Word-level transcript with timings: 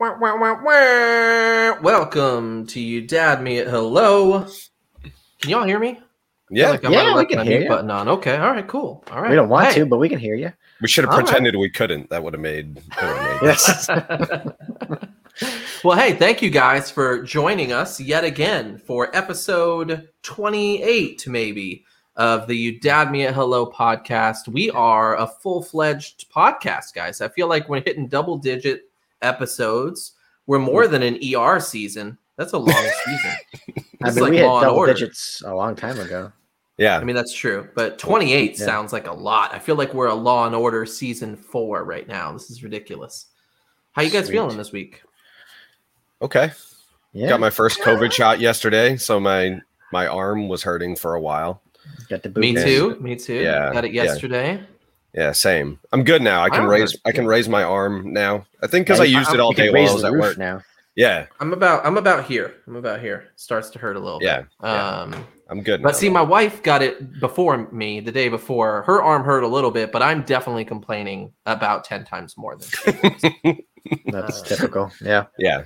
Wah, 0.00 0.16
wah, 0.18 0.36
wah, 0.36 0.60
wah. 0.62 1.80
Welcome 1.80 2.66
to 2.66 2.80
you, 2.80 3.02
Dad. 3.02 3.42
Me 3.42 3.58
at 3.58 3.68
hello. 3.68 4.46
Can 5.40 5.50
y'all 5.50 5.64
hear 5.64 5.78
me? 5.78 5.90
I 5.90 5.94
feel 5.94 6.02
Yeah, 6.50 6.70
like 6.70 6.84
I 6.84 6.90
Yeah, 6.90 6.96
might 7.02 7.08
have 7.10 7.16
we 7.18 7.26
can 7.26 7.46
hear 7.46 7.62
you. 7.62 7.68
button 7.68 7.90
on. 7.90 8.08
Okay, 8.08 8.36
all 8.36 8.50
right, 8.50 8.66
cool. 8.66 9.04
All 9.12 9.20
right. 9.22 9.30
We 9.30 9.36
don't 9.36 9.48
want 9.48 9.68
Hey. 9.68 9.74
to, 9.80 9.86
but 9.86 9.98
we 9.98 10.08
can 10.08 10.18
hear 10.18 10.34
you. 10.34 10.52
we 10.80 10.88
should 10.88 11.04
have 11.04 11.12
All 11.12 11.18
right. 11.18 11.26
pretended 11.26 11.54
we 11.56 11.70
couldn't. 11.70 12.10
That 12.10 12.22
would 12.24 12.34
have 12.34 12.40
made. 12.40 12.76
that 12.76 13.02
would've 13.02 13.42
made 13.42 14.98
Yes. 15.40 15.58
well, 15.84 15.96
hey, 15.96 16.12
thank 16.14 16.42
you 16.42 16.50
guys 16.50 16.90
for 16.90 17.22
joining 17.22 17.72
us 17.72 18.00
yet 18.00 18.24
again 18.24 18.78
for 18.78 19.14
episode 19.16 20.08
28, 20.22 21.26
maybe, 21.28 21.84
of 22.16 22.46
the 22.48 22.54
You 22.56 22.80
Dad 22.80 23.12
Me 23.12 23.26
at 23.26 23.34
Hello 23.34 23.64
podcast. 23.70 24.48
We 24.48 24.70
are 24.70 25.16
a 25.16 25.26
full 25.28 25.62
fledged 25.62 26.30
podcast, 26.32 26.94
guys. 26.94 27.20
I 27.20 27.28
feel 27.28 27.46
like 27.48 27.68
we're 27.68 27.80
hitting 27.82 28.08
double 28.08 28.36
digit 28.38 28.90
episodes. 29.24 30.12
We're 30.46 30.58
more 30.58 30.86
than 30.86 31.02
an 31.02 31.18
ER 31.34 31.58
season. 31.60 32.18
That's 32.36 32.52
a 32.52 32.58
long 32.58 32.74
season. 33.04 33.30
I 34.02 34.08
It's 34.08 34.16
mean, 34.16 34.22
like 34.24 34.30
we 34.32 34.36
had 34.38 34.46
Law 34.46 34.58
and 34.58 34.64
double 34.66 34.78
Order. 34.78 34.92
digits 34.92 35.42
a 35.46 35.54
long 35.54 35.74
time 35.74 35.98
ago. 35.98 36.30
yeah, 36.78 36.98
I 36.98 37.04
mean, 37.04 37.16
that's 37.16 37.32
true. 37.34 37.68
But 37.74 37.98
28 37.98 38.58
Yeah. 38.58 38.64
sounds 38.66 38.92
like 38.92 39.06
a 39.06 39.12
lot. 39.12 39.54
I 39.54 39.58
feel 39.58 39.76
like 39.76 39.94
we're 39.94 40.08
a 40.08 40.14
Law 40.14 40.46
and 40.46 40.54
Order 40.54 40.84
season 40.86 41.36
four 41.36 41.84
right 41.84 42.06
now. 42.06 42.32
This 42.32 42.50
is 42.50 42.62
ridiculous. 42.62 43.26
How 43.92 44.02
you 44.02 44.10
guys 44.10 44.26
Sweet. 44.26 44.34
feeling 44.34 44.56
this 44.56 44.72
week? 44.72 45.02
okay. 46.22 46.50
Yeah, 47.12 47.28
Got 47.28 47.38
my 47.40 47.50
first 47.50 47.78
COVID 47.80 48.10
shot 48.12 48.40
yesterday, 48.40 48.96
so 48.96 49.20
my 49.20 49.60
my 49.92 50.08
arm 50.08 50.48
was 50.48 50.64
hurting 50.64 50.96
for 50.96 51.14
a 51.14 51.20
while. 51.20 51.62
got 52.08 52.24
the 52.24 52.28
boot. 52.28 52.40
Me 52.40 52.54
too. 52.54 52.96
Me 53.00 53.14
too. 53.14 53.34
Yeah, 53.34 53.72
Got 53.72 53.84
it 53.84 53.92
yesterday. 53.92 54.54
Yeah, 54.56 54.62
same. 55.32 55.78
I'm 55.92 56.02
good 56.04 56.22
now. 56.22 56.42
I 56.42 56.50
can 56.50 56.64
Wow, 56.64 56.70
raise. 56.70 56.92
that's 56.92 57.02
I 57.04 57.12
can 57.12 57.26
raise 57.26 57.48
my 57.48 57.62
arm 57.62 58.12
now. 58.12 58.46
I 58.62 58.66
think 58.66 58.86
because 58.86 58.98
Yeah, 58.98 59.04
I 59.04 59.06
you- 59.08 59.18
used 59.18 59.32
it 59.34 59.40
all 59.40 59.52
day 59.52 59.70
while 59.70 59.88
I 59.88 59.92
was 59.92 60.04
at 60.04 60.12
work. 60.12 60.38
now. 60.38 60.60
Yeah, 60.96 61.26
I'm 61.40 61.52
about 61.52 61.84
I'm 61.84 61.96
about 61.96 62.24
here. 62.24 62.54
I'm 62.68 62.76
about 62.76 63.00
here. 63.00 63.24
Starts 63.36 63.68
to 63.70 63.78
hurt 63.80 63.96
a 63.96 64.00
little 64.00 64.20
yeah, 64.22 64.40
bit. 64.42 64.46
yeah. 64.62 64.90
Um 65.02 65.26
I'm 65.50 65.62
good. 65.62 65.82
but 65.82 65.90
now, 65.90 65.94
see 65.94 66.06
though. 66.08 66.14
my 66.14 66.22
wife 66.22 66.62
got 66.62 66.82
it 66.82 67.20
before 67.20 67.68
me 67.72 68.00
the 68.00 68.12
day 68.12 68.28
before. 68.28 68.82
Her 68.82 69.02
arm 69.02 69.24
hurt 69.24 69.42
a 69.42 69.48
little 69.48 69.70
bit, 69.72 69.90
but 69.92 70.02
I'm 70.02 70.22
definitely 70.22 70.64
complaining 70.64 71.32
about 71.46 71.84
10 71.84 72.04
times 72.04 72.36
more 72.38 72.56
than 72.56 72.68
she 72.68 72.90
is. 73.44 73.56
That's 74.06 74.40
Uh, 74.40 74.44
typical. 74.46 74.90
Yeah. 75.02 75.24
yeah, 75.38 75.64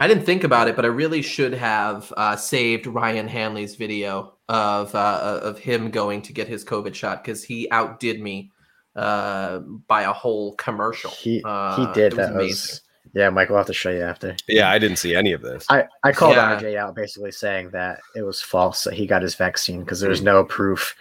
I 0.00 0.08
didn't 0.08 0.24
think 0.24 0.44
about 0.44 0.68
it, 0.68 0.76
but 0.76 0.84
I 0.84 0.88
really 0.88 1.22
should 1.22 1.54
have 1.54 2.12
uh, 2.16 2.36
saved 2.36 2.86
Ryan 2.86 3.28
Hanley's 3.28 3.76
video 3.76 4.34
of 4.48 4.94
uh, 4.94 5.40
of 5.42 5.58
him 5.58 5.90
going 5.90 6.22
to 6.22 6.32
get 6.32 6.48
his 6.48 6.64
COVID 6.64 6.94
shot 6.94 7.22
because 7.22 7.44
he 7.44 7.68
outdid 7.70 8.20
me 8.20 8.50
uh, 8.96 9.60
by 9.86 10.02
a 10.02 10.12
whole 10.12 10.54
commercial. 10.56 11.10
He 11.12 11.42
Uh, 11.44 11.76
he 11.86 11.92
did. 11.94 12.12
it 12.12 12.16
was 12.16 12.26
that 12.26 12.34
amazing. 12.34 12.48
was 12.48 12.80
yeah. 13.14 13.30
Mike, 13.30 13.48
we'll 13.50 13.58
have 13.58 13.66
to 13.66 13.72
show 13.74 13.90
you 13.90 14.02
after. 14.02 14.36
yeah. 14.48 14.70
I 14.70 14.78
didn't 14.78 14.96
see 14.96 15.14
any 15.14 15.32
of 15.32 15.42
this. 15.42 15.66
I, 15.70 15.84
I 16.02 16.12
called 16.12 16.34
Yeah. 16.36 16.58
RJ 16.58 16.76
out 16.76 16.94
basically 16.94 17.30
saying 17.32 17.70
that 17.70 18.00
it 18.16 18.22
was 18.22 18.40
false 18.40 18.84
that 18.84 18.94
he 18.94 19.06
got 19.06 19.22
his 19.22 19.34
vaccine 19.34 19.80
because 19.80 20.00
there 20.00 20.08
Hmm. 20.08 20.12
was 20.12 20.22
no 20.22 20.44
proof. 20.44 20.94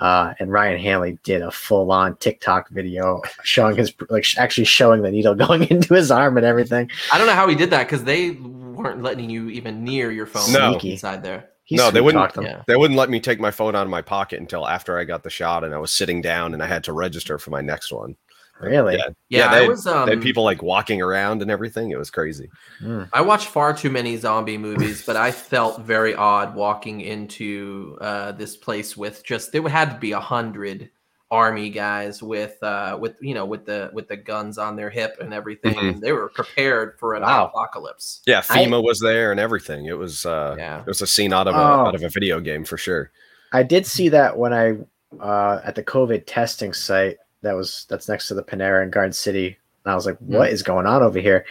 Uh, 0.00 0.32
and 0.38 0.50
Ryan 0.50 0.78
Hanley 0.80 1.18
did 1.22 1.42
a 1.42 1.50
full 1.50 1.92
on 1.92 2.16
TikTok 2.16 2.70
video 2.70 3.20
showing 3.44 3.76
his 3.76 3.92
like 4.08 4.24
sh- 4.24 4.38
actually 4.38 4.64
showing 4.64 5.02
the 5.02 5.10
needle 5.10 5.34
going 5.46 5.64
into 5.68 5.94
his 5.94 6.10
arm 6.10 6.36
and 6.38 6.46
everything. 6.46 6.90
I 7.12 7.18
don't 7.18 7.26
know 7.26 7.34
how 7.34 7.46
he 7.48 7.54
did 7.54 7.70
that 7.70 7.84
because 7.86 8.04
they 8.04 8.30
weren't 8.30 9.02
letting 9.02 9.28
you 9.28 9.48
even 9.50 9.84
near 9.84 10.10
your 10.10 10.26
phone 10.26 10.52
No. 10.52 10.78
Inside 10.78 11.22
there. 11.22 11.50
He 11.64 11.76
No, 11.76 11.90
they 11.90 12.00
wouldn't- 12.00 12.32
sweet-talked. 12.32 12.48
Yeah. 12.48 12.62
They 12.66 12.76
wouldn't 12.76 12.98
let 12.98 13.10
me 13.10 13.20
take 13.20 13.38
my 13.38 13.50
phone 13.52 13.76
out 13.76 13.82
of 13.84 13.90
my 13.90 14.02
pocket 14.02 14.40
until 14.40 14.66
after 14.66 14.98
I 14.98 15.04
got 15.04 15.22
the 15.22 15.30
shot, 15.30 15.62
and 15.62 15.72
I 15.74 15.78
was 15.78 15.92
sitting 15.92 16.20
down, 16.20 16.52
and 16.54 16.62
I 16.62 16.66
had 16.66 16.82
to 16.84 16.92
register 16.92 17.38
for 17.38 17.50
my 17.50 17.60
next 17.60 17.92
one. 17.92 18.16
Really? 18.60 18.96
Yeah. 18.96 19.04
Yeah, 19.28 19.38
Yeah, 19.38 19.50
I 19.50 19.58
they- 19.60 19.68
was. 19.68 19.86
Um, 19.86 20.06
They 20.06 20.12
had 20.14 20.22
people 20.22 20.44
like 20.44 20.62
walking 20.62 21.00
around 21.02 21.42
and 21.42 21.50
everything. 21.50 21.90
It 21.90 21.98
was 21.98 22.10
crazy. 22.10 22.50
Mm. 22.82 23.08
I 23.12 23.20
watched 23.22 23.48
far 23.48 23.72
too 23.74 23.90
many 23.90 24.16
zombie 24.16 24.58
movies, 24.58 25.04
but 25.06 25.16
I 25.16 25.30
felt 25.32 25.80
very 25.82 26.14
odd 26.14 26.54
walking 26.54 27.00
into 27.00 27.96
uh, 28.00 28.32
this 28.32 28.56
place 28.56 28.96
with 28.96 29.24
just 29.24 29.52
there 29.52 29.66
had 29.68 29.90
to 29.90 29.98
be 29.98 30.12
a 30.12 30.20
hundred 30.20 30.90
army 31.32 31.70
guys 31.70 32.20
with 32.20 32.60
uh, 32.60 32.98
with 33.00 33.14
you 33.20 33.34
know 33.34 33.44
with 33.44 33.64
the 33.64 33.88
with 33.92 34.08
the 34.08 34.16
guns 34.16 34.58
on 34.58 34.74
their 34.74 34.90
hip 34.90 35.16
and 35.20 35.32
everything, 35.32 35.74
Mhm. 35.74 35.88
and 35.94 36.00
they 36.02 36.10
were 36.12 36.28
prepared 36.28 36.98
for 36.98 37.14
an 37.14 37.22
Wow. 37.22 37.46
apocalypse. 37.46 38.20
Yeah, 38.26 38.42
I- 38.50 38.64
FEMA 38.64 38.82
was 38.82 38.98
there 39.00 39.30
and 39.30 39.38
everything. 39.38 39.86
It 39.86 39.96
was 39.96 40.26
uh 40.26 40.56
Yeah. 40.58 40.80
it 40.80 40.86
was 40.86 41.00
a 41.02 41.06
scene 41.06 41.32
out 41.32 41.46
of 41.46 41.54
a 41.54 41.58
Oh. 41.58 41.86
out 41.86 41.94
of 41.94 42.02
a 42.02 42.08
video 42.08 42.40
game 42.40 42.64
for 42.64 42.76
sure. 42.76 43.12
I 43.52 43.62
did 43.62 43.86
see 43.86 44.08
that 44.10 44.36
when 44.38 44.52
I 44.52 44.76
uh, 45.20 45.60
at 45.64 45.74
the 45.76 45.82
COVID 45.82 46.22
testing 46.26 46.72
site 46.72 47.16
that 47.42 47.54
was 47.56 47.86
that's 47.88 48.08
next 48.08 48.28
to 48.28 48.34
the 48.34 48.42
Panera 48.42 48.82
in 48.82 48.90
Garden 48.90 49.12
City, 49.12 49.58
and 49.84 49.92
I 49.92 49.94
was 49.94 50.06
like, 50.06 50.18
"What 50.18 50.50
is 50.50 50.62
going 50.62 50.86
on 50.86 51.02
over 51.02 51.18
here?" 51.18 51.44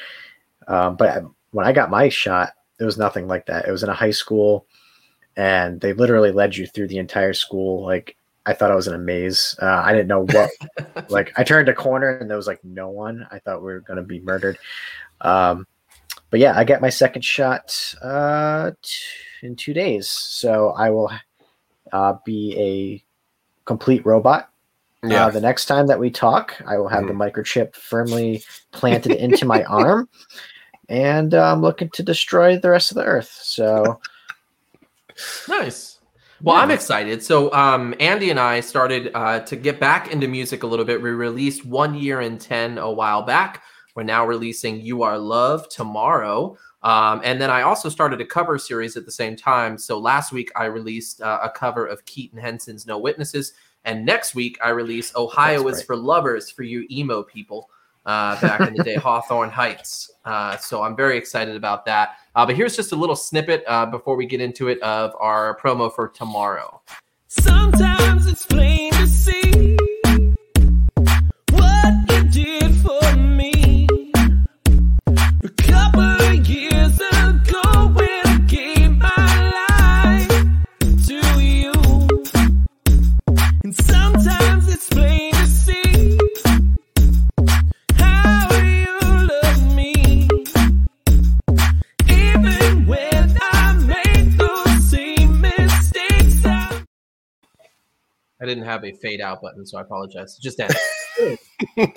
Um, 0.67 0.95
but 0.95 1.09
I- 1.09 1.27
when 1.51 1.65
I 1.65 1.71
got 1.71 1.89
my 1.89 2.09
shot, 2.09 2.53
it 2.79 2.83
was 2.83 2.97
nothing 2.97 3.27
like 3.27 3.47
that. 3.47 3.67
It 3.67 3.71
was 3.71 3.81
in 3.83 3.89
a 3.89 3.93
high 3.93 4.11
school, 4.11 4.67
and 5.35 5.81
they 5.81 5.93
literally 5.93 6.31
led 6.31 6.55
you 6.55 6.67
through 6.67 6.87
the 6.89 6.99
entire 6.99 7.33
school. 7.33 7.83
Like 7.83 8.15
I 8.45 8.53
thought 8.53 8.71
I 8.71 8.75
was 8.75 8.87
in 8.87 8.93
a 8.93 8.99
maze. 8.99 9.55
Uh, 9.61 9.81
I 9.85 9.91
didn't 9.93 10.07
know 10.07 10.25
what. 10.25 10.51
like 11.09 11.31
I 11.37 11.43
turned 11.43 11.69
a 11.69 11.73
corner 11.73 12.17
and 12.17 12.29
there 12.29 12.37
was 12.37 12.47
like 12.47 12.63
no 12.63 12.89
one. 12.89 13.27
I 13.31 13.39
thought 13.39 13.59
we 13.61 13.71
were 13.73 13.81
going 13.81 13.97
to 13.97 14.03
be 14.03 14.19
murdered. 14.19 14.57
Um, 15.21 15.67
but 16.29 16.39
yeah, 16.39 16.57
I 16.57 16.63
get 16.63 16.81
my 16.81 16.89
second 16.89 17.23
shot 17.23 17.95
uh, 18.01 18.71
t- 18.81 19.45
in 19.45 19.55
two 19.55 19.73
days, 19.73 20.07
so 20.07 20.69
I 20.71 20.89
will 20.91 21.11
uh, 21.91 22.13
be 22.25 22.55
a 22.57 23.03
complete 23.65 24.05
robot. 24.05 24.49
Yeah. 25.03 25.27
Uh, 25.27 25.29
the 25.29 25.41
next 25.41 25.65
time 25.65 25.87
that 25.87 25.99
we 25.99 26.09
talk, 26.09 26.61
I 26.67 26.77
will 26.77 26.89
have 26.89 27.07
the 27.07 27.13
microchip 27.13 27.73
firmly 27.75 28.43
planted 28.71 29.13
into 29.13 29.45
my 29.45 29.63
arm, 29.63 30.09
and 30.89 31.33
uh, 31.33 31.51
I'm 31.53 31.61
looking 31.61 31.89
to 31.91 32.03
destroy 32.03 32.57
the 32.57 32.69
rest 32.69 32.91
of 32.91 32.95
the 32.95 33.05
Earth. 33.05 33.39
So 33.41 33.99
Nice. 35.47 35.99
Well, 36.41 36.55
Yeah. 36.55 36.63
I'm 36.63 36.71
excited. 36.71 37.23
So, 37.23 37.51
um, 37.53 37.93
Andy 37.99 38.29
and 38.29 38.39
I 38.39 38.61
started 38.61 39.11
uh, 39.13 39.41
to 39.41 39.55
get 39.55 39.79
back 39.79 40.11
into 40.11 40.27
music 40.27 40.63
a 40.63 40.67
little 40.67 40.85
bit. 40.85 41.01
We 41.01 41.09
released 41.09 41.65
One 41.65 41.95
Year 41.95 42.21
in 42.21 42.37
10 42.37 42.77
a 42.77 42.89
while 42.89 43.23
back. 43.23 43.63
We're 43.95 44.03
now 44.03 44.25
releasing 44.25 44.79
You 44.79 45.03
Are 45.03 45.17
Love 45.17 45.67
tomorrow. 45.69 46.57
Um, 46.81 47.19
and 47.25 47.41
then 47.41 47.49
I 47.49 47.63
also 47.63 47.89
started 47.89 48.21
a 48.21 48.25
cover 48.25 48.57
series 48.57 48.95
at 48.95 49.05
the 49.05 49.11
same 49.11 49.35
time. 49.35 49.77
So, 49.77 49.99
last 49.99 50.31
week 50.31 50.49
I 50.55 50.65
released 50.65 51.21
uh, 51.21 51.39
a 51.43 51.49
cover 51.49 51.85
of 51.85 52.05
Keaton 52.05 52.39
Henson's 52.39 52.87
No 52.87 52.97
Witnesses. 52.97 53.53
And 53.85 54.05
next 54.05 54.35
week 54.35 54.57
I 54.63 54.69
release 54.69 55.15
Ohio 55.15 55.63
That's 55.63 55.77
is 55.77 55.81
right. 55.81 55.87
for 55.87 55.95
Lovers 55.95 56.49
for 56.49 56.63
you 56.63 56.85
emo 56.91 57.23
people 57.23 57.69
uh, 58.05 58.39
back 58.41 58.61
in 58.61 58.73
the 58.73 58.83
day, 58.83 58.95
Hawthorne 59.05 59.49
Heights. 59.49 60.11
Uh, 60.25 60.57
so, 60.57 60.81
I'm 60.81 60.95
very 60.95 61.17
excited 61.17 61.55
about 61.55 61.85
that. 61.85 62.15
Uh, 62.35 62.45
but 62.45 62.55
here's 62.55 62.75
just 62.75 62.91
a 62.91 62.95
little 62.95 63.15
snippet 63.15 63.63
uh, 63.67 63.85
before 63.85 64.15
we 64.15 64.25
get 64.25 64.41
into 64.41 64.67
it 64.67 64.81
of 64.81 65.13
our 65.19 65.57
promo 65.59 65.93
for 65.93 66.07
tomorrow. 66.07 66.81
Sometimes 67.27 68.25
it's 68.25 68.45
plain 68.45 68.91
to 68.93 69.07
see 69.07 69.77
what 71.51 71.93
you 72.11 72.23
did 72.29 72.75
for 72.77 73.15
me. 73.15 73.87
A 75.43 75.49
I 98.41 98.45
didn't 98.45 98.63
have 98.63 98.85
a 98.85 98.93
fade 98.93 99.21
out 99.21 99.41
button, 99.41 99.65
so 99.65 99.77
I 99.77 99.81
apologize. 99.81 100.37
Just 100.37 100.59
end. 100.61 100.73
Um, 101.21 101.37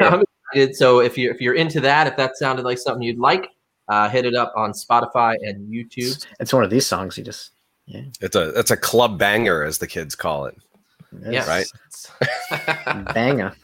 I'm 0.00 0.22
excited. 0.22 0.76
So 0.76 1.00
if 1.00 1.16
you're 1.16 1.32
if 1.32 1.40
you're 1.40 1.54
into 1.54 1.80
that, 1.80 2.06
if 2.06 2.16
that 2.16 2.36
sounded 2.36 2.64
like 2.64 2.78
something 2.78 3.02
you'd 3.02 3.18
like, 3.18 3.48
uh, 3.88 4.08
hit 4.08 4.24
it 4.26 4.34
up 4.34 4.52
on 4.56 4.72
Spotify 4.72 5.36
and 5.40 5.72
YouTube. 5.72 6.26
it's 6.40 6.52
one 6.52 6.64
of 6.64 6.70
these 6.70 6.86
songs 6.86 7.16
you 7.16 7.24
just 7.24 7.52
yeah. 7.86 8.02
It's 8.20 8.36
a 8.36 8.58
it's 8.58 8.70
a 8.70 8.76
club 8.76 9.18
banger 9.18 9.62
as 9.62 9.78
the 9.78 9.86
kids 9.86 10.14
call 10.14 10.46
it. 10.46 10.56
Yes. 11.28 11.48
Right. 11.48 13.14
banger. 13.14 13.54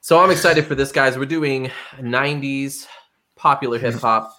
so 0.00 0.20
I'm 0.20 0.30
excited 0.30 0.66
for 0.66 0.74
this, 0.74 0.92
guys. 0.92 1.18
We're 1.18 1.26
doing 1.26 1.70
'90s 1.98 2.86
popular 3.36 3.78
hip 3.78 3.94
hop. 3.94 4.34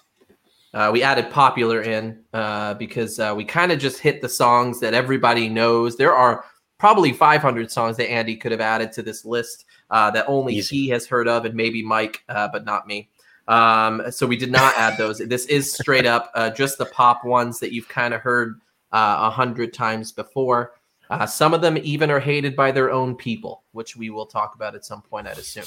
Uh, 0.72 0.90
we 0.92 1.02
added 1.02 1.30
popular 1.30 1.82
in 1.82 2.22
uh, 2.32 2.74
because 2.74 3.18
uh, 3.18 3.34
we 3.36 3.44
kind 3.44 3.72
of 3.72 3.78
just 3.78 3.98
hit 3.98 4.22
the 4.22 4.28
songs 4.28 4.78
that 4.80 4.94
everybody 4.94 5.48
knows. 5.48 5.96
There 5.96 6.14
are 6.14 6.44
probably 6.78 7.12
500 7.12 7.70
songs 7.70 7.96
that 7.98 8.10
Andy 8.10 8.36
could 8.36 8.52
have 8.52 8.60
added 8.60 8.92
to 8.92 9.02
this 9.02 9.24
list 9.24 9.66
uh, 9.90 10.10
that 10.12 10.24
only 10.28 10.54
Easy. 10.54 10.76
he 10.76 10.88
has 10.88 11.06
heard 11.06 11.28
of, 11.28 11.44
and 11.44 11.54
maybe 11.54 11.82
Mike, 11.82 12.24
uh, 12.28 12.48
but 12.52 12.64
not 12.64 12.86
me. 12.86 13.08
Um, 13.48 14.02
so 14.10 14.26
we 14.26 14.36
did 14.36 14.50
not 14.50 14.76
add 14.76 14.96
those. 14.96 15.18
This 15.18 15.46
is 15.46 15.72
straight 15.72 16.06
up 16.06 16.30
uh, 16.34 16.50
just 16.50 16.78
the 16.78 16.86
pop 16.86 17.24
ones 17.24 17.58
that 17.58 17.72
you've 17.72 17.88
kind 17.88 18.14
of 18.14 18.20
heard 18.20 18.60
uh, 18.92 19.16
a 19.22 19.30
hundred 19.30 19.74
times 19.74 20.12
before. 20.12 20.74
Uh, 21.10 21.26
some 21.26 21.52
of 21.52 21.60
them 21.60 21.76
even 21.82 22.10
are 22.10 22.20
hated 22.20 22.54
by 22.54 22.70
their 22.70 22.92
own 22.92 23.16
people, 23.16 23.64
which 23.72 23.96
we 23.96 24.08
will 24.10 24.26
talk 24.26 24.54
about 24.54 24.76
at 24.76 24.84
some 24.84 25.02
point, 25.02 25.26
I'd 25.26 25.38
assume. 25.38 25.64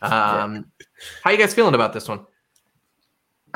Um, 0.00 0.70
How 1.24 1.30
you 1.30 1.38
guys 1.38 1.52
feeling 1.52 1.74
about 1.74 1.92
this 1.92 2.06
one? 2.06 2.24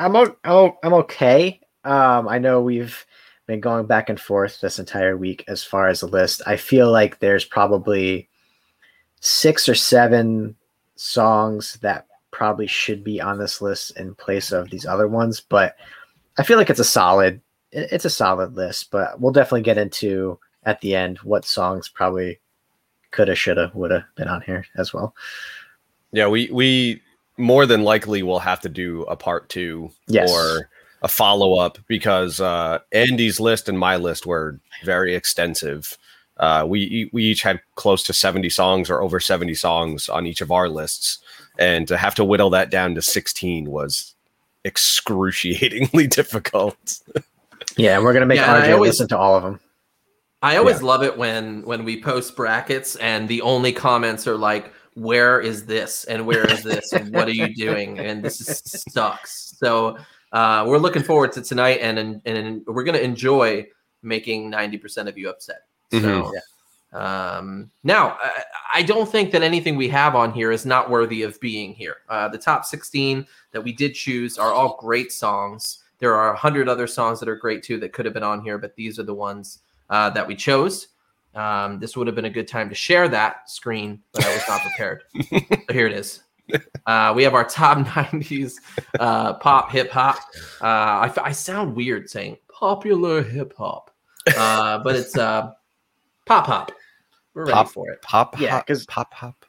I'm 0.01 0.15
o- 0.15 0.77
I'm 0.83 0.93
okay. 0.93 1.59
Um, 1.83 2.27
I 2.27 2.39
know 2.39 2.61
we've 2.61 3.05
been 3.45 3.59
going 3.59 3.85
back 3.85 4.09
and 4.09 4.19
forth 4.19 4.59
this 4.59 4.79
entire 4.79 5.15
week 5.15 5.43
as 5.47 5.63
far 5.63 5.87
as 5.87 5.99
the 5.99 6.07
list. 6.07 6.41
I 6.47 6.57
feel 6.57 6.91
like 6.91 7.19
there's 7.19 7.45
probably 7.45 8.27
six 9.19 9.69
or 9.69 9.75
seven 9.75 10.55
songs 10.95 11.77
that 11.81 12.07
probably 12.31 12.65
should 12.65 13.03
be 13.03 13.21
on 13.21 13.37
this 13.37 13.61
list 13.61 13.97
in 13.97 14.15
place 14.15 14.51
of 14.51 14.69
these 14.69 14.85
other 14.85 15.07
ones, 15.07 15.39
but 15.39 15.75
I 16.37 16.43
feel 16.43 16.57
like 16.57 16.69
it's 16.69 16.79
a 16.79 16.85
solid 16.85 17.41
it's 17.71 18.05
a 18.05 18.09
solid 18.09 18.55
list, 18.55 18.91
but 18.91 19.21
we'll 19.21 19.31
definitely 19.31 19.61
get 19.61 19.77
into 19.77 20.37
at 20.63 20.81
the 20.81 20.95
end 20.95 21.19
what 21.19 21.45
songs 21.45 21.87
probably 21.87 22.39
coulda, 23.11 23.35
shoulda, 23.35 23.71
woulda 23.73 24.05
been 24.15 24.27
on 24.27 24.41
here 24.41 24.65
as 24.77 24.93
well. 24.93 25.13
Yeah, 26.11 26.27
we 26.27 26.49
we 26.51 27.01
more 27.37 27.65
than 27.65 27.83
likely 27.83 28.23
we'll 28.23 28.39
have 28.39 28.59
to 28.61 28.69
do 28.69 29.03
a 29.03 29.15
part 29.15 29.49
two 29.49 29.91
Yes. 30.07 30.29
or 30.31 30.69
a 31.01 31.07
follow 31.07 31.55
up 31.55 31.77
because 31.87 32.39
uh, 32.39 32.79
Andy's 32.91 33.39
list 33.39 33.67
and 33.69 33.79
my 33.79 33.95
list 33.97 34.25
were 34.25 34.59
very 34.83 35.15
extensive. 35.15 35.97
Uh, 36.37 36.65
we 36.67 37.09
we 37.13 37.23
each 37.23 37.41
had 37.43 37.59
close 37.75 38.03
to 38.03 38.13
seventy 38.13 38.49
songs 38.49 38.89
or 38.89 39.01
over 39.01 39.19
seventy 39.19 39.53
songs 39.53 40.09
on 40.09 40.25
each 40.25 40.41
of 40.41 40.51
our 40.51 40.69
lists, 40.69 41.19
and 41.59 41.87
to 41.87 41.97
have 41.97 42.15
to 42.15 42.23
whittle 42.25 42.49
that 42.49 42.69
down 42.71 42.95
to 42.95 43.01
sixteen 43.01 43.69
was 43.69 44.15
excruciatingly 44.65 46.07
difficult. 46.19 46.99
Yeah, 47.77 47.95
and 47.95 48.03
we're 48.03 48.13
gonna 48.13 48.25
make 48.25 48.37
Yeah, 48.39 48.53
I 48.53 48.61
RJ 48.67 48.73
always- 48.73 48.89
listen 48.91 49.07
to 49.09 49.17
all 49.17 49.35
of 49.35 49.43
them. 49.43 49.59
I 50.43 50.57
always 50.57 50.81
love 50.81 51.03
it 51.03 51.17
when 51.19 51.61
when 51.63 51.83
we 51.85 52.01
post 52.01 52.35
brackets 52.35 52.95
and 52.95 53.27
the 53.29 53.41
only 53.43 53.71
comments 53.71 54.25
are 54.27 54.37
like, 54.37 54.73
"Where 54.95 55.39
is 55.39 55.65
this? 55.65 56.03
And 56.05 56.25
where 56.25 56.45
is 56.51 56.63
this? 56.63 56.93
And 56.93 57.13
what 57.13 57.27
are 57.27 57.33
you 57.33 57.53
doing? 57.55 57.99
And 57.99 58.23
this 58.23 58.41
is, 58.41 58.83
sucks." 58.91 59.55
So 59.57 59.97
uh, 60.31 60.65
we're 60.67 60.77
looking 60.77 61.03
forward 61.03 61.31
to 61.33 61.41
tonight, 61.41 61.79
and 61.81 61.99
and, 61.99 62.21
and 62.25 62.65
we're 62.65 62.83
gonna 62.83 62.99
enjoy 62.99 63.67
making 64.03 64.49
ninety 64.49 64.77
percent 64.77 65.09
of 65.09 65.17
you 65.17 65.29
upset. 65.29 65.63
So. 65.91 65.99
Mhm. 65.99 66.31
Um, 66.93 67.71
now, 67.83 68.17
I, 68.21 68.43
I 68.75 68.81
don't 68.81 69.09
think 69.09 69.31
that 69.31 69.43
anything 69.43 69.77
we 69.77 69.87
have 69.89 70.13
on 70.15 70.33
here 70.33 70.51
is 70.51 70.65
not 70.65 70.89
worthy 70.89 71.23
of 71.23 71.39
being 71.39 71.73
here. 71.73 71.97
Uh, 72.09 72.27
the 72.27 72.37
top 72.37 72.65
16 72.65 73.25
that 73.53 73.61
we 73.61 73.71
did 73.71 73.93
choose 73.93 74.37
are 74.37 74.51
all 74.51 74.77
great 74.77 75.11
songs. 75.11 75.83
There 75.99 76.13
are 76.13 76.33
a 76.33 76.37
hundred 76.37 76.67
other 76.67 76.87
songs 76.87 77.19
that 77.19 77.29
are 77.29 77.35
great 77.35 77.63
too 77.63 77.79
that 77.79 77.93
could 77.93 78.05
have 78.05 78.13
been 78.13 78.23
on 78.23 78.41
here, 78.41 78.57
but 78.57 78.75
these 78.75 78.99
are 78.99 79.03
the 79.03 79.13
ones 79.13 79.59
uh, 79.89 80.09
that 80.09 80.27
we 80.27 80.35
chose. 80.35 80.87
Um, 81.33 81.79
this 81.79 81.95
would 81.95 82.07
have 82.07 82.15
been 82.15 82.25
a 82.25 82.29
good 82.29 82.47
time 82.47 82.67
to 82.69 82.75
share 82.75 83.07
that 83.09 83.49
screen, 83.49 84.01
but 84.13 84.25
I 84.25 84.33
was 84.33 84.43
not 84.47 84.61
prepared. 84.61 85.03
so 85.29 85.39
here 85.73 85.87
it 85.87 85.93
is. 85.93 86.23
Uh, 86.85 87.13
we 87.15 87.23
have 87.23 87.33
our 87.33 87.45
top 87.45 87.77
90s 87.87 88.55
uh, 88.99 89.33
pop 89.35 89.71
hip 89.71 89.89
hop. 89.89 90.17
Uh, 90.61 91.09
I 91.23 91.31
sound 91.31 91.75
weird 91.75 92.09
saying 92.09 92.37
popular 92.51 93.23
hip 93.23 93.53
hop, 93.57 93.91
uh, 94.35 94.79
but 94.79 94.95
it's 94.97 95.17
uh, 95.17 95.51
pop 96.25 96.45
hop. 96.47 96.71
We're 97.33 97.43
ready 97.43 97.53
Pop. 97.53 97.69
for 97.69 97.89
it. 97.89 98.01
Pop, 98.01 98.37
Yeah, 98.39 98.49
hop, 98.51 98.67
'cause- 98.67 98.85
pop, 98.87 99.13
hop. 99.13 99.45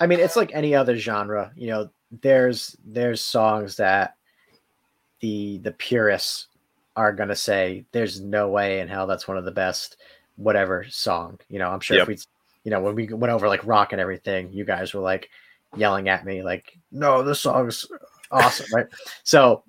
I 0.00 0.06
mean, 0.08 0.18
it's 0.18 0.34
like 0.34 0.50
any 0.52 0.74
other 0.74 0.96
genre. 0.96 1.52
You 1.54 1.68
know, 1.68 1.90
there's 2.22 2.76
there's 2.84 3.20
songs 3.20 3.76
that 3.76 4.16
the 5.20 5.58
the 5.58 5.70
purists 5.72 6.48
are 6.96 7.12
gonna 7.12 7.36
say 7.36 7.84
there's 7.92 8.20
no 8.20 8.48
way 8.48 8.80
in 8.80 8.88
hell 8.88 9.06
that's 9.06 9.28
one 9.28 9.36
of 9.36 9.44
the 9.44 9.50
best 9.52 9.98
whatever 10.40 10.86
song. 10.88 11.38
You 11.48 11.58
know, 11.58 11.70
I'm 11.70 11.80
sure 11.80 11.96
Yep. 11.98 12.02
if 12.02 12.08
we, 12.08 12.18
you 12.64 12.70
know, 12.70 12.80
when 12.80 12.94
we 12.94 13.06
went 13.12 13.32
over 13.32 13.46
like 13.48 13.64
rock 13.66 13.92
and 13.92 14.00
everything, 14.00 14.52
you 14.52 14.64
guys 14.64 14.94
were 14.94 15.02
like 15.02 15.28
yelling 15.76 16.08
at 16.08 16.24
me 16.24 16.42
like, 16.42 16.76
"No, 16.90 17.22
this 17.22 17.40
song's 17.40 17.86
awesome!" 18.30 18.66
right? 18.74 18.86
So, 19.22 19.62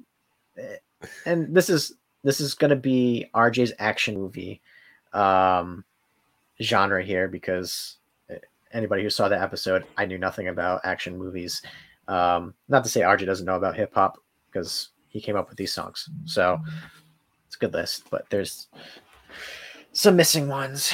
eh, 0.58 0.78
and 1.26 1.54
this 1.56 1.70
is 1.70 1.94
this 2.24 2.40
is 2.40 2.54
gonna 2.54 2.76
be 2.76 3.28
RJ's 3.34 3.74
action 3.80 4.16
movie 4.16 4.62
um 5.14 5.84
genre 6.62 7.04
here 7.04 7.28
because 7.28 7.98
anybody 8.72 9.04
who 9.04 9.10
saw 9.10 9.28
that 9.28 9.42
episode, 9.42 9.84
I 9.98 10.06
knew 10.06 10.18
nothing 10.18 10.48
about 10.48 10.82
action 10.86 11.18
movies. 11.18 11.62
Um, 12.08 12.54
not 12.70 12.84
to 12.84 12.90
say 12.90 13.02
RJ 13.02 13.26
doesn't 13.26 13.46
know 13.46 13.56
about 13.56 13.76
hip 13.76 13.94
hop 13.94 14.18
because 14.50 14.90
he 15.10 15.20
came 15.20 15.36
up 15.36 15.50
with 15.50 15.58
these 15.58 15.74
songs. 15.74 16.10
So 16.26 16.60
it's 17.48 17.56
a 17.58 17.60
good 17.60 17.74
list, 17.74 18.04
but 18.10 18.30
there's 18.30 18.68
some 19.94 20.16
missing 20.16 20.48
ones. 20.48 20.94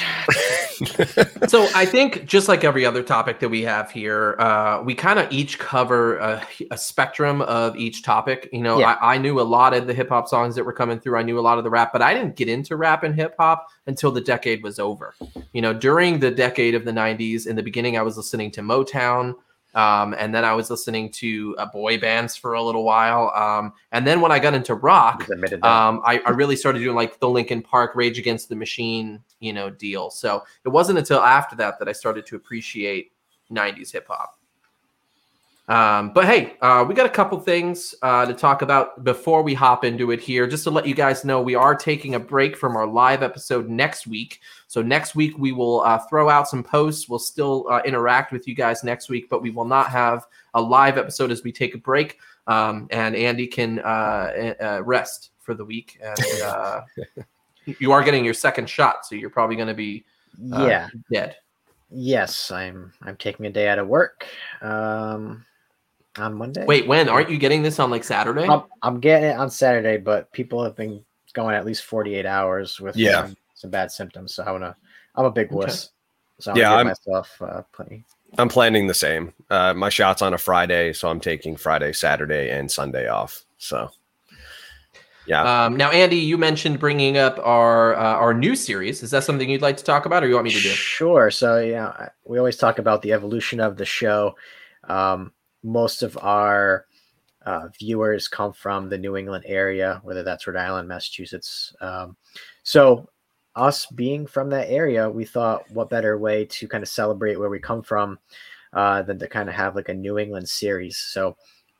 so 1.48 1.68
I 1.74 1.86
think 1.86 2.26
just 2.26 2.48
like 2.48 2.64
every 2.64 2.84
other 2.84 3.02
topic 3.02 3.38
that 3.40 3.48
we 3.48 3.62
have 3.62 3.90
here, 3.90 4.36
uh, 4.40 4.82
we 4.84 4.94
kind 4.94 5.18
of 5.18 5.30
each 5.30 5.58
cover 5.58 6.18
a, 6.18 6.42
a 6.70 6.78
spectrum 6.78 7.42
of 7.42 7.76
each 7.76 8.02
topic. 8.02 8.48
You 8.52 8.62
know, 8.62 8.78
Yeah. 8.80 8.96
I, 9.00 9.14
I 9.14 9.18
knew 9.18 9.40
a 9.40 9.42
lot 9.42 9.72
of 9.74 9.86
the 9.86 9.94
hip 9.94 10.08
hop 10.08 10.28
songs 10.28 10.54
that 10.56 10.64
were 10.64 10.72
coming 10.72 10.98
through. 10.98 11.16
I 11.16 11.22
knew 11.22 11.38
a 11.38 11.42
lot 11.42 11.58
of 11.58 11.64
the 11.64 11.70
rap, 11.70 11.92
but 11.92 12.02
I 12.02 12.12
didn't 12.12 12.36
get 12.36 12.48
into 12.48 12.76
rap 12.76 13.04
and 13.04 13.14
hip 13.14 13.34
hop 13.38 13.68
until 13.86 14.10
the 14.10 14.20
decade 14.20 14.62
was 14.62 14.78
over. 14.78 15.14
You 15.52 15.62
know, 15.62 15.72
during 15.72 16.18
the 16.18 16.30
decade 16.30 16.74
of 16.74 16.84
the 16.84 16.92
'90s, 16.92 17.46
in 17.46 17.54
the 17.56 17.62
beginning, 17.62 17.96
I 17.96 18.02
was 18.02 18.16
listening 18.16 18.50
to 18.52 18.62
Motown. 18.62 19.34
Um, 19.74 20.14
and 20.18 20.34
then 20.34 20.44
I 20.44 20.54
was 20.54 20.70
listening 20.70 21.10
to 21.12 21.54
uh, 21.58 21.66
boy 21.66 21.98
bands 21.98 22.34
for 22.36 22.54
a 22.54 22.62
little 22.62 22.84
while. 22.84 23.30
Um, 23.36 23.72
and 23.92 24.06
then 24.06 24.20
when 24.20 24.32
I 24.32 24.38
got 24.38 24.54
into 24.54 24.74
rock, 24.74 25.22
He's 25.22 25.30
admitted 25.30 25.62
that. 25.62 25.68
um, 25.68 26.00
I, 26.04 26.20
I 26.20 26.30
really 26.30 26.56
started 26.56 26.78
doing 26.80 26.96
like 26.96 27.20
the 27.20 27.28
Linkin 27.28 27.62
Park 27.62 27.92
Rage 27.94 28.18
Against 28.18 28.48
the 28.48 28.56
Machine, 28.56 29.20
you 29.40 29.52
know, 29.52 29.68
deal. 29.70 30.10
So 30.10 30.42
it 30.64 30.70
wasn't 30.70 30.98
until 30.98 31.20
after 31.20 31.54
that 31.56 31.78
that 31.78 31.88
I 31.88 31.92
started 31.92 32.26
to 32.26 32.36
appreciate 32.36 33.12
90s 33.52 33.92
hip 33.92 34.06
hop. 34.08 34.37
Um, 35.68 36.12
but 36.14 36.24
hey, 36.24 36.56
uh, 36.62 36.84
we 36.88 36.94
got 36.94 37.04
a 37.04 37.10
couple 37.10 37.38
things 37.38 37.94
uh, 38.00 38.24
to 38.24 38.32
talk 38.32 38.62
about 38.62 39.04
before 39.04 39.42
we 39.42 39.52
hop 39.52 39.84
into 39.84 40.10
it 40.12 40.20
here. 40.20 40.46
Just 40.46 40.64
to 40.64 40.70
let 40.70 40.86
you 40.86 40.94
guys 40.94 41.26
know, 41.26 41.42
we 41.42 41.54
are 41.54 41.74
taking 41.74 42.14
a 42.14 42.20
break 42.20 42.56
from 42.56 42.74
our 42.74 42.86
live 42.86 43.22
episode 43.22 43.68
next 43.68 44.06
week. 44.06 44.40
So 44.66 44.80
next 44.80 45.14
week 45.14 45.36
we 45.38 45.52
will 45.52 45.82
uh, 45.82 45.98
throw 46.08 46.30
out 46.30 46.48
some 46.48 46.64
posts. 46.64 47.06
We'll 47.06 47.18
still 47.18 47.66
uh, 47.70 47.82
interact 47.84 48.32
with 48.32 48.48
you 48.48 48.54
guys 48.54 48.82
next 48.82 49.10
week, 49.10 49.28
but 49.28 49.42
we 49.42 49.50
will 49.50 49.66
not 49.66 49.90
have 49.90 50.26
a 50.54 50.60
live 50.60 50.96
episode 50.96 51.30
as 51.30 51.44
we 51.44 51.52
take 51.52 51.74
a 51.74 51.78
break. 51.78 52.18
Um, 52.46 52.88
and 52.90 53.14
Andy 53.14 53.46
can 53.46 53.80
uh, 53.80 54.54
uh, 54.60 54.82
rest 54.84 55.32
for 55.38 55.52
the 55.52 55.66
week. 55.66 56.00
And 56.02 56.18
uh, 56.44 56.80
you 57.78 57.92
are 57.92 58.02
getting 58.02 58.24
your 58.24 58.34
second 58.34 58.70
shot, 58.70 59.04
so 59.04 59.16
you're 59.16 59.28
probably 59.28 59.56
going 59.56 59.68
to 59.68 59.74
be 59.74 60.06
yeah. 60.38 60.88
dead. 61.12 61.36
Yes, 61.90 62.50
I'm 62.50 62.92
I'm 63.02 63.16
taking 63.16 63.46
a 63.46 63.50
day 63.50 63.68
out 63.68 63.78
of 63.78 63.88
work. 63.88 64.26
Um 64.60 65.46
on 66.20 66.34
Monday. 66.34 66.64
Wait, 66.66 66.86
when 66.86 67.08
aren't 67.08 67.30
you 67.30 67.38
getting 67.38 67.62
this 67.62 67.78
on 67.78 67.90
like 67.90 68.04
Saturday? 68.04 68.46
I'm, 68.48 68.62
I'm 68.82 69.00
getting 69.00 69.30
it 69.30 69.36
on 69.38 69.50
Saturday, 69.50 69.96
but 69.96 70.30
people 70.32 70.62
have 70.64 70.76
been 70.76 71.04
going 71.34 71.54
at 71.54 71.64
least 71.66 71.84
48 71.84 72.26
hours 72.26 72.80
with 72.80 72.96
Yeah. 72.96 73.20
um, 73.20 73.36
some 73.54 73.70
bad 73.70 73.90
symptoms. 73.90 74.34
So 74.34 74.42
I'm 74.44 74.52
gonna 74.54 74.76
I'm 75.14 75.24
a 75.24 75.30
big 75.30 75.48
Okay. 75.48 75.56
wuss. 75.56 75.90
So 76.40 76.52
I'm 76.52 76.56
Yeah, 76.56 76.72
I'm- 76.74 76.86
myself 76.86 77.40
uh, 77.42 77.62
plenty. 77.72 78.04
I'm 78.36 78.48
planning 78.50 78.86
the 78.86 78.94
same. 78.94 79.32
Uh, 79.48 79.72
my 79.72 79.88
shot's 79.88 80.20
on 80.20 80.34
a 80.34 80.38
Friday, 80.38 80.92
so 80.92 81.08
I'm 81.08 81.18
taking 81.18 81.56
Friday, 81.56 81.92
Saturday, 81.94 82.50
and 82.50 82.70
Sunday 82.70 83.08
off. 83.08 83.46
So, 83.56 83.90
yeah, 85.26 85.64
Um, 85.64 85.76
now, 85.78 85.90
Andy, 85.90 86.16
you 86.16 86.36
mentioned 86.36 86.78
bringing 86.78 87.16
up 87.16 87.38
our 87.42 87.94
uh, 87.96 88.02
our 88.16 88.34
new 88.34 88.54
series. 88.54 89.02
Is 89.02 89.10
that 89.12 89.24
something 89.24 89.48
you'd 89.48 89.62
like 89.62 89.78
to 89.78 89.84
talk 89.84 90.04
about, 90.06 90.22
or 90.22 90.28
you 90.28 90.34
want 90.34 90.44
me 90.44 90.50
to 90.50 90.60
do? 90.60 90.68
Sure. 90.68 91.30
So 91.30 91.58
yeah, 91.60 92.10
we 92.24 92.38
always 92.38 92.56
talk 92.58 92.78
about 92.78 93.00
the 93.02 93.12
evolution 93.14 93.60
of 93.60 93.76
the 93.78 93.84
show. 93.86 94.36
Um, 94.84 95.32
most 95.62 96.02
of 96.02 96.16
our 96.18 96.86
uh, 97.46 97.68
viewers 97.78 98.28
come 98.28 98.52
from 98.52 98.88
the 98.88 98.98
New 98.98 99.16
England 99.16 99.44
area, 99.46 100.00
whether 100.04 100.22
that's 100.22 100.46
Rhode 100.46 100.56
Island, 100.56 100.88
Massachusetts. 100.88 101.74
Um, 101.80 102.16
so 102.62 103.08
us 103.56 103.86
being 103.86 104.26
from 104.26 104.50
that 104.50 104.70
area, 104.70 105.08
we 105.08 105.24
thought, 105.24 105.70
what 105.70 105.90
better 105.90 106.18
way 106.18 106.44
to 106.44 106.68
kind 106.68 106.82
of 106.82 106.88
celebrate 106.88 107.38
where 107.38 107.48
we 107.48 107.58
come 107.58 107.82
from 107.82 108.18
uh, 108.72 109.02
than 109.02 109.18
to 109.18 109.26
kind 109.26 109.48
of 109.48 109.54
have 109.54 109.74
like 109.74 109.88
a 109.88 109.94
New 109.94 110.18
England 110.18 110.48
series. 110.48 110.96
So 110.96 111.36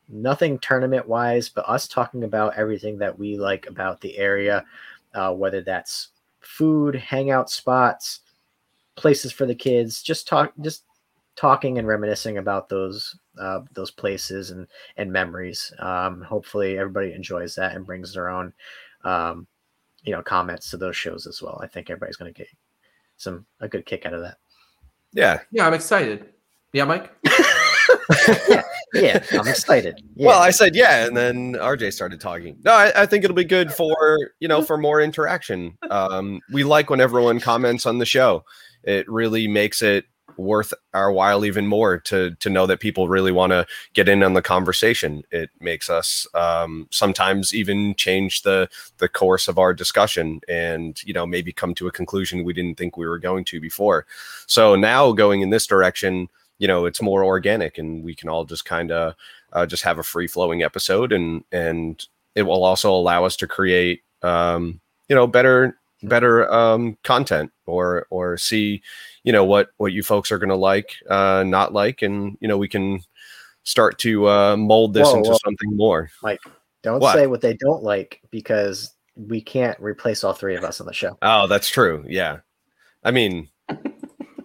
nothing 0.08 0.58
tournament 0.58 1.06
wise, 1.06 1.48
but 1.48 1.68
us 1.68 1.86
talking 1.86 2.24
about 2.24 2.56
everything 2.56 2.98
that 2.98 3.18
we 3.18 3.36
like 3.36 3.66
about 3.66 4.00
the 4.00 4.16
area, 4.16 4.64
uh, 5.14 5.32
whether 5.32 5.60
that's 5.60 6.08
food, 6.40 6.94
hangout 6.94 7.50
spots, 7.50 8.20
places 8.96 9.32
for 9.32 9.46
the 9.46 9.54
kids, 9.54 10.02
just 10.02 10.26
talk, 10.26 10.52
just 10.62 10.84
talking 11.38 11.78
and 11.78 11.86
reminiscing 11.86 12.38
about 12.38 12.68
those 12.68 13.16
uh, 13.38 13.60
those 13.72 13.92
places 13.92 14.50
and 14.50 14.66
and 14.96 15.12
memories. 15.12 15.72
Um, 15.78 16.20
hopefully, 16.20 16.76
everybody 16.76 17.12
enjoys 17.12 17.54
that 17.54 17.76
and 17.76 17.86
brings 17.86 18.12
their 18.12 18.28
own, 18.28 18.52
um, 19.04 19.46
you 20.02 20.12
know, 20.12 20.20
comments 20.20 20.68
to 20.70 20.76
those 20.76 20.96
shows 20.96 21.28
as 21.28 21.40
well. 21.40 21.60
I 21.62 21.68
think 21.68 21.90
everybody's 21.90 22.16
going 22.16 22.32
to 22.34 22.36
get 22.36 22.48
some 23.18 23.46
a 23.60 23.68
good 23.68 23.86
kick 23.86 24.04
out 24.04 24.14
of 24.14 24.22
that. 24.22 24.38
yeah. 25.12 25.40
Yeah, 25.52 25.66
I'm 25.66 25.74
excited. 25.74 26.30
Yeah, 26.72 26.84
Mike. 26.84 27.12
Yeah, 28.48 28.62
yeah, 28.94 29.22
I'm 29.32 29.48
excited. 29.48 30.02
Yeah. 30.14 30.28
Well, 30.28 30.40
I 30.40 30.50
said 30.50 30.74
yeah, 30.74 31.06
and 31.06 31.16
then 31.16 31.52
RJ 31.54 31.92
started 31.92 32.20
talking. 32.20 32.56
No, 32.64 32.72
I, 32.72 33.02
I 33.02 33.06
think 33.06 33.22
it'll 33.22 33.36
be 33.36 33.44
good 33.44 33.72
for 33.72 34.30
you 34.40 34.48
know 34.48 34.62
for 34.62 34.78
more 34.78 35.00
interaction. 35.00 35.76
Um, 35.90 36.40
we 36.52 36.64
like 36.64 36.88
when 36.88 37.00
everyone 37.00 37.38
comments 37.38 37.84
on 37.86 37.98
the 37.98 38.06
show. 38.06 38.44
It 38.82 39.08
really 39.08 39.46
makes 39.46 39.82
it 39.82 40.06
worth 40.36 40.72
our 40.94 41.10
while 41.10 41.44
even 41.44 41.66
more 41.66 41.98
to 41.98 42.34
to 42.36 42.50
know 42.50 42.66
that 42.66 42.80
people 42.80 43.08
really 43.08 43.32
want 43.32 43.50
to 43.50 43.66
get 43.94 44.08
in 44.08 44.22
on 44.22 44.34
the 44.34 44.42
conversation. 44.42 45.22
It 45.30 45.50
makes 45.60 45.90
us 45.90 46.26
um, 46.34 46.86
sometimes 46.90 47.54
even 47.54 47.94
change 47.94 48.42
the 48.42 48.68
the 48.98 49.08
course 49.08 49.48
of 49.48 49.58
our 49.58 49.74
discussion, 49.74 50.40
and 50.48 51.02
you 51.02 51.12
know 51.12 51.26
maybe 51.26 51.52
come 51.52 51.74
to 51.74 51.86
a 51.88 51.92
conclusion 51.92 52.44
we 52.44 52.52
didn't 52.52 52.78
think 52.78 52.96
we 52.96 53.08
were 53.08 53.18
going 53.18 53.44
to 53.46 53.60
before. 53.60 54.06
So 54.46 54.76
now 54.76 55.12
going 55.12 55.40
in 55.40 55.50
this 55.50 55.66
direction, 55.66 56.28
you 56.58 56.68
know, 56.68 56.86
it's 56.86 57.02
more 57.02 57.24
organic, 57.24 57.78
and 57.78 58.04
we 58.04 58.14
can 58.14 58.28
all 58.28 58.44
just 58.44 58.64
kind 58.64 58.90
of 58.90 59.14
uh, 59.52 59.66
just 59.66 59.84
have 59.84 59.98
a 59.98 60.04
free 60.04 60.26
flowing 60.26 60.62
episode, 60.62 61.12
and 61.12 61.44
and 61.52 62.04
it 62.34 62.42
will 62.42 62.64
also 62.64 62.92
allow 62.92 63.24
us 63.24 63.36
to 63.36 63.46
create 63.46 64.02
um, 64.22 64.80
you 65.08 65.16
know 65.16 65.26
better 65.26 65.78
better 66.02 66.50
um, 66.52 66.96
content 67.02 67.52
or 67.66 68.06
or 68.10 68.36
see 68.36 68.82
you 69.28 69.32
know 69.32 69.44
what 69.44 69.68
what 69.76 69.92
you 69.92 70.02
folks 70.02 70.32
are 70.32 70.38
going 70.38 70.48
to 70.48 70.56
like 70.56 70.94
uh, 71.10 71.44
not 71.46 71.74
like 71.74 72.00
and 72.00 72.38
you 72.40 72.48
know 72.48 72.56
we 72.56 72.66
can 72.66 72.98
start 73.62 73.98
to 73.98 74.26
uh, 74.26 74.56
mold 74.56 74.94
this 74.94 75.06
Whoa, 75.06 75.18
into 75.18 75.28
whoa. 75.32 75.38
something 75.44 75.76
more 75.76 76.08
Mike, 76.22 76.40
don't 76.82 77.00
What? 77.00 77.14
say 77.14 77.26
what 77.26 77.42
they 77.42 77.52
don't 77.52 77.82
like 77.82 78.22
because 78.30 78.94
we 79.16 79.42
can't 79.42 79.78
replace 79.80 80.24
all 80.24 80.32
three 80.32 80.56
of 80.56 80.64
us 80.64 80.80
on 80.80 80.86
the 80.86 80.94
show. 80.94 81.18
oh 81.20 81.46
that's 81.46 81.68
true 81.68 82.06
yeah 82.08 82.38
i 83.04 83.10
mean 83.10 83.48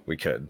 we 0.06 0.18
could 0.18 0.50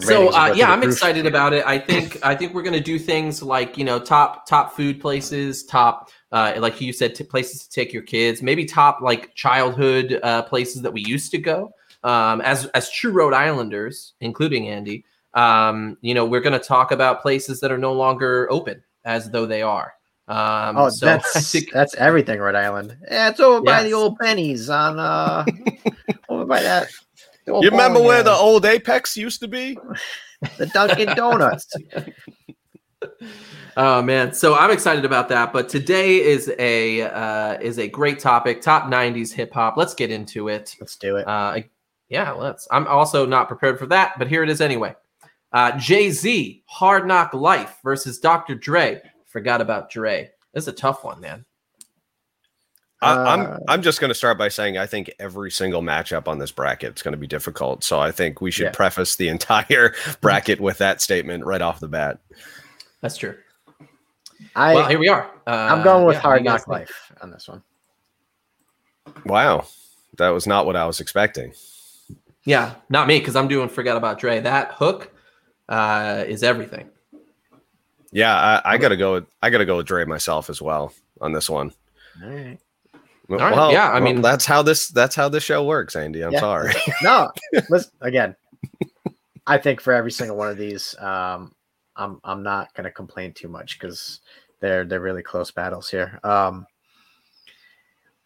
So 0.00 0.32
uh, 0.32 0.54
yeah, 0.56 0.70
I'm 0.70 0.80
roof. 0.80 0.92
excited 0.92 1.26
about 1.26 1.52
it. 1.52 1.66
I 1.66 1.78
think 1.78 2.18
I 2.24 2.34
think 2.34 2.54
we're 2.54 2.62
gonna 2.62 2.80
do 2.80 2.98
things 2.98 3.42
like 3.42 3.76
you 3.76 3.84
know 3.84 3.98
top 3.98 4.46
top 4.46 4.74
food 4.74 5.00
places, 5.00 5.64
top 5.64 6.08
uh, 6.32 6.54
like 6.58 6.80
you 6.80 6.92
said, 6.92 7.14
t- 7.14 7.24
places 7.24 7.66
to 7.66 7.70
take 7.70 7.92
your 7.92 8.02
kids, 8.02 8.42
maybe 8.42 8.64
top 8.64 9.00
like 9.00 9.34
childhood 9.34 10.18
uh, 10.22 10.42
places 10.42 10.82
that 10.82 10.92
we 10.92 11.02
used 11.02 11.30
to 11.30 11.38
go. 11.38 11.72
Um, 12.02 12.40
as 12.40 12.66
as 12.68 12.90
true 12.90 13.12
Rhode 13.12 13.34
Islanders, 13.34 14.14
including 14.20 14.68
Andy, 14.68 15.04
um, 15.34 15.96
you 16.00 16.14
know, 16.14 16.24
we're 16.24 16.40
gonna 16.40 16.58
talk 16.58 16.90
about 16.90 17.22
places 17.22 17.60
that 17.60 17.70
are 17.70 17.78
no 17.78 17.92
longer 17.92 18.50
open 18.50 18.82
as 19.04 19.30
though 19.30 19.46
they 19.46 19.62
are. 19.62 19.94
Um, 20.28 20.76
Oh, 20.78 20.88
so 20.88 21.06
that's 21.06 21.52
think 21.52 21.70
that's 21.72 21.94
everything, 21.96 22.40
Rhode 22.40 22.54
Island. 22.54 22.96
Yeah, 23.10 23.28
it's 23.28 23.40
over 23.40 23.60
by 23.60 23.82
the 23.82 23.92
old 23.92 24.18
pennies 24.18 24.70
on 24.70 24.98
uh 24.98 25.44
over 26.28 26.46
by 26.46 26.62
that. 26.62 26.88
you 27.46 27.60
remember 27.60 27.98
bowling 27.98 28.06
where 28.06 28.22
the 28.22 28.32
old 28.32 28.64
apex 28.64 29.16
used 29.16 29.40
to 29.40 29.48
be 29.48 29.76
the 30.58 30.66
Dunkin' 30.66 31.14
Donuts. 31.14 31.66
Oh 33.76 34.02
man, 34.02 34.32
so 34.34 34.54
I'm 34.54 34.70
excited 34.70 35.04
about 35.04 35.28
that. 35.30 35.52
But 35.52 35.68
today 35.68 36.20
is 36.22 36.52
a 36.58 37.02
uh, 37.02 37.58
is 37.60 37.78
a 37.78 37.88
great 37.88 38.18
topic. 38.18 38.60
Top 38.60 38.84
'90s 38.84 39.32
hip 39.32 39.52
hop. 39.52 39.76
Let's 39.76 39.94
get 39.94 40.10
into 40.10 40.48
it. 40.48 40.76
Let's 40.80 40.96
do 40.96 41.16
it. 41.16 41.26
Uh, 41.26 41.60
yeah, 42.08 42.32
let's. 42.32 42.68
I'm 42.70 42.86
also 42.86 43.24
not 43.24 43.48
prepared 43.48 43.78
for 43.78 43.86
that, 43.86 44.18
but 44.18 44.28
here 44.28 44.42
it 44.42 44.50
is 44.50 44.60
anyway. 44.60 44.94
Uh, 45.52 45.76
Jay 45.78 46.10
Z, 46.10 46.62
Hard 46.66 47.06
Knock 47.06 47.32
Life 47.34 47.78
versus 47.82 48.18
Dr. 48.18 48.54
Dre. 48.54 49.00
Forgot 49.26 49.60
about 49.62 49.90
Dre. 49.90 50.30
This 50.52 50.64
is 50.64 50.68
a 50.68 50.72
tough 50.72 51.04
one, 51.04 51.20
man. 51.20 51.44
I, 53.00 53.12
Uh, 53.12 53.24
I'm 53.24 53.58
I'm 53.68 53.82
just 53.82 54.00
going 54.00 54.10
to 54.10 54.14
start 54.14 54.36
by 54.36 54.48
saying 54.48 54.76
I 54.76 54.86
think 54.86 55.10
every 55.18 55.50
single 55.50 55.80
matchup 55.82 56.28
on 56.28 56.38
this 56.38 56.52
bracket 56.52 56.96
is 56.96 57.02
going 57.02 57.12
to 57.12 57.18
be 57.18 57.26
difficult. 57.26 57.84
So 57.84 57.98
I 58.00 58.10
think 58.10 58.40
we 58.42 58.50
should 58.50 58.66
Yeah. 58.66 58.72
preface 58.72 59.16
the 59.16 59.28
entire 59.28 59.94
bracket 60.20 60.60
with 60.60 60.78
that 60.78 61.00
statement 61.00 61.46
right 61.46 61.62
off 61.62 61.80
the 61.80 61.88
bat. 61.88 62.18
That's 63.00 63.16
true. 63.16 63.34
I 64.54 64.74
well, 64.74 64.88
here 64.88 64.98
we 64.98 65.08
are. 65.08 65.30
Uh, 65.46 65.50
I'm 65.50 65.82
going 65.82 66.04
with 66.06 66.16
yeah, 66.16 66.20
Hard 66.20 66.40
you 66.40 66.46
guys 66.46 66.66
Knock 66.66 66.78
think? 66.78 66.88
Life 66.90 67.12
on 67.20 67.30
this 67.30 67.48
one. 67.48 67.62
Wow, 69.26 69.66
that 70.18 70.30
was 70.30 70.46
not 70.46 70.66
what 70.66 70.76
I 70.76 70.86
was 70.86 71.00
expecting. 71.00 71.52
Yeah, 72.44 72.74
not 72.88 73.06
me 73.06 73.18
because 73.18 73.36
I'm 73.36 73.48
doing 73.48 73.68
Forget 73.68 73.96
About 73.96 74.18
Dre. 74.18 74.40
That 74.40 74.72
hook 74.72 75.12
uh, 75.68 76.24
is 76.26 76.42
everything. 76.42 76.88
Yeah, 78.10 78.34
I, 78.64 78.74
I 78.74 78.78
gotta 78.78 78.96
go. 78.96 79.14
With, 79.14 79.26
I 79.42 79.50
gotta 79.50 79.64
go 79.64 79.76
with 79.78 79.86
Dre 79.86 80.04
myself 80.04 80.50
as 80.50 80.60
well 80.60 80.92
on 81.20 81.32
this 81.32 81.48
one. 81.48 81.72
All 82.22 82.28
right. 82.30 82.58
Well, 83.28 83.38
right, 83.38 83.72
yeah, 83.72 83.88
I 83.88 83.94
well, 83.94 84.02
mean- 84.02 84.20
that's 84.20 84.44
how 84.44 84.62
this 84.62 84.88
that's 84.88 85.14
how 85.14 85.28
this 85.28 85.42
show 85.42 85.64
works, 85.64 85.96
Andy. 85.96 86.22
I'm 86.22 86.32
Yeah. 86.32 86.40
sorry. 86.40 86.74
No, 87.02 87.30
listen 87.70 87.92
again. 88.00 88.36
I 89.46 89.58
think 89.58 89.80
for 89.80 89.92
every 89.92 90.12
single 90.12 90.36
one 90.36 90.48
of 90.48 90.56
these, 90.56 90.94
um, 90.98 91.52
I'm 91.96 92.20
I'm 92.24 92.42
not 92.42 92.74
gonna 92.74 92.90
complain 92.90 93.32
too 93.32 93.48
much 93.48 93.78
because 93.78 94.20
they're 94.60 94.84
they're 94.84 95.00
really 95.00 95.22
close 95.22 95.50
battles 95.50 95.90
here. 95.90 96.18
Um, 96.24 96.66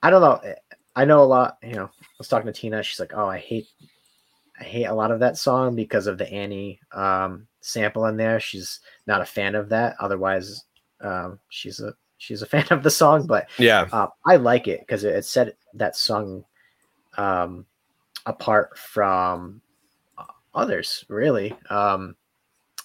I 0.02 0.10
don't 0.10 0.20
know. 0.20 0.54
I 0.94 1.04
know 1.04 1.22
a 1.22 1.24
lot. 1.24 1.58
You 1.62 1.74
know, 1.74 1.84
I 1.84 2.06
was 2.18 2.28
talking 2.28 2.46
to 2.46 2.52
Tina. 2.52 2.82
She's 2.82 3.00
like, 3.00 3.12
"Oh, 3.14 3.26
I 3.26 3.38
hate, 3.38 3.66
I 4.60 4.64
hate 4.64 4.84
a 4.84 4.94
lot 4.94 5.10
of 5.10 5.20
that 5.20 5.36
song 5.38 5.74
because 5.74 6.06
of 6.06 6.18
the 6.18 6.30
Annie 6.32 6.80
um, 6.92 7.46
sample 7.60 8.06
in 8.06 8.16
there. 8.16 8.38
She's 8.38 8.80
not 9.06 9.20
a 9.20 9.26
fan 9.26 9.54
of 9.54 9.68
that. 9.70 9.96
Otherwise, 9.98 10.64
um, 11.00 11.38
she's 11.48 11.80
a 11.80 11.94
she's 12.18 12.42
a 12.42 12.46
fan 12.54 12.66
of 12.70 12.82
the 12.82 12.90
song. 12.90 13.26
But 13.26 13.48
yeah, 13.58 13.88
uh, 13.92 14.08
I 14.24 14.36
like 14.36 14.68
it 14.68 14.80
because 14.80 15.04
it, 15.04 15.14
it 15.14 15.24
set 15.24 15.56
that 15.74 15.96
song 15.96 16.44
um, 17.16 17.66
apart 18.26 18.78
from 18.78 19.60
uh, 20.18 20.24
others, 20.54 21.04
really. 21.08 21.54
Um, 21.70 22.14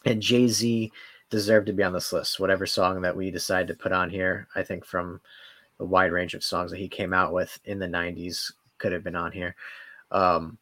and 0.06 0.22
Jay 0.22 0.48
Z 0.48 0.92
deserved 1.30 1.68
to 1.68 1.74
be 1.74 1.84
on 1.84 1.94
this 1.94 2.14
list. 2.14 2.40
Whatever 2.40 2.66
song 2.66 3.02
that 3.02 3.16
we 3.16 3.32
decide 3.32 3.68
to 3.68 3.74
put 3.74 3.92
on 3.92 4.10
here, 4.10 4.48
I 4.56 4.64
think 4.64 4.86
from 4.86 5.22
the 5.78 5.86
wide 5.86 6.12
range 6.12 6.34
of 6.34 6.44
songs 6.44 6.72
that 6.72 6.80
he 6.80 6.88
came 6.88 7.14
out 7.14 7.34
with 7.34 7.60
in 7.66 7.80
the 7.80 7.88
'90s 7.88 8.52
could 8.78 8.92
have 8.92 9.04
been 9.04 9.16
on 9.16 9.32
here. 9.32 9.56
Um, 10.12 10.58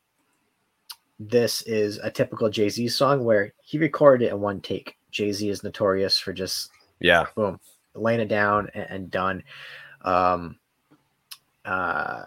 this 1.20 1.62
is 1.64 1.98
a 1.98 2.12
typical 2.12 2.50
Jay 2.50 2.70
Z 2.70 2.88
song 2.90 3.26
where 3.26 3.54
he 3.62 3.78
recorded 3.78 4.26
it 4.26 4.32
in 4.32 4.40
one 4.40 4.62
take. 4.62 4.98
Jay 5.12 5.32
Z 5.32 5.50
is 5.50 5.64
notorious 5.64 6.18
for 6.18 6.32
just 6.32 6.70
yeah, 7.00 7.26
boom, 7.36 7.60
laying 7.96 8.20
it 8.22 8.28
down 8.28 8.70
and, 8.74 8.88
and 8.90 9.12
done. 9.12 9.44
Um, 10.02 10.58
uh, 11.66 12.24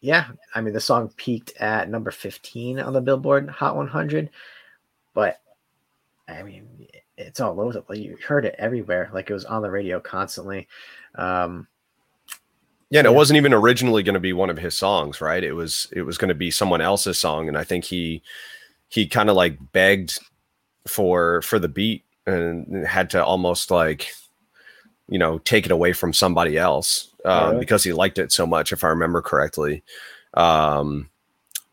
yeah, 0.00 0.28
I 0.54 0.60
mean 0.60 0.72
the 0.72 0.80
song 0.80 1.12
peaked 1.16 1.52
at 1.58 1.90
number 1.90 2.10
15 2.10 2.80
on 2.80 2.92
the 2.92 3.00
Billboard 3.00 3.50
Hot 3.50 3.76
100, 3.76 4.30
but 5.12 5.40
I 6.30 6.42
mean 6.42 6.86
it's 7.16 7.40
all 7.40 7.60
over 7.60 7.72
the 7.72 7.82
place. 7.82 8.00
You 8.00 8.16
heard 8.26 8.44
it 8.46 8.54
everywhere, 8.58 9.10
like 9.12 9.30
it 9.30 9.34
was 9.34 9.44
on 9.44 9.62
the 9.62 9.70
radio 9.70 10.00
constantly. 10.00 10.68
Um, 11.16 11.68
yeah. 12.90 13.00
And 13.00 13.06
it 13.06 13.10
Yeah. 13.10 13.16
wasn't 13.16 13.36
even 13.36 13.52
originally 13.54 14.02
going 14.02 14.14
to 14.14 14.20
be 14.20 14.32
one 14.32 14.50
of 14.50 14.58
his 14.58 14.76
songs, 14.76 15.20
right? 15.20 15.44
It 15.44 15.52
was 15.52 15.88
it 15.92 16.02
was 16.02 16.18
going 16.18 16.30
to 16.30 16.34
be 16.34 16.50
someone 16.50 16.80
else's 16.80 17.18
song, 17.20 17.48
and 17.48 17.56
I 17.58 17.64
think 17.64 17.84
he 17.84 18.22
he 18.88 19.06
kind 19.06 19.30
of 19.30 19.36
like 19.36 19.58
begged 19.72 20.18
for 20.86 21.42
for 21.42 21.58
the 21.58 21.68
beat 21.68 22.04
and 22.26 22.86
had 22.86 23.10
to 23.10 23.24
almost 23.24 23.70
like 23.70 24.12
you 25.08 25.18
know 25.18 25.38
take 25.38 25.66
it 25.66 25.72
away 25.72 25.92
from 25.92 26.12
somebody 26.12 26.56
else 26.56 27.12
um, 27.24 27.48
really? 27.50 27.60
because 27.60 27.84
he 27.84 27.92
liked 27.92 28.18
it 28.18 28.32
so 28.32 28.46
much 28.46 28.72
if 28.72 28.84
i 28.84 28.88
remember 28.88 29.20
correctly 29.20 29.82
um 30.34 31.08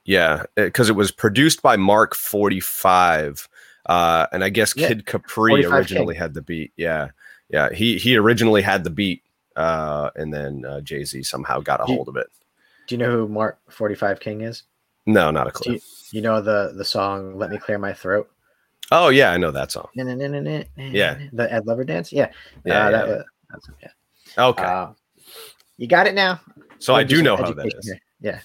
yeah 0.05 0.43
because 0.55 0.89
it 0.89 0.95
was 0.95 1.11
produced 1.11 1.61
by 1.61 1.75
mark 1.77 2.15
45 2.15 3.47
uh 3.87 4.27
and 4.31 4.43
i 4.43 4.49
guess 4.49 4.73
Yeah, 4.75 4.89
kid 4.89 5.05
capri 5.05 5.65
originally 5.65 6.13
King. 6.15 6.21
had 6.21 6.33
the 6.33 6.41
beat 6.41 6.71
yeah 6.77 7.09
yeah 7.49 7.71
he 7.73 7.97
he 7.97 8.15
originally 8.17 8.61
had 8.61 8.83
the 8.83 8.89
beat 8.89 9.23
uh 9.55 10.09
and 10.15 10.33
then 10.33 10.63
uh, 10.65 10.81
jay-z 10.81 11.23
somehow 11.23 11.59
got 11.59 11.81
a 11.81 11.85
Do 11.85 11.93
hold 11.95 12.07
of 12.09 12.15
it 12.17 12.27
do 12.87 12.95
you 12.95 12.99
know 12.99 13.11
who 13.11 13.27
Mark 13.27 13.59
45 13.69 14.19
King 14.19 14.41
is? 14.41 14.63
no 15.05 15.31
not 15.31 15.47
a 15.47 15.51
clue 15.51 15.73
you, 15.73 15.79
you 16.11 16.21
know 16.21 16.41
the 16.41 16.73
the 16.75 16.85
song 16.85 17.37
"Let 17.37 17.49
Me 17.49 17.57
Clear 17.57 17.77
My 17.79 17.93
Throat"? 17.93 18.29
oh 18.91 19.09
yeah 19.09 19.31
i 19.31 19.37
know 19.37 19.51
that 19.51 19.71
song 19.71 19.87
Yeah, 20.93 21.17
the 21.33 21.51
Ed 21.51 21.65
Lover 21.65 21.83
dance. 21.83 22.11
Yeah, 22.13 22.29
yeah, 22.65 22.85
uh, 22.87 22.89
yeah, 22.89 22.91
that 22.91 23.07
yeah. 23.07 23.13
was. 23.15 23.23
That's, 23.49 23.69
yeah. 23.81 24.43
okay 24.49 24.63
Uh, 24.63 24.93
you 25.77 25.87
got 25.87 26.07
it 26.07 26.13
now. 26.15 26.39
so 26.79 26.93
i 26.93 26.99
We'll 26.99 27.07
do 27.07 27.23
know 27.23 27.35
how 27.37 27.51
that 27.53 27.67
is. 27.67 27.85
here. 27.85 27.99
Yeah. 28.19 28.39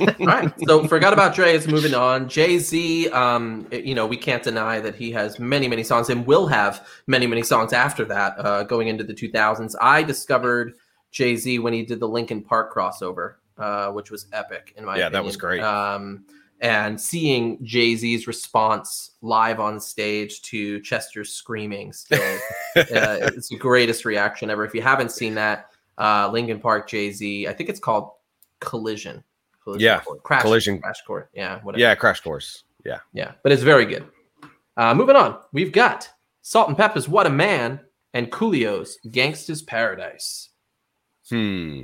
All 0.00 0.26
right. 0.26 0.52
So 0.66 0.86
forgot 0.88 1.12
about 1.12 1.34
Dre 1.34 1.54
is 1.54 1.68
moving 1.68 1.94
on. 1.94 2.28
Jay 2.28 2.58
Z, 2.58 3.08
um, 3.10 3.66
you 3.70 3.94
know, 3.94 4.06
we 4.06 4.16
can't 4.16 4.42
deny 4.42 4.80
that 4.80 4.96
he 4.96 5.12
has 5.12 5.38
many, 5.38 5.68
many 5.68 5.84
songs 5.84 6.10
and 6.10 6.26
will 6.26 6.46
have 6.48 6.86
many, 7.06 7.26
many 7.26 7.42
songs 7.44 7.72
after 7.72 8.04
that, 8.06 8.34
uh, 8.38 8.64
going 8.64 8.88
into 8.88 9.04
the 9.04 9.14
2000s. 9.14 9.74
I 9.80 10.02
discovered 10.02 10.74
Jay 11.12 11.36
Z 11.36 11.60
when 11.60 11.72
he 11.72 11.84
did 11.84 12.00
the 12.00 12.08
Linkin 12.08 12.42
Park 12.42 12.74
crossover, 12.74 13.34
uh, 13.56 13.92
which 13.92 14.10
was 14.10 14.26
epic 14.32 14.74
in 14.76 14.84
my 14.84 14.98
Yeah, 14.98 15.06
opinion. 15.06 15.12
that 15.12 15.24
was 15.24 15.36
great. 15.36 15.62
Um, 15.62 16.24
and 16.60 17.00
seeing 17.00 17.64
Jay 17.64 17.94
Z's 17.94 18.26
response 18.26 19.12
live 19.22 19.60
on 19.60 19.78
stage 19.78 20.42
to 20.42 20.80
Chester's 20.80 21.30
screaming 21.32 21.92
still 21.92 22.18
uh, 22.76 22.82
it's 22.86 23.48
the 23.48 23.58
greatest 23.58 24.04
reaction 24.04 24.50
ever. 24.50 24.64
If 24.64 24.74
you 24.74 24.82
haven't 24.82 25.12
seen 25.12 25.34
that, 25.34 25.70
uh, 25.98 26.30
Linkin 26.32 26.58
Park 26.60 26.88
Jay 26.88 27.12
Z, 27.12 27.46
I 27.46 27.52
think 27.52 27.68
it's 27.68 27.80
called 27.80 28.10
Collision. 28.60 29.22
Collision 29.62 29.82
Yeah, 29.84 30.00
Court. 30.00 30.22
Crash, 30.22 30.42
Collision. 30.42 30.80
Crash 30.80 31.02
Court. 31.06 31.30
Yeah, 31.34 31.60
whatever. 31.62 31.80
yeah 31.80 31.94
crash 31.94 32.20
course 32.20 32.64
yeah 32.84 32.98
yeah, 33.14 33.32
but 33.42 33.50
it's 33.52 33.62
very 33.62 33.86
good. 33.86 34.04
Uh, 34.76 34.94
moving 34.94 35.16
on, 35.16 35.38
we've 35.52 35.72
got 35.72 36.08
Salt-N-Pepa's 36.42 37.08
"What 37.08 37.26
a 37.26 37.30
Man" 37.30 37.80
and 38.12 38.30
Coolio's 38.30 38.98
"Gangsta's 39.06 39.62
Paradise." 39.62 40.50
hmm 41.30 41.82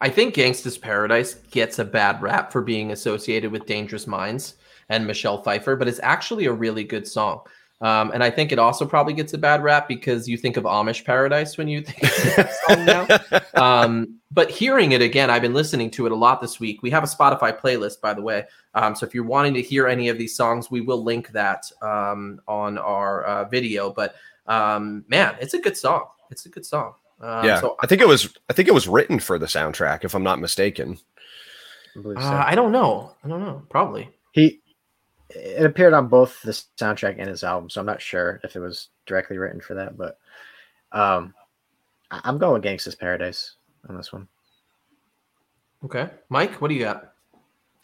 I 0.00 0.08
think 0.08 0.34
Gangsta's 0.34 0.78
Paradise 0.78 1.34
gets 1.52 1.78
a 1.78 1.84
bad 1.84 2.20
rap 2.22 2.50
for 2.50 2.60
being 2.60 2.90
associated 2.90 3.52
with 3.52 3.66
Dangerous 3.66 4.06
Minds 4.08 4.56
and 4.88 5.06
Michelle 5.06 5.42
Pfeiffer, 5.42 5.76
but 5.76 5.86
it's 5.86 6.00
actually 6.02 6.46
a 6.46 6.52
really 6.52 6.82
good 6.82 7.06
song. 7.06 7.40
Um, 7.82 8.12
and 8.14 8.22
I 8.22 8.30
think 8.30 8.52
it 8.52 8.60
also 8.60 8.86
probably 8.86 9.12
gets 9.12 9.32
a 9.32 9.38
bad 9.38 9.60
rap 9.60 9.88
because 9.88 10.28
you 10.28 10.36
think 10.38 10.56
of 10.56 10.62
Amish 10.62 11.04
Paradise 11.04 11.58
when 11.58 11.66
you 11.66 11.82
think 11.84 12.02
of 12.04 12.36
that 12.36 12.54
song 12.66 12.84
now. 12.86 13.40
Um, 13.54 14.18
but 14.30 14.50
hearing 14.50 14.92
it 14.92 15.02
again, 15.02 15.30
I've 15.30 15.42
been 15.42 15.52
listening 15.52 15.90
to 15.92 16.06
it 16.06 16.10
a 16.10 16.16
lot 16.16 16.40
this 16.40 16.58
week. 16.58 16.82
We 16.82 16.90
have 16.90 17.04
a 17.04 17.06
Spotify 17.06 17.58
playlist, 17.58 18.00
by 18.00 18.14
the 18.14 18.22
way. 18.22 18.46
Um, 18.74 18.94
so 18.94 19.06
if 19.06 19.14
you're 19.14 19.24
wanting 19.24 19.54
to 19.54 19.62
hear 19.62 19.86
any 19.86 20.08
of 20.08 20.16
these 20.16 20.34
songs, 20.34 20.70
we 20.70 20.80
will 20.80 21.04
link 21.04 21.28
that 21.28 21.70
um, 21.82 22.40
on 22.48 22.78
our 22.78 23.24
uh, 23.24 23.44
video. 23.44 23.92
But 23.92 24.14
um, 24.46 25.04
man, 25.06 25.36
it's 25.40 25.54
a 25.54 25.60
good 25.60 25.76
song. 25.76 26.06
It's 26.30 26.46
a 26.46 26.48
good 26.48 26.64
song. 26.64 26.94
Um, 27.20 27.44
yeah, 27.44 27.60
So 27.60 27.76
I 27.80 27.86
think 27.86 28.00
it 28.00 28.08
was. 28.08 28.34
I 28.48 28.52
think 28.52 28.68
it 28.68 28.74
was 28.74 28.88
written 28.88 29.20
for 29.20 29.38
the 29.38 29.46
soundtrack, 29.46 30.04
if 30.04 30.14
I'm 30.14 30.24
not 30.24 30.40
mistaken. 30.40 30.98
I 31.96 32.02
so. 32.02 32.10
uh, 32.16 32.44
I 32.46 32.54
don't 32.54 32.72
know. 32.72 33.14
I 33.22 33.28
don't 33.28 33.40
know. 33.40 33.62
Probably. 33.68 34.10
he 34.32 34.61
it 35.34 35.64
appeared 35.64 35.92
on 35.94 36.08
both 36.08 36.40
the 36.42 36.52
soundtrack 36.52 37.16
and 37.18 37.28
his 37.28 37.44
album, 37.44 37.70
so 37.70 37.80
I'm 37.80 37.86
not 37.86 38.02
sure 38.02 38.40
if 38.44 38.56
it 38.56 38.60
was 38.60 38.88
directly 39.06 39.38
written 39.38 39.60
for 39.60 39.74
that, 39.74 39.96
but 39.96 40.18
um, 40.92 41.34
I- 42.10 42.20
I'm 42.24 42.38
going 42.38 42.54
with 42.54 42.62
Gangsta's 42.62 42.94
Paradise 42.94 43.54
on 43.88 43.96
this 43.96 44.12
one. 44.12 44.28
Okay. 45.84 46.08
Mike, 46.28 46.60
what 46.60 46.68
do 46.68 46.74
you 46.74 46.82
got? 46.82 47.12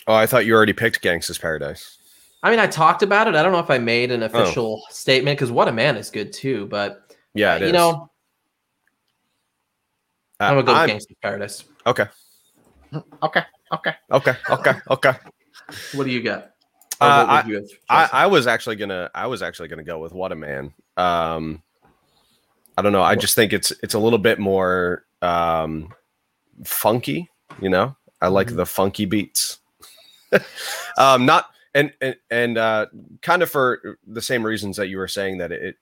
Oh, 0.07 0.15
I 0.15 0.27
thought 0.27 0.47
you 0.47 0.55
already 0.55 0.73
picked 0.73 1.03
Gangsta's 1.03 1.39
Paradise. 1.39 1.97
I 2.43 2.51
mean, 2.51 2.61
I 2.61 2.67
talked 2.69 3.03
about 3.03 3.27
it. 3.27 3.35
I 3.35 3.43
don't 3.43 3.51
know 3.53 3.59
if 3.59 3.71
I 3.71 3.79
made 3.79 4.11
Oh. 4.13 4.15
an 4.15 4.23
official 4.23 4.83
statement 4.91 5.37
because 5.39 5.51
What 5.51 5.67
a 5.69 5.73
Man 5.73 5.97
is 5.97 6.11
good 6.11 6.33
too. 6.33 6.67
But 6.67 7.15
Yeah, 7.35 7.55
uh, 7.55 7.57
it 7.57 7.61
you 7.63 7.67
is. 7.69 7.73
know, 7.73 8.11
Uh, 10.41 10.45
I'm 10.45 10.51
gonna 10.55 10.63
go 10.63 10.73
with 10.73 10.79
I'm- 10.81 10.89
Gangsta's 10.91 11.17
Paradise. 11.21 11.65
okay, 11.87 12.07
Okay, 13.23 13.43
okay. 13.73 13.95
okay, 14.13 14.37
okay, 14.51 14.73
okay. 14.91 15.13
What 15.95 16.05
do 16.05 16.11
you 16.11 16.23
got? 16.23 16.53
Uh, 17.01 17.25
what 17.27 17.45
would 17.45 17.51
you 17.51 17.57
have 17.57 18.11
I. 18.13 18.25
I 18.25 18.27
was 18.27 18.47
actually 18.47 18.77
gonna 18.77 19.11
I 19.15 19.27
was 19.27 19.43
actually 19.43 19.69
gonna 19.69 19.85
go 19.85 19.99
with 19.99 20.13
What 20.13 20.33
a 20.33 20.37
Man. 20.37 20.73
Um 20.97 21.63
I 22.77 22.83
don't 22.83 22.93
know. 22.93 23.03
I 23.03 23.17
just 23.17 23.35
think 23.35 23.53
it's 23.53 23.73
it's 23.83 23.95
a 23.95 23.99
little 23.99 24.19
bit 24.19 24.39
more 24.39 25.05
um 25.23 25.93
funky, 26.65 27.29
you 27.61 27.69
know. 27.69 27.97
I 28.21 28.29
like 28.29 28.49
Mhm. 28.49 28.57
the 28.57 28.67
funky 28.67 29.05
beats. 29.05 29.59
um 30.99 31.25
not 31.27 31.47
and 31.75 31.93
and, 32.01 32.17
and 32.31 32.59
uh 32.59 32.87
kind 33.23 33.43
of 33.43 33.51
for 33.51 33.99
the 34.07 34.23
same 34.23 34.45
reasons 34.45 34.77
that 34.77 34.89
you 34.89 34.99
were 34.99 35.09
saying 35.09 35.39
that 35.39 35.53
it 35.53 35.77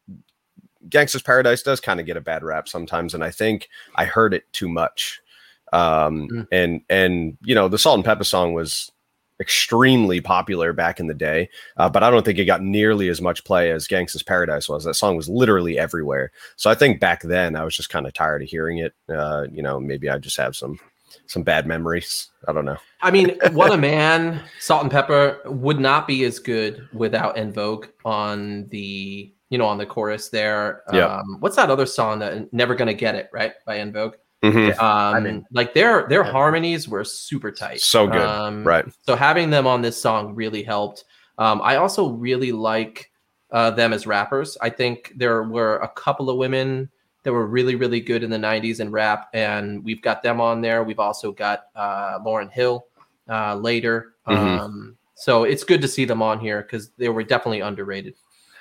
Gangsta's 0.88 1.22
Paradise 1.22 1.62
does 1.62 1.80
kind 1.80 1.98
of 1.98 2.06
get 2.06 2.16
a 2.16 2.20
bad 2.20 2.44
rap 2.44 2.68
sometimes 2.68 3.14
and 3.14 3.24
I 3.24 3.30
think 3.30 3.68
I 3.96 4.04
heard 4.04 4.34
it 4.34 4.44
too 4.52 4.68
much. 4.68 5.20
Um 5.72 6.28
Mm. 6.28 6.48
and 6.52 6.80
and 6.90 7.38
you 7.42 7.54
know, 7.54 7.68
the 7.68 7.78
Salt-N-Pepa 7.78 8.24
song 8.24 8.52
was 8.52 8.92
extremely 9.40 10.20
popular 10.20 10.72
back 10.72 10.98
in 11.00 11.06
the 11.06 11.14
day, 11.14 11.48
uh, 11.76 11.88
but 11.88 12.02
I 12.02 12.10
don't 12.10 12.24
think 12.24 12.38
it 12.38 12.46
got 12.46 12.62
nearly 12.62 13.08
as 13.08 13.20
much 13.20 13.44
play 13.44 13.70
as 13.70 13.86
Gangsta's 13.86 14.22
Paradise 14.22 14.68
was. 14.68 14.84
That 14.84 14.94
song 14.94 15.16
was 15.16 15.28
literally 15.28 15.78
everywhere. 15.78 16.32
So 16.56 16.70
I 16.70 16.74
think 16.74 17.00
back 17.00 17.22
then 17.22 17.56
I 17.56 17.64
was 17.64 17.76
just 17.76 17.90
kind 17.90 18.06
of 18.06 18.12
tired 18.12 18.42
of 18.42 18.48
hearing 18.48 18.78
it. 18.78 18.94
Uh, 19.08 19.46
you 19.50 19.62
know, 19.62 19.78
maybe 19.78 20.08
I 20.08 20.18
just 20.18 20.36
have 20.38 20.56
some 20.56 20.78
some 21.26 21.42
bad 21.42 21.66
memories. 21.66 22.30
I 22.48 22.52
don't 22.52 22.64
know. 22.64 22.78
I 23.00 23.10
mean, 23.10 23.38
What 23.52 23.72
a 23.72 23.76
Man, 23.76 24.42
Salt-N-Pepa 24.58 25.46
would 25.46 25.80
not 25.80 26.06
be 26.06 26.24
as 26.24 26.38
good 26.38 26.88
without 26.92 27.38
En 27.38 27.52
Vogue 27.52 27.86
on 28.04 28.66
the 28.68 29.32
you 29.50 29.58
know 29.58 29.66
on 29.66 29.78
the 29.78 29.86
chorus 29.86 30.28
there. 30.28 30.82
Yeah. 30.92 31.06
Um, 31.06 31.36
what's 31.40 31.56
that 31.56 31.70
other 31.70 31.86
song 31.86 32.18
that 32.20 32.52
Never 32.52 32.74
Gonna 32.74 32.94
Get 32.94 33.14
It 33.14 33.28
right 33.32 33.52
by 33.64 33.78
En 33.78 33.92
Vogue? 33.92 34.14
Mhm. 34.44 34.78
Um, 34.80 35.24
mean- 35.24 35.46
like 35.52 35.74
their 35.74 36.06
their 36.08 36.24
Yeah. 36.24 36.30
harmonies 36.32 36.88
were 36.88 37.04
super 37.04 37.50
tight. 37.50 37.80
So 37.80 38.06
good, 38.06 38.20
Um, 38.20 38.64
Right. 38.64 38.84
So 39.06 39.16
having 39.16 39.50
them 39.50 39.66
on 39.66 39.82
this 39.82 40.00
song 40.00 40.34
really 40.34 40.62
helped. 40.62 41.04
Um, 41.38 41.60
I 41.62 41.76
also 41.76 42.10
really 42.10 42.52
like 42.52 43.10
uh, 43.52 43.70
them 43.70 43.92
as 43.92 44.06
rappers. 44.08 44.58
I 44.60 44.68
think 44.70 45.12
there 45.16 45.44
were 45.44 45.76
a 45.76 45.88
couple 45.88 46.28
of 46.28 46.36
women 46.36 46.90
that 47.22 47.32
were 47.32 47.46
really, 47.46 47.76
really 47.76 48.00
good 48.00 48.24
in 48.24 48.30
the 48.30 48.38
90s 48.38 48.80
in 48.80 48.90
rap, 48.90 49.28
and 49.32 49.84
we've 49.84 50.02
got 50.02 50.20
them 50.22 50.40
on 50.40 50.60
there. 50.60 50.82
We've 50.82 50.98
also 50.98 51.30
got 51.30 51.66
uh, 51.76 52.18
Lauryn 52.20 52.50
Hill 52.50 52.86
uh, 53.30 53.54
later. 53.54 54.14
Mhm. 54.28 54.58
Um, 54.60 54.96
so 55.14 55.44
it's 55.44 55.62
good 55.62 55.80
to 55.82 55.88
see 55.88 56.04
them 56.04 56.22
on 56.22 56.40
here 56.40 56.62
because 56.62 56.90
they 56.98 57.08
were 57.08 57.22
definitely 57.22 57.60
underrated. 57.60 58.14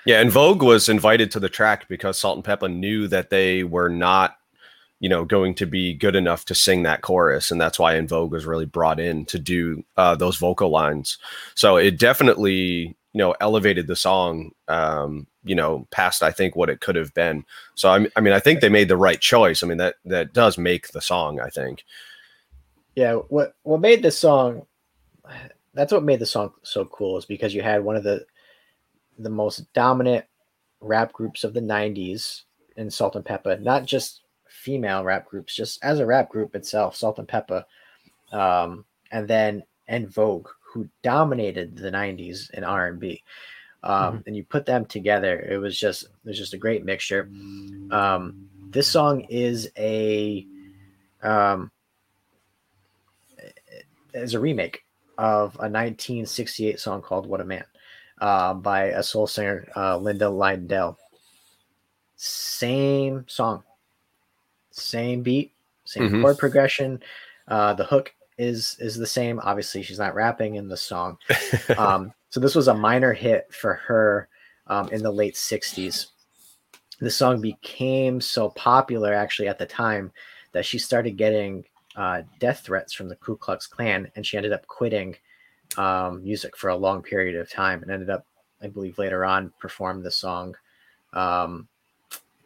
Yeah, 0.05 0.17
En 0.17 0.29
Vogue 0.29 0.61
was 0.61 0.87
invited 0.87 1.31
to 1.31 1.39
the 1.39 1.49
track 1.49 1.87
because 1.89 2.19
Salt-N-Pepa 2.19 2.71
knew 2.71 3.07
that 3.07 3.31
they 3.31 3.63
were 3.63 3.89
not, 3.89 4.37
you 4.99 5.09
know, 5.09 5.25
going 5.25 5.55
to 5.55 5.65
be 5.65 5.93
good 5.93 6.15
enough 6.15 6.45
to 6.45 6.55
sing 6.55 6.83
that 6.83 7.01
chorus, 7.01 7.51
and 7.51 7.59
that's 7.59 7.79
why 7.79 7.95
En 7.95 8.07
Vogue 8.07 8.31
was 8.31 8.45
really 8.45 8.65
brought 8.65 8.99
in 8.99 9.25
to 9.25 9.39
do 9.39 9.83
uh, 9.97 10.15
those 10.15 10.37
vocal 10.37 10.69
lines. 10.69 11.17
So 11.55 11.77
it 11.77 11.99
definitely, 11.99 12.95
you 13.13 13.19
know, 13.19 13.35
elevated 13.41 13.87
the 13.87 13.95
song, 13.95 14.51
um, 14.67 15.27
you 15.43 15.55
know, 15.55 15.87
past 15.91 16.23
I 16.23 16.31
think 16.31 16.55
what 16.55 16.69
it 16.69 16.81
could 16.81 16.95
have 16.95 17.13
been. 17.13 17.45
So 17.75 17.89
I, 17.89 18.07
I 18.15 18.21
mean, 18.21 18.33
I 18.33 18.39
think 18.39 18.61
they 18.61 18.69
made 18.69 18.89
the 18.89 18.97
right 18.97 19.19
choice. 19.19 19.63
I 19.63 19.67
mean, 19.67 19.77
that 19.77 19.95
that 20.05 20.33
does 20.33 20.57
make 20.57 20.89
the 20.89 21.01
song. 21.01 21.39
I 21.39 21.49
think. 21.49 21.83
Yeah, 22.95 23.15
what 23.15 23.55
what 23.63 23.81
made 23.81 24.01
the 24.01 24.11
song 24.11 24.65
that's 25.75 25.91
what 25.91 26.03
made 26.03 26.19
the 26.19 26.25
song 26.25 26.53
so 26.63 26.85
cool 26.85 27.17
is 27.17 27.25
because 27.25 27.53
you 27.53 27.61
had 27.61 27.83
one 27.83 27.95
of 27.95 28.03
the 28.03 28.25
the 29.19 29.29
most 29.29 29.71
dominant 29.73 30.25
rap 30.81 31.13
groups 31.13 31.43
of 31.43 31.53
the 31.53 31.61
90s 31.61 32.41
in 32.75 32.91
Salt-N-Pepa, 32.91 33.61
not 33.61 33.85
just 33.85 34.21
female 34.65 35.03
rap 35.03 35.27
groups, 35.27 35.55
just 35.55 35.77
as 35.83 35.99
a 35.99 36.05
rap 36.05 36.27
group 36.27 36.55
itself, 36.55 36.95
Salt-N-Pepa. 36.95 37.63
Um, 38.31 38.83
and 39.11 39.27
then 39.27 39.63
En 39.87 40.07
Vogue, 40.07 40.49
who 40.73 40.89
dominated 41.03 41.77
the 41.77 41.91
90s 41.91 42.49
in 42.49 42.63
R&B. 42.63 43.21
Um, 43.83 44.23
and 44.25 44.35
you 44.35 44.43
put 44.43 44.65
them 44.65 44.85
together, 44.85 45.39
it 45.39 45.57
was 45.57 45.77
just 45.79 46.05
it 46.05 46.09
was 46.25 46.39
just 46.39 46.55
a 46.55 46.57
great 46.57 46.83
mixture. 46.83 47.29
Um, 47.91 48.49
this 48.71 48.87
song 48.87 49.21
is 49.29 49.69
a 49.77 50.47
um, 51.21 51.69
is 54.15 54.33
a 54.33 54.39
remake 54.39 54.83
of 55.19 55.53
a 55.55 55.69
1968 55.69 56.79
song 56.79 57.03
called 57.03 57.27
"What 57.27 57.41
a 57.41 57.45
Man" 57.45 57.63
uh, 58.19 58.55
by 58.55 58.85
a 58.85 59.03
soul 59.03 59.27
singer 59.27 59.67
uh, 59.75 59.97
Linda 59.97 60.25
Lyndell. 60.25 60.97
Same 62.15 63.25
song, 63.27 63.61
same 64.75 65.21
beat, 65.23 65.53
same 65.85 66.09
Mhm. 66.09 66.21
chord 66.21 66.37
progression. 66.37 67.01
Uh, 67.47 67.73
the 67.73 67.85
hook 67.85 68.13
is 68.37 68.75
is 68.79 68.95
the 68.97 69.07
same. 69.07 69.39
Obviously, 69.43 69.81
she's 69.81 69.99
not 69.99 70.15
rapping 70.15 70.55
in 70.55 70.67
the 70.67 70.77
song. 70.77 71.17
Um, 71.77 72.13
so 72.29 72.39
this 72.39 72.55
was 72.55 72.67
a 72.67 72.73
minor 72.73 73.13
hit 73.13 73.53
for 73.53 73.73
her 73.75 74.27
um, 74.67 74.89
in 74.89 75.01
the 75.01 75.11
late 75.11 75.35
60s. 75.35 76.07
The 76.99 77.09
song 77.09 77.41
became 77.41 78.21
so 78.21 78.49
popular 78.49 79.13
actually 79.13 79.47
at 79.47 79.57
the 79.57 79.65
time 79.65 80.11
that 80.51 80.65
she 80.65 80.77
started 80.77 81.17
getting 81.17 81.65
uh, 81.95 82.23
death 82.39 82.61
threats 82.61 82.93
from 82.93 83.09
the 83.09 83.15
Ku 83.17 83.37
Klux 83.37 83.67
Klan, 83.67 84.11
and 84.15 84.25
she 84.25 84.37
ended 84.37 84.53
up 84.53 84.67
quitting 84.67 85.15
um, 85.77 86.23
music 86.23 86.55
for 86.57 86.69
a 86.69 86.75
long 86.75 87.01
period 87.01 87.35
of 87.35 87.49
time, 87.49 87.81
and 87.81 87.91
ended 87.91 88.09
up, 88.09 88.25
I 88.61 88.67
believe, 88.67 88.97
later 88.97 89.25
on 89.25 89.51
performed 89.59 90.03
the 90.03 90.11
song, 90.11 90.55
um, 91.13 91.67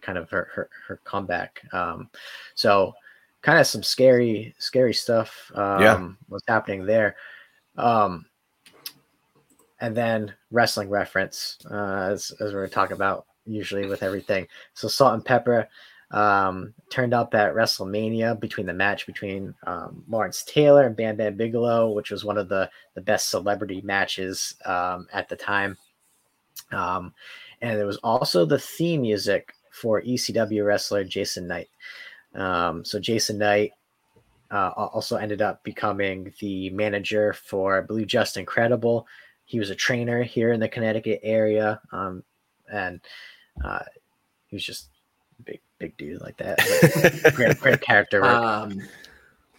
kind 0.01 0.17
of 0.17 0.29
her 0.29 0.49
her, 0.53 0.69
her 0.87 0.99
comeback. 1.03 1.61
Um, 1.73 2.09
so, 2.55 2.93
kind 3.41 3.59
of 3.59 3.67
some 3.67 3.83
scary 3.83 4.53
scary 4.59 4.93
stuff 4.93 5.51
um, 5.55 5.81
Yeah. 5.81 6.07
was 6.29 6.43
happening 6.47 6.85
there. 6.85 7.15
Um, 7.77 8.25
and 9.81 9.95
then 9.95 10.33
wrestling 10.51 10.89
reference, 10.89 11.57
uh, 11.71 12.09
as 12.11 12.31
as 12.39 12.53
we're 12.53 12.67
talking 12.67 12.95
about 12.95 13.25
usually 13.45 13.87
with 13.87 14.03
everything. 14.03 14.47
So 14.73 14.87
Salt-N-Pepa 14.87 15.67
um, 16.11 16.73
turned 16.89 17.13
up 17.13 17.33
at 17.33 17.53
WrestleMania 17.53 18.39
between 18.39 18.65
the 18.67 18.73
match 18.73 19.05
between 19.05 19.55
um, 19.65 20.03
Lawrence 20.07 20.43
Taylor 20.43 20.85
and 20.85 20.95
Bam 20.95 21.15
Bam 21.15 21.35
Bigelow, 21.35 21.91
which 21.91 22.11
was 22.11 22.25
one 22.25 22.37
of 22.37 22.49
the 22.49 22.69
the 22.95 23.01
best 23.01 23.29
celebrity 23.29 23.81
matches 23.81 24.55
um, 24.65 25.07
at 25.13 25.29
the 25.29 25.35
time. 25.35 25.77
Um, 26.71 27.13
and 27.61 27.77
there 27.77 27.87
was 27.87 27.97
also 27.97 28.45
the 28.45 28.59
theme 28.59 29.01
music 29.01 29.53
for 29.71 30.01
ECW 30.01 30.65
wrestler 30.65 31.03
Jason 31.03 31.47
Knight. 31.47 31.69
Um, 32.35 32.83
so 32.85 32.99
Jason 32.99 33.37
Knight 33.37 33.71
uh, 34.51 34.71
also 34.75 35.17
ended 35.17 35.41
up 35.41 35.63
becoming 35.63 36.33
the 36.39 36.69
manager 36.71 37.33
for, 37.33 37.77
I 37.77 37.81
believe, 37.81 38.07
Justin 38.07 38.45
Credible. 38.45 39.07
He 39.45 39.59
was 39.59 39.69
a 39.69 39.75
trainer 39.75 40.23
here 40.23 40.51
in 40.51 40.59
the 40.59 40.69
Connecticut 40.69 41.19
area, 41.23 41.81
um, 41.91 42.23
and 42.71 43.01
uh, 43.63 43.79
he 44.47 44.55
was 44.55 44.63
just 44.63 44.89
a 45.39 45.43
big, 45.43 45.59
big 45.79 45.97
dude 45.97 46.21
like 46.21 46.37
that. 46.37 46.59
But 47.23 47.33
great, 47.35 47.59
great 47.59 47.81
character 47.81 48.21
work. 48.21 48.31
Um, 48.31 48.81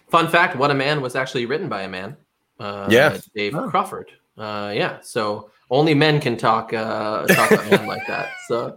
fun 0.08 0.28
fact: 0.28 0.54
What 0.56 0.70
a 0.70 0.74
Man 0.74 1.00
was 1.00 1.16
actually 1.16 1.46
written 1.46 1.68
by 1.68 1.82
a 1.82 1.88
man. 1.88 2.16
Uh, 2.60 2.86
Yeah. 2.90 3.18
Dave 3.34 3.54
Oh. 3.56 3.68
Crawford. 3.68 4.10
Uh, 4.38 4.72
yeah. 4.74 5.00
So 5.02 5.50
only 5.70 5.94
men 5.94 6.20
can 6.20 6.36
talk 6.36 6.72
uh 6.72 7.26
talk 7.28 7.50
about 7.50 7.66
men 7.66 7.86
like 7.86 8.06
that. 8.08 8.28
So 8.48 8.76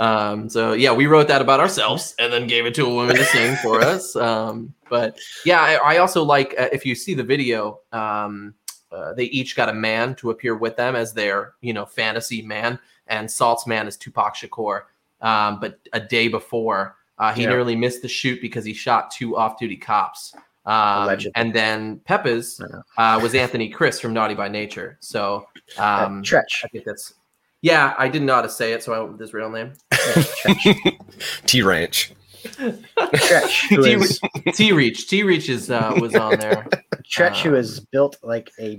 um 0.00 0.48
so 0.48 0.72
yeah, 0.72 0.92
we 0.92 1.06
wrote 1.06 1.28
that 1.28 1.42
about 1.42 1.60
ourselves 1.60 2.14
and 2.18 2.32
then 2.32 2.46
gave 2.46 2.64
it 2.66 2.74
to 2.76 2.86
a 2.86 2.94
woman 2.94 3.16
to 3.16 3.24
sing 3.24 3.56
for 3.56 3.80
us. 3.80 4.14
Um 4.16 4.72
but 4.88 5.18
yeah, 5.44 5.60
I, 5.60 5.94
I 5.94 5.98
also 5.98 6.22
like 6.22 6.54
uh, 6.58 6.68
if 6.72 6.86
you 6.86 6.94
see 6.94 7.14
the 7.14 7.24
video, 7.24 7.80
um 7.92 8.54
uh, 8.90 9.12
they 9.12 9.24
each 9.24 9.54
got 9.54 9.68
a 9.68 9.72
man 9.74 10.14
to 10.14 10.30
appear 10.30 10.56
with 10.56 10.74
them 10.76 10.96
as 10.96 11.12
their, 11.12 11.52
you 11.60 11.74
know, 11.74 11.84
fantasy 11.84 12.40
man 12.40 12.78
and 13.08 13.30
Salt's 13.30 13.66
man 13.66 13.86
is 13.86 13.96
Tupac 13.96 14.34
Shakur. 14.36 14.82
Um 15.20 15.60
but 15.60 15.78
a 15.92 16.00
day 16.00 16.28
before 16.28 16.96
uh, 17.18 17.32
he 17.32 17.42
Yeah. 17.42 17.48
nearly 17.48 17.74
missed 17.74 18.00
the 18.02 18.08
shoot 18.08 18.40
because 18.40 18.64
he 18.64 18.72
shot 18.72 19.10
two 19.10 19.36
off-duty 19.36 19.76
cops. 19.76 20.34
Um, 20.68 21.18
and 21.34 21.54
then 21.54 22.00
Pepa's 22.04 22.60
uh, 22.98 23.18
was 23.22 23.34
Anthony 23.34 23.68
Criss 23.70 24.00
from 24.00 24.12
Naughty 24.12 24.34
by 24.34 24.48
Nature. 24.48 24.98
So 25.00 25.46
Uh, 25.78 26.04
um, 26.06 26.22
Tretch. 26.22 26.62
I 26.64 26.68
think 26.68 26.84
that's 26.84 27.14
yeah. 27.62 27.94
I 27.98 28.08
didn't 28.08 28.26
know 28.26 28.34
how 28.34 28.42
to 28.42 28.48
say 28.48 28.72
it, 28.72 28.82
so 28.82 28.92
I 28.92 28.98
went 28.98 29.12
with 29.12 29.20
his 29.20 29.32
real 29.32 29.50
name. 29.50 29.72
Yeah, 29.92 30.74
T 31.46 31.62
Ranch. 31.62 32.12
Tretch, 32.44 33.68
Treach. 33.70 35.08
T 35.08 35.22
Reach 35.22 35.48
is 35.48 35.70
uh, 35.70 35.94
was 36.00 36.14
on 36.14 36.38
there. 36.38 36.66
Tretch, 37.04 37.42
who 37.42 37.50
Um, 37.50 37.56
is 37.56 37.80
built 37.80 38.16
like 38.22 38.50
a 38.60 38.76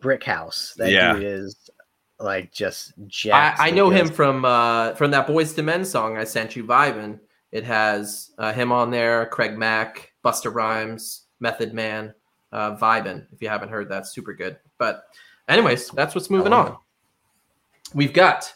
brick 0.00 0.24
house. 0.24 0.74
That 0.76 0.90
Yeah. 0.90 1.12
dude 1.14 1.22
is 1.22 1.70
like 2.18 2.52
just 2.52 2.92
I, 2.98 3.02
jacked. 3.06 3.60
I 3.60 3.70
to 3.70 3.76
know 3.76 3.90
him 3.90 4.08
from 4.08 4.44
uh, 4.44 4.94
from 4.94 5.10
that 5.12 5.26
Boyz 5.26 5.56
II 5.56 5.64
Men 5.64 5.84
song 5.84 6.16
I 6.16 6.24
sent 6.24 6.56
you, 6.56 6.64
Vibin. 6.64 7.20
It 7.52 7.64
has 7.64 8.32
uh, 8.38 8.52
him 8.52 8.72
on 8.72 8.90
there, 8.90 9.26
Craig 9.26 9.56
Mack, 9.56 10.10
Busta 10.24 10.52
Rhymes, 10.52 11.26
Method 11.40 11.74
Man, 11.74 12.14
uh, 12.52 12.76
Vibin. 12.76 13.26
If 13.32 13.42
you 13.42 13.48
haven't 13.48 13.68
heard 13.68 13.88
that, 13.90 14.06
super 14.06 14.32
good. 14.34 14.56
But 14.78 15.04
anyways, 15.48 15.90
that's 15.90 16.14
what's 16.14 16.30
moving 16.30 16.52
love 16.52 16.68
on. 16.70 16.76
We've 17.94 18.12
got 18.12 18.52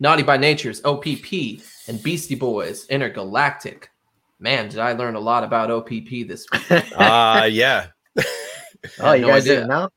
Naughty 0.00 0.22
by 0.22 0.36
Nature's 0.36 0.82
OPP 0.84 1.60
and 1.88 2.02
Beastie 2.02 2.34
Boys 2.34 2.86
Intergalactic. 2.88 3.90
Man, 4.38 4.68
did 4.68 4.78
I 4.80 4.92
learn 4.92 5.14
a 5.14 5.20
lot 5.20 5.44
about 5.44 5.70
OPP 5.70 6.26
this 6.28 6.46
week? 6.52 6.70
Uh 6.96 7.46
yeah. 7.50 7.86
oh, 9.00 9.12
you 9.12 9.22
no 9.22 9.28
guys 9.28 9.44
idea. 9.44 9.66
didn't 9.66 9.68
know? 9.68 9.88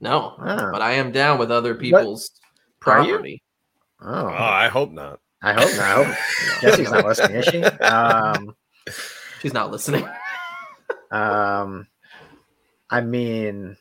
no, 0.00 0.34
Ah. 0.38 0.70
but 0.72 0.82
I 0.82 0.92
am 0.94 1.12
down 1.12 1.38
with 1.38 1.50
other 1.50 1.74
people's 1.74 2.30
Are 2.86 3.02
you? 3.02 3.12
property. 3.12 3.42
Oh, 4.02 4.26
Oh, 4.26 4.28
I 4.28 4.68
hope 4.68 4.90
not. 4.92 5.20
I 5.42 5.52
hope 5.52 5.70
not. 5.76 5.80
I 5.80 6.02
hope 6.04 6.16
Jesse's 6.60 6.90
not 6.90 7.04
listening, 7.06 7.36
is 7.36 7.44
she? 7.46 7.62
Um, 7.62 8.54
She's 9.44 9.52
not 9.52 9.70
listening. 9.70 10.08
um, 11.10 11.86
I 12.88 13.02
mean, 13.02 13.76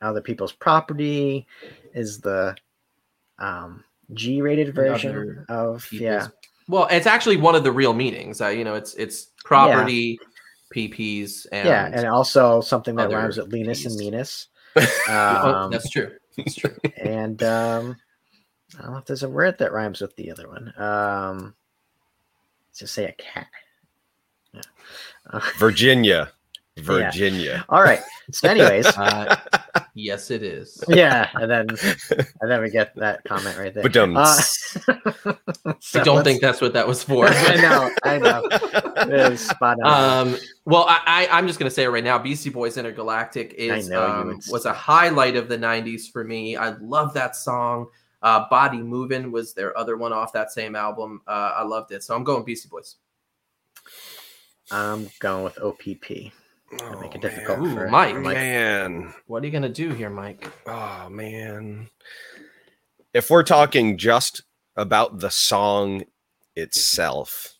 other 0.00 0.20
people's 0.20 0.52
property 0.52 1.48
is 1.92 2.20
the 2.20 2.54
um 3.40 3.82
G-rated 4.12 4.72
version 4.72 5.10
Other 5.10 5.44
of 5.48 5.92
yeah. 5.92 6.28
Well, 6.68 6.86
it's 6.88 7.08
actually 7.08 7.36
one 7.36 7.56
of 7.56 7.64
the 7.64 7.72
real 7.72 7.94
meanings. 7.94 8.40
Uh, 8.40 8.48
you 8.48 8.62
know, 8.62 8.74
it's 8.76 8.94
it's 8.94 9.32
property, 9.44 10.20
PPs, 10.72 11.46
and 11.50 11.66
yeah, 11.66 11.90
and 11.92 12.06
also 12.06 12.60
something 12.60 12.94
that 12.94 13.10
rhymes 13.10 13.36
with 13.36 13.52
Linus 13.52 13.84
and. 13.86 13.96
Minus. 13.98 14.48
Oh, 15.08 15.52
Um, 15.52 15.70
that's 15.72 15.90
true. 15.90 16.12
That's 16.36 16.54
true. 16.54 16.76
and 16.96 17.42
um, 17.42 17.96
I 18.78 18.82
don't 18.82 18.92
know 18.92 18.98
if 18.98 19.04
there's 19.04 19.22
a 19.24 19.28
word 19.28 19.58
that 19.58 19.72
rhymes 19.72 20.00
with 20.00 20.14
the 20.16 20.30
other 20.30 20.48
one. 20.48 20.72
Um, 20.76 21.54
let's 22.68 22.80
just 22.80 22.94
say 22.94 23.06
a 23.06 23.12
cat. 23.12 23.46
Yeah. 25.32 25.38
Uh, 25.38 25.40
Virginia. 25.58 26.30
Virginia. 26.78 27.64
all 27.68 27.82
right. 27.82 28.00
So, 28.32 28.48
anyways, 28.48 28.86
Uh, 28.96 29.36
yes, 29.94 30.30
it 30.30 30.42
is. 30.42 30.82
yeah, 30.88 31.28
and 31.34 31.48
then 31.50 31.66
and 32.40 32.50
then 32.50 32.62
we 32.62 32.68
get 32.70 32.94
that 32.96 33.22
comment 33.24 33.56
right 33.56 33.72
there. 33.72 33.82
But 33.82 33.96
um, 33.96 34.16
Uh, 34.16 34.36
I 35.94 36.02
don't 36.02 36.24
think 36.24 36.40
that's 36.40 36.60
what 36.60 36.72
that 36.72 36.86
was 36.86 37.02
for. 37.02 37.26
I 37.28 37.54
know, 37.56 37.90
I 38.02 38.18
know. 38.18 38.42
It 38.50 39.32
is 39.32 39.48
spot 39.48 39.78
on. 39.82 40.28
Um, 40.28 40.36
well, 40.64 40.84
I, 40.88 41.00
I, 41.06 41.28
I'm 41.38 41.46
just 41.46 41.58
going 41.58 41.68
to 41.70 41.74
say 41.74 41.84
it 41.84 41.88
right 41.90 42.02
now. 42.04 42.18
Beastie 42.18 42.50
Boys 42.50 42.76
Intergalactic 42.76 43.54
is 43.54 43.90
um, 43.92 44.40
was 44.50 44.64
a 44.66 44.72
highlight 44.72 45.36
of 45.36 45.48
the 45.48 45.56
'90s 45.58 46.10
for 46.10 46.24
me. 46.24 46.56
I 46.56 46.70
love 46.80 47.14
that 47.14 47.36
song. 47.36 47.86
Uh, 48.22 48.46
Body 48.48 48.78
Movin' 48.78 49.30
was 49.30 49.52
their 49.54 49.76
other 49.78 49.96
one 49.96 50.12
off 50.12 50.32
that 50.32 50.50
same 50.50 50.74
album. 50.74 51.20
Uh, 51.26 51.52
I 51.56 51.62
loved 51.62 51.92
it, 51.92 52.02
so 52.02 52.16
I'm 52.16 52.24
going 52.24 52.42
Beastie 52.44 52.68
Boys. 52.68 52.96
I'm 54.70 55.08
going 55.20 55.44
with 55.44 55.58
OPP. 55.58 56.32
oh, 56.80 57.00
make 57.00 57.14
it 57.14 57.18
oh, 57.18 57.20
difficult 57.20 57.58
Ooh, 57.60 57.74
for 57.74 57.88
Mike. 57.88 58.16
Mike. 58.16 58.36
Man. 58.36 59.14
What 59.26 59.42
are 59.42 59.46
you 59.46 59.52
going 59.52 59.62
to 59.62 59.68
do 59.68 59.90
here, 59.90 60.10
Mike? 60.10 60.50
Oh 60.66 61.08
man. 61.10 61.88
If 63.12 63.30
we're 63.30 63.42
talking 63.44 63.96
just 63.96 64.42
about 64.76 65.20
the 65.20 65.30
song 65.30 66.04
itself, 66.56 67.53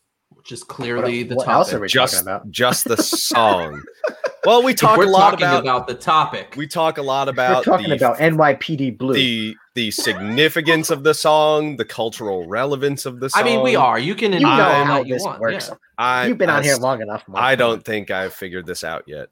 Which 0.44 0.52
is 0.52 0.62
clearly 0.62 1.22
the 1.22 1.36
what 1.36 1.46
topic. 1.46 1.54
else 1.56 1.72
are 1.72 1.80
we 1.80 1.88
just 1.88 2.12
talking 2.12 2.28
about? 2.28 2.50
just 2.50 2.84
the 2.84 2.96
song. 3.02 3.80
well, 4.44 4.62
we 4.62 4.74
talk 4.74 4.98
we're 4.98 5.06
a 5.06 5.08
lot 5.08 5.30
talking 5.30 5.46
about, 5.46 5.62
about, 5.62 5.86
the 5.86 5.94
topic. 5.94 6.52
we 6.54 6.66
talk 6.66 6.98
a 6.98 7.02
lot 7.02 7.28
We're 7.28 7.32
about 7.32 7.64
talking 7.64 7.88
the, 7.88 7.96
about 7.96 8.18
NYPD 8.18 8.98
Blue. 8.98 9.14
the 9.14 9.56
the 9.74 9.90
significance 9.90 10.90
of 10.90 11.02
the 11.02 11.14
song, 11.14 11.78
the 11.78 11.84
cultural 11.86 12.46
relevance 12.46 13.06
of 13.06 13.20
the 13.20 13.30
song. 13.30 13.40
I 13.40 13.44
mean, 13.46 13.62
we 13.62 13.74
are. 13.74 13.98
You 13.98 14.14
can 14.14 14.34
you 14.34 14.40
know 14.40 14.48
I, 14.50 14.84
how 14.84 15.02
you 15.02 15.14
this 15.14 15.22
want. 15.22 15.40
works. 15.40 15.70
Yeah. 15.70 15.76
I, 15.96 16.26
You've 16.26 16.36
been 16.36 16.50
on 16.50 16.62
here 16.62 16.76
long 16.76 17.00
enough. 17.00 17.24
Mike. 17.26 17.42
I 17.42 17.54
don't 17.54 17.82
think 17.82 18.10
I've 18.10 18.34
figured 18.34 18.66
this 18.66 18.84
out 18.84 19.04
yet. 19.06 19.30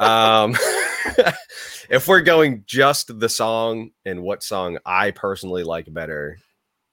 Um, 0.00 0.56
if 1.90 2.08
we're 2.08 2.22
going 2.22 2.64
just 2.66 3.20
the 3.20 3.28
song 3.28 3.90
and 4.06 4.22
what 4.22 4.42
song 4.42 4.78
I 4.86 5.10
personally 5.10 5.62
like 5.62 5.92
better, 5.92 6.38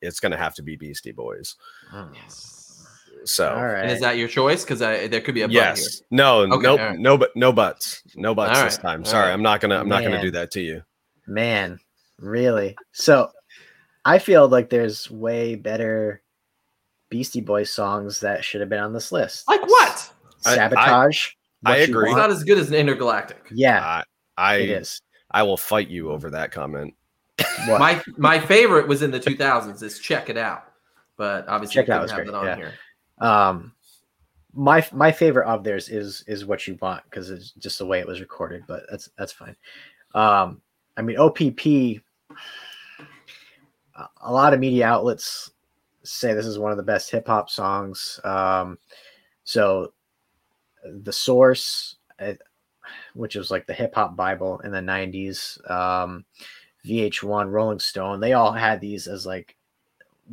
it's 0.02 0.20
going 0.20 0.34
to 0.34 0.38
have 0.38 0.56
to 0.56 0.62
be 0.62 0.76
Beastie 0.76 1.14
Boys. 1.14 1.56
Mm. 1.94 2.51
So, 3.26 3.54
All 3.54 3.64
right. 3.66 3.84
And 3.84 3.92
is 3.92 4.00
that 4.02 4.18
your 4.18 4.28
choice? 4.28 4.64
Because 4.64 4.80
there 4.80 5.22
could 5.22 5.36
be 5.36 5.42
a 5.42 5.48
but 5.48 5.54
yes, 5.54 6.02
no, 6.12 6.42
Okay, 6.42 6.62
no, 6.62 6.72
all 6.72 6.78
right. 6.78 7.00
no, 7.00 7.18
but 7.18 7.36
no 7.36 7.52
buts, 7.52 8.04
no 8.16 8.34
buts 8.34 8.58
All 8.58 8.66
this 8.66 8.76
right, 8.76 8.82
time. 8.82 9.06
Sorry, 9.06 9.28
right. 9.28 9.34
I'm 9.34 9.44
not 9.44 9.62
gonna, 9.62 9.80
I'm 9.80 9.90
not 9.90 10.04
gonna 10.04 10.22
do 10.22 10.32
that 10.32 10.52
to 10.52 10.62
you. 10.62 10.82
Man, 11.28 11.80
really? 12.20 12.76
So 12.94 13.30
I 14.06 14.18
feel 14.20 14.48
like 14.48 14.70
there's 14.70 15.10
way 15.12 15.56
better 15.56 16.22
Beastie 17.10 17.42
Boys 17.42 17.70
songs 17.70 18.20
that 18.22 18.44
should 18.44 18.62
have 18.62 18.70
been 18.70 18.80
on 18.80 18.94
this 18.94 19.12
list. 19.12 19.48
Like 19.48 19.62
what? 19.68 20.12
I- 20.46 20.52
I- 20.52 20.56
Sabotage. 20.56 21.28
I 21.64 21.70
What 21.70 21.78
You 21.78 21.84
agree. 21.84 22.10
It's 22.10 22.18
not 22.18 22.32
as 22.32 22.44
good 22.44 22.58
as 22.58 22.70
an 22.70 22.74
intergalactic. 22.76 23.48
Yeah, 23.52 24.04
I, 24.38 24.56
it 24.56 24.72
I, 24.72 24.74
is. 24.80 25.00
I 25.30 25.44
will 25.44 25.58
fight 25.58 25.90
you 25.90 26.10
over 26.12 26.32
that 26.32 26.52
comment. 26.52 26.96
What? 27.68 27.80
My 27.80 28.02
my 28.18 28.40
favorite 28.40 28.88
was 28.88 29.04
in 29.04 29.12
the 29.12 29.20
2000s. 29.20 29.84
Is 29.84 30.00
check 30.00 30.30
it 30.30 30.38
out, 30.38 30.64
but 31.18 31.48
obviously 31.48 31.76
Check 31.76 31.90
It 31.90 31.92
Out 31.92 32.02
was 32.02 32.12
have 32.12 32.18
great, 32.18 32.30
it 32.30 32.34
on 32.34 32.46
yeah. 32.46 32.56
here. 32.56 32.74
Um, 33.22 33.74
my 34.54 34.86
my 34.92 35.12
favorite 35.12 35.48
of 35.48 35.64
theirs 35.64 35.88
is 35.90 36.24
is 36.28 36.46
what 36.46 36.68
you 36.68 36.78
want 36.82 37.04
because 37.06 37.30
it's 37.30 37.52
just 37.52 37.80
the 37.80 37.86
way 37.86 38.00
it 38.00 38.08
was 38.08 38.20
recorded. 38.20 38.64
But 38.68 38.84
that's 38.90 39.10
that's 39.18 39.32
fine. 39.32 39.56
Um, 40.14 40.62
I 40.98 41.02
mean 41.02 41.18
OPP. 41.18 42.02
a- 43.96 44.32
lot 44.32 44.54
of 44.54 44.60
media 44.60 44.86
outlets 44.88 45.52
say 46.04 46.34
this 46.34 46.46
is 46.46 46.60
one 46.60 46.72
of 46.72 46.78
the 46.78 46.84
best 46.84 47.12
hip 47.12 47.28
hop 47.28 47.50
songs. 47.50 48.20
Um, 48.24 48.78
so 49.44 49.94
the 50.84 51.14
source, 51.14 51.98
which 53.14 53.36
was 53.36 53.52
like 53.52 53.68
the 53.68 53.74
hip 53.74 53.96
hop 53.96 54.16
Bible 54.16 54.60
in 54.60 54.72
the 54.72 54.80
'90s, 54.80 55.70
um, 55.70 56.26
VH1, 56.86 57.52
Rolling 57.52 57.80
Stone, 57.80 58.20
they 58.20 58.34
all 58.34 58.52
had 58.52 58.82
these 58.82 59.08
as 59.08 59.26
like 59.26 59.56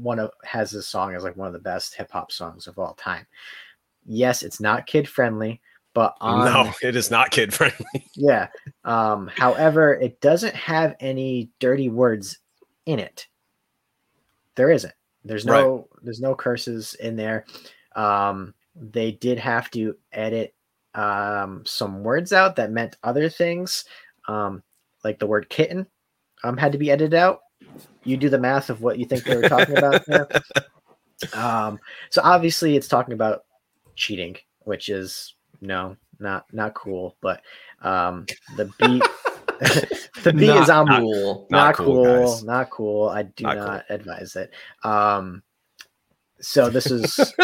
one 0.01 0.19
of 0.19 0.31
has 0.45 0.71
this 0.71 0.87
song 0.87 1.15
as 1.15 1.25
like 1.25 1.37
one 1.37 1.49
of 1.49 1.53
the 1.53 1.59
best 1.59 1.95
hip 1.95 2.11
hop 2.11 2.33
songs 2.33 2.67
of 2.67 2.79
all 2.79 2.95
time. 2.95 3.27
Yes, 4.07 4.43
it's 4.43 4.61
not 4.61 4.87
kid 4.87 5.09
friendly, 5.09 5.61
but 5.95 6.17
on 6.21 6.45
no, 6.45 6.73
it 6.83 6.97
is 6.97 7.11
not 7.11 7.31
kid 7.31 7.53
friendly. 7.53 7.85
yeah. 8.15 8.49
Um, 8.85 9.29
however, 9.29 9.95
it 9.95 10.21
doesn't 10.21 10.55
have 10.55 10.97
any 11.01 11.51
dirty 11.59 11.89
words 11.89 12.39
in 12.87 12.99
it. 12.99 13.27
There 14.55 14.71
isn't. 14.71 14.95
There's 15.25 15.45
no 15.45 15.89
there's 16.03 16.21
no 16.21 16.35
curses 16.35 16.95
in 16.95 17.17
there. 17.17 17.45
Um, 17.95 18.55
they 18.75 19.13
did 19.13 19.39
have 19.39 19.71
to 19.73 19.97
edit 20.13 20.55
um, 20.95 21.63
some 21.67 22.03
words 22.03 22.33
out 22.33 22.57
that 22.57 22.71
meant 22.71 22.97
other 23.03 23.29
things, 23.29 23.85
um, 24.27 24.63
like 25.05 25.19
the 25.19 25.27
word 25.27 25.49
kitten 25.49 25.87
um, 26.45 26.57
had 26.57 26.73
to 26.73 26.79
be 26.79 26.91
edited 26.91 27.15
out. 27.15 27.41
You 28.05 28.17
do 28.17 28.29
the 28.29 28.39
math 28.39 28.71
of 28.71 28.81
what 28.83 28.99
you 28.99 29.05
think 29.05 29.25
they 29.25 29.37
were 29.37 29.49
talking 29.49 29.77
about 29.77 30.05
there. 30.07 30.29
Um, 31.35 31.81
so 32.11 32.23
obviously, 32.23 32.77
it's 32.77 32.87
talking 32.87 33.13
about 33.13 33.45
cheating, 33.97 34.37
which 34.61 34.89
is 34.89 35.35
no, 35.61 35.97
not 36.21 36.47
not 36.53 36.75
cool. 36.75 37.17
But 37.21 37.43
um, 37.83 38.25
the 38.57 38.67
beat, 38.79 39.03
the 40.23 40.33
beat 40.33 40.51
is 40.51 40.71
on 40.71 40.87
Not 40.87 41.01
cool. 41.01 41.47
not, 41.51 41.65
Not 41.67 41.75
cool, 41.75 42.05
cool, 42.05 42.45
not 42.45 42.71
cool. 42.71 43.09
I 43.09 43.23
do 43.25 43.43
Not 43.45 43.57
not, 43.57 43.85
cool. 43.89 43.97
advise 43.97 44.37
it. 44.37 44.53
Um, 44.85 45.43
so 46.41 46.71
this 46.71 46.89
is 46.91 47.35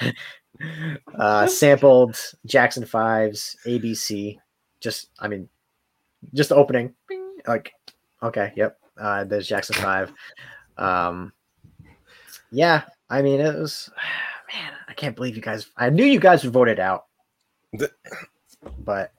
uh, 1.18 1.46
sampled 1.46 2.18
Jackson 2.46 2.86
Fives 2.86 3.56
ABC. 3.66 4.38
Just, 4.80 5.10
I 5.18 5.28
mean, 5.28 5.48
just 6.32 6.48
the 6.48 6.56
opening. 6.56 6.94
Like, 7.46 7.72
okay, 8.22 8.52
yep, 8.56 8.78
Uh, 8.98 9.24
there's 9.24 9.48
Jackson 9.48 9.74
Five. 9.76 10.12
Um, 10.78 11.32
yeah, 12.50 12.82
I 13.10 13.22
mean 13.22 13.40
it 13.40 13.54
was. 13.54 13.90
Man, 14.52 14.72
I 14.88 14.92
can't 14.92 15.16
believe 15.16 15.34
you 15.34 15.42
guys. 15.42 15.66
I 15.76 15.90
knew 15.90 16.04
you 16.04 16.20
guys 16.20 16.44
would 16.44 16.52
vote 16.52 16.68
it 16.68 16.78
out, 16.78 17.06
but 18.78 19.12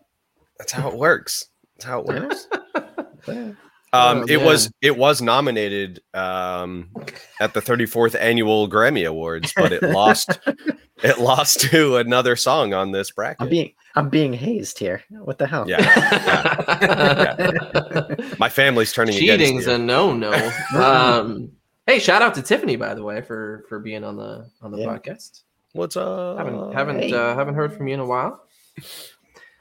That's 0.57 0.71
how 0.71 0.87
it 0.87 0.95
works. 0.95 1.49
That's 1.75 1.85
how 1.85 2.01
it 2.01 2.05
works. 2.07 2.47
Um, 3.95 4.19
Oh, 4.19 4.25
it 4.27 4.41
was 4.41 4.71
it 4.81 4.97
was 4.97 5.21
nominated 5.21 6.01
um, 6.13 6.89
at 7.39 7.53
the 7.53 7.61
34th 7.61 8.15
annual 8.19 8.67
Grammy 8.69 9.07
Awards, 9.07 9.53
but 9.55 9.71
it 9.71 9.81
lost 9.83 10.39
it 11.03 11.19
lost 11.19 11.61
to 11.71 11.97
another 11.97 12.35
song 12.35 12.73
on 12.73 12.91
this 12.91 13.11
bracket. 13.11 13.41
I'm 13.41 13.49
being 13.49 13.73
I'm 13.95 14.09
being 14.09 14.33
hazed 14.33 14.77
here. 14.79 15.03
What 15.09 15.37
the 15.37 15.47
hell? 15.47 15.65
Yeah, 15.69 15.79
my 18.39 18.49
family's 18.49 18.91
turning 18.93 19.15
against 19.15 19.39
Cheating's 19.45 19.65
you. 19.67 19.73
a 19.73 19.77
no-no. 19.77 20.51
Um, 20.75 21.51
hey, 21.87 21.99
shout 21.99 22.21
out 22.21 22.33
to 22.35 22.41
Tiffany, 22.41 22.75
by 22.75 22.93
the 22.93 23.03
way, 23.03 23.21
for 23.21 23.65
for 23.69 23.79
being 23.79 24.03
on 24.03 24.17
the 24.17 24.49
on 24.61 24.71
the 24.71 24.79
Yeah. 24.79 24.87
podcast. 24.87 25.41
What's 25.73 25.97
up? 25.97 26.37
Haven't 26.37 26.73
haven't 26.73 26.99
hey. 26.99 27.13
uh, 27.13 27.35
haven't 27.35 27.55
heard 27.55 27.73
from 27.73 27.87
you 27.87 27.93
in 27.95 27.99
a 27.99 28.05
while. 28.05 28.43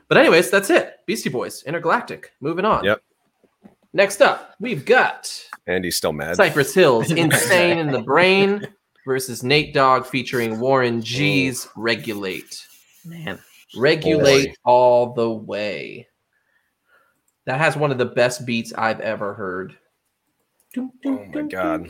But 0.09 0.19
anyways, 0.19 0.51
that's 0.51 0.71
it. 0.71 0.97
Beastie 1.07 1.31
Boys, 1.31 1.63
Intergalactic. 1.65 2.33
Moving 2.41 2.65
on. 2.65 2.85
Yep. 2.85 3.03
Next 3.95 4.21
up, 4.21 4.57
we've 4.59 4.85
got 4.85 5.33
Andy's 5.69 5.97
still 5.97 6.13
mad. 6.13 6.35
Cypress 6.35 6.75
Hill's, 6.75 7.11
Insane 7.13 7.79
in 7.79 7.93
the 7.93 8.03
Brain 8.03 8.67
versus 9.07 9.45
Nate 9.45 9.73
Dogg 9.73 10.05
featuring 10.05 10.59
Warren 10.59 11.01
G's 11.01 11.67
oh. 11.67 11.71
Regulate. 11.77 12.67
Man, 13.05 13.39
Regulate 13.77 14.49
Boy. 14.49 14.55
all 14.65 15.15
the 15.15 15.31
way. 15.31 16.09
That 17.47 17.61
has 17.61 17.77
one 17.77 17.93
of 17.93 17.99
the 17.99 18.07
best 18.07 18.45
beats 18.45 18.73
I've 18.73 19.01
ever 19.01 19.35
heard. 19.35 19.77
Oh 20.77 20.91
my 21.33 21.43
God. 21.43 21.89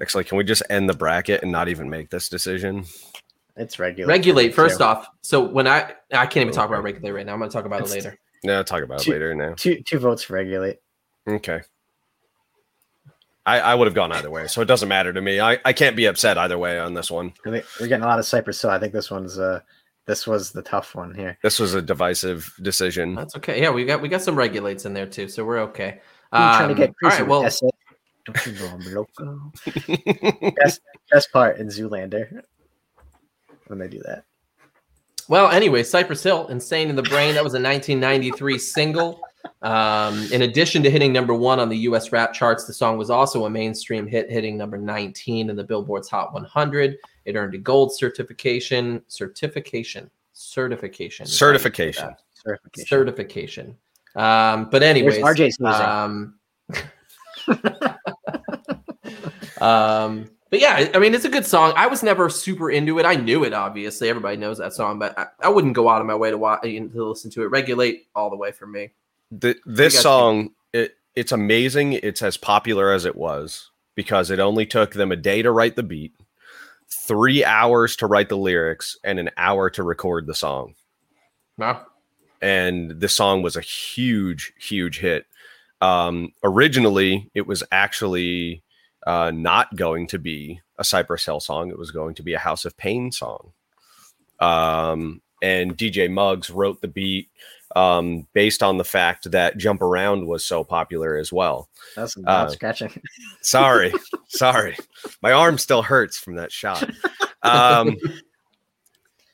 Actually, 0.00 0.24
can 0.24 0.38
we 0.38 0.44
just 0.44 0.62
end 0.70 0.88
the 0.88 0.94
bracket 0.94 1.42
and 1.42 1.52
not 1.52 1.68
even 1.68 1.90
make 1.90 2.08
this 2.08 2.30
decision? 2.30 2.86
it's 3.56 3.78
regular. 3.78 4.08
Regulate 4.08 4.54
first 4.54 4.78
too. 4.78 4.84
off. 4.84 5.08
So 5.20 5.42
when 5.42 5.66
I 5.66 5.92
I 6.10 6.26
can't 6.26 6.38
even 6.38 6.48
oh 6.48 6.52
talk 6.52 6.68
about 6.68 6.82
regulate 6.82 7.10
right 7.10 7.26
now. 7.26 7.32
I'm 7.32 7.38
going 7.38 7.50
to 7.50 7.54
talk 7.54 7.66
about 7.66 7.82
it 7.82 7.90
later. 7.90 8.18
No, 8.44 8.62
talk 8.62 8.82
about 8.82 9.06
it 9.06 9.10
later 9.10 9.34
now. 9.34 9.54
Two 9.56 9.82
two 9.82 9.98
votes 9.98 10.22
for 10.22 10.34
regulate. 10.34 10.78
Okay. 11.28 11.60
I, 13.44 13.60
I 13.60 13.74
would 13.74 13.86
have 13.86 13.94
gone 13.94 14.10
either 14.12 14.30
way, 14.30 14.48
so 14.48 14.60
it 14.60 14.64
doesn't 14.64 14.88
matter 14.88 15.12
to 15.12 15.20
me. 15.20 15.38
I, 15.38 15.58
I 15.64 15.72
can't 15.72 15.94
be 15.94 16.06
upset 16.06 16.36
either 16.36 16.58
way 16.58 16.78
on 16.80 16.94
this 16.94 17.10
one. 17.10 17.32
I 17.46 17.50
think 17.50 17.64
We're 17.80 17.86
getting 17.86 18.02
a 18.04 18.08
lot 18.08 18.18
of 18.18 18.24
Cypress 18.24 18.60
Hill. 18.60 18.70
I 18.70 18.78
think 18.78 18.92
this 18.92 19.10
one's 19.10 19.38
uh 19.38 19.60
this 20.06 20.26
was 20.26 20.52
the 20.52 20.62
tough 20.62 20.94
one 20.94 21.14
here. 21.14 21.36
This 21.42 21.58
was 21.58 21.74
a 21.74 21.82
divisive 21.82 22.52
decision. 22.62 23.14
That's 23.14 23.36
okay. 23.36 23.60
Yeah, 23.60 23.70
we 23.70 23.84
got 23.84 24.00
we 24.02 24.08
got 24.08 24.22
some 24.22 24.34
regulates 24.36 24.84
in 24.84 24.94
there 24.94 25.06
too, 25.06 25.28
so 25.28 25.44
we're 25.44 25.60
okay. 25.60 26.00
You 26.32 26.38
trying 26.38 26.68
to 26.68 26.74
Um, 26.74 26.76
get 26.76 26.88
all 26.88 26.94
crazy 26.94 27.16
right, 27.16 27.22
with 27.22 27.30
well, 27.30 27.44
essay? 27.44 27.68
Don't 28.24 28.46
you 28.46 28.52
know 28.54 28.68
I'm 28.68 28.94
loco? 28.94 29.52
best 30.56 30.80
best 31.12 31.32
part 31.32 31.58
in 31.58 31.68
Zoolander 31.68 32.40
when 33.68 33.78
they 33.78 33.86
do 33.88 34.00
that. 34.06 34.24
Well, 35.28 35.50
anyway, 35.50 35.82
Cypress 35.84 36.22
Hill, 36.24 36.48
Insane 36.48 36.88
in 36.88 36.96
the 36.96 37.02
Brain. 37.02 37.34
That 37.34 37.44
was 37.44 37.54
a 37.54 37.62
1993 37.62 38.58
single. 38.58 39.20
Um, 39.62 40.26
in 40.32 40.42
addition 40.42 40.82
to 40.82 40.90
hitting 40.90 41.12
number 41.12 41.34
one 41.34 41.58
on 41.60 41.68
the 41.68 41.76
US 41.78 42.12
rap 42.12 42.32
charts, 42.32 42.64
the 42.66 42.72
song 42.72 42.96
was 42.98 43.10
also 43.10 43.44
a 43.46 43.50
mainstream 43.50 44.06
hit, 44.06 44.30
hitting 44.30 44.56
number 44.56 44.76
19 44.78 45.50
in 45.50 45.56
the 45.56 45.64
Billboard's 45.64 46.08
Hot 46.08 46.32
100. 46.32 46.96
It 47.24 47.36
earned 47.36 47.54
a 47.54 47.58
gold 47.58 47.94
certification, 47.94 49.02
certification, 49.08 50.10
certification, 50.32 51.26
Certification. 51.26 52.14
Certification. 52.34 52.86
certification. 52.86 53.76
Um, 54.14 54.68
but 54.70 54.82
anyways, 54.82 55.22
Where's 55.22 55.38
RJ 55.58 55.60
um, 55.60 56.38
um, 59.60 60.30
but 60.50 60.60
yeah, 60.60 60.74
I- 60.76 60.90
I 60.94 60.98
mean, 60.98 61.14
it's 61.14 61.24
a 61.24 61.28
good 61.28 61.44
song. 61.44 61.72
I 61.76 61.86
was 61.86 62.02
never 62.02 62.30
super 62.30 62.70
into 62.70 62.98
it. 62.98 63.04
I 63.06 63.14
knew 63.16 63.44
it, 63.44 63.52
obviously. 63.52 64.08
Everybody 64.08 64.36
knows 64.36 64.58
that 64.58 64.72
song, 64.74 64.98
but 64.98 65.18
I, 65.18 65.26
I 65.42 65.48
wouldn't 65.48 65.74
go 65.74 65.88
out 65.88 66.00
of 66.00 66.06
my 66.06 66.14
way 66.14 66.30
to 66.30 66.38
watch 66.38 66.62
to 66.62 66.90
listen 66.94 67.30
to 67.32 67.42
it. 67.42 67.46
Regulate 67.46 68.06
all 68.14 68.30
the 68.30 68.36
way 68.36 68.52
for 68.52 68.66
me. 68.66 68.90
Th- 69.40 69.58
this 69.66 70.00
song, 70.00 70.50
it, 70.72 70.94
it's 71.14 71.32
amazing. 71.32 71.94
It's 71.94 72.22
as 72.22 72.36
popular 72.36 72.92
as 72.92 73.04
it 73.04 73.16
was 73.16 73.70
because 73.94 74.30
it 74.30 74.38
only 74.38 74.66
took 74.66 74.92
them 74.94 75.10
a 75.10 75.16
day 75.16 75.42
to 75.42 75.50
write 75.50 75.76
the 75.76 75.82
beat, 75.82 76.14
three 76.88 77.44
hours 77.44 77.96
to 77.96 78.06
write 78.06 78.28
the 78.28 78.36
lyrics, 78.36 78.96
and 79.02 79.18
an 79.18 79.30
hour 79.36 79.70
to 79.70 79.82
record 79.82 80.26
the 80.26 80.34
song. 80.34 80.74
Wow. 81.58 81.86
and 82.42 83.00
this 83.00 83.16
song 83.16 83.42
was 83.42 83.56
a 83.56 83.62
huge, 83.62 84.52
huge 84.58 84.98
hit. 84.98 85.26
Um, 85.80 86.32
originally, 86.44 87.30
it 87.34 87.46
was 87.46 87.62
actually 87.72 88.62
uh, 89.06 89.30
not 89.34 89.74
going 89.74 90.06
to 90.08 90.18
be 90.18 90.60
a 90.78 90.84
Cypress 90.84 91.24
Hill 91.24 91.40
song. 91.40 91.70
It 91.70 91.78
was 91.78 91.90
going 91.90 92.14
to 92.16 92.22
be 92.22 92.34
a 92.34 92.38
House 92.38 92.64
of 92.64 92.76
Pain 92.76 93.10
song. 93.10 93.52
Um, 94.38 95.22
and 95.42 95.76
DJ 95.76 96.10
Muggs 96.10 96.50
wrote 96.50 96.80
the 96.80 96.88
beat 96.88 97.30
um, 97.76 98.26
based 98.32 98.62
on 98.62 98.78
the 98.78 98.84
fact 98.84 99.30
that 99.30 99.58
Jump 99.58 99.82
Around 99.82 100.26
was 100.26 100.46
so 100.46 100.64
popular 100.64 101.18
as 101.18 101.30
well. 101.30 101.68
That's 101.94 102.14
some 102.14 102.24
uh, 102.26 102.48
scratching. 102.48 102.90
Sorry, 103.42 103.92
sorry. 104.28 104.76
My 105.22 105.32
arm 105.32 105.58
still 105.58 105.82
hurts 105.82 106.18
from 106.18 106.36
that 106.36 106.50
shot. 106.50 106.90
Um, 107.42 107.96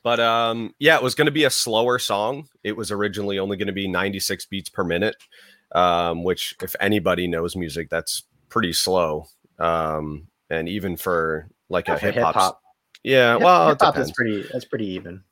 but 0.03 0.19
um, 0.19 0.75
yeah, 0.77 0.97
it 0.97 1.03
was 1.03 1.15
going 1.15 1.27
to 1.27 1.31
be 1.31 1.45
a 1.45 1.49
slower 1.49 1.97
song. 1.97 2.49
It 2.63 2.75
was 2.75 2.91
originally 2.91 3.39
only 3.39 3.55
going 3.55 3.67
to 3.67 3.73
be 3.73 3.87
96 3.87 4.45
beats 4.47 4.69
per 4.69 4.83
minute, 4.83 5.15
um, 5.73 6.23
which, 6.25 6.53
if 6.61 6.75
anybody 6.81 7.27
knows 7.27 7.55
music, 7.55 7.89
that's 7.89 8.23
pretty 8.49 8.73
slow. 8.73 9.25
Um, 9.57 10.27
and 10.49 10.67
even 10.67 10.97
for 10.97 11.47
like 11.69 11.87
a 11.87 11.97
hip 11.97 12.17
hop, 12.17 12.61
yeah, 13.03 13.37
well, 13.37 13.69
it 13.69 13.71
hip 13.71 13.81
hop 13.81 13.97
is 13.97 14.11
pretty. 14.11 14.45
That's 14.51 14.65
pretty 14.65 14.87
even. 14.87 15.23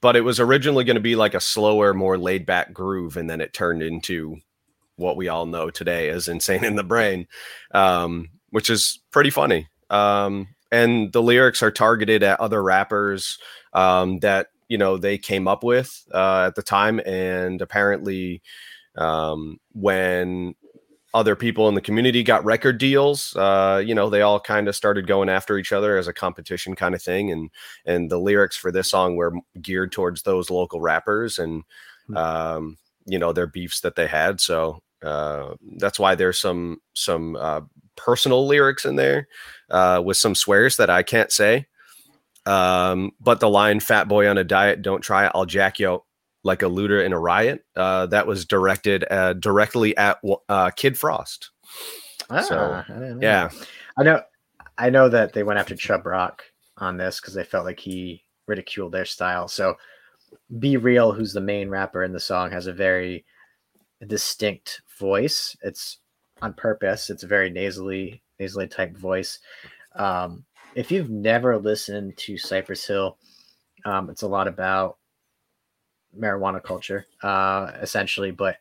But 0.00 0.16
it 0.16 0.22
was 0.22 0.40
originally 0.40 0.84
going 0.84 0.96
to 0.96 1.00
be 1.00 1.16
like 1.16 1.34
a 1.34 1.40
slower, 1.40 1.94
more 1.94 2.18
laid 2.18 2.46
back 2.46 2.72
groove, 2.72 3.16
and 3.16 3.28
then 3.28 3.40
it 3.40 3.52
turned 3.52 3.82
into 3.82 4.36
what 4.96 5.16
we 5.16 5.28
all 5.28 5.46
know 5.46 5.70
today 5.70 6.08
as 6.08 6.28
"Insane 6.28 6.64
in 6.64 6.76
the 6.76 6.84
Brain," 6.84 7.26
um, 7.72 8.30
which 8.50 8.70
is 8.70 9.00
pretty 9.10 9.30
funny. 9.30 9.68
Um, 9.90 10.48
and 10.72 11.12
the 11.12 11.22
lyrics 11.22 11.62
are 11.62 11.70
targeted 11.70 12.22
at 12.22 12.40
other 12.40 12.62
rappers 12.62 13.38
um, 13.72 14.18
that 14.20 14.48
you 14.68 14.78
know 14.78 14.96
they 14.96 15.18
came 15.18 15.46
up 15.48 15.62
with 15.62 16.04
uh, 16.12 16.44
at 16.48 16.54
the 16.54 16.62
time, 16.62 17.00
and 17.06 17.60
apparently, 17.62 18.42
um, 18.96 19.58
when 19.72 20.54
other 21.16 21.34
people 21.36 21.68
in 21.68 21.74
the 21.74 21.80
community 21.80 22.22
got 22.22 22.44
record 22.44 22.78
deals, 22.78 23.34
uh, 23.36 23.82
you 23.84 23.94
know, 23.94 24.10
they 24.10 24.22
all 24.22 24.38
kind 24.40 24.68
of 24.68 24.76
started 24.76 25.06
going 25.06 25.28
after 25.28 25.58
each 25.58 25.72
other 25.72 25.96
as 25.98 26.06
a 26.08 26.12
competition 26.12 26.76
kind 26.76 26.94
of 26.94 27.02
thing, 27.02 27.32
and 27.32 27.50
and 27.86 28.10
the 28.10 28.18
lyrics 28.18 28.56
for 28.56 28.70
this 28.70 28.90
song 28.90 29.16
were 29.16 29.34
geared 29.60 29.92
towards 29.92 30.22
those 30.22 30.50
local 30.50 30.80
rappers 30.80 31.38
and 31.38 31.64
Hmm. 32.08 32.16
um, 32.16 32.78
you 33.06 33.18
know 33.18 33.32
their 33.32 33.46
beefs 33.46 33.80
that 33.80 33.96
they 33.96 34.06
had. 34.06 34.40
So 34.40 34.80
uh, 35.02 35.54
that's 35.78 35.98
why 35.98 36.14
there's 36.14 36.40
some 36.40 36.78
some 36.94 37.36
uh, 37.36 37.62
personal 37.96 38.46
lyrics 38.46 38.84
in 38.84 38.96
there 38.96 39.28
uh, 39.70 40.02
with 40.04 40.16
some 40.16 40.34
swears 40.34 40.76
that 40.76 40.90
I 40.90 41.02
can't 41.02 41.32
say. 41.32 41.66
Um, 42.46 43.12
but 43.20 43.40
the 43.40 43.48
line 43.50 43.80
"Fat 43.80 44.08
boy 44.08 44.28
on 44.28 44.38
a 44.38 44.44
diet, 44.44 44.82
don't 44.82 45.00
try 45.02 45.26
it. 45.26 45.32
I'll 45.34 45.46
jack 45.46 45.78
you 45.80 46.02
like 46.46 46.62
a 46.62 46.68
looter 46.68 47.02
in 47.02 47.12
a 47.12 47.18
riot." 47.18 47.64
Uh, 47.76 48.06
that 48.06 48.26
was 48.26 48.46
directed 48.46 49.04
uh, 49.10 49.34
directly 49.34 49.96
at 49.96 50.18
uh, 50.48 50.70
Kid 50.70 50.96
Frost. 50.96 51.50
So, 52.28 52.58
Ah, 52.58 52.84
I 52.88 52.98
know. 52.98 53.18
Yeah, 53.20 53.50
I 53.98 54.02
know. 54.02 54.22
I 54.78 54.90
know 54.90 55.08
that 55.08 55.32
they 55.32 55.42
went 55.42 55.58
after 55.58 55.76
Chubb 55.76 56.06
Rock 56.06 56.42
on 56.78 56.96
this 56.96 57.20
because 57.20 57.34
they 57.34 57.44
felt 57.44 57.64
like 57.64 57.80
he 57.80 58.22
ridiculed 58.46 58.92
their 58.92 59.04
style. 59.04 59.48
So, 59.48 59.74
B-Real, 60.58 61.12
who's 61.12 61.32
the 61.32 61.40
main 61.40 61.68
rapper 61.68 62.04
in 62.04 62.12
the 62.12 62.20
song, 62.20 62.50
has 62.50 62.66
a 62.66 62.72
very 62.72 63.24
distinct 64.06 64.82
voice. 64.98 65.56
It's 65.62 65.98
on 66.42 66.52
purpose. 66.52 67.10
It's 67.10 67.22
a 67.22 67.26
very 67.28 67.48
nasally, 67.50 68.22
nasally 68.38 68.66
type 68.66 68.96
voice. 68.96 69.38
Um, 69.94 70.44
if 70.74 70.90
you've 70.90 71.10
never 71.10 71.58
listened 71.58 72.16
to 72.18 72.36
Cypress 72.36 72.86
Hill, 72.86 73.16
um, 73.86 74.10
it's 74.10 74.22
a 74.22 74.28
lot 74.28 74.48
about 74.48 74.98
marijuana 76.18 76.62
culture, 76.62 77.06
uh, 77.22 77.72
essentially. 77.80 78.30
But 78.30 78.56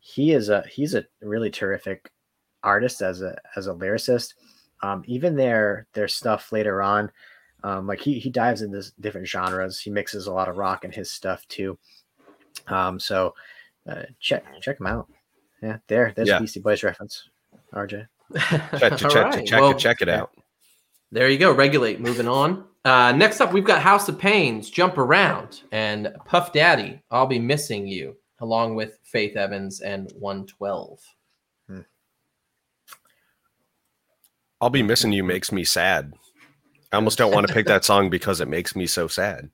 he 0.00 0.32
is 0.32 0.48
a 0.48 0.62
he's 0.70 0.94
a 0.94 1.04
really 1.20 1.50
terrific 1.50 2.10
artist 2.62 3.02
as 3.02 3.22
a 3.22 3.36
as 3.56 3.66
a 3.66 3.74
lyricist. 3.74 4.34
Um, 4.82 5.02
even 5.06 5.34
their 5.36 5.86
their 5.92 6.08
stuff 6.08 6.52
later 6.52 6.80
on, 6.82 7.10
um, 7.64 7.86
like 7.86 8.00
he 8.00 8.18
he 8.18 8.30
dives 8.30 8.62
into 8.62 8.82
different 9.00 9.26
genres. 9.26 9.80
He 9.80 9.90
mixes 9.90 10.26
a 10.26 10.32
lot 10.32 10.48
of 10.48 10.56
rock 10.56 10.84
in 10.84 10.92
his 10.92 11.10
stuff 11.10 11.46
too. 11.48 11.78
Um, 12.68 13.00
so 13.00 13.34
uh, 13.88 14.02
check 14.20 14.44
check 14.60 14.78
him 14.80 14.86
out. 14.86 15.08
Yeah, 15.62 15.78
there 15.88 16.12
there's 16.14 16.28
Yeah. 16.28 16.36
a 16.36 16.40
Beastie 16.40 16.60
Boys 16.60 16.82
reference. 16.82 17.28
RJ. 17.74 18.06
check, 18.38 18.60
check, 18.78 18.92
All 18.92 18.98
check, 18.98 19.14
right, 19.14 19.46
check, 19.46 19.60
well, 19.60 19.70
it, 19.70 19.78
check 19.78 20.00
it 20.00 20.08
out. 20.08 20.30
There 21.10 21.28
you 21.28 21.38
go. 21.38 21.52
Regulate. 21.52 22.00
Moving 22.00 22.28
on. 22.28 22.64
Uh, 22.84 23.12
next 23.12 23.40
up, 23.40 23.52
we've 23.52 23.64
got 23.64 23.82
House 23.82 24.08
of 24.08 24.18
Pain's, 24.18 24.70
Jump 24.70 24.98
Around, 24.98 25.62
and 25.72 26.14
Puff 26.24 26.52
Daddy. 26.52 27.02
I'll 27.10 27.26
be 27.26 27.38
missing 27.38 27.86
you, 27.86 28.16
along 28.40 28.76
with 28.76 28.98
Faith 29.02 29.36
Evans 29.36 29.80
and 29.80 30.10
112. 30.18 31.00
I'll 34.60 34.70
be 34.70 34.82
missing 34.82 35.12
you 35.12 35.22
makes 35.22 35.52
me 35.52 35.64
sad. 35.64 36.12
I 36.92 36.96
almost 36.96 37.18
don't 37.18 37.32
want 37.32 37.46
to 37.46 37.54
pick 37.54 37.66
that 37.66 37.84
song 37.84 38.10
because 38.10 38.40
it 38.40 38.48
makes 38.48 38.74
me 38.74 38.86
so 38.86 39.06
sad. 39.06 39.50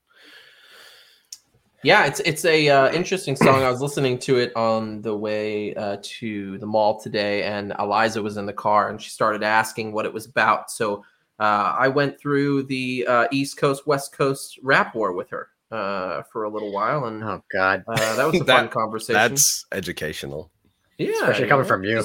Yeah, 1.82 2.06
it's 2.06 2.20
it's 2.20 2.46
a 2.46 2.68
uh, 2.70 2.92
interesting 2.92 3.36
song. 3.36 3.62
I 3.62 3.70
was 3.70 3.82
listening 3.82 4.18
to 4.20 4.38
it 4.38 4.56
on 4.56 5.02
the 5.02 5.14
way 5.14 5.74
uh, 5.74 5.98
to 6.00 6.56
the 6.56 6.64
mall 6.64 6.98
today, 6.98 7.42
and 7.42 7.74
Eliza 7.78 8.22
was 8.22 8.38
in 8.38 8.46
the 8.46 8.54
car, 8.54 8.88
and 8.88 9.00
she 9.00 9.10
started 9.10 9.42
asking 9.42 9.92
what 9.92 10.06
it 10.06 10.12
was 10.12 10.24
about. 10.24 10.70
So 10.70 11.04
uh, 11.40 11.74
I 11.78 11.88
went 11.88 12.18
through 12.20 12.64
the 12.64 13.06
uh, 13.08 13.26
East 13.32 13.56
Coast 13.56 13.86
West 13.86 14.16
Coast 14.16 14.58
rap 14.62 14.94
war 14.94 15.12
with 15.12 15.30
her 15.30 15.48
uh, 15.70 16.22
for 16.32 16.44
a 16.44 16.48
little 16.48 16.72
while, 16.72 17.04
and 17.06 17.22
Oh 17.24 17.42
God, 17.52 17.84
uh, 17.88 18.16
that 18.16 18.26
was 18.26 18.40
a 18.40 18.44
That- 18.44 18.56
fun 18.56 18.68
conversation. 18.68 19.14
That's 19.20 19.66
educational. 19.72 20.50
yeah, 20.98 21.10
especially 21.14 21.48
coming 21.48 21.66
from 21.66 21.84
you. 21.84 22.04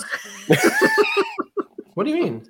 what 1.93 2.03
do 2.05 2.09
you 2.09 2.21
mean? 2.23 2.49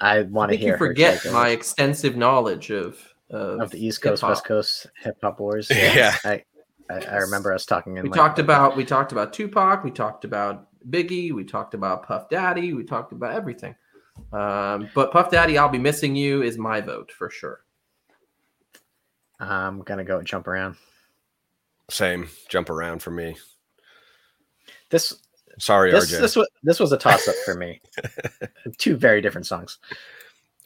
I 0.00 0.18
I 0.18 0.22
want 0.22 0.52
to 0.52 0.56
hear 0.58 0.72
you 0.74 0.78
forget 0.78 1.22
take 1.22 1.32
my 1.32 1.48
extensive 1.50 2.16
knowledge 2.16 2.70
of 2.70 2.98
of, 3.30 3.60
of 3.60 3.70
the 3.70 3.84
East 3.84 4.02
Coast 4.02 4.20
hip-hop. 4.20 4.30
West 4.30 4.44
Coast 4.44 4.86
hip 5.02 5.16
hop 5.22 5.40
wars. 5.40 5.68
Yeah. 5.74 6.14
I, 6.24 6.42
I 6.90 7.00
I 7.00 7.16
remember 7.16 7.52
us 7.52 7.64
talking. 7.66 7.96
In 7.96 8.04
We 8.04 8.10
like- 8.10 8.16
talked 8.18 8.38
about 8.38 8.76
we 8.76 8.84
talked 8.84 9.10
about 9.12 9.32
Tupac, 9.32 9.82
we 9.82 9.90
talked 9.90 10.24
about 10.24 10.68
Biggie, 10.88 11.32
we 11.32 11.42
talked 11.44 11.74
about 11.74 12.06
Puff 12.06 12.28
Daddy, 12.28 12.72
we 12.74 12.84
talked 12.84 13.10
about 13.12 13.32
everything. 13.32 13.74
Um, 14.32 14.88
but 14.94 15.12
Puff 15.12 15.30
Daddy, 15.30 15.58
I'll 15.58 15.68
be 15.68 15.78
missing 15.78 16.16
you 16.16 16.42
is 16.42 16.58
my 16.58 16.80
vote 16.80 17.12
for 17.12 17.30
sure. 17.30 17.60
I'm 19.38 19.82
gonna 19.82 20.04
go 20.04 20.22
jump 20.22 20.48
around. 20.48 20.76
Same. 21.90 22.28
Jump 22.48 22.70
around 22.70 23.02
for 23.02 23.10
me. 23.10 23.36
This 24.90 25.14
Sorry, 25.58 25.90
this 25.90 26.12
RJ. 26.12 26.20
this 26.20 26.36
was 26.36 26.48
this 26.62 26.80
was 26.80 26.92
a 26.92 26.98
toss 26.98 27.28
up 27.28 27.34
for 27.44 27.54
me. 27.54 27.80
Two 28.78 28.96
very 28.96 29.20
different 29.20 29.46
songs. 29.46 29.78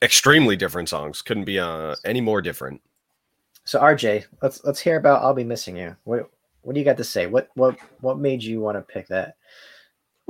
Extremely 0.03 0.57
different 0.57 0.89
songs. 0.89 1.23
Couldn't 1.23 1.45
be 1.45 1.59
uh, 1.59 1.95
any 2.05 2.21
more 2.21 2.43
different. 2.43 2.81
So 3.65 3.81
RJ, 3.81 4.27
let's 4.43 4.65
let's 4.65 4.81
hear 4.81 4.97
about 4.97 5.23
"I'll 5.23 5.35
Be 5.35 5.45
Missing 5.45 5.77
You." 5.77 5.97
What 6.05 6.29
what 6.63 6.75
do 6.75 6.81
you 6.81 6.85
got 6.85 6.97
to 6.97 7.05
say? 7.05 7.27
What 7.27 7.51
what 7.55 7.79
what 8.01 8.19
made 8.19 8.43
you 8.43 8.61
want 8.61 8.79
to 8.79 8.83
pick 8.83 9.07
that? 9.09 9.37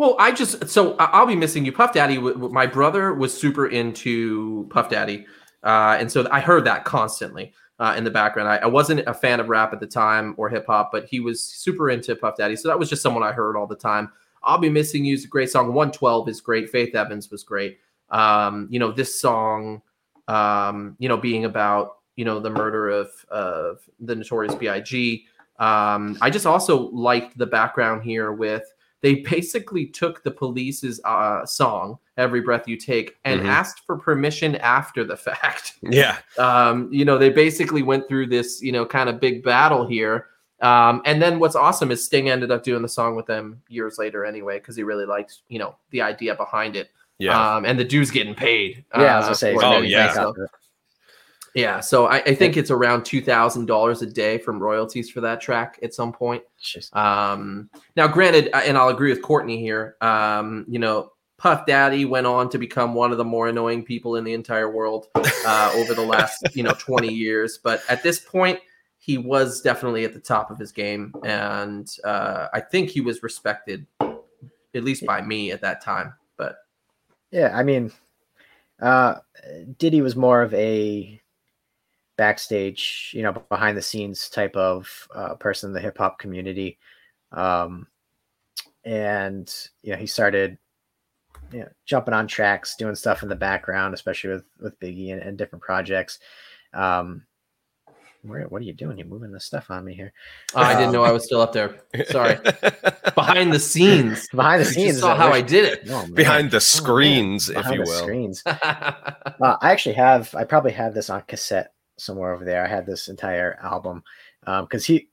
Well, 0.00 0.16
I 0.18 0.32
just 0.32 0.66
so 0.66 0.96
I'll 0.98 1.26
be 1.26 1.36
missing 1.36 1.66
you. 1.66 1.72
Puff 1.72 1.92
Daddy, 1.92 2.16
my 2.16 2.64
brother 2.64 3.12
was 3.12 3.38
super 3.38 3.66
into 3.66 4.66
Puff 4.70 4.88
Daddy, 4.88 5.26
uh, 5.62 5.98
and 6.00 6.10
so 6.10 6.26
I 6.30 6.40
heard 6.40 6.64
that 6.64 6.86
constantly 6.86 7.52
uh, 7.78 7.96
in 7.98 8.04
the 8.04 8.10
background. 8.10 8.48
I, 8.48 8.56
I 8.56 8.66
wasn't 8.66 9.00
a 9.06 9.12
fan 9.12 9.40
of 9.40 9.50
rap 9.50 9.74
at 9.74 9.80
the 9.80 9.86
time 9.86 10.34
or 10.38 10.48
hip 10.48 10.64
hop, 10.66 10.90
but 10.90 11.04
he 11.04 11.20
was 11.20 11.42
super 11.42 11.90
into 11.90 12.16
Puff 12.16 12.38
Daddy, 12.38 12.56
so 12.56 12.66
that 12.68 12.78
was 12.78 12.88
just 12.88 13.02
someone 13.02 13.22
I 13.22 13.32
heard 13.32 13.58
all 13.58 13.66
the 13.66 13.76
time. 13.76 14.10
I'll 14.42 14.56
be 14.56 14.70
missing 14.70 15.04
you 15.04 15.12
is 15.12 15.26
a 15.26 15.28
great 15.28 15.50
song. 15.50 15.74
One 15.74 15.92
twelve 15.92 16.30
is 16.30 16.40
great. 16.40 16.70
Faith 16.70 16.94
Evans 16.94 17.30
was 17.30 17.44
great. 17.44 17.78
Um, 18.08 18.68
you 18.70 18.78
know 18.78 18.92
this 18.92 19.20
song, 19.20 19.82
um, 20.28 20.96
you 20.98 21.10
know 21.10 21.18
being 21.18 21.44
about 21.44 21.98
you 22.16 22.24
know 22.24 22.40
the 22.40 22.48
murder 22.48 22.88
of 22.88 23.10
of 23.30 23.80
the 24.00 24.16
Notorious 24.16 24.54
B.I.G. 24.54 25.26
Um, 25.58 26.16
I 26.22 26.30
just 26.30 26.46
also 26.46 26.88
liked 26.88 27.36
the 27.36 27.44
background 27.44 28.02
here 28.02 28.32
with 28.32 28.64
they 29.02 29.16
basically 29.16 29.86
took 29.86 30.22
the 30.22 30.30
police's 30.30 31.00
uh, 31.04 31.44
song 31.46 31.98
"Every 32.16 32.40
Breath 32.40 32.68
You 32.68 32.76
Take" 32.76 33.16
and 33.24 33.40
Mhm. 33.40 33.46
asked 33.46 33.80
for 33.86 33.96
permission 33.96 34.56
after 34.56 35.04
the 35.04 35.16
fact. 35.28 35.74
Yeah. 35.82 36.18
Um, 36.38 36.88
you 36.92 37.04
know, 37.04 37.16
they 37.18 37.30
basically 37.30 37.82
went 37.82 38.06
through 38.08 38.26
this, 38.26 38.60
you 38.62 38.72
know, 38.72 38.84
kind 38.84 39.08
of 39.08 39.20
big 39.20 39.42
battle 39.42 39.86
here. 39.86 40.26
Um, 40.60 41.00
and 41.06 41.22
then 41.22 41.38
what's 41.38 41.56
awesome 41.56 41.90
is 41.90 42.04
Sting 42.04 42.28
ended 42.28 42.50
up 42.50 42.62
doing 42.62 42.82
the 42.82 42.88
song 42.88 43.16
with 43.16 43.24
them 43.24 43.62
years 43.68 43.96
later 43.98 44.26
anyway 44.26 44.58
because 44.58 44.76
he 44.76 44.82
really 44.82 45.06
liked, 45.06 45.38
you 45.48 45.58
know, 45.58 45.74
the 45.90 46.02
idea 46.02 46.34
behind 46.34 46.76
it. 46.76 46.90
Yeah. 47.18 47.54
Um, 47.56 47.64
and 47.64 47.78
the 47.78 47.84
dude's 47.84 48.10
getting 48.10 48.34
paid. 48.34 48.84
Yeah, 48.94 49.14
I 49.14 49.16
was 49.16 49.24
uh, 49.24 49.28
gonna 49.28 49.34
say. 49.36 49.54
Oh, 49.54 49.58
it 49.58 49.60
maybe 49.62 49.76
anyway, 49.86 49.90
yeah. 49.90 50.12
so- 50.12 50.28
up 50.30 50.34
to- 50.36 50.46
yeah. 51.54 51.80
So 51.80 52.06
I, 52.06 52.16
I 52.18 52.34
think 52.34 52.56
it's 52.56 52.70
around 52.70 53.04
two 53.04 53.20
thousand 53.20 53.66
dollars 53.66 54.02
a 54.02 54.06
day 54.06 54.38
from 54.38 54.60
royalties 54.60 55.10
for 55.10 55.20
that 55.22 55.40
track 55.40 55.78
at 55.82 55.94
some 55.94 56.12
point. 56.12 56.42
Um, 56.92 57.70
now, 57.96 58.06
granted, 58.06 58.50
and 58.54 58.78
I'll 58.78 58.88
agree 58.88 59.10
with 59.10 59.22
Courtney 59.22 59.58
here. 59.60 59.96
Um, 60.00 60.64
you 60.68 60.78
know, 60.78 61.12
Puff 61.38 61.66
Daddy 61.66 62.04
went 62.04 62.26
on 62.26 62.50
to 62.50 62.58
become 62.58 62.94
one 62.94 63.12
of 63.12 63.18
the 63.18 63.24
more 63.24 63.48
annoying 63.48 63.84
people 63.84 64.16
in 64.16 64.24
the 64.24 64.34
entire 64.34 64.70
world 64.70 65.08
uh, 65.14 65.72
over 65.74 65.94
the 65.94 66.04
last, 66.04 66.46
you 66.54 66.62
know, 66.62 66.74
twenty 66.78 67.12
years. 67.12 67.58
But 67.62 67.82
at 67.88 68.02
this 68.02 68.20
point, 68.20 68.60
he 68.98 69.18
was 69.18 69.60
definitely 69.60 70.04
at 70.04 70.12
the 70.12 70.20
top 70.20 70.50
of 70.50 70.58
his 70.58 70.70
game, 70.70 71.14
and 71.24 71.90
uh, 72.04 72.48
I 72.52 72.60
think 72.60 72.90
he 72.90 73.00
was 73.00 73.22
respected, 73.22 73.86
at 74.00 74.84
least 74.84 75.04
by 75.04 75.20
me 75.20 75.50
at 75.50 75.62
that 75.62 75.82
time. 75.82 76.14
But 76.36 76.58
Yeah, 77.32 77.52
I 77.54 77.62
mean, 77.62 77.90
uh, 78.80 79.16
Diddy 79.78 80.02
was 80.02 80.16
more 80.16 80.42
of 80.42 80.52
a 80.54 81.20
backstage, 82.20 83.12
you 83.14 83.22
know, 83.22 83.32
behind 83.32 83.78
the 83.78 83.82
scenes 83.82 84.28
type 84.28 84.54
of 84.54 85.08
uh, 85.14 85.34
person 85.36 85.70
in 85.70 85.74
the 85.74 85.80
hip 85.80 85.96
hop 85.96 86.18
community, 86.18 86.78
um, 87.32 87.86
and 88.84 89.50
you 89.80 89.92
know, 89.92 89.96
he 89.96 90.06
started, 90.06 90.58
you 91.50 91.60
know, 91.60 91.68
jumping 91.86 92.12
on 92.12 92.26
tracks, 92.26 92.76
doing 92.76 92.94
stuff 92.94 93.22
in 93.22 93.30
the 93.30 93.34
background, 93.34 93.94
especially 93.94 94.34
with 94.34 94.44
with 94.60 94.78
Biggie 94.80 95.14
and, 95.14 95.22
and 95.22 95.38
different 95.38 95.62
projects. 95.62 96.18
Um, 96.74 97.22
where, 98.20 98.46
what 98.48 98.60
are 98.60 98.66
you 98.66 98.74
doing? 98.74 98.98
You're 98.98 99.06
moving 99.06 99.32
the 99.32 99.40
stuff 99.40 99.70
on 99.70 99.86
me 99.86 99.94
here. 99.94 100.12
uh, 100.54 100.58
I 100.58 100.74
didn't 100.74 100.92
know 100.92 101.04
I 101.04 101.12
was 101.12 101.24
still 101.24 101.40
up 101.40 101.54
there. 101.54 101.80
Sorry, 102.10 102.36
behind 103.14 103.50
the 103.50 103.58
scenes. 103.58 104.28
Behind 104.28 104.60
the 104.60 104.66
scenes, 104.66 104.88
just 104.88 105.00
saw 105.00 105.16
how 105.16 105.30
I 105.30 105.40
did 105.40 105.64
it. 105.64 105.88
Oh. 105.88 106.06
Behind 106.12 106.50
the 106.50 106.56
man. 106.56 106.60
screens, 106.60 107.48
if 107.48 107.54
Behind 107.54 107.76
you 107.76 107.84
the 107.86 107.90
will. 107.90 107.98
screens. 108.02 108.44
Uh, 109.42 109.56
I 109.62 109.72
actually 109.72 109.94
have. 109.94 110.34
I 110.34 110.44
probably 110.44 110.72
have 110.72 110.92
this 110.92 111.08
on 111.08 111.22
cassette 111.22 111.72
somewhere 112.00 112.32
over 112.32 112.44
there. 112.44 112.64
I 112.64 112.68
had 112.68 112.86
this 112.86 113.08
entire 113.08 113.58
album 113.62 114.02
because 114.44 114.84
he 114.84 115.08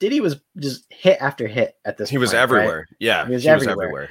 Diddy 0.00 0.20
was 0.20 0.40
just 0.58 0.86
hit 0.88 1.18
after 1.20 1.46
hit 1.46 1.76
at 1.84 1.96
this. 1.96 2.08
He 2.08 2.18
was 2.18 2.30
point, 2.30 2.36
right? 2.36 2.42
everywhere. 2.42 2.88
Yeah. 2.98 3.26
He 3.26 3.32
was 3.34 3.44
he 3.44 3.50
was 3.50 3.62
everywhere. 3.62 3.86
everywhere. 3.86 4.10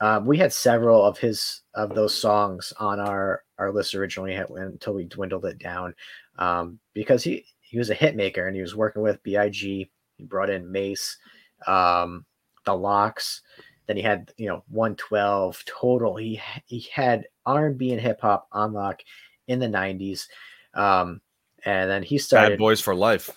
Um, 0.00 0.26
we 0.26 0.36
had 0.38 0.52
several 0.52 1.04
of 1.04 1.18
his 1.18 1.62
of 1.74 1.94
those 1.94 2.14
songs 2.14 2.72
on 2.80 2.98
our 2.98 3.44
our 3.58 3.70
list 3.70 3.94
originally 3.94 4.34
until 4.34 4.94
we 4.94 5.04
dwindled 5.04 5.44
it 5.44 5.58
down 5.58 5.94
um, 6.38 6.78
because 6.94 7.22
he 7.22 7.44
he 7.60 7.78
was 7.78 7.90
a 7.90 7.94
hit 7.94 8.16
maker 8.16 8.46
and 8.46 8.56
he 8.56 8.62
was 8.62 8.74
working 8.74 9.02
with 9.02 9.22
Big. 9.22 9.54
He 9.54 9.90
brought 10.20 10.50
in 10.50 10.70
Mase, 10.72 11.18
um, 11.66 12.24
the 12.64 12.74
LOX. 12.74 13.42
Then 13.86 13.96
he 13.96 14.02
had 14.02 14.32
you 14.38 14.48
know 14.48 14.64
112 14.68 15.64
total. 15.66 16.16
He 16.16 16.40
he 16.64 16.88
had 16.92 17.26
R 17.44 17.66
and 17.66 17.78
B 17.78 17.92
and 17.92 18.00
hip 18.00 18.20
hop 18.22 18.48
on 18.52 18.72
lock 18.72 19.00
in 19.48 19.58
the 19.58 19.66
90s, 19.66 20.26
um, 20.74 21.20
and 21.64 21.90
then 21.90 22.02
he 22.02 22.18
started 22.18 22.50
Bad 22.50 22.58
boys 22.58 22.80
for 22.80 22.94
life. 22.94 23.30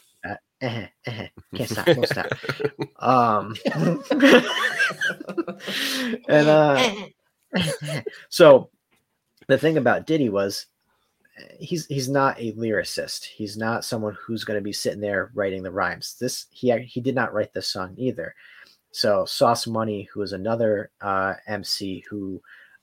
Eh, 0.62 0.88
eh, 1.06 1.28
can't 1.56 1.70
stop, 1.70 1.88
won't 1.88 2.10
stop. 2.10 2.28
Um, 3.02 3.56
and 6.28 6.50
uh, 6.50 6.94
so 8.30 8.70
the 9.48 9.58
thing 9.58 9.78
about 9.78 10.06
Diddy 10.06 10.28
was 10.28 10.66
uh, 11.40 11.44
he's 11.62 11.86
he's 11.86 12.10
not 12.10 12.38
a 12.38 12.52
lyricist. 12.54 13.24
He's 13.24 13.56
not 13.56 13.86
someone 13.86 14.18
who's 14.20 14.44
going 14.44 14.60
to 14.60 14.64
be 14.64 14.74
sitting 14.74 15.00
there 15.00 15.32
writing 15.34 15.64
the 15.64 15.72
rhymes. 15.72 16.18
This 16.20 16.48
he 16.52 16.78
he 16.80 17.00
did 17.00 17.16
not 17.16 17.34
write 17.34 17.54
this 17.54 17.70
song 17.70 17.94
either. 17.96 18.36
So 18.92 19.24
Sauce 19.24 19.66
Money, 19.66 20.10
who 20.14 20.22
is 20.24 20.34
another 20.34 20.92
uh, 21.00 21.36
MC 21.48 22.04
who 22.10 22.42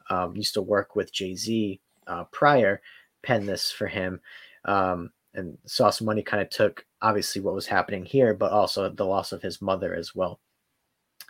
um, 0.09 0.35
used 0.35 0.55
to 0.55 0.63
work 0.63 0.97
with 0.97 1.13
Jay 1.13 1.35
Z 1.35 1.79
uh, 2.07 2.25
prior, 2.33 2.81
penned 3.27 3.49
this 3.49 3.73
for 3.73 3.89
him. 3.89 4.21
Um, 4.65 5.11
and 5.35 5.59
Sauce 5.67 6.01
Money 6.01 6.23
kind 6.23 6.43
of 6.43 6.49
took 6.49 6.87
obviously 7.03 7.43
what 7.43 7.55
was 7.55 7.67
happening 7.67 8.05
here, 8.05 8.33
but 8.33 8.53
also 8.53 8.89
the 8.89 9.05
loss 9.05 9.33
of 9.33 9.43
his 9.43 9.61
mother 9.61 9.95
as 9.95 10.15
well, 10.15 10.41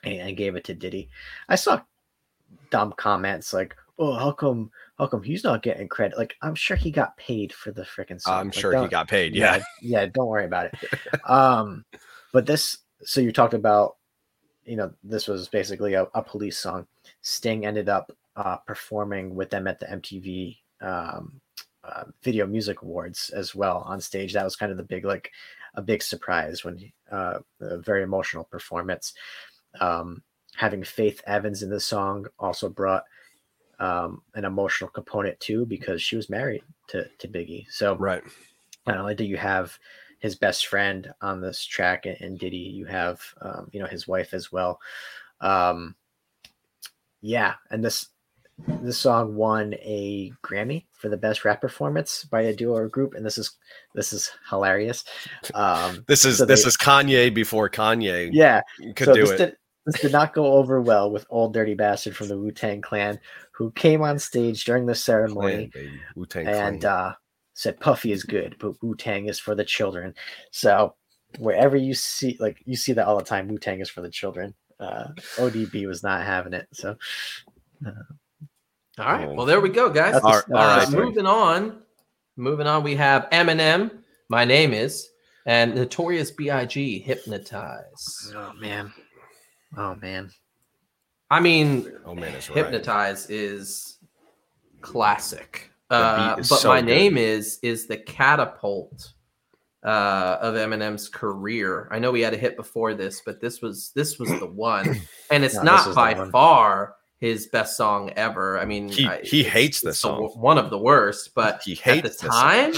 and, 0.05 0.21
and 0.21 0.37
gave 0.37 0.55
it 0.55 0.65
to 0.65 0.75
Diddy. 0.75 1.09
I 1.49 1.57
saw 1.57 1.81
dumb 2.71 2.93
comments 2.97 3.53
like, 3.53 3.75
"Oh, 3.99 4.13
how 4.13 4.31
come? 4.31 4.71
How 4.99 5.07
come 5.07 5.23
he's 5.23 5.43
not 5.43 5.63
getting 5.63 5.89
credit?" 5.89 6.19
Like, 6.19 6.37
I'm 6.43 6.55
sure 6.55 6.77
he 6.77 6.91
got 6.93 7.17
paid 7.17 7.53
for 7.53 7.73
the 7.73 7.83
freaking 7.83 8.21
song. 8.21 8.39
I'm 8.39 8.47
Like, 8.49 8.55
sure 8.55 8.81
he 8.81 8.89
got 8.89 9.09
paid. 9.09 9.35
Yeah. 9.35 9.57
yeah, 9.57 10.03
yeah. 10.03 10.07
Don't 10.07 10.29
worry 10.29 10.45
about 10.45 10.67
it. 10.67 10.75
um, 11.29 11.85
but 12.33 12.47
this. 12.47 12.79
So 13.03 13.21
you 13.21 13.31
talked 13.31 13.55
about, 13.55 13.97
you 14.65 14.77
know, 14.77 14.93
this 15.05 15.29
was 15.29 15.49
basically 15.49 15.95
a, 15.95 16.05
a 16.15 16.23
police 16.23 16.57
song. 16.59 16.87
Sting 17.21 17.67
ended 17.67 17.89
up 17.89 18.11
uh, 18.37 18.57
performing 18.57 19.35
with 19.35 19.51
them 19.51 19.67
at 19.67 19.81
the 19.81 19.87
MTV 19.87 20.57
um, 20.81 21.41
uh, 21.87 22.05
Video 22.23 22.47
Music 22.47 22.83
Awards 22.83 23.31
as 23.31 23.55
well 23.55 23.79
on 23.87 24.01
stage. 24.01 24.33
That 24.33 24.45
was 24.45 24.57
kind 24.57 24.73
of 24.73 24.79
the 24.79 24.85
big, 24.85 25.05
like, 25.05 25.31
a 25.75 25.83
big 25.83 26.03
surprise 26.03 26.65
when 26.65 26.77
he, 26.77 26.93
uh, 27.13 27.39
a 27.61 27.79
very 27.79 28.03
emotional 28.03 28.45
performance. 28.45 29.15
Um, 29.81 30.23
having 30.57 30.83
Faith 30.83 31.21
Evans 31.27 31.63
in 31.63 31.71
the 31.71 31.81
song 31.81 32.27
also 32.39 32.69
brought 32.69 33.05
um, 33.79 34.23
an 34.35 34.45
emotional 34.45 34.91
component 34.91 35.39
too 35.41 35.67
because 35.67 36.01
she 36.01 36.17
was 36.17 36.31
married 36.31 36.63
to 36.89 37.07
to 37.19 37.29
Biggie. 37.29 37.67
So 37.71 37.95
Right. 37.97 38.23
not 38.87 38.97
only 38.99 39.15
do 39.15 39.25
you 39.25 39.37
have 39.37 39.79
his 40.19 40.35
best 40.35 40.67
friend 40.67 41.13
on 41.21 41.41
this 41.41 41.65
track 41.65 42.07
and, 42.07 42.17
and 42.21 42.39
Diddy, 42.39 42.57
you 42.57 42.87
have 42.87 43.21
um, 43.43 43.69
you 43.73 43.81
know 43.81 43.87
his 43.87 44.09
wife 44.09 44.33
as 44.33 44.51
well. 44.51 44.81
Um, 45.41 45.95
yeah, 47.21 47.55
and 47.71 47.85
this 47.85 48.09
this 48.59 48.99
song 48.99 49.35
won 49.37 49.75
a 49.75 50.33
Grammy 50.43 50.85
for 50.93 51.09
the 51.09 51.17
best 51.17 51.45
rap 51.45 51.61
performance 51.61 52.25
by 52.25 52.43
a 52.43 52.55
duo 52.55 52.77
or 52.77 52.89
group, 52.89 53.15
and 53.15 53.25
this 53.25 53.39
is 53.39 53.53
this 53.95 54.13
is 54.13 54.31
hilarious. 54.49 55.05
Um, 55.55 56.05
This 56.09 56.25
is 56.25 56.39
so 56.39 56.47
this 56.47 56.63
they- 56.63 56.69
is 56.69 56.77
Kanye 56.77 57.33
before 57.35 57.69
Kanye 57.69 58.31
yeah, 58.33 58.63
could 58.95 59.07
so 59.07 59.15
do 59.15 59.21
this 59.23 59.31
it. 59.33 59.37
Did, 59.39 59.57
this 59.85 60.01
did 60.01 60.13
not 60.13 60.33
go 60.35 60.55
over 60.55 60.81
well 60.81 61.11
with 61.11 61.27
Ol' 61.31 61.51
Dirty 61.51 61.75
Bastard 61.75 62.17
from 62.17 62.29
the 62.29 62.37
Wu 62.39 62.51
Tang 62.51 62.81
Clan, 62.81 63.21
who 63.53 63.71
came 63.73 64.03
on 64.03 64.19
stage 64.19 64.65
during 64.65 64.87
the 64.87 64.95
ceremony 64.97 65.71
Wu-Tang 66.17 66.47
and 66.49 66.81
Clan. 66.81 66.93
uh, 66.93 67.15
said 67.55 67.79
Puffy 67.79 68.11
is 68.11 68.25
good, 68.25 68.57
but 68.59 68.83
Wu 68.83 68.97
Tang 68.97 69.27
is 69.27 69.39
for 69.39 69.55
the 69.55 69.65
children. 69.65 70.15
So 70.51 70.95
wherever 71.39 71.77
you 71.77 71.95
see, 71.95 72.37
like 72.41 72.57
you 72.65 72.75
see 72.75 72.95
that 72.95 73.07
all 73.07 73.17
the 73.19 73.25
time, 73.25 73.47
Wu 73.49 73.59
Tang 73.59 73.81
is 73.81 73.89
for 73.89 74.01
the 74.01 74.11
children. 74.11 74.55
Uh, 74.81 75.09
ODB 75.37 75.87
was 75.87 76.03
not 76.03 76.25
having 76.27 76.53
it. 76.53 76.67
So 76.73 76.97
All 78.99 79.05
right. 79.07 79.29
Well, 79.29 79.47
there 79.47 79.61
we 79.61 79.69
go, 79.69 79.91
guys. 79.91 80.15
That's 80.15 80.25
All 80.25 80.33
a- 80.33 80.35
right, 80.37 80.45
that's 80.49 80.93
all 80.95 81.01
Uh, 81.01 81.05
moving 81.05 81.27
on. 81.27 81.83
Moving 82.37 82.67
on, 82.67 82.83
we 82.83 82.95
have 82.97 83.29
Eminem. 83.31 84.03
My 84.29 84.45
name 84.45 84.73
is 84.73 85.09
and 85.47 85.75
Notorious 85.75 86.31
B.I.G. 86.31 86.99
Hypnotize. 87.01 88.33
Oh 88.37 88.53
man, 88.55 88.93
oh 89.77 89.95
man. 89.97 90.31
I 91.31 91.41
mean, 91.41 91.93
oh 92.05 92.15
man, 92.15 92.35
it's 92.35 92.49
right. 92.49 92.59
Hypnotize 92.59 93.29
is 93.31 93.99
classic. 94.81 95.71
Uh, 95.91 96.37
is 96.39 96.49
but 96.49 96.57
so 96.61 96.69
my 96.69 96.81
good. 96.81 96.87
name 96.87 97.17
is 97.17 97.59
is 97.63 97.87
the 97.87 97.97
catapult 97.97 99.13
uh, 99.85 100.39
of 100.41 100.55
Eminem's 100.55 101.09
career. 101.09 101.89
I 101.93 101.99
know 101.99 102.11
we 102.11 102.21
had 102.23 102.35
a 102.35 102.39
hit 102.39 102.57
before 102.57 102.95
this, 102.95 103.23
but 103.25 103.41
this 103.41 103.63
was 103.63 103.93
this 103.95 104.19
was 104.19 104.29
the 104.31 104.47
one, 104.47 105.01
and 105.31 105.45
it's 105.45 105.55
No, 105.55 105.63
not 105.63 105.81
is 105.81 105.87
the 105.87 105.95
by 105.95 106.15
one. 106.15 106.31
far 106.33 106.97
his 107.19 107.47
best 107.47 107.77
song 107.77 108.11
ever. 108.17 108.59
I 108.59 108.65
mean, 108.65 108.89
He- 108.89 109.07
I- 109.07 109.23
he 109.23 109.43
hates 109.43 109.81
this 109.81 109.95
it's 109.97 110.03
the 110.03 110.09
song. 110.09 110.23
w- 110.23 110.39
one 110.41 110.59
of 110.59 110.71
the 110.71 110.79
worst. 110.79 111.35
But 111.35 111.63
He 111.63 111.73
at 111.73 111.79
the 111.79 111.83
hates 111.93 112.21
this 112.21 112.31
song. 112.31 112.31
time, 112.31 112.73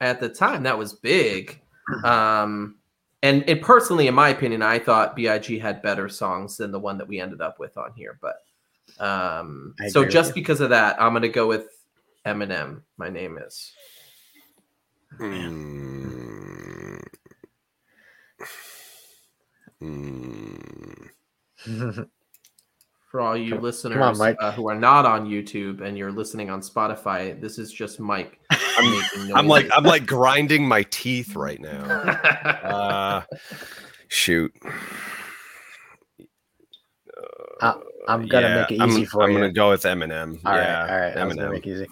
at 0.00 0.20
the 0.20 0.28
time, 0.28 0.62
that 0.64 0.76
was 0.78 0.92
big. 0.94 1.60
Um, 2.04 2.76
and 3.22 3.42
and 3.48 3.60
personally, 3.62 4.06
in 4.06 4.14
my 4.14 4.28
opinion, 4.28 4.62
I 4.62 4.78
thought 4.78 5.16
Big 5.16 5.60
had 5.60 5.80
better 5.82 6.08
songs 6.08 6.56
than 6.58 6.70
the 6.70 6.78
one 6.78 6.98
that 6.98 7.08
we 7.08 7.18
ended 7.20 7.40
up 7.40 7.58
with 7.58 7.76
on 7.78 7.92
here. 7.96 8.18
But 8.20 8.36
um, 9.02 9.74
so 9.88 10.04
just 10.04 10.34
because 10.34 10.60
of 10.60 10.70
that, 10.70 11.00
I'm 11.00 11.12
gonna 11.14 11.28
go 11.28 11.46
with 11.48 11.66
Eminem. 12.26 12.82
My 12.98 13.08
name 13.08 13.38
is. 13.38 13.72
Mm. 15.18 17.02
Mm. 19.82 21.08
For 23.10 23.20
all 23.22 23.34
you 23.36 23.52
Come- 23.54 23.62
listeners 23.62 24.18
Mike. 24.18 24.36
uh, 24.38 24.52
who 24.52 24.68
are 24.68 24.74
not 24.74 25.06
on 25.06 25.26
YouTube 25.26 25.80
and 25.80 25.96
you're 25.96 26.12
listening 26.12 26.50
on 26.50 26.60
Spotify, 26.60 27.40
this 27.40 27.58
is 27.58 27.72
just 27.72 27.98
Mike. 28.00 28.38
making 28.80 29.34
I'm 29.34 29.46
like. 29.48 29.68
I'm 29.72 29.84
like 29.84 30.04
grinding 30.06 30.68
my 30.68 30.82
teeth 30.84 31.34
right 31.34 31.60
now. 31.60 31.84
Uh, 32.68 33.22
shoot. 34.08 34.52
I'm 38.06 38.26
gonna 38.26 38.46
Yeah, 38.48 38.60
make 38.62 38.70
it 38.72 38.80
I'm- 38.80 38.90
easy 38.90 39.04
for 39.04 39.22
I'm 39.22 39.30
you. 39.32 39.38
gonna 39.38 39.52
go 39.52 39.70
with 39.70 39.82
Eminem. 39.82 40.38
All 40.44 40.52
right, 40.52 40.62
yeah, 40.62 40.80
all 40.82 41.00
right. 41.00 41.26
Was 41.26 41.34
gonna 41.36 41.48
Eminem. 41.48 41.52
make 41.52 41.66
easy. 41.66 41.86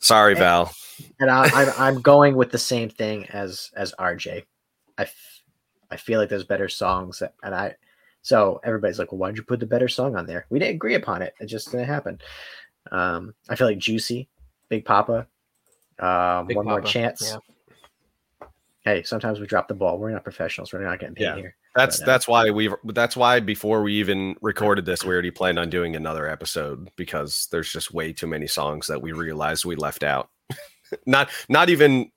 Sorry, 0.00 0.34
Eh, 0.34 0.38
Val. 0.38 0.72
and 1.20 1.30
I, 1.30 1.44
I'm 1.52 1.72
I'm 1.78 2.00
going 2.02 2.36
with 2.36 2.50
the 2.50 2.58
same 2.58 2.88
thing 2.88 3.26
as 3.26 3.70
as 3.76 3.92
RJ. 3.98 4.44
I, 4.98 5.02
f- 5.02 5.42
I 5.90 5.96
feel 5.96 6.18
like 6.20 6.28
there's 6.30 6.44
better 6.44 6.68
songs, 6.68 7.18
that, 7.18 7.34
and 7.42 7.54
I 7.54 7.74
so 8.26 8.60
everybody's 8.64 8.98
like, 8.98 9.12
well, 9.12 9.20
why 9.20 9.28
did 9.28 9.36
you 9.36 9.44
put 9.44 9.60
the 9.60 9.66
better 9.66 9.86
song 9.86 10.16
on 10.16 10.26
there? 10.26 10.46
We 10.50 10.58
didn't 10.58 10.74
agree 10.74 10.94
upon 10.94 11.22
it. 11.22 11.32
It 11.38 11.46
just 11.46 11.70
didn't 11.70 11.86
happen. 11.86 12.18
Um, 12.90 13.34
I 13.48 13.54
feel 13.54 13.68
like 13.68 13.78
Juicy, 13.78 14.28
Big 14.68 14.84
Papa, 14.84 15.28
um, 16.00 16.48
Big 16.48 16.56
one 16.56 16.66
more 16.66 16.80
chance. 16.80 17.22
yeah. 17.22 18.48
Hey, 18.82 19.04
sometimes 19.04 19.38
we 19.38 19.46
drop 19.46 19.68
the 19.68 19.74
ball. 19.74 20.00
We're 20.00 20.10
not 20.10 20.24
professionals. 20.24 20.72
We're 20.72 20.82
not 20.82 20.98
getting 20.98 21.14
paid 21.14 21.22
Yeah. 21.22 21.36
here. 21.36 21.56
That's 21.76 22.00
But, 22.00 22.02
uh, 22.02 22.06
that's 22.06 22.26
why 22.26 22.50
we've 22.50 22.74
that's 22.86 23.16
why 23.16 23.38
before 23.38 23.82
we 23.84 23.92
even 23.94 24.34
recorded 24.40 24.86
this, 24.86 25.04
we 25.04 25.12
already 25.12 25.30
planned 25.30 25.60
on 25.60 25.70
doing 25.70 25.94
another 25.94 26.26
episode 26.26 26.90
because 26.96 27.46
there's 27.52 27.72
just 27.72 27.94
way 27.94 28.12
too 28.12 28.26
many 28.26 28.48
songs 28.48 28.88
that 28.88 29.00
we 29.00 29.12
realized 29.12 29.64
we 29.64 29.76
left 29.76 30.02
out. 30.02 30.30
not 31.06 31.30
not 31.48 31.68
even 31.68 32.10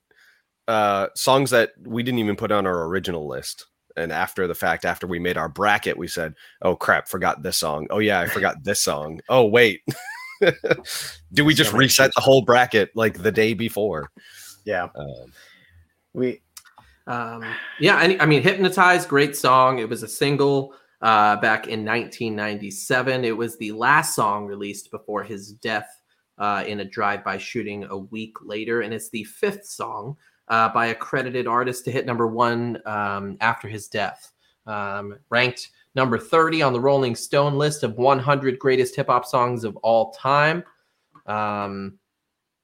uh 0.66 1.06
songs 1.14 1.50
that 1.50 1.70
we 1.84 2.02
didn't 2.02 2.18
even 2.18 2.34
put 2.34 2.50
on 2.50 2.66
our 2.66 2.86
original 2.86 3.28
list. 3.28 3.66
And 4.00 4.12
after 4.12 4.46
the 4.46 4.54
fact, 4.54 4.84
after 4.84 5.06
we 5.06 5.18
made 5.18 5.36
our 5.36 5.48
bracket, 5.48 5.96
we 5.96 6.08
said, 6.08 6.34
"Oh 6.62 6.74
crap, 6.74 7.08
forgot 7.08 7.42
this 7.42 7.58
song. 7.58 7.86
Oh 7.90 7.98
yeah, 7.98 8.20
I 8.20 8.26
forgot 8.28 8.64
this 8.64 8.80
song. 8.80 9.20
Oh 9.28 9.46
wait, 9.46 9.82
do 11.32 11.44
we 11.44 11.54
just 11.54 11.72
reset 11.72 12.10
the 12.14 12.22
whole 12.22 12.42
bracket 12.42 12.90
like 12.94 13.22
the 13.22 13.32
day 13.32 13.54
before?" 13.54 14.10
Yeah, 14.64 14.88
Um, 14.94 15.32
we 16.12 16.40
Um, 17.06 17.44
yeah, 17.78 17.96
I, 17.96 18.16
I 18.20 18.26
mean, 18.26 18.42
"Hypnotized," 18.42 19.08
great 19.08 19.36
song. 19.36 19.78
It 19.78 19.88
was 19.88 20.02
a 20.02 20.08
single 20.08 20.74
uh, 21.02 21.36
back 21.36 21.66
in 21.66 21.84
1997. 21.84 23.24
It 23.24 23.36
was 23.36 23.56
the 23.56 23.72
last 23.72 24.14
song 24.14 24.46
released 24.46 24.90
before 24.90 25.22
his 25.22 25.52
death 25.52 25.88
uh, 26.38 26.64
in 26.66 26.80
a 26.80 26.84
drive-by 26.84 27.38
shooting 27.38 27.84
a 27.84 27.96
week 27.96 28.36
later, 28.42 28.80
and 28.82 28.94
it's 28.94 29.10
the 29.10 29.24
fifth 29.24 29.66
song 29.66 30.16
uh, 30.50 30.68
by 30.68 30.86
accredited 30.86 31.00
credited 31.00 31.46
artist 31.46 31.84
to 31.84 31.92
hit 31.92 32.04
number 32.04 32.26
one 32.26 32.78
um, 32.84 33.36
after 33.40 33.68
his 33.68 33.88
death. 33.88 34.32
Um, 34.66 35.18
ranked 35.30 35.70
number 35.94 36.18
30 36.18 36.62
on 36.62 36.72
the 36.72 36.80
Rolling 36.80 37.14
Stone 37.14 37.54
list 37.54 37.82
of 37.82 37.96
100 37.96 38.58
greatest 38.58 38.96
hip 38.96 39.06
hop 39.06 39.24
songs 39.24 39.64
of 39.64 39.76
all 39.78 40.10
time. 40.12 40.64
Um, 41.26 41.98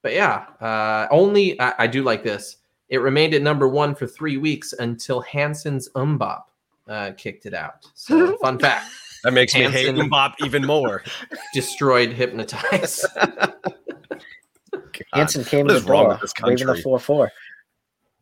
but 0.03 0.13
yeah, 0.13 0.45
uh, 0.61 1.07
only 1.11 1.59
I, 1.59 1.73
I 1.79 1.87
do 1.87 2.03
like 2.03 2.23
this. 2.23 2.57
It 2.89 2.99
remained 2.99 3.33
at 3.33 3.41
number 3.41 3.67
one 3.67 3.95
for 3.95 4.05
three 4.05 4.37
weeks 4.37 4.73
until 4.73 5.21
Hanson's 5.21 5.89
MMMBop 5.89 6.43
uh, 6.87 7.11
kicked 7.17 7.45
it 7.45 7.53
out. 7.53 7.85
So, 7.95 8.37
fun 8.41 8.59
fact 8.59 8.85
that 9.23 9.33
makes 9.33 9.53
me 9.55 9.63
hate 9.63 9.87
Hanson- 9.87 10.09
Bop 10.09 10.35
even 10.43 10.65
more. 10.65 11.03
destroyed 11.53 12.11
Hypnotize. 12.11 13.05
Hanson 15.13 15.43
came 15.43 15.65
what 15.65 15.71
to 15.71 15.77
is 15.77 15.85
the 15.85 15.91
wrong 15.91 16.05
door, 16.05 16.11
with 16.13 16.21
this 16.21 16.33
waving 16.41 16.67
the 16.67 16.81
four 16.81 16.99
four. 16.99 17.31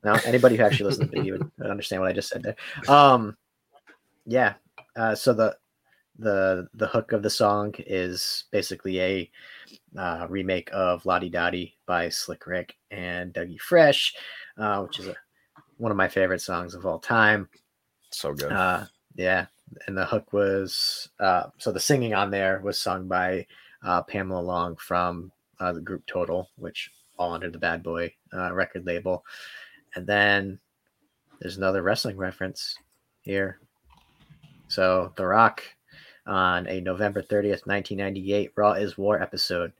Now, 0.05 0.19
anybody 0.23 0.55
who 0.55 0.63
actually 0.63 0.85
listens 0.85 1.09
to 1.09 1.15
the 1.15 1.21
video 1.21 1.39
would 1.39 1.67
understand 1.67 1.99
what 1.99 2.09
I 2.09 2.13
just 2.13 2.29
said 2.29 2.43
there. 2.43 2.55
Um, 2.87 3.35
yeah. 4.25 4.53
Uh, 4.95 5.15
so 5.15 5.33
the 5.33 5.57
the 6.19 6.67
the 6.75 6.87
hook 6.87 7.11
of 7.11 7.23
the 7.23 7.29
song 7.29 7.73
is 7.79 8.45
basically 8.51 9.01
a 9.01 9.31
uh, 9.97 10.27
remake 10.29 10.69
of 10.71 11.05
La 11.07 11.17
Di 11.17 11.29
Da 11.29 11.49
Di 11.49 11.73
by 11.87 12.07
Slick 12.09 12.45
Rick 12.45 12.77
and 12.91 13.33
Dougie 13.33 13.59
Fresh, 13.59 14.13
uh, 14.59 14.81
which 14.83 14.99
is 14.99 15.07
a, 15.07 15.15
one 15.77 15.91
of 15.91 15.97
my 15.97 16.07
favorite 16.07 16.41
songs 16.41 16.75
of 16.75 16.85
all 16.85 16.99
time. 16.99 17.49
So 18.11 18.31
good. 18.31 18.51
Uh, 18.51 18.85
yeah, 19.15 19.47
and 19.87 19.97
the 19.97 20.05
hook 20.05 20.31
was 20.31 21.09
uh, 21.19 21.47
so 21.57 21.71
the 21.71 21.79
singing 21.79 22.13
on 22.13 22.29
there 22.29 22.61
was 22.63 22.77
sung 22.77 23.07
by 23.07 23.47
uh, 23.83 24.03
Pamela 24.03 24.39
Long 24.39 24.75
from 24.75 25.31
uh, 25.59 25.73
the 25.73 25.81
group 25.81 26.05
Total, 26.05 26.47
which 26.57 26.91
all 27.17 27.33
under 27.33 27.49
the 27.49 27.57
Bad 27.57 27.81
Boy 27.81 28.13
uh, 28.33 28.53
record 28.53 28.85
label. 28.85 29.25
And 29.95 30.05
then 30.05 30.59
there's 31.39 31.57
another 31.57 31.81
wrestling 31.81 32.17
reference 32.17 32.75
here. 33.21 33.59
So 34.67 35.13
The 35.15 35.25
Rock 35.25 35.63
on 36.27 36.67
a 36.67 36.81
November 36.81 37.21
30th, 37.21 37.65
1998 37.67 38.51
Raw 38.55 38.73
is 38.73 38.97
War 38.97 39.21
episode 39.21 39.71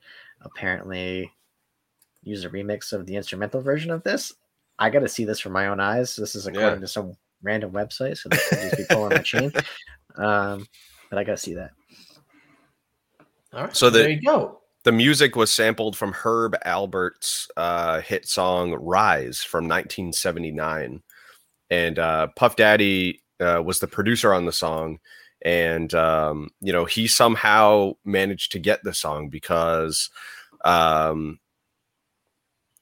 apparently 0.42 1.32
used 2.24 2.46
a 2.46 2.50
remix 2.50 2.94
of 2.94 3.06
the 3.06 3.16
instrumental 3.16 3.62
version 3.62 3.92
of 3.92 4.04
this. 4.04 4.34
I 4.78 4.90
got 4.90 5.00
to 5.00 5.08
see 5.08 5.26
this 5.26 5.40
from 5.40 5.54
my 5.54 5.68
own 5.68 5.80
eyes. 5.80 6.16
This 6.16 6.36
is 6.36 6.48
according 6.48 6.76
Yeah. 6.76 6.80
to 6.82 6.88
some 6.88 7.14
random 7.42 7.72
website, 7.72 8.18
so 8.18 8.30
this 8.30 8.48
could 8.50 8.60
just 8.60 8.78
be 8.78 8.84
pulling 8.90 9.10
my 9.12 9.18
chain. 9.20 9.52
Um, 10.18 10.66
but 11.10 11.20
I 11.20 11.26
got 11.26 11.34
to 11.34 11.38
see 11.38 11.56
that. 11.56 11.72
All 13.52 13.64
right, 13.66 13.76
So 13.76 13.90
the- 13.90 14.00
there 14.00 14.10
you 14.10 14.22
go. 14.22 14.62
The 14.86 14.92
music 14.92 15.36
was 15.36 15.52
sampled 15.52 15.98
from 15.98 16.14
Herb 16.14 16.56
Alpert's 16.64 17.48
uh, 17.58 18.02
hit 18.02 18.28
song 18.28 18.74
"Rise" 18.74 19.42
from 19.42 19.64
1979, 19.68 21.02
and 21.72 22.00
uh, 22.00 22.28
Puff 22.36 22.56
Daddy 22.56 23.24
uh, 23.40 23.64
was 23.66 23.80
the 23.80 23.88
producer 23.88 24.32
on 24.32 24.46
the 24.46 24.52
song. 24.52 25.00
And 25.44 25.92
um, 25.96 26.50
you 26.62 26.72
know, 26.72 26.86
he 26.86 27.08
somehow 27.08 27.94
managed 28.06 28.52
to 28.52 28.60
get 28.60 28.84
the 28.84 28.94
song 28.94 29.30
because 29.30 30.12
um, 30.64 31.40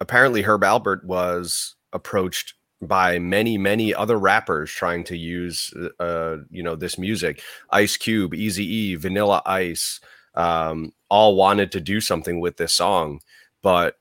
apparently 0.01 0.41
Herb 0.41 0.65
Albert 0.65 1.05
was 1.05 1.75
approached 1.93 2.55
by 2.81 3.17
many 3.17 3.57
many 3.57 3.95
other 3.95 4.19
rappers 4.19 4.69
trying 4.69 5.05
to 5.05 5.17
use 5.17 5.73
uh, 6.01 6.35
you 6.49 6.63
know 6.63 6.75
this 6.75 6.97
music. 6.97 7.41
Ice 7.69 7.95
Cube, 7.95 8.33
Easy 8.33 8.65
E, 8.65 8.95
Vanilla 8.95 9.41
Ice 9.45 10.01
um, 10.35 10.91
all 11.13 11.35
wanted 11.35 11.71
to 11.71 11.79
do 11.79 12.01
something 12.01 12.39
with 12.39 12.57
this 12.57 12.73
song, 12.73 13.21
but 13.61 13.97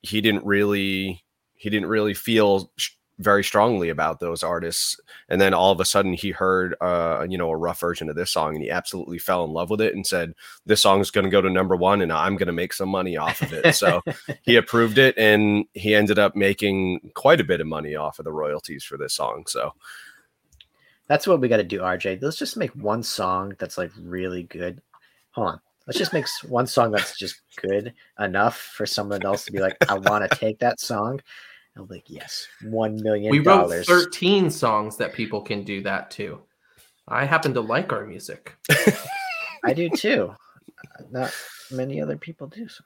he 0.00 0.22
didn't 0.22 0.46
really 0.46 1.22
he 1.56 1.68
didn't 1.68 1.90
really 1.90 2.14
feel 2.14 2.72
sh- 2.78 2.92
very 3.18 3.44
strongly 3.44 3.90
about 3.90 4.18
those 4.18 4.42
artists 4.42 4.98
and 5.28 5.42
then 5.42 5.52
all 5.52 5.72
of 5.72 5.78
a 5.78 5.84
sudden 5.84 6.14
he 6.14 6.30
heard 6.30 6.74
uh 6.80 7.26
you 7.28 7.36
know 7.36 7.50
a 7.50 7.56
rough 7.56 7.78
version 7.78 8.08
of 8.08 8.16
this 8.16 8.30
song 8.32 8.54
and 8.54 8.64
he 8.64 8.70
absolutely 8.70 9.18
fell 9.18 9.44
in 9.44 9.52
love 9.52 9.68
with 9.68 9.80
it 9.80 9.94
and 9.94 10.06
said 10.06 10.32
this 10.64 10.80
song 10.80 11.00
is 11.00 11.10
going 11.10 11.24
to 11.24 11.30
go 11.30 11.42
to 11.42 11.50
number 11.50 11.76
one 11.76 12.00
and 12.02 12.12
i'm 12.12 12.34
going 12.34 12.48
to 12.48 12.52
make 12.52 12.72
some 12.72 12.88
money 12.88 13.16
off 13.16 13.40
of 13.40 13.52
it 13.52 13.74
so 13.74 14.00
he 14.42 14.56
approved 14.62 14.98
it 14.98 15.14
and 15.16 15.66
he 15.74 15.94
ended 15.94 16.18
up 16.18 16.34
making 16.34 16.98
quite 17.14 17.40
a 17.40 17.44
bit 17.44 17.60
of 17.60 17.66
money 17.66 17.94
off 17.94 18.18
of 18.18 18.24
the 18.24 18.32
royalties 18.32 18.82
for 18.82 18.96
this 18.98 19.14
song 19.14 19.44
so 19.46 19.72
That's 21.06 21.26
what 21.26 21.40
we 21.40 21.48
got 21.48 21.58
to 21.58 21.64
do, 21.64 21.80
RJ. 21.80 22.22
Let's 22.22 22.38
just 22.38 22.56
make 22.56 22.70
one 22.70 23.02
song 23.02 23.54
that's 23.58 23.76
like 23.76 23.92
really 24.00 24.42
good. 24.44 24.80
Hold 25.32 25.48
on. 25.48 25.60
Let's 25.86 25.98
just 25.98 26.12
make 26.12 26.26
one 26.48 26.66
song 26.66 26.92
that's 26.92 27.18
just 27.18 27.42
good 27.60 27.92
enough 28.18 28.58
for 28.58 28.86
someone 28.86 29.24
else 29.24 29.44
to 29.44 29.52
be 29.52 29.58
like, 29.60 29.76
I 29.88 29.94
want 29.98 30.28
to 30.30 30.36
take 30.38 30.58
that 30.60 30.80
song. 30.80 31.20
I'm 31.76 31.86
like, 31.88 32.04
yes, 32.06 32.46
one 32.62 33.02
million 33.02 33.30
we 33.30 33.38
wrote 33.40 33.44
dollars. 33.62 33.86
13 33.86 34.48
songs 34.50 34.96
that 34.96 35.12
people 35.12 35.42
can 35.42 35.62
do 35.64 35.82
that 35.82 36.10
too. 36.10 36.40
I 37.08 37.24
happen 37.26 37.52
to 37.54 37.60
like 37.60 37.92
our 37.92 38.06
music. 38.06 38.56
I 39.64 39.74
do 39.74 39.90
too. 39.90 40.34
Not 41.10 41.34
many 41.70 42.00
other 42.00 42.16
people 42.16 42.46
do. 42.46 42.66
So. 42.68 42.84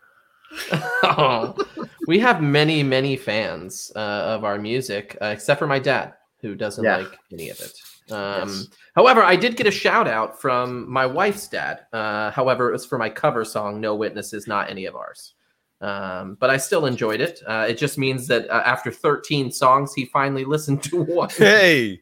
Oh, 1.05 1.55
we 2.09 2.19
have 2.19 2.43
many, 2.43 2.83
many 2.83 3.17
fans 3.17 3.93
uh, 3.95 3.99
of 3.99 4.45
our 4.45 4.59
music, 4.59 5.17
uh, 5.21 5.27
except 5.27 5.59
for 5.59 5.67
my 5.67 5.79
dad, 5.79 6.15
who 6.41 6.55
doesn't 6.55 6.83
Yeah. 6.85 6.97
like 6.99 7.19
any 7.33 7.51
of 7.51 7.61
it. 7.61 7.73
Um, 8.13 8.49
Yes. 8.49 8.69
However, 8.95 9.23
I 9.23 9.37
did 9.37 9.57
get 9.57 9.67
a 9.67 9.71
shout 9.71 10.09
out 10.09 10.41
from 10.41 10.91
my 10.91 11.07
wife's 11.07 11.47
dad. 11.49 11.87
Uh, 11.93 12.31
however, 12.31 12.69
it 12.69 12.73
was 12.73 12.85
for 12.87 12.99
my 12.99 13.09
cover 13.09 13.45
song, 13.45 13.81
No 13.81 13.95
Witnesses, 13.95 14.47
not 14.47 14.71
any 14.71 14.87
of 14.87 14.97
ours. 14.97 15.35
Um, 15.81 16.37
but 16.41 16.51
I 16.51 16.57
still 16.57 16.87
enjoyed 16.87 17.21
it. 17.21 17.41
Uh, 17.47 17.67
it 17.69 17.79
just 17.79 17.99
means 17.99 18.27
that 18.27 18.51
uh, 18.51 18.63
after 18.65 18.91
13 18.91 19.53
songs, 19.53 19.95
he 19.95 20.07
finally 20.07 20.45
listened 20.55 20.83
to 20.85 21.03
one. 21.03 21.29
hey 21.31 22.01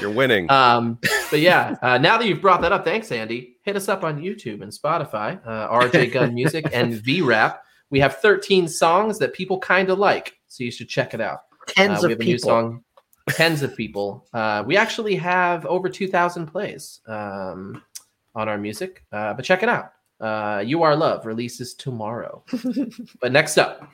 you're 0.00 0.10
winning 0.10 0.50
Um, 0.50 0.98
but 1.30 1.40
yeah, 1.40 1.76
uh, 1.82 1.98
now 1.98 2.18
that 2.18 2.26
you've 2.26 2.40
brought 2.40 2.60
that 2.62 2.72
up, 2.72 2.84
thanks, 2.84 3.12
Andy. 3.12 3.56
Hit 3.62 3.76
us 3.76 3.88
up 3.88 4.04
on 4.04 4.20
YouTube 4.20 4.62
and 4.62 4.72
Spotify, 4.72 5.40
uh, 5.46 5.68
RJ 5.68 6.12
Gun 6.12 6.34
Music 6.34 6.66
and 6.72 6.94
V 7.04 7.22
Rap. 7.22 7.62
We 7.90 8.00
have 8.00 8.16
13 8.18 8.66
songs 8.68 9.18
that 9.18 9.32
people 9.32 9.58
kind 9.58 9.90
of 9.90 9.98
like, 9.98 10.36
so 10.48 10.64
you 10.64 10.70
should 10.70 10.88
check 10.88 11.14
it 11.14 11.20
out. 11.20 11.40
Tens 11.68 12.04
Uh, 12.04 12.08
we 12.08 12.12
of 12.12 12.18
have 12.18 12.20
a 12.20 12.24
new 12.24 12.36
people. 12.36 12.83
Tens 13.30 13.62
of 13.62 13.76
people. 13.76 14.26
Uh, 14.32 14.62
we 14.66 14.76
actually 14.76 15.16
have 15.16 15.64
over 15.66 15.88
2,000 15.88 16.46
plays 16.46 17.00
um, 17.06 17.82
on 18.34 18.48
our 18.48 18.58
music, 18.58 19.04
uh, 19.12 19.34
but 19.34 19.44
check 19.44 19.62
it 19.62 19.68
out. 19.68 19.92
Uh, 20.20 20.62
you 20.64 20.82
Are 20.82 20.96
Love 20.96 21.26
releases 21.26 21.74
tomorrow. 21.74 22.44
but 23.20 23.32
next 23.32 23.58
up, 23.58 23.88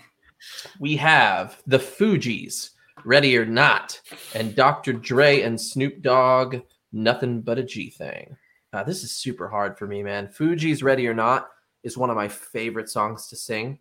we 0.78 0.96
have 0.96 1.62
the 1.66 1.78
Fugees, 1.78 2.70
Ready 3.04 3.36
or 3.36 3.46
Not, 3.46 4.00
and 4.34 4.54
Dr. 4.54 4.92
Dre 4.92 5.42
and 5.42 5.60
Snoop 5.60 6.02
Dogg, 6.02 6.56
Nothing 6.92 7.40
But 7.40 7.58
a 7.58 7.62
G 7.62 7.90
Thing. 7.90 8.36
Uh, 8.72 8.84
this 8.84 9.02
is 9.02 9.12
super 9.12 9.48
hard 9.48 9.78
for 9.78 9.86
me, 9.86 10.02
man. 10.02 10.28
Fugees, 10.28 10.82
Ready 10.82 11.08
or 11.08 11.14
Not 11.14 11.48
is 11.82 11.96
one 11.96 12.10
of 12.10 12.16
my 12.16 12.28
favorite 12.28 12.88
songs 12.88 13.26
to 13.28 13.36
sing. 13.36 13.78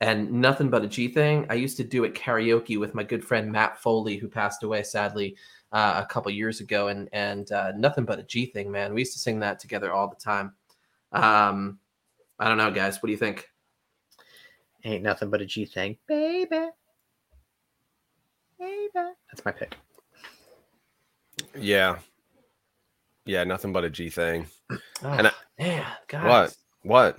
And 0.00 0.30
Nothing 0.30 0.68
But 0.68 0.84
a 0.84 0.88
G 0.88 1.08
Thing, 1.08 1.46
I 1.48 1.54
used 1.54 1.76
to 1.78 1.84
do 1.84 2.04
it 2.04 2.14
karaoke 2.14 2.78
with 2.78 2.94
my 2.94 3.02
good 3.02 3.24
friend 3.24 3.50
Matt 3.50 3.78
Foley, 3.80 4.16
who 4.16 4.28
passed 4.28 4.62
away 4.62 4.82
sadly 4.82 5.36
uh, 5.72 6.02
a 6.04 6.06
couple 6.12 6.30
years 6.32 6.60
ago. 6.60 6.88
And, 6.88 7.08
and 7.12 7.50
uh, 7.52 7.72
Nothing 7.76 8.04
But 8.04 8.18
a 8.18 8.22
G 8.24 8.46
Thing, 8.46 8.70
man. 8.70 8.92
We 8.92 9.00
used 9.00 9.14
to 9.14 9.18
sing 9.18 9.40
that 9.40 9.58
together 9.58 9.92
all 9.92 10.08
the 10.08 10.16
time. 10.16 10.52
Um, 11.12 11.78
I 12.38 12.48
don't 12.48 12.58
know, 12.58 12.70
guys. 12.70 12.96
What 13.02 13.06
do 13.06 13.12
you 13.12 13.16
think? 13.18 13.48
Ain't 14.84 15.02
nothing 15.02 15.30
but 15.30 15.40
a 15.40 15.46
G 15.46 15.64
thing, 15.64 15.96
baby. 16.06 16.68
Baby. 18.58 18.90
That's 18.94 19.44
my 19.44 19.52
pick. 19.52 19.76
yeah 21.58 21.98
yeah 23.26 23.44
nothing 23.44 23.72
but 23.72 23.84
a 23.84 23.90
g 23.90 24.08
thing 24.08 24.46
Oh, 24.70 24.78
And 25.04 25.26
I- 25.26 25.32
man, 25.58 25.84
guys. 26.08 26.24
what 26.24 26.56
what 26.82 27.18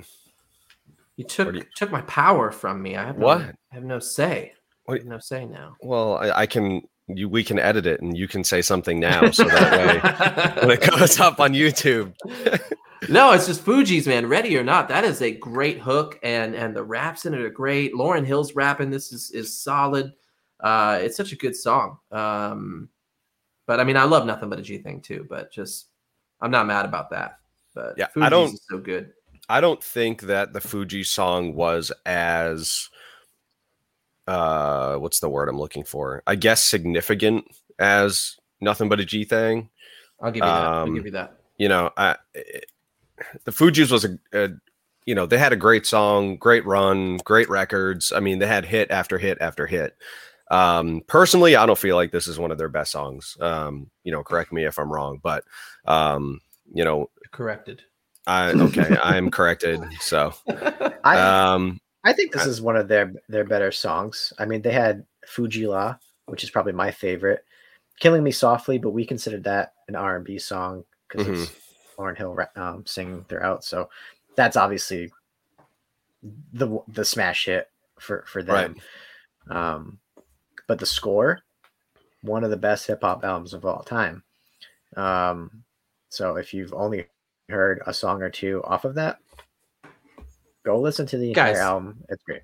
You 1.17 1.25
took 1.25 1.53
you- 1.55 1.63
took 1.75 1.91
my 1.91 2.01
power 2.01 2.51
from 2.51 2.81
me. 2.81 2.95
I 2.95 3.05
have 3.05 3.17
What? 3.17 3.39
No, 3.39 3.51
I 3.71 3.75
have 3.75 3.83
no 3.83 3.99
say. 3.99 4.53
What- 4.85 4.95
I 4.95 4.97
have 4.99 5.07
no 5.07 5.19
say 5.19 5.45
now. 5.45 5.75
well 5.81 6.17
I, 6.17 6.31
I 6.41 6.45
can 6.45 6.81
you 7.07 7.27
we 7.29 7.43
can 7.43 7.59
edit 7.59 7.85
it 7.85 8.01
and 8.01 8.17
you 8.17 8.27
can 8.27 8.43
say 8.43 8.61
something 8.61 8.99
now 8.99 9.31
so 9.31 9.43
that 9.45 10.57
way 10.57 10.61
when 10.67 10.71
it 10.77 10.89
goes 10.89 11.19
up 11.21 11.39
on 11.39 11.53
youtube 11.53 12.13
no, 13.09 13.31
it's 13.31 13.45
just 13.45 13.63
Fugees 13.63 14.07
man. 14.07 14.25
Ready 14.27 14.57
or 14.57 14.63
not, 14.63 14.87
that 14.89 15.03
is 15.03 15.21
a 15.21 15.29
great 15.31 15.79
hook, 15.79 16.19
and 16.23 16.55
and 16.55 16.75
the 16.75 16.83
raps 16.83 17.25
in 17.27 17.33
it 17.35 17.41
are 17.41 17.49
great. 17.49 17.93
Lauryn 17.93 18.25
Hill's 18.25 18.55
rapping 18.55 18.89
this 18.89 19.11
is 19.13 19.29
is 19.31 19.57
solid. 19.57 20.13
Uh, 20.59 20.97
it's 21.01 21.15
such 21.15 21.31
a 21.31 21.35
good 21.35 21.55
song. 21.55 21.99
Um, 22.11 22.89
but 23.67 23.79
I 23.79 23.83
mean, 23.83 23.97
I 23.97 24.03
love 24.05 24.25
nothing 24.25 24.49
but 24.49 24.57
a 24.59 24.63
G 24.63 24.79
thing 24.79 25.01
too. 25.01 25.27
But 25.29 25.51
just 25.53 25.87
I'm 26.41 26.49
not 26.49 26.65
mad 26.65 26.85
about 26.85 27.11
that. 27.11 27.37
But 27.75 27.93
Yeah, 27.97 28.07
I 28.19 28.29
don't- 28.29 28.53
is 28.53 28.65
so 28.67 28.79
good. 28.79 29.13
I 29.49 29.61
don't 29.61 29.81
think 29.83 30.23
that 30.23 30.53
the 30.53 30.61
Fuji 30.61 31.03
song 31.03 31.53
was 31.55 31.91
as 32.05 32.89
uh 34.27 34.97
what's 34.97 35.19
the 35.19 35.29
word 35.29 35.47
I'm 35.49 35.59
looking 35.59 35.83
for? 35.83 36.21
I 36.27 36.35
guess 36.35 36.63
significant 36.65 37.45
as 37.79 38.35
nothing 38.59 38.89
but 38.89 38.99
a 38.99 39.05
G 39.05 39.23
thing. 39.23 39.69
I'll 40.21 40.31
give 40.31 40.43
you 40.43 40.49
that. 40.49 40.63
I'll 40.65 40.83
Um, 40.83 40.95
give 40.95 41.05
you 41.05 41.11
that. 41.11 41.39
You 41.57 41.69
know, 41.69 41.91
I, 41.97 42.17
it- 42.33 42.65
the 43.45 43.51
Fugees 43.51 43.91
was 43.91 44.05
a, 44.05 44.19
a 44.31 44.49
you 45.07 45.15
know, 45.15 45.25
they 45.25 45.39
had 45.39 45.53
a 45.53 45.55
great 45.57 45.87
song, 45.87 46.35
great 46.37 46.63
run, 46.65 47.17
great 47.23 47.49
records. 47.49 48.11
I 48.11 48.19
mean, 48.19 48.37
they 48.39 48.45
had 48.45 48.63
hit 48.65 48.91
after 48.91 49.17
hit 49.17 49.37
after 49.41 49.65
hit. 49.65 49.95
Um 50.51 51.01
personally, 51.07 51.55
I 51.55 51.65
don't 51.65 51.79
feel 51.79 51.95
like 51.95 52.11
this 52.11 52.27
is 52.27 52.37
one 52.37 52.51
of 52.51 52.57
their 52.57 52.69
best 52.69 52.91
songs. 52.91 53.37
Um, 53.39 53.89
you 54.03 54.11
know, 54.11 54.23
correct 54.23 54.51
me 54.51 54.65
if 54.65 54.77
I'm 54.77 54.91
wrong, 54.91 55.19
but 55.23 55.45
um, 55.85 56.41
you 56.73 56.83
know, 56.83 57.09
Corrected. 57.31 57.81
I 58.27 58.51
okay, 58.53 58.95
I 58.97 59.17
am 59.17 59.31
corrected. 59.31 59.81
So, 59.99 60.33
I 61.03 61.17
um 61.53 61.79
I 62.03 62.13
think 62.13 62.31
this 62.33 62.45
I- 62.45 62.49
is 62.49 62.61
one 62.61 62.75
of 62.75 62.87
their 62.87 63.13
their 63.29 63.43
better 63.45 63.71
songs. 63.71 64.31
I 64.37 64.45
mean, 64.45 64.61
they 64.61 64.71
had 64.73 65.05
Fuji 65.25 65.61
Fu-Gee-La, 65.61 65.95
which 66.27 66.43
is 66.43 66.49
probably 66.51 66.73
my 66.73 66.91
favorite. 66.91 67.43
Killing 67.99 68.23
Me 68.23 68.29
Softly, 68.31 68.77
but 68.77 68.91
we 68.91 69.05
considered 69.05 69.43
that 69.45 69.73
an 69.87 69.95
R 69.95 70.17
and 70.17 70.25
B 70.25 70.37
song 70.37 70.83
because 71.07 71.25
Mm-hmm. 71.25 71.41
it's 71.43 71.51
Lauryn 71.97 72.17
Hill 72.17 72.37
um, 72.55 72.85
singing 72.85 73.25
throughout. 73.27 73.63
So 73.63 73.89
that's 74.35 74.55
obviously 74.55 75.11
the 76.53 76.79
the 76.89 77.05
smash 77.05 77.45
hit 77.45 77.69
for 77.99 78.23
for 78.27 78.43
them. 78.43 78.75
Um, 79.49 79.99
but 80.67 80.79
the 80.79 80.85
score, 80.85 81.39
one 82.21 82.43
of 82.43 82.49
the 82.51 82.57
best 82.57 82.85
hip 82.87 83.01
hop 83.01 83.23
albums 83.23 83.53
of 83.53 83.65
all 83.65 83.81
time. 83.83 84.23
Um, 84.95 85.63
so 86.09 86.35
if 86.35 86.53
you've 86.53 86.73
only 86.73 87.07
heard 87.49 87.81
a 87.85 87.93
song 87.93 88.21
or 88.21 88.29
two 88.29 88.61
off 88.65 88.85
of 88.85 88.95
that, 88.95 89.19
go 90.65 90.79
listen 90.79 91.05
to 91.07 91.17
the 91.17 91.29
entire 91.29 91.53
Guys. 91.53 91.61
album. 91.61 91.97
It's 92.09 92.23
great. 92.23 92.41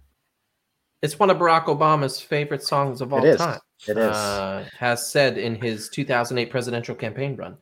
It's 1.01 1.19
one 1.19 1.29
of 1.29 1.37
Barack 1.37 1.65
Obama's 1.65 2.21
favorite 2.21 2.63
songs 2.63 3.01
of 3.01 3.11
all 3.11 3.23
It 3.25 3.29
is. 3.31 3.37
time. 3.37 3.59
It 3.87 3.97
is. 3.97 4.15
Uh, 4.15 4.65
has 4.77 5.11
said 5.11 5.37
in 5.37 5.55
his 5.55 5.89
2008 5.89 6.49
presidential 6.49 6.95
campaign 6.95 7.35
run. 7.35 7.57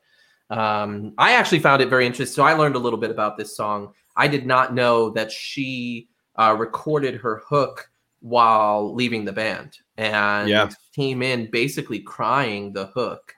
Um, 0.51 1.13
I 1.17 1.33
actually 1.33 1.59
found 1.59 1.81
it 1.81 1.89
very 1.89 2.05
interesting. 2.05 2.35
So 2.35 2.43
I 2.43 2.53
learned 2.53 2.75
a 2.75 2.79
little 2.79 2.99
bit 2.99 3.09
about 3.09 3.37
this 3.37 3.55
song. 3.55 3.93
I 4.15 4.27
did 4.27 4.45
not 4.45 4.75
know 4.75 5.09
that 5.11 5.31
she 5.31 6.09
uh, 6.35 6.55
recorded 6.59 7.15
her 7.15 7.41
hook 7.47 7.89
while 8.19 8.93
leaving 8.93 9.25
the 9.25 9.31
band 9.31 9.77
and 9.97 10.47
Yeah. 10.47 10.69
came 10.95 11.23
in 11.23 11.49
basically 11.49 11.99
crying 12.01 12.73
the 12.73 12.87
hook. 12.87 13.33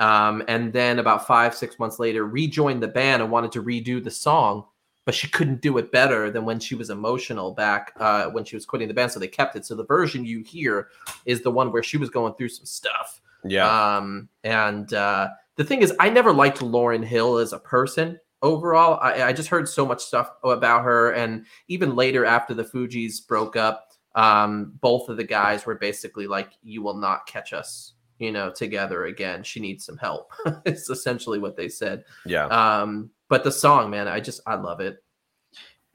Um, 0.00 0.42
and 0.48 0.72
then 0.72 0.98
about 0.98 1.26
five, 1.26 1.54
six 1.54 1.78
months 1.78 1.98
later, 1.98 2.24
rejoined 2.24 2.82
the 2.82 2.88
band 2.88 3.22
and 3.22 3.30
wanted 3.30 3.52
to 3.52 3.62
redo 3.62 4.02
the 4.02 4.10
song, 4.10 4.64
but 5.04 5.14
she 5.14 5.28
couldn't 5.28 5.60
do 5.60 5.76
it 5.78 5.92
better 5.92 6.30
than 6.30 6.44
when 6.46 6.58
she 6.58 6.74
was 6.74 6.88
emotional 6.90 7.52
back 7.52 7.92
uh, 8.00 8.26
when 8.30 8.44
she 8.44 8.56
was 8.56 8.64
quitting 8.64 8.88
the 8.88 8.94
band. 8.94 9.12
So 9.12 9.20
they 9.20 9.28
kept 9.28 9.56
it. 9.56 9.66
So 9.66 9.74
the 9.74 9.84
version 9.84 10.24
you 10.24 10.42
hear 10.42 10.88
is 11.26 11.42
the 11.42 11.50
one 11.50 11.70
where 11.70 11.82
she 11.82 11.98
was 11.98 12.10
going 12.10 12.34
through 12.34 12.48
some 12.48 12.66
stuff. 12.66 13.20
yeah. 13.44 13.96
Um, 13.96 14.28
and 14.42 14.92
uh, 14.94 15.28
the 15.56 15.64
thing 15.64 15.82
is, 15.82 15.92
I 16.00 16.08
never 16.08 16.32
liked 16.32 16.60
Lauryn 16.60 17.04
Hill 17.04 17.36
as 17.36 17.52
a 17.52 17.58
person 17.58 18.18
overall. 18.40 18.98
I, 19.02 19.24
I 19.24 19.32
just 19.34 19.50
heard 19.50 19.68
so 19.68 19.84
much 19.84 20.02
stuff 20.02 20.30
about 20.42 20.84
her. 20.84 21.10
And 21.12 21.44
even 21.68 21.94
later, 21.94 22.24
after 22.24 22.54
the 22.54 22.64
Fugees 22.64 23.26
broke 23.26 23.56
up, 23.56 23.92
um, 24.14 24.72
both 24.80 25.08
of 25.08 25.18
the 25.18 25.24
guys 25.24 25.66
were 25.66 25.74
basically 25.74 26.26
like, 26.26 26.52
You 26.62 26.82
will 26.82 26.96
not 26.96 27.26
catch 27.26 27.52
us, 27.52 27.92
you 28.20 28.30
know, 28.30 28.50
together 28.50 29.06
again. 29.06 29.42
She 29.42 29.58
needs 29.58 29.84
some 29.84 29.96
help. 29.96 30.30
it's 30.64 30.88
essentially 30.90 31.40
what 31.40 31.56
they 31.56 31.68
said. 31.68 32.04
yeah. 32.24 32.46
Um, 32.46 33.10
but 33.28 33.42
the 33.42 33.50
song, 33.50 33.90
man, 33.90 34.06
I 34.06 34.20
just, 34.20 34.40
I 34.46 34.54
love 34.54 34.80
it. 34.80 35.02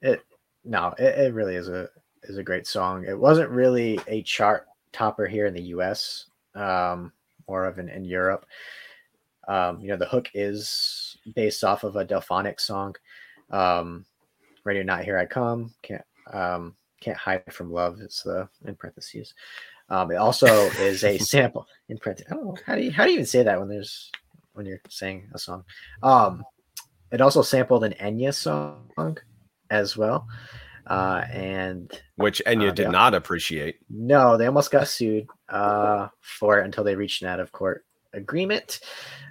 It 0.01 0.25
no, 0.65 0.93
it, 0.97 1.19
it 1.19 1.33
really 1.33 1.55
is 1.55 1.69
a 1.69 1.87
is 2.23 2.37
a 2.37 2.43
great 2.43 2.65
song. 2.65 3.05
It 3.07 3.17
wasn't 3.17 3.49
really 3.49 3.99
a 4.07 4.23
chart 4.23 4.65
topper 4.91 5.27
here 5.27 5.45
in 5.45 5.53
the 5.53 5.61
U.S. 5.61 6.25
Um, 6.55 7.13
more 7.47 7.65
of 7.65 7.77
an 7.77 7.87
in 7.89 8.03
Europe. 8.03 8.45
Um, 9.47 9.79
you 9.79 9.89
know, 9.89 9.97
the 9.97 10.07
hook 10.07 10.29
is 10.33 11.17
based 11.35 11.63
off 11.63 11.83
of 11.83 11.95
a 11.95 12.05
Delfonic 12.05 12.59
song. 12.59 12.95
Um, 13.51 14.05
Ready 14.63 14.79
or 14.79 14.83
Not, 14.83 15.03
Here 15.03 15.19
I 15.19 15.25
Come. 15.25 15.73
Can't 15.83 16.03
um, 16.33 16.75
can't 16.99 17.17
hide 17.17 17.53
from 17.53 17.71
love. 17.71 18.01
It's 18.01 18.23
the 18.23 18.49
in 18.65 18.75
parentheses. 18.75 19.35
Um, 19.89 20.11
it 20.11 20.15
also 20.15 20.47
is 20.47 21.03
a 21.03 21.17
sample 21.33 21.67
in 21.89 21.97
print. 21.97 22.21
I 22.29 22.33
don't 22.33 22.45
know 22.45 22.57
how 22.65 22.75
do 22.75 22.81
you 22.81 22.91
how 22.91 23.03
do 23.05 23.09
you 23.11 23.15
even 23.15 23.25
say 23.25 23.43
that 23.43 23.59
when 23.59 23.69
there's 23.69 24.11
when 24.53 24.65
you're 24.65 24.81
saying 24.89 25.29
a 25.33 25.39
song. 25.39 25.63
Um, 26.01 26.43
it 27.11 27.21
also 27.21 27.41
sampled 27.41 27.83
an 27.83 27.93
Enya 27.93 28.33
song 28.33 29.17
as 29.69 29.95
well, 29.95 30.27
uh, 30.87 31.23
and 31.31 31.91
which 32.15 32.41
Enya 32.45 32.69
Uh, 32.69 32.73
did 32.73 32.89
not 32.89 33.13
appreciate. 33.13 33.77
no, 33.89 34.37
they 34.37 34.47
almost 34.47 34.71
got 34.71 34.87
sued 34.87 35.27
uh, 35.49 36.07
for 36.21 36.59
it 36.59 36.65
until 36.65 36.83
they 36.83 36.95
reached 36.95 37.21
an 37.21 37.27
out 37.27 37.39
of 37.39 37.51
court 37.51 37.85
agreement. 38.13 38.79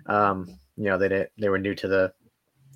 Um, 0.07 0.59
you 0.77 0.85
know, 0.85 0.99
they 0.99 1.09
did, 1.09 1.29
they 1.39 1.49
were 1.49 1.59
new 1.59 1.75
to 1.75 1.89
the 1.89 2.13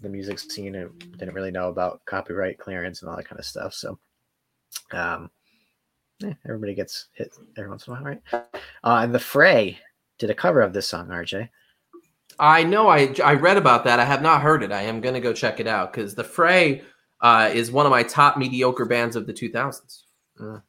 the 0.00 0.08
music 0.08 0.38
scene 0.38 0.74
and 0.76 0.96
didn't 1.18 1.34
really 1.34 1.50
know 1.50 1.68
about 1.68 2.00
copyright 2.06 2.58
clearance 2.58 3.02
and 3.02 3.10
all 3.10 3.16
that 3.16 3.28
kind 3.28 3.38
of 3.40 3.44
stuff. 3.44 3.74
So, 3.74 3.98
um, 4.92 5.28
yeah, 6.20 6.34
everybody 6.44 6.74
gets 6.74 7.06
hit 7.14 7.32
every 7.56 7.68
once 7.70 7.86
in 7.86 7.92
a 7.92 7.96
while, 7.96 8.04
right? 8.04 8.22
Uh, 8.32 9.00
and 9.02 9.14
the 9.14 9.18
Fray 9.18 9.78
did 10.18 10.30
a 10.30 10.34
cover 10.34 10.60
of 10.60 10.72
this 10.72 10.88
song, 10.88 11.08
RJ. 11.08 11.48
I 12.40 12.62
know. 12.64 12.88
I 12.88 13.14
I 13.24 13.34
read 13.34 13.56
about 13.56 13.84
that. 13.84 13.98
I 14.00 14.04
have 14.04 14.22
not 14.22 14.42
heard 14.42 14.62
it. 14.62 14.70
I 14.72 14.82
am 14.82 15.00
gonna 15.00 15.20
go 15.20 15.32
check 15.32 15.58
it 15.60 15.66
out 15.66 15.92
because 15.92 16.14
the 16.14 16.24
Fray 16.24 16.82
uh, 17.20 17.50
is 17.52 17.70
one 17.72 17.86
of 17.86 17.90
my 17.90 18.02
top 18.02 18.36
mediocre 18.36 18.84
bands 18.84 19.16
of 19.16 19.26
the 19.26 19.32
2000s. 19.32 20.02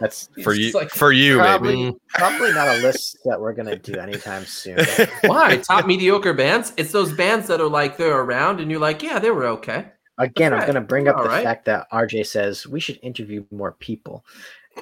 That's 0.00 0.28
For 0.42 0.52
you, 0.52 0.72
like- 0.72 0.90
for 0.90 1.12
you, 1.12 1.38
Probably- 1.38 1.84
maybe. 1.86 1.96
probably 2.10 2.52
not 2.52 2.68
a 2.68 2.78
list 2.82 3.18
that 3.24 3.40
we're 3.40 3.54
gonna 3.54 3.76
do 3.78 3.94
anytime 3.94 4.44
soon. 4.44 4.78
Why 5.24 5.56
top 5.58 5.86
mediocre 5.86 6.34
bands? 6.34 6.74
It's 6.76 6.92
those 6.92 7.12
bands 7.14 7.46
that 7.48 7.60
are 7.62 7.68
like 7.68 7.96
they're 7.96 8.20
around 8.20 8.60
and 8.60 8.70
you're 8.70 8.80
like, 8.80 9.02
yeah, 9.02 9.18
they 9.18 9.30
were 9.30 9.46
okay. 9.46 9.86
Again, 10.18 10.54
I'm 10.54 10.62
going 10.62 10.74
to 10.74 10.80
bring 10.80 11.08
up 11.08 11.16
All 11.16 11.22
the 11.24 11.28
right. 11.28 11.44
fact 11.44 11.66
that 11.66 11.90
RJ 11.92 12.26
says 12.26 12.66
we 12.66 12.80
should 12.80 12.98
interview 13.02 13.44
more 13.50 13.72
people, 13.72 14.24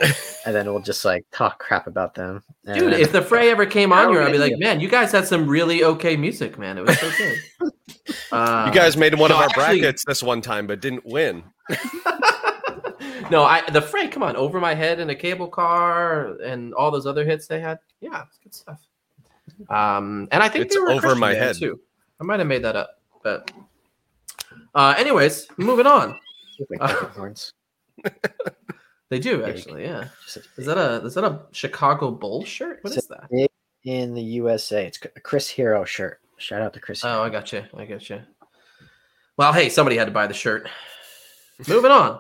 and 0.01 0.55
then 0.55 0.67
we'll 0.67 0.81
just 0.83 1.05
like 1.05 1.25
talk 1.33 1.59
crap 1.59 1.87
about 1.89 2.15
them. 2.15 2.43
And 2.67 2.79
Dude, 2.79 2.93
then- 2.93 3.01
if 3.01 3.11
the 3.13 3.21
Fray 3.23 3.51
ever 3.51 3.67
came 3.67 3.93
on 3.93 4.11
here, 4.11 4.23
I'd 4.23 4.33
be 4.33 4.39
like, 4.39 4.55
man, 4.59 4.81
you 4.81 4.89
guys 4.89 5.11
had 5.13 5.27
some 5.27 5.47
really 5.49 5.83
okay 5.85 6.17
music, 6.17 6.59
man. 6.59 6.79
It 6.79 6.87
was 6.87 6.99
so 6.99 7.11
good. 7.19 7.73
Uh, 8.31 8.65
You 8.69 8.73
guys 8.73 8.97
made 8.97 9.15
one 9.19 9.31
no, 9.31 9.37
of 9.37 9.41
our 9.43 9.47
actually- 9.49 9.81
brackets 9.81 10.05
this 10.07 10.23
one 10.23 10.41
time, 10.41 10.67
but 10.69 10.81
didn't 10.81 11.05
win. 11.05 11.43
no, 13.31 13.43
I 13.45 13.69
the 13.71 13.83
Fray, 13.83 14.09
come 14.09 14.23
on, 14.23 14.37
over 14.37 14.61
my 14.61 14.75
head 14.75 15.01
in 15.01 15.11
a 15.11 15.15
cable 15.15 15.49
car 15.49 16.37
and 16.45 16.75
all 16.75 16.91
those 16.91 17.07
other 17.07 17.25
hits 17.25 17.47
they 17.47 17.61
had. 17.61 17.79
Yeah, 18.01 18.23
it's 18.29 18.39
good 18.39 18.55
stuff. 18.55 18.81
Um, 19.69 20.29
and 20.31 20.43
I 20.43 20.49
think 20.49 20.67
It's 20.67 20.75
they 20.75 20.81
were 20.81 20.91
over 20.91 21.01
Christian 21.01 21.21
my 21.21 21.35
head. 21.35 21.57
too. 21.57 21.81
I 22.21 22.25
might 22.25 22.39
have 22.39 22.49
made 22.49 22.63
that 22.65 22.77
up, 22.77 23.01
but 23.23 23.51
uh, 24.75 24.95
anyways, 24.97 25.49
moving 25.57 25.87
on. 25.87 26.19
Uh. 26.81 27.07
They 29.11 29.19
do 29.19 29.45
actually, 29.45 29.85
yeah. 29.85 30.09
Is 30.57 30.67
that 30.67 30.79
a 30.79 31.05
is 31.05 31.15
that 31.15 31.25
a 31.25 31.43
Chicago 31.53 32.11
Bulls 32.11 32.49
shirt? 32.49 32.79
What 32.83 32.97
is 32.97 33.07
that? 33.07 33.29
in 33.85 34.15
the 34.15 34.23
USA? 34.23 34.87
It's 34.87 34.99
a 35.15 35.21
Chris 35.21 35.49
Hero 35.49 35.85
shirt. 35.85 36.21
Shout 36.39 36.63
out 36.63 36.73
to 36.73 36.81
Chris. 36.81 37.05
Oh, 37.05 37.23
I 37.23 37.29
got 37.29 37.53
you. 37.53 37.65
I 37.77 37.85
got 37.85 38.09
you. 38.09 38.23
Well, 39.37 39.53
hey, 39.53 39.69
somebody 39.69 39.97
had 39.97 40.07
to 40.07 40.11
buy 40.11 40.27
the 40.27 40.35
shirt. 40.35 40.69
Moving 41.69 41.91
on. 41.91 42.19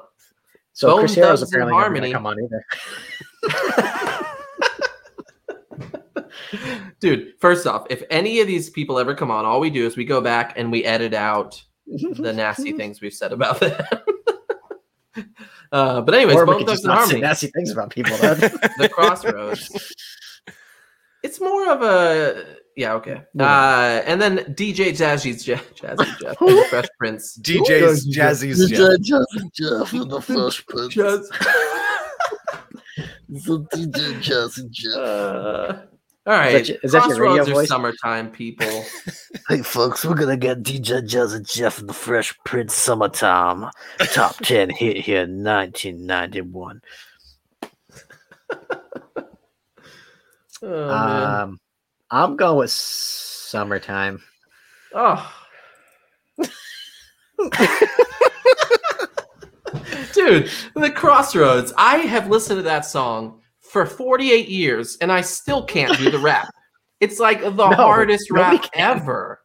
so 0.72 0.88
Bone 0.88 1.00
Chris 1.00 1.14
Hero's 1.14 1.42
apparently 1.42 1.72
never 1.76 1.94
gonna 1.94 2.12
Harmony. 2.12 2.12
come 2.12 2.26
on 2.26 2.36
either. 2.38 2.64
Dude, 7.00 7.32
first 7.40 7.66
off, 7.66 7.86
if 7.90 8.04
any 8.10 8.40
of 8.40 8.46
these 8.46 8.70
people 8.70 8.98
ever 8.98 9.14
come 9.14 9.30
on, 9.30 9.44
all 9.44 9.58
we 9.58 9.70
do 9.70 9.86
is 9.86 9.96
we 9.96 10.04
go 10.04 10.20
back 10.20 10.54
and 10.56 10.70
we 10.70 10.84
edit 10.84 11.14
out 11.14 11.60
the 11.86 12.32
nasty 12.36 12.72
things 12.72 13.00
we've 13.00 13.14
said 13.14 13.32
about 13.32 13.60
them. 13.60 13.80
uh, 15.72 16.00
but 16.00 16.14
anyways, 16.14 16.36
or 16.36 16.44
we 16.44 16.52
Bone 16.52 16.58
could 16.58 16.66
Thugs 16.68 16.80
just 16.80 16.84
and 16.84 16.94
not 16.94 17.00
say 17.00 17.06
Harmony, 17.06 17.20
nasty 17.20 17.46
things 17.48 17.70
about 17.70 17.90
people. 17.90 18.16
Then. 18.20 18.38
the 18.78 18.88
Crossroads. 18.92 19.94
It's 21.22 21.40
more 21.40 21.70
of 21.70 21.82
a 21.82 22.44
yeah, 22.76 22.94
okay. 22.94 23.22
Moving 23.34 23.46
Uh, 23.46 24.02
and 24.04 24.20
then 24.20 24.38
DJ 24.54 24.90
Jazzy's 24.90 25.44
Je- 25.44 25.54
Jazzy 25.54 26.18
Jeff, 26.18 26.40
and 26.40 26.58
the 26.58 26.66
Fresh 26.68 26.88
Prince. 26.98 27.38
DJ's 27.38 28.06
Jazzy's 28.14 28.68
Jeff. 28.68 28.98
Jazzy 28.98 29.52
Jeff 29.52 29.92
and 29.92 30.10
the 30.10 30.20
Fresh 30.20 30.66
Prince. 30.66 30.94
Jazz. 30.94 31.30
The 33.28 33.60
DJ 33.72 34.22
Jazzy 34.22 34.70
Jeff. 34.70 34.96
Uh, 34.96 35.76
all 36.26 36.32
right, 36.32 36.66
your- 36.68 36.78
is 36.82 36.92
that 36.92 37.06
your 37.08 37.20
radio 37.20 37.44
Crossroads 37.44 37.48
are 37.50 37.54
voice? 37.54 37.68
summertime 37.68 38.30
people. 38.30 38.84
Hey, 39.48 39.60
folks, 39.60 40.06
we're 40.06 40.14
gonna 40.14 40.38
get 40.38 40.62
DJ 40.62 41.02
Jazzy 41.06 41.46
Jeff 41.52 41.78
and 41.78 41.86
the 41.88 41.92
Fresh 41.92 42.34
Prince 42.46 42.72
Summertime 42.74 43.70
top 44.14 44.36
10 44.42 44.70
hit 44.70 44.96
here 44.96 45.24
in 45.24 45.42
1991. 45.44 46.80
Oh, 50.62 50.88
um, 50.90 51.60
I'm 52.10 52.36
going 52.36 52.56
with 52.56 52.70
summertime. 52.70 54.22
Oh. 54.94 55.30
Dude, 60.14 60.48
the 60.74 60.90
Crossroads. 60.94 61.72
I 61.76 61.96
have 61.98 62.28
listened 62.30 62.58
to 62.60 62.62
that 62.62 62.86
song 62.86 63.40
for 63.74 63.84
48 63.84 64.48
years 64.48 64.96
and 65.00 65.10
I 65.10 65.20
still 65.20 65.64
can't 65.64 65.98
do 65.98 66.10
the 66.10 66.18
rap. 66.18 66.48
It's 67.00 67.18
like 67.18 67.42
the 67.42 67.50
No, 67.50 67.74
hardest 67.74 68.30
rap 68.30 68.62
can. 68.62 68.70
ever. 68.76 69.42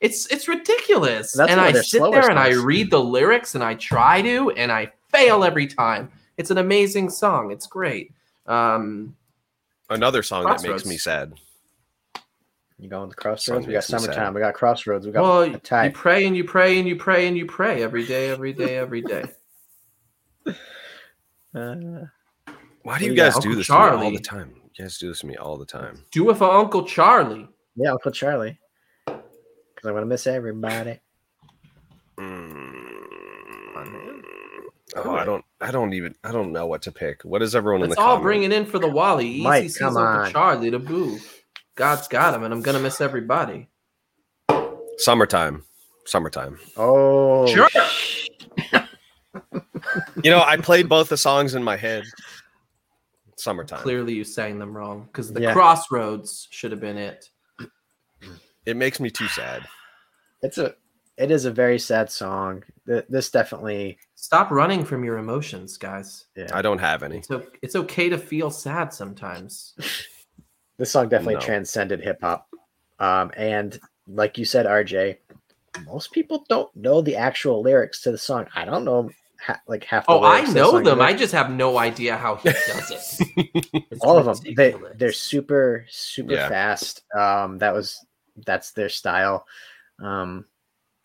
It's 0.00 0.26
it's 0.26 0.46
ridiculous. 0.46 1.32
That's 1.32 1.50
and 1.50 1.58
I 1.58 1.72
sit 1.72 2.02
there 2.10 2.28
and 2.28 2.38
I 2.38 2.50
read 2.50 2.90
the 2.90 2.98
lyrics 3.02 3.54
and 3.54 3.64
I 3.64 3.74
try 3.76 4.20
to 4.20 4.50
and 4.50 4.70
I 4.70 4.92
fail 5.08 5.42
every 5.44 5.66
time. 5.68 6.10
It's 6.36 6.50
an 6.50 6.58
amazing 6.58 7.08
song. 7.08 7.50
It's 7.52 7.66
great. 7.66 8.12
Um 8.46 9.16
Another 9.88 10.22
song 10.24 10.44
that 10.44 10.62
makes 10.62 10.84
me 10.84 10.98
sad. 10.98 11.32
You 12.78 12.88
going 12.90 13.08
with 13.08 13.16
crossroads? 13.16 13.66
We 13.66 13.72
got 13.72 13.78
makes 13.78 13.92
me 13.92 13.98
sad. 13.98 14.02
summertime. 14.02 14.34
We 14.34 14.40
got 14.40 14.54
crossroads. 14.54 15.06
We 15.06 15.12
got 15.12 15.22
well, 15.22 15.42
a 15.42 15.84
you 15.86 15.92
pray 15.92 16.26
and 16.26 16.36
you 16.36 16.44
pray 16.44 16.78
and 16.78 16.86
you 16.86 16.96
pray 16.96 17.28
and 17.28 17.38
you 17.38 17.46
pray 17.46 17.82
every 17.82 18.04
day, 18.04 18.28
every 18.28 18.52
day, 18.52 18.76
every 18.76 19.02
day. 19.02 19.24
Uh, 21.54 22.06
Why 22.82 22.98
do 22.98 23.04
you 23.04 23.10
do 23.10 23.14
you 23.16 23.20
guys 23.22 23.34
do 23.34 23.48
Uncle 23.50 23.56
this 23.56 23.66
to 23.68 23.72
me 23.72 23.78
all 23.78 24.10
the 24.10 24.18
time? 24.18 24.54
You 24.78 24.84
guys 24.84 24.98
do 24.98 25.08
this 25.08 25.20
to 25.20 25.26
me 25.26 25.36
all 25.36 25.56
the 25.56 25.66
time. 25.66 26.04
Do 26.12 26.30
it 26.30 26.36
for 26.36 26.50
Uncle 26.50 26.84
Charlie. 26.84 27.48
yeah, 27.76 27.92
Uncle 27.92 28.10
Charlie. 28.10 28.58
Because 29.06 29.22
I'm 29.84 29.94
gonna 29.94 30.06
miss 30.06 30.26
everybody. 30.26 31.00
Mm. 32.18 32.60
Oh, 34.94 35.14
I 35.14 35.24
don't. 35.24 35.44
I 35.60 35.70
don't 35.70 35.94
even. 35.94 36.14
I 36.22 36.32
don't 36.32 36.52
know 36.52 36.66
what 36.66 36.82
to 36.82 36.92
pick. 36.92 37.22
What 37.22 37.40
is 37.42 37.54
everyone 37.54 37.82
in 37.82 37.88
Let's 37.88 37.96
the 37.98 38.02
all 38.02 38.08
comment? 38.16 38.22
bring 38.24 38.42
it 38.42 38.52
in 38.52 38.66
for 38.66 38.78
the 38.78 38.88
Wally. 38.88 39.26
Easy 39.28 39.42
Mike, 39.42 39.62
sees 39.64 39.78
come 39.78 39.96
Uncle 39.96 40.24
on. 40.24 40.30
Charlie 40.32 40.70
to 40.70 40.78
boo. 40.78 41.18
God's 41.76 42.08
got 42.08 42.34
him, 42.34 42.42
and 42.42 42.52
I'm 42.52 42.60
gonna 42.60 42.78
miss 42.80 43.00
everybody. 43.00 43.68
Summertime. 44.98 45.64
Summertime. 46.04 46.58
Oh, 46.76 47.46
Sure. 47.46 47.68
You 50.22 50.30
know, 50.30 50.42
I 50.42 50.56
played 50.58 50.88
both 50.88 51.08
the 51.08 51.16
songs 51.16 51.54
in 51.54 51.62
my 51.64 51.76
head. 51.76 52.04
Summertime. 53.42 53.80
Clearly, 53.80 54.14
you 54.14 54.24
sang 54.24 54.58
them 54.58 54.76
wrong 54.76 55.04
because 55.06 55.32
the 55.32 55.40
Yeah. 55.42 55.52
Crossroads 55.52 56.48
should 56.50 56.70
have 56.70 56.80
been 56.80 56.96
it. 56.96 57.28
It 58.64 58.76
makes 58.76 59.00
me 59.00 59.10
too 59.10 59.26
sad. 59.28 59.66
it's 60.42 60.58
a. 60.58 60.74
It 61.18 61.30
is 61.30 61.44
a 61.44 61.50
very 61.50 61.78
sad 61.78 62.10
song. 62.10 62.64
Th- 62.86 63.04
This 63.08 63.30
definitely. 63.30 63.98
Stop 64.14 64.50
running 64.50 64.84
from 64.84 65.04
your 65.04 65.18
emotions, 65.18 65.76
guys. 65.76 66.26
Yeah. 66.36 66.48
I 66.54 66.62
don't 66.62 66.78
have 66.78 67.02
any. 67.02 67.18
It's, 67.18 67.30
o- 67.30 67.46
it's 67.60 67.76
okay 67.76 68.08
to 68.08 68.16
feel 68.18 68.50
sad 68.50 68.92
sometimes. 68.92 69.74
This 70.78 70.90
song 70.90 71.08
definitely 71.10 71.34
No. 71.34 71.40
transcended 71.40 72.00
hip 72.00 72.18
hop. 72.22 72.48
Um, 72.98 73.30
and 73.36 73.78
like 74.08 74.36
you 74.38 74.44
said, 74.44 74.66
RJ, 74.66 75.18
most 75.84 76.10
people 76.12 76.44
don't 76.48 76.74
know 76.74 77.02
the 77.02 77.14
actual 77.14 77.62
lyrics 77.62 78.00
to 78.02 78.10
the 78.10 78.18
song. 78.18 78.46
I 78.56 78.64
don't 78.64 78.84
know 78.84 79.10
ha- 79.42 79.60
like 79.66 79.84
half. 79.84 80.06
The 80.06 80.12
Oh, 80.12 80.20
I 80.22 80.36
lyrics 80.36 80.48
to 80.48 80.54
the 80.54 80.60
know 80.60 80.80
them. 80.82 81.00
I 81.00 81.12
just 81.12 81.32
have 81.32 81.50
no 81.50 81.78
idea 81.78 82.16
how 82.16 82.36
he 82.36 82.50
does 82.50 82.90
it. 83.36 83.84
It's 83.90 84.00
all 84.02 84.16
of 84.18 84.24
them. 84.42 84.54
They 84.56 84.74
they're 84.96 85.12
super 85.12 85.84
super 85.90 86.32
Yeah. 86.34 86.48
fast. 86.48 87.02
Um, 87.14 87.58
that 87.58 87.74
was 87.74 88.04
that's 88.46 88.70
their 88.72 88.88
style. 88.88 89.46
Um, 90.02 90.46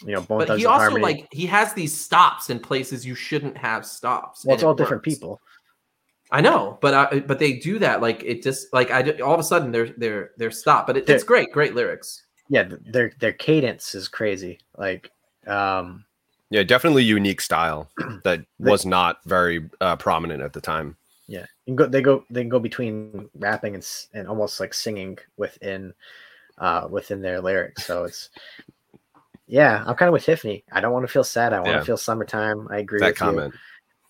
you 0.06 0.14
know, 0.14 0.22
Bone 0.22 0.40
But 0.40 0.48
Thugs 0.50 0.60
he 0.62 0.66
also 0.66 0.80
Harmony. 0.82 1.04
like 1.04 1.28
he 1.32 1.46
has 1.48 1.74
these 1.74 1.98
stops 2.00 2.50
in 2.50 2.60
places 2.60 3.06
you 3.06 3.16
shouldn't 3.16 3.58
have 3.58 3.86
stops. 3.86 4.46
well, 4.46 4.54
and 4.54 4.58
it's 4.58 4.64
it 4.64 4.66
all 4.68 4.74
different 4.76 5.02
works. 5.06 5.16
people. 5.16 5.42
I 6.32 6.42
know, 6.42 6.78
but 6.82 6.94
I, 6.94 7.20
but 7.22 7.40
they 7.40 7.54
do 7.54 7.80
that 7.80 8.02
like 8.02 8.22
it 8.24 8.44
just 8.44 8.72
like 8.74 8.92
I 8.92 9.02
all 9.22 9.34
of 9.34 9.40
a 9.40 9.44
sudden 9.44 9.72
they're 9.72 9.94
they're 9.98 10.32
they're 10.38 10.52
stopped. 10.52 10.88
But 10.88 10.98
it, 10.98 11.06
They're- 11.06 11.16
it's 11.16 11.24
great, 11.26 11.52
great 11.52 11.74
lyrics. 11.74 12.24
Yeah, 12.50 12.70
their 12.92 13.12
their 13.20 13.34
cadence 13.34 13.94
is 13.96 14.08
crazy. 14.08 14.60
Like, 14.78 15.12
um, 15.48 16.06
Yeah, 16.50 16.64
definitely 16.64 17.04
unique 17.04 17.41
style 17.41 17.89
that 18.24 18.45
was 18.60 18.86
not 18.86 19.20
very 19.26 19.70
uh, 19.82 19.95
prominent 19.98 20.41
at 20.41 20.54
the 20.54 20.62
time. 20.62 20.95
yeah, 21.28 21.45
you 21.66 21.76
go, 21.76 21.86
they 21.88 22.02
go 22.02 22.24
they 22.30 22.41
can 22.41 22.50
go 22.50 22.60
between 22.60 23.30
rapping 23.36 23.76
and 23.76 23.86
and 24.14 24.28
almost 24.28 24.60
like 24.60 24.74
singing 24.74 25.18
within 25.38 25.93
uh 26.58 26.88
within 26.89 27.22
their 27.22 27.41
lyrics. 27.41 27.84
So 27.84 28.06
it's 28.06 28.30
yeah, 29.48 29.84
I'm 29.86 29.95
kind 29.95 30.10
of 30.10 30.14
with 30.14 30.24
Tiffany. 30.26 30.64
I 30.72 30.82
don't 30.82 30.91
want 30.93 31.04
to 31.06 31.12
feel 31.12 31.24
sad. 31.24 31.54
I 31.54 31.60
want 31.60 31.70
Yeah. 31.70 31.80
to 31.80 31.86
feel 31.86 31.98
summertime. 31.98 32.68
I 32.70 32.80
agree 32.80 33.00
That 33.00 33.10
with 33.10 33.18
comment. 33.18 33.54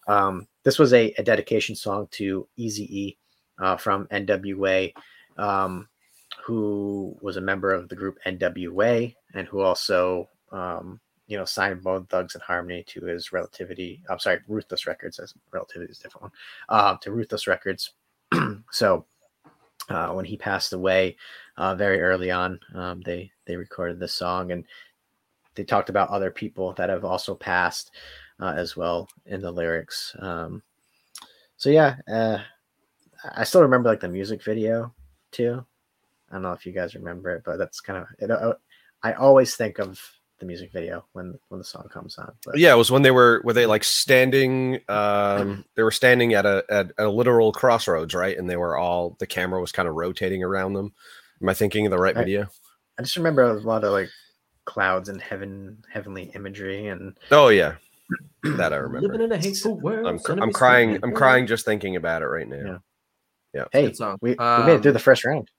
Um, 0.07 0.47
this 0.63 0.79
was 0.79 0.93
a, 0.93 1.13
a 1.17 1.23
dedication 1.23 1.75
song 1.75 2.07
to 2.11 2.47
Easy 2.55 2.85
E 3.07 3.17
uh, 3.59 3.77
from 3.77 4.07
NWA, 4.07 4.93
um, 5.37 5.87
who 6.43 7.15
was 7.21 7.37
a 7.37 7.41
member 7.41 7.71
of 7.73 7.89
the 7.89 7.95
group 7.95 8.17
NWA 8.25 9.13
and 9.33 9.47
who 9.47 9.61
also, 9.61 10.29
um, 10.51 10.99
you 11.27 11.37
know, 11.37 11.45
signed 11.45 11.83
Bone 11.83 12.05
Thugs 12.05 12.35
and 12.35 12.41
Harmony 12.41 12.83
to 12.87 13.05
his 13.05 13.31
Relativity. 13.31 14.01
I'm 14.09 14.19
sorry, 14.19 14.39
Ruthless 14.47 14.87
Records. 14.87 15.19
As 15.19 15.33
Relativity 15.51 15.91
is 15.91 15.99
a 15.99 16.03
different 16.03 16.23
one. 16.23 16.31
Uh, 16.69 16.97
to 17.01 17.11
Ruthless 17.11 17.47
Records. 17.47 17.91
so 18.71 19.05
uh, 19.89 20.09
when 20.09 20.25
he 20.25 20.37
passed 20.37 20.73
away, 20.73 21.17
uh, 21.57 21.75
very 21.75 22.01
early 22.01 22.31
on, 22.31 22.59
um, 22.73 23.01
they 23.01 23.31
they 23.45 23.55
recorded 23.55 23.99
this 23.99 24.13
song 24.13 24.51
and 24.51 24.65
they 25.55 25.63
talked 25.63 25.89
about 25.89 26.09
other 26.09 26.31
people 26.31 26.73
that 26.73 26.89
have 26.89 27.03
also 27.03 27.33
passed 27.35 27.91
uh, 28.39 28.53
as 28.55 28.77
well 28.77 29.09
in 29.25 29.41
the 29.41 29.51
lyrics. 29.51 30.15
Um, 30.19 30.61
so 31.57 31.69
yeah, 31.69 31.95
uh, 32.11 32.39
I 33.35 33.43
still 33.43 33.61
remember 33.61 33.89
like 33.89 33.99
the 33.99 34.07
music 34.07 34.43
video 34.43 34.93
too. 35.31 35.65
I 36.29 36.33
don't 36.33 36.43
know 36.43 36.53
if 36.53 36.65
you 36.65 36.71
guys 36.71 36.95
remember 36.95 37.31
it, 37.31 37.43
but 37.43 37.57
that's 37.57 37.81
kind 37.81 37.99
of 37.99 38.07
it. 38.19 38.29
uh, 38.29 38.53
I 39.03 39.13
always 39.13 39.55
think 39.55 39.79
of 39.79 40.01
the 40.39 40.45
music 40.45 40.71
video 40.71 41.05
when 41.13 41.37
when 41.49 41.57
the 41.59 41.63
song 41.65 41.87
comes 41.91 42.17
on. 42.17 42.31
But 42.45 42.57
Yeah, 42.57 42.73
it 42.73 42.77
was 42.77 42.91
when 42.91 43.01
they 43.01 43.11
were 43.11 43.41
were 43.43 43.53
they 43.53 43.65
like 43.65 43.83
standing 43.83 44.79
um 44.89 45.65
they 45.75 45.83
were 45.83 45.91
standing 45.91 46.33
at 46.33 46.45
a 46.45 46.63
at 46.69 46.91
a 46.97 47.07
literal 47.07 47.51
crossroads, 47.51 48.13
right? 48.13 48.37
And 48.37 48.49
they 48.49 48.57
were 48.57 48.77
all 48.77 49.15
the 49.19 49.27
camera 49.27 49.59
was 49.61 49.71
kind 49.71 49.87
of 49.87 49.95
rotating 49.95 50.43
around 50.43 50.73
them. 50.73 50.93
Am 51.41 51.49
I 51.49 51.53
thinking 51.53 51.85
of 51.85 51.91
the 51.91 51.97
right 51.99 52.15
I- 52.15 52.19
video? 52.19 52.47
I 52.99 53.03
just 53.03 53.15
remember 53.17 53.43
a 53.43 53.53
lot 53.53 53.83
of 53.83 53.91
like 53.91 54.09
clouds 54.65 55.07
and 55.07 55.21
heaven, 55.21 55.83
heavenly 55.91 56.31
imagery, 56.35 56.87
and 56.87 57.15
Oh 57.31 57.49
yeah. 57.49 57.75
That 58.43 58.73
I 58.73 58.75
remember. 58.77 59.01
Living 59.07 59.11
remember. 59.21 59.35
in 59.35 59.39
a 59.41 59.43
hateful 59.43 59.79
world. 59.79 60.07
I'm, 60.07 60.19
cr- 60.19 60.41
I'm 60.41 60.51
crying 60.53 60.99
I'm 61.03 61.13
crying 61.13 61.45
just 61.47 61.65
thinking 61.65 61.95
about 61.95 62.21
it 62.21 62.25
right 62.27 62.47
now. 62.47 62.81
Yeah. 63.53 63.63
It's 63.63 63.73
a 63.73 63.77
hey, 63.77 63.85
good 63.87 63.97
song. 63.97 64.17
we, 64.21 64.31
we 64.31 64.35
made 64.37 64.73
it 64.75 64.81
through 64.81 64.91
Um, 64.91 64.93
the 64.93 64.99
first 64.99 65.25
round. 65.25 65.49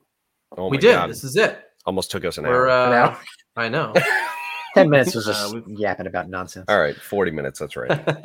Oh 0.56 0.68
we 0.68 0.78
did. 0.78 0.92
God. 0.94 1.10
This 1.10 1.24
is 1.24 1.36
it. 1.36 1.58
Almost 1.86 2.10
took 2.10 2.24
us 2.24 2.38
an 2.38 2.44
We're. 2.44 2.68
hour. 2.68 2.86
An 2.88 2.92
Uh, 2.92 2.96
hour? 3.06 3.18
I 3.56 3.68
know. 3.68 3.92
Ten 4.78 4.90
minutes 4.90 5.14
was 5.14 5.28
uh, 5.28 5.32
just 5.32 5.54
we've- 5.54 5.74
yapping 5.76 6.06
about 6.06 6.28
nonsense. 6.28 6.66
All 6.68 6.78
right, 6.80 6.96
40 6.96 7.30
minutes, 7.30 7.58
that's 7.58 7.76
right. 7.76 7.90
All 8.08 8.18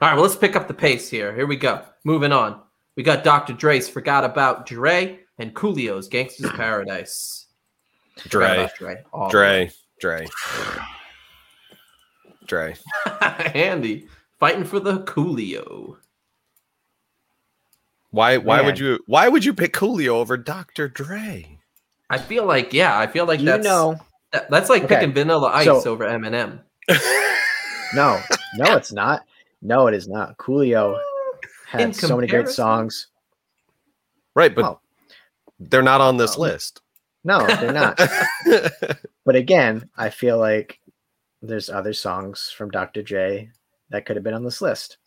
right, 0.00 0.14
well, 0.14 0.22
let's 0.22 0.36
pick 0.36 0.56
up 0.56 0.68
the 0.68 0.74
pace 0.74 1.08
here. 1.10 1.34
Here 1.34 1.46
we 1.46 1.56
go. 1.56 1.82
Moving 2.04 2.32
on. 2.32 2.60
We 2.96 3.02
got 3.02 3.22
Dr. 3.24 3.52
Dre's 3.52 3.88
Forgot 3.88 4.24
About 4.24 4.66
Dre 4.66 5.20
and 5.38 5.54
Coolio's 5.54 6.08
Gangsta's 6.08 6.50
Paradise. 6.50 7.46
Dre, 8.28 8.68
Dre. 8.76 9.02
all 9.12 9.28
the 9.28 9.30
Dre, 9.30 9.70
Dre. 10.00 10.26
Dre. 12.46 12.74
Andy, 13.54 14.08
fighting 14.40 14.64
for 14.64 14.80
the 14.80 14.98
Coolio. 15.00 15.96
Why 18.10 18.38
why 18.38 18.62
would 18.62 18.78
you 18.78 18.98
why 19.06 19.28
would 19.28 19.44
you 19.44 19.52
pick 19.52 19.72
Coolio 19.74 20.08
over 20.08 20.36
Dr. 20.36 20.88
Dre? 20.88 21.58
I 22.10 22.16
feel 22.18 22.46
like, 22.46 22.72
yeah, 22.72 22.98
I 22.98 23.06
feel 23.06 23.26
like 23.26 23.40
you 23.40 23.46
that's 23.46 23.64
know, 23.64 23.92
that- 23.92 24.04
that's 24.32 24.68
like 24.68 24.84
Okay, 24.84 24.96
picking 24.96 25.12
Vanilla 25.12 25.48
Ice 25.48 25.66
so- 25.66 25.90
over 25.92 26.04
Eminem. 26.04 26.60
no, 27.94 28.20
no, 28.56 28.76
it's 28.76 28.92
not. 28.92 29.22
No, 29.62 29.86
it 29.86 29.94
is 29.94 30.08
not. 30.08 30.36
Coolio 30.38 30.98
had 31.66 31.80
In 31.80 31.92
so 31.92 32.16
many 32.16 32.28
great 32.28 32.48
songs. 32.48 33.08
right, 34.34 34.54
but 34.54 34.64
Oh. 34.64 34.80
they're 35.58 35.82
not 35.82 36.00
on 36.00 36.16
this 36.16 36.36
Oh. 36.36 36.42
list. 36.42 36.80
No, 37.24 37.46
they're 37.46 37.72
not. 37.72 38.00
but 39.26 39.36
again, 39.36 39.88
I 39.96 40.08
feel 40.10 40.38
like 40.38 40.78
there's 41.42 41.68
other 41.68 41.92
songs 41.92 42.50
from 42.56 42.70
Dr. 42.70 43.02
J 43.02 43.50
that 43.90 44.06
could 44.06 44.16
have 44.16 44.22
been 44.24 44.34
on 44.34 44.44
this 44.44 44.60
list. 44.62 44.98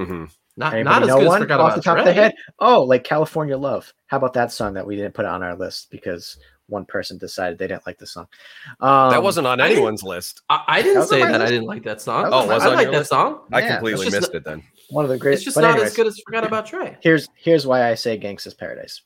Mm-hmm. 0.00 0.24
Not, 0.56 0.74
Anybody 0.74 0.84
not 0.94 1.02
as 1.02 1.08
know 1.08 1.14
good 1.16 1.22
as 1.22 1.28
one 1.28 1.40
Forgot 1.42 1.60
off 1.60 1.66
About 1.72 1.76
the 1.76 1.82
top 1.82 1.94
Dre. 1.94 2.00
of 2.00 2.04
their 2.06 2.14
head? 2.14 2.34
Oh, 2.58 2.82
like 2.82 3.04
California 3.04 3.56
Love. 3.56 3.92
How 4.06 4.18
about 4.18 4.34
that 4.34 4.52
song 4.52 4.74
that 4.74 4.86
we 4.86 4.96
didn't 4.96 5.14
put 5.14 5.24
on 5.24 5.42
our 5.42 5.56
list 5.56 5.90
because 5.90 6.38
one 6.68 6.84
person 6.86 7.18
decided 7.18 7.58
they 7.58 7.66
didn't 7.66 7.86
like 7.86 7.98
the 7.98 8.06
song? 8.06 8.26
Um, 8.80 9.10
that 9.10 9.22
wasn't 9.22 9.46
on 9.46 9.60
I 9.60 9.68
anyone's 9.70 10.02
list. 10.02 10.42
I, 10.48 10.64
I 10.66 10.82
didn't 10.82 10.98
was 11.00 11.12
on 11.12 11.18
say 11.18 11.24
my 11.24 11.32
that 11.32 11.42
I 11.42 11.46
didn't 11.46 11.66
like 11.66 11.82
that 11.84 12.00
song. 12.00 12.24
That 12.24 12.30
was 12.30 12.62
on 12.62 12.68
I 12.68 12.72
I 12.72 12.74
like 12.74 12.90
that 12.90 13.06
song. 13.06 13.40
I 13.52 13.60
Yeah, 13.60 13.72
completely 13.76 14.06
missed 14.10 14.32
not- 14.32 14.34
it 14.34 14.44
then. 14.44 14.62
one 14.90 15.04
of 15.04 15.10
the 15.10 15.18
great. 15.18 15.34
It's 15.34 15.44
just 15.44 15.56
not 15.56 15.72
anyways, 15.72 15.90
as 15.90 15.96
good 15.96 16.06
as 16.06 16.18
Forgot 16.24 16.44
About 16.46 16.66
Dre. 16.66 16.96
Here's 17.02 17.28
here's 17.36 17.66
why 17.66 17.88
I 17.90 17.94
say 17.94 18.18
Gangsta's 18.18 18.54
Paradise. 18.54 19.02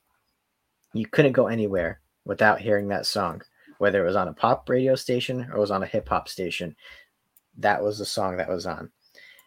You 0.94 1.06
couldn't 1.06 1.32
go 1.32 1.48
anywhere 1.48 2.00
without 2.24 2.60
hearing 2.60 2.88
that 2.88 3.06
song, 3.06 3.42
whether 3.78 4.02
it 4.02 4.06
was 4.06 4.16
on 4.16 4.28
a 4.28 4.32
pop 4.32 4.68
radio 4.68 4.94
station 4.94 5.46
or 5.50 5.56
it 5.56 5.60
was 5.60 5.70
on 5.70 5.82
a 5.82 5.86
hip 5.86 6.08
hop 6.08 6.28
station. 6.28 6.74
That 7.58 7.82
was 7.82 7.98
the 7.98 8.06
song 8.06 8.36
that 8.36 8.48
was 8.48 8.66
on, 8.66 8.90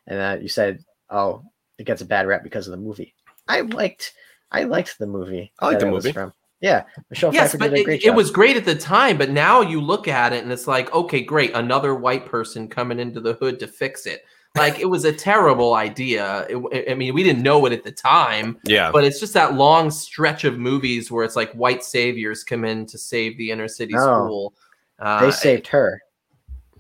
and 0.08 0.20
uh, 0.20 0.42
you 0.42 0.50
said, 0.50 0.84
"Oh, 1.10 1.44
it 1.78 1.86
gets 1.86 2.02
a 2.02 2.06
bad 2.06 2.28
rap 2.28 2.44
because 2.44 2.68
of 2.68 2.72
the 2.72 2.78
movie." 2.78 3.16
I 3.48 3.62
liked, 3.62 4.14
I 4.52 4.64
liked 4.66 5.00
the 5.00 5.08
movie. 5.08 5.52
I 5.60 5.68
liked 5.68 5.80
the 5.80 5.86
movie. 5.88 6.12
From 6.12 6.34
yeah, 6.62 6.84
Michelle 7.10 7.34
Yes, 7.34 7.52
Pfeiffer 7.52 7.58
but 7.58 7.70
did 7.72 7.78
a 7.78 7.82
it, 7.82 7.84
great 7.86 8.02
it 8.04 8.06
job. 8.08 8.16
was 8.16 8.32
great 8.32 8.56
at 8.58 8.66
the 8.66 8.76
time. 8.76 9.18
But 9.18 9.32
now 9.32 9.62
you 9.62 9.82
look 9.82 10.08
at 10.08 10.32
it 10.34 10.44
and 10.44 10.52
it's 10.52 10.68
like, 10.68 10.94
okay, 10.94 11.22
great, 11.22 11.54
another 11.54 11.96
white 11.96 12.26
person 12.26 12.68
coming 12.68 13.00
into 13.00 13.20
the 13.20 13.34
hood 13.34 13.60
to 13.60 13.68
fix 13.68 14.06
it. 14.06 14.24
Like 14.58 14.80
it 14.80 14.86
was 14.86 15.06
a 15.06 15.14
terrible 15.14 15.76
idea. 15.76 16.46
It, 16.50 16.92
I 16.92 16.94
mean, 16.94 17.14
we 17.14 17.24
didn't 17.24 17.42
know 17.42 17.66
it 17.68 17.72
at 17.74 17.84
the 17.86 17.92
time, 17.92 18.58
Yeah. 18.66 18.92
but 18.92 19.06
it's 19.06 19.18
just 19.20 19.34
that 19.34 19.54
long 19.56 19.90
stretch 19.90 20.44
of 20.44 20.60
movies 20.60 21.10
where 21.10 21.24
it's 21.24 21.38
like 21.38 21.52
white 21.54 21.84
saviors 21.86 22.44
come 22.44 22.66
in 22.66 22.86
to 22.88 22.98
save 22.98 23.38
the 23.38 23.50
inner 23.50 23.70
city 23.70 23.94
No. 23.94 24.02
school. 24.02 24.54
Uh, 25.00 25.22
they 25.22 25.32
saved 25.32 25.68
her. 25.68 26.02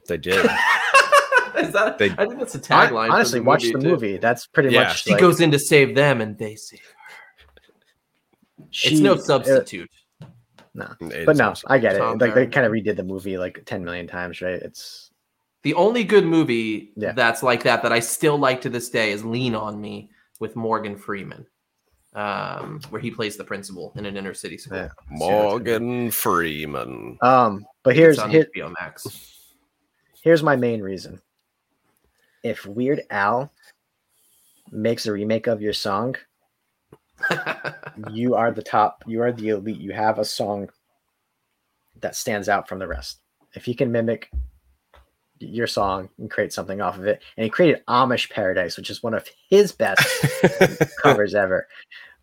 They 0.07 0.17
did. 0.17 0.45
Is 1.57 1.71
that? 1.73 1.97
They- 1.97 2.09
I 2.17 2.25
think 2.25 2.39
that's 2.39 2.55
a 2.55 2.59
tagline. 2.59 3.09
Honestly, 3.11 3.39
the 3.39 3.45
watch 3.45 3.63
movie, 3.63 3.73
the 3.73 3.79
too. 3.79 3.87
movie. 3.89 4.17
That's 4.17 4.47
pretty 4.47 4.69
Yeah. 4.69 4.83
much. 4.83 5.03
She 5.03 5.11
like, 5.11 5.21
goes 5.21 5.39
in 5.41 5.51
to 5.51 5.59
save 5.59 5.95
them, 5.95 6.19
and 6.21 6.37
they 6.37 6.55
save. 6.55 6.79
her. 6.81 6.85
She, 8.71 8.91
it's 8.93 8.99
no 8.99 9.13
uh, 9.13 9.17
substitute. 9.17 9.89
It 10.73 11.25
but 11.25 11.35
no, 11.35 11.49
awesome. 11.49 11.67
I 11.69 11.77
get 11.79 11.95
it. 11.95 11.99
Tom 11.99 12.17
Like 12.17 12.33
they 12.33 12.47
kind 12.47 12.65
of 12.65 12.71
redid 12.71 12.95
the 12.95 13.03
movie 13.03 13.37
like 13.37 13.61
ten 13.65 13.83
million 13.83 14.07
times, 14.07 14.41
right? 14.41 14.53
It's 14.53 15.11
The 15.63 15.73
only 15.73 16.03
good 16.03 16.25
movie 16.25 16.93
Yeah. 16.95 17.11
that's 17.11 17.43
like 17.43 17.63
that 17.63 17.83
that 17.83 17.91
I 17.91 17.99
still 17.99 18.37
like 18.37 18.61
to 18.61 18.69
this 18.69 18.89
day 18.89 19.11
is 19.11 19.25
Lean 19.25 19.53
on 19.53 19.81
Me 19.81 20.09
with 20.39 20.55
Morgan 20.55 20.95
Freeman, 20.95 21.45
um, 22.13 22.79
where 22.89 23.01
he 23.01 23.11
plays 23.11 23.35
the 23.35 23.43
principal 23.43 23.91
in 23.97 24.05
an 24.05 24.15
inner 24.15 24.33
city 24.33 24.57
school. 24.57 24.77
Yeah. 24.77 24.89
Morgan 25.09 26.09
Freeman. 26.09 27.17
um. 27.21 27.65
But 27.83 27.95
here's 27.95 28.19
on 28.19 28.29
here, 28.29 28.47
Max. 28.79 29.07
here's 30.23 30.43
my 30.43 30.55
main 30.55 30.81
reason. 30.81 31.19
If 32.43 32.65
Weird 32.65 33.01
Al 33.09 33.51
makes 34.71 35.05
a 35.05 35.11
remake 35.11 35.47
of 35.47 35.61
your 35.61 35.73
song, 35.73 36.15
you 38.11 38.35
are 38.35 38.51
the 38.51 38.63
top. 38.63 39.03
You 39.07 39.21
are 39.21 39.31
the 39.31 39.49
elite. 39.49 39.79
You 39.79 39.91
have 39.93 40.19
a 40.19 40.25
song 40.25 40.69
that 42.01 42.15
stands 42.15 42.49
out 42.49 42.67
from 42.67 42.79
the 42.79 42.87
rest. 42.87 43.19
If 43.53 43.65
he 43.65 43.73
can 43.73 43.91
mimic 43.91 44.29
your 45.39 45.67
song 45.67 46.09
and 46.19 46.29
create 46.29 46.53
something 46.53 46.81
off 46.81 46.97
of 46.97 47.05
it, 47.05 47.21
and 47.37 47.43
he 47.43 47.49
created 47.49 47.83
Amish 47.87 48.29
Paradise, 48.29 48.77
which 48.77 48.89
is 48.89 49.01
one 49.03 49.13
of 49.13 49.27
his 49.49 49.71
best 49.71 50.01
covers 51.01 51.35
ever. 51.35 51.67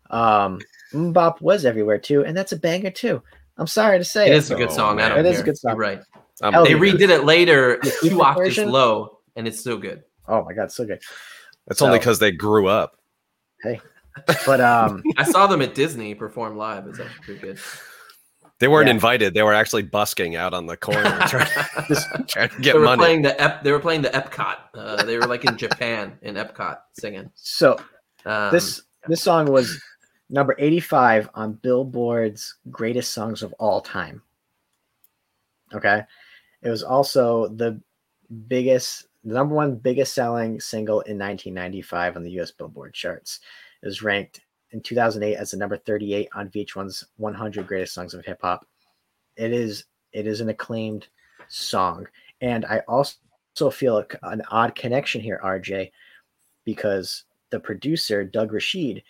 Um, 0.09 0.59
MMMBop 0.93 1.41
was 1.41 1.65
everywhere 1.65 1.99
too, 1.99 2.23
and 2.25 2.35
that's 2.35 2.51
a 2.51 2.57
banger 2.57 2.91
too. 2.91 3.21
I'm 3.57 3.67
sorry 3.67 3.97
to 3.97 4.03
say 4.05 4.27
it 4.27 4.33
it. 4.33 4.37
is 4.37 4.51
a 4.51 4.55
good 4.55 4.71
song. 4.71 5.01
I 5.01 5.09
don't 5.09 5.19
It 5.19 5.25
is 5.25 5.39
a 5.41 5.43
good 5.43 5.57
song. 5.57 5.71
You're 5.71 5.79
right. 5.79 6.01
I'm- 6.41 6.63
They 6.63 6.73
redid 6.73 7.09
it 7.09 7.25
later, 7.25 7.77
The 7.83 7.91
two 8.01 8.09
Cooper 8.11 8.23
octaves 8.23 8.57
low, 8.59 9.19
and 9.35 9.47
it's 9.47 9.59
still 9.59 9.77
good. 9.77 10.03
Oh 10.27 10.43
my 10.43 10.53
god, 10.53 10.71
so 10.71 10.85
good. 10.85 11.01
It's 11.67 11.81
only 11.81 11.99
because 11.99 12.19
they 12.19 12.31
grew 12.31 12.67
up. 12.67 12.95
But 14.45 14.61
um, 14.61 15.03
I 15.17 15.23
saw 15.23 15.47
them 15.47 15.61
at 15.61 15.75
Disney 15.75 16.13
perform 16.15 16.57
live. 16.57 16.87
It's 16.87 16.99
actually 16.99 17.23
pretty 17.25 17.39
good. 17.41 17.59
They 18.59 18.67
weren't 18.67 18.87
Yeah. 18.87 18.93
invited. 18.95 19.33
They 19.33 19.43
were 19.43 19.53
actually 19.53 19.83
busking 19.83 20.35
out 20.35 20.53
on 20.53 20.65
the 20.65 20.75
corner 20.75 21.01
trying, 21.27 21.47
trying 22.27 22.49
to 22.49 22.55
they 22.57 22.61
get 22.63 22.75
were 22.75 22.81
money. 22.83 22.99
playing 22.99 23.21
the 23.21 23.39
Ep- 23.41 23.63
They 23.63 23.71
were 23.71 23.79
playing 23.79 24.01
the 24.01 24.09
Epcot. 24.09 24.57
Uh, 24.75 25.03
they 25.03 25.17
were 25.17 25.27
like 25.27 25.45
in 25.45 25.55
Japan 25.57 26.17
in 26.21 26.35
Epcot 26.35 26.79
singing. 26.99 27.31
so 27.35 27.79
Um, 28.25 28.51
this 28.51 28.81
this 29.07 29.21
song 29.21 29.45
was 29.49 29.81
number 30.29 30.55
85 30.59 31.29
on 31.35 31.53
Billboard's 31.53 32.57
greatest 32.69 33.13
songs 33.13 33.43
of 33.43 33.53
all 33.59 33.79
time. 33.79 34.21
Okay. 35.73 36.03
It 36.61 36.69
was 36.69 36.83
also 36.83 37.47
the 37.47 37.79
biggest, 38.47 39.07
the 39.23 39.33
number 39.33 39.55
one 39.55 39.75
biggest 39.75 40.13
selling 40.13 40.59
single 40.59 40.99
in 41.01 41.17
1995 41.17 42.17
on 42.17 42.23
the 42.23 42.31
US 42.41 42.51
Billboard 42.51 42.93
charts. 42.93 43.39
Was 43.83 44.03
ranked 44.03 44.41
in 44.71 44.81
2008 44.81 45.35
as 45.35 45.51
the 45.51 45.57
number 45.57 45.77
38 45.77 46.29
on 46.35 46.49
VH1's 46.49 47.05
100 47.17 47.67
greatest 47.67 47.93
songs 47.93 48.13
of 48.13 48.25
hip 48.25 48.39
hop. 48.41 48.65
It 49.35 49.51
is 49.51 49.85
it 50.11 50.27
is 50.27 50.41
an 50.41 50.49
acclaimed 50.49 51.07
song, 51.47 52.07
and 52.41 52.65
I 52.65 52.79
also 52.87 53.69
feel 53.71 54.03
an 54.23 54.41
odd 54.49 54.75
connection 54.75 55.21
here, 55.21 55.39
RJ, 55.43 55.91
because 56.65 57.23
the 57.51 57.59
producer 57.59 58.23
Doug 58.23 58.51
Rasheed 58.51 59.03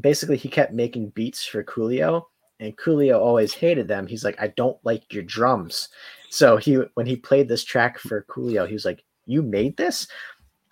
basically 0.00 0.36
he 0.36 0.48
kept 0.48 0.72
making 0.72 1.10
beats 1.10 1.44
for 1.44 1.62
Coolio 1.64 2.24
and 2.60 2.76
Coolio 2.76 3.18
always 3.18 3.52
hated 3.52 3.88
them. 3.88 4.06
He's 4.06 4.24
like, 4.24 4.40
I 4.40 4.48
don't 4.48 4.78
like 4.84 5.12
your 5.12 5.24
drums. 5.24 5.88
So 6.30 6.56
he 6.56 6.74
when 6.94 7.06
he 7.06 7.16
played 7.16 7.48
this 7.48 7.64
track 7.64 7.98
for 7.98 8.24
Coolio, 8.28 8.66
he 8.66 8.74
was 8.74 8.84
like, 8.84 9.02
You 9.26 9.42
made 9.42 9.76
this? 9.76 10.06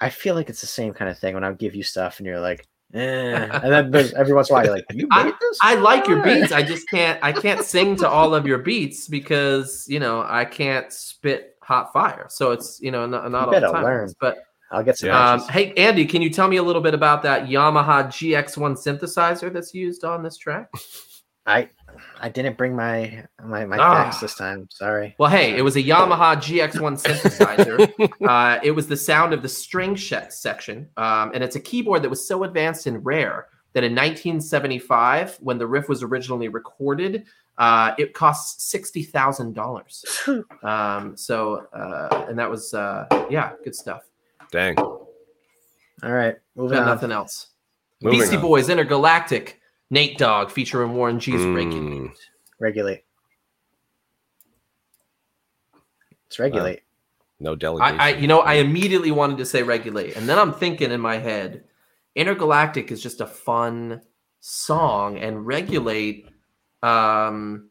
I 0.00 0.08
feel 0.10 0.34
like 0.34 0.48
it's 0.48 0.60
the 0.60 0.66
same 0.66 0.92
kind 0.94 1.10
of 1.10 1.18
thing 1.18 1.34
when 1.34 1.44
I 1.44 1.52
give 1.52 1.74
you 1.74 1.82
stuff 1.82 2.18
and 2.18 2.26
you're 2.26 2.40
like, 2.40 2.66
eh. 2.94 2.98
and 3.62 3.72
then 3.72 3.90
there's 3.90 4.12
every 4.20 4.32
once 4.32 4.48
in 4.48 4.54
a 4.54 4.56
while 4.56 4.64
you're 4.64 4.74
like, 4.74 4.84
you 4.92 5.06
I- 5.10 5.32
this? 5.40 5.58
I 5.60 5.74
like 5.74 6.06
your 6.06 6.22
beats. 6.22 6.52
I 6.52 6.62
just 6.62 6.88
can't. 6.88 7.18
I 7.22 7.32
can't 7.32 7.64
sing 7.64 7.96
to 7.96 8.08
all 8.08 8.34
of 8.34 8.46
your 8.46 8.58
beats 8.58 9.08
because 9.08 9.86
you 9.88 10.00
know 10.00 10.24
I 10.26 10.44
can't 10.44 10.92
spit 10.92 11.56
hot 11.62 11.92
fire. 11.92 12.26
So 12.30 12.52
it's 12.52 12.80
you 12.80 12.90
know 12.90 13.06
not, 13.06 13.30
not 13.30 13.46
all 13.46 13.46
the 13.46 13.60
better 13.60 13.72
time. 13.72 13.84
learn. 13.84 14.12
But 14.20 14.38
I'll 14.72 14.82
get 14.82 14.98
some. 14.98 15.10
Um, 15.10 15.40
hey 15.48 15.72
Andy, 15.74 16.06
can 16.06 16.22
you 16.22 16.30
tell 16.30 16.48
me 16.48 16.56
a 16.56 16.62
little 16.62 16.82
bit 16.82 16.94
about 16.94 17.22
that 17.24 17.44
Yamaha 17.46 18.06
GX1 18.06 18.76
synthesizer 18.76 19.52
that's 19.52 19.74
used 19.74 20.04
on 20.04 20.22
this 20.22 20.36
track? 20.36 20.70
I 21.46 21.68
I 22.20 22.28
didn't 22.28 22.56
bring 22.58 22.74
my 22.76 23.24
my 23.44 23.64
my 23.64 23.78
Ah. 23.78 24.04
facts 24.04 24.20
this 24.20 24.34
time. 24.34 24.68
Sorry. 24.70 25.14
Well, 25.18 25.30
hey, 25.30 25.56
it 25.56 25.62
was 25.62 25.76
a 25.76 25.82
Yamaha 25.82 26.36
GX1 26.36 27.02
synthesizer. 27.02 28.10
uh, 28.28 28.60
it 28.62 28.70
was 28.72 28.86
the 28.88 28.96
sound 28.96 29.32
of 29.32 29.42
the 29.42 29.48
string 29.48 29.94
sh- 29.94 30.14
section, 30.28 30.88
um, 30.96 31.32
and 31.34 31.42
it's 31.44 31.56
a 31.56 31.60
keyboard 31.60 32.02
that 32.02 32.08
was 32.10 32.26
so 32.26 32.44
advanced 32.44 32.86
and 32.86 33.04
rare 33.04 33.46
that 33.72 33.84
in 33.84 33.94
1975, 33.94 35.36
when 35.40 35.56
the 35.58 35.66
riff 35.66 35.88
was 35.88 36.02
originally 36.02 36.48
recorded, 36.48 37.24
uh, 37.58 37.94
it 37.98 38.14
cost 38.14 38.68
sixty 38.70 39.02
thousand 39.02 39.54
dollars. 39.54 40.04
Um, 40.62 41.16
so, 41.16 41.66
uh, 41.72 42.26
and 42.28 42.38
that 42.38 42.50
was 42.50 42.74
uh, 42.74 43.06
yeah, 43.30 43.52
good 43.64 43.74
stuff. 43.74 44.02
Dang. 44.52 44.76
All 44.78 46.12
right, 46.12 46.36
moving 46.56 46.76
Got 46.78 46.82
on. 46.88 46.94
nothing 46.94 47.12
else. 47.12 47.48
Moving 48.02 48.20
Beastie 48.20 48.36
on. 48.36 48.42
Boys, 48.42 48.68
Intergalactic, 48.70 49.59
Nate 49.90 50.18
Dogg 50.18 50.50
featuring 50.50 50.94
Warren 50.94 51.18
G's 51.18 51.40
Mm. 51.40 51.54
Regulate. 51.54 52.10
Regulate. 52.58 53.04
It's 56.26 56.38
regulate. 56.38 56.82
No 57.40 57.56
delegation. 57.56 57.98
I, 58.00 58.04
I, 58.04 58.08
you 58.16 58.28
know, 58.28 58.40
I 58.40 58.54
immediately 58.54 59.10
wanted 59.10 59.38
to 59.38 59.46
say 59.46 59.62
regulate, 59.62 60.16
and 60.16 60.28
then 60.28 60.38
I'm 60.38 60.52
thinking 60.52 60.92
in 60.92 61.00
my 61.00 61.16
head, 61.16 61.64
intergalactic 62.14 62.92
is 62.92 63.02
just 63.02 63.20
a 63.20 63.26
fun 63.26 64.02
song, 64.40 65.18
and 65.18 65.44
regulate 65.46 66.28
um, 66.82 67.70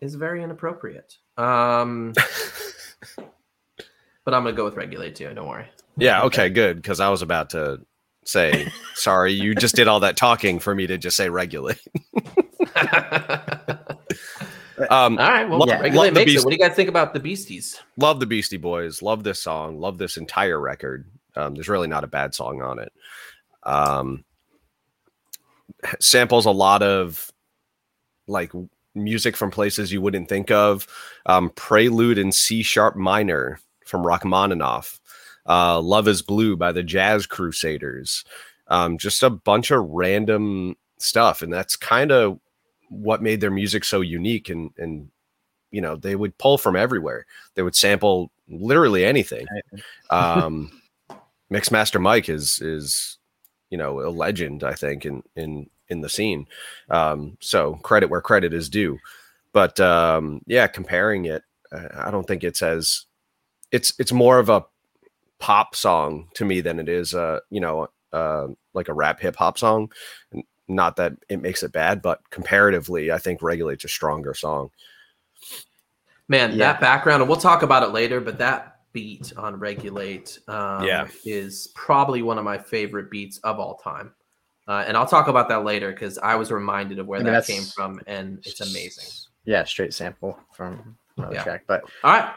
is 0.00 0.14
very 0.14 0.42
inappropriate. 0.42 1.18
Um, 1.36 2.12
but 3.16 4.32
I'm 4.32 4.44
gonna 4.44 4.52
go 4.52 4.64
with 4.64 4.76
regulate 4.76 5.16
too. 5.16 5.32
Don't 5.34 5.48
worry. 5.48 5.66
yeah. 5.96 6.22
Okay. 6.22 6.48
Good. 6.48 6.76
Because 6.76 7.00
I 7.00 7.08
was 7.10 7.22
about 7.22 7.50
to 7.50 7.84
say, 8.24 8.70
sorry, 8.94 9.32
you 9.32 9.54
just 9.54 9.74
did 9.74 9.88
all 9.88 10.00
that 10.00 10.16
talking 10.16 10.58
for 10.58 10.74
me 10.74 10.86
to 10.86 10.98
just 10.98 11.16
say 11.16 11.28
regulate. 11.28 11.80
Um, 14.88 15.18
All 15.18 15.30
right. 15.30 15.48
Well, 15.48 15.58
Love- 15.58 15.80
regulate 15.80 16.14
makes 16.14 16.32
it. 16.32 16.44
What 16.44 16.50
do 16.50 16.56
you 16.56 16.62
guys 16.62 16.74
think 16.74 16.88
about 16.88 17.12
the 17.12 17.20
Beasties? 17.20 17.78
love 17.96 18.20
the 18.20 18.26
Beastie 18.26 18.56
Boys. 18.56 19.02
Love 19.02 19.24
this 19.24 19.42
song. 19.42 19.78
Love 19.78 19.98
this 19.98 20.16
entire 20.16 20.58
record. 20.58 21.06
Um, 21.36 21.54
there's 21.54 21.68
really 21.68 21.88
not 21.88 22.04
a 22.04 22.08
bad 22.08 22.34
song 22.34 22.62
on 22.62 22.78
it. 22.78 22.92
Um, 23.62 24.24
samples 26.00 26.46
a 26.46 26.50
lot 26.50 26.82
of 26.82 27.30
like 28.26 28.52
music 28.94 29.36
from 29.36 29.50
places 29.50 29.92
you 29.92 30.00
wouldn't 30.00 30.28
think 30.28 30.50
of. 30.50 30.86
Um, 31.26 31.50
Prelude 31.50 32.18
in 32.18 32.32
C 32.32 32.62
sharp 32.62 32.96
minor 32.96 33.60
from 33.84 34.02
Rachmaninoff. 34.06 34.98
Uh, 35.46 35.80
Love 35.80 36.08
is 36.08 36.22
Blue 36.22 36.56
by 36.56 36.72
the 36.72 36.82
Jazz 36.82 37.26
Crusaders. 37.26 38.24
Um, 38.68 38.98
just 38.98 39.22
a 39.22 39.30
bunch 39.30 39.70
of 39.70 39.84
random 39.84 40.76
stuff, 40.98 41.42
and 41.42 41.52
that's 41.52 41.76
kind 41.76 42.12
of 42.12 42.38
what 42.90 43.22
made 43.22 43.40
their 43.40 43.50
music 43.50 43.84
so 43.84 44.00
unique 44.00 44.50
and 44.50 44.70
and 44.76 45.08
you 45.70 45.80
know 45.80 45.96
they 45.96 46.16
would 46.16 46.36
pull 46.38 46.58
from 46.58 46.76
everywhere. 46.76 47.24
They 47.54 47.62
would 47.62 47.76
sample 47.76 48.30
literally 48.48 49.04
anything. 49.04 49.46
Um 50.10 50.70
mixmaster 51.52 52.00
mike 52.00 52.28
is 52.28 52.60
is 52.60 53.18
you 53.70 53.76
know 53.78 54.00
a 54.00 54.10
legend 54.10 54.62
i 54.62 54.72
think 54.72 55.04
in 55.04 55.22
in 55.36 55.70
in 55.88 56.00
the 56.00 56.08
scene. 56.08 56.46
Um 56.90 57.38
so 57.40 57.74
credit 57.76 58.10
where 58.10 58.20
credit 58.20 58.52
is 58.52 58.68
due. 58.68 58.98
But 59.52 59.78
um 59.80 60.42
yeah 60.46 60.66
comparing 60.66 61.24
it 61.24 61.42
uh, 61.72 61.88
i 61.94 62.10
don't 62.10 62.26
think 62.26 62.44
it's 62.44 62.62
as 62.62 63.06
it's 63.70 63.92
it's 63.98 64.12
more 64.12 64.38
of 64.38 64.48
a 64.48 64.64
pop 65.40 65.74
song 65.74 66.28
to 66.34 66.44
me 66.44 66.60
than 66.60 66.78
it 66.78 66.88
is 66.88 67.14
uh 67.14 67.40
you 67.50 67.60
know 67.60 67.88
uh 68.12 68.46
like 68.74 68.88
a 68.88 68.94
rap 68.94 69.18
hip 69.20 69.36
hop 69.36 69.58
song 69.58 69.90
not 70.68 70.96
that 70.96 71.14
it 71.28 71.40
makes 71.42 71.62
it 71.62 71.72
bad 71.72 72.00
but 72.02 72.20
comparatively 72.30 73.10
i 73.10 73.18
think 73.18 73.42
regulates 73.42 73.84
a 73.84 73.88
stronger 73.88 74.34
song 74.34 74.70
Man, 76.28 76.50
Yeah. 76.52 76.58
that 76.58 76.80
background, 76.80 77.22
and 77.22 77.28
we'll 77.28 77.40
talk 77.40 77.62
about 77.62 77.82
it 77.82 77.88
later, 77.88 78.20
but 78.20 78.38
that 78.38 78.76
beat 78.92 79.32
on 79.36 79.58
Regulate 79.58 80.38
um, 80.46 80.86
Yeah. 80.86 81.08
is 81.24 81.72
probably 81.74 82.22
one 82.22 82.38
of 82.38 82.44
my 82.44 82.56
favorite 82.56 83.10
beats 83.10 83.38
of 83.38 83.58
all 83.58 83.74
time. 83.76 84.14
Uh, 84.68 84.84
and 84.86 84.96
I'll 84.96 85.06
talk 85.06 85.26
about 85.26 85.48
that 85.48 85.64
later 85.64 85.90
because 85.90 86.18
I 86.18 86.36
was 86.36 86.52
reminded 86.52 87.00
of 87.00 87.08
where 87.08 87.18
I 87.18 87.24
mean, 87.24 87.32
that 87.32 87.46
came 87.46 87.64
from, 87.64 88.00
and 88.06 88.38
it's 88.44 88.60
amazing. 88.60 89.06
Yeah, 89.44 89.64
straight 89.64 89.92
sample 89.92 90.38
from 90.52 90.96
another 91.16 91.34
Yeah. 91.34 91.42
track. 91.42 91.64
But 91.66 91.82
All 92.04 92.12
right, 92.12 92.32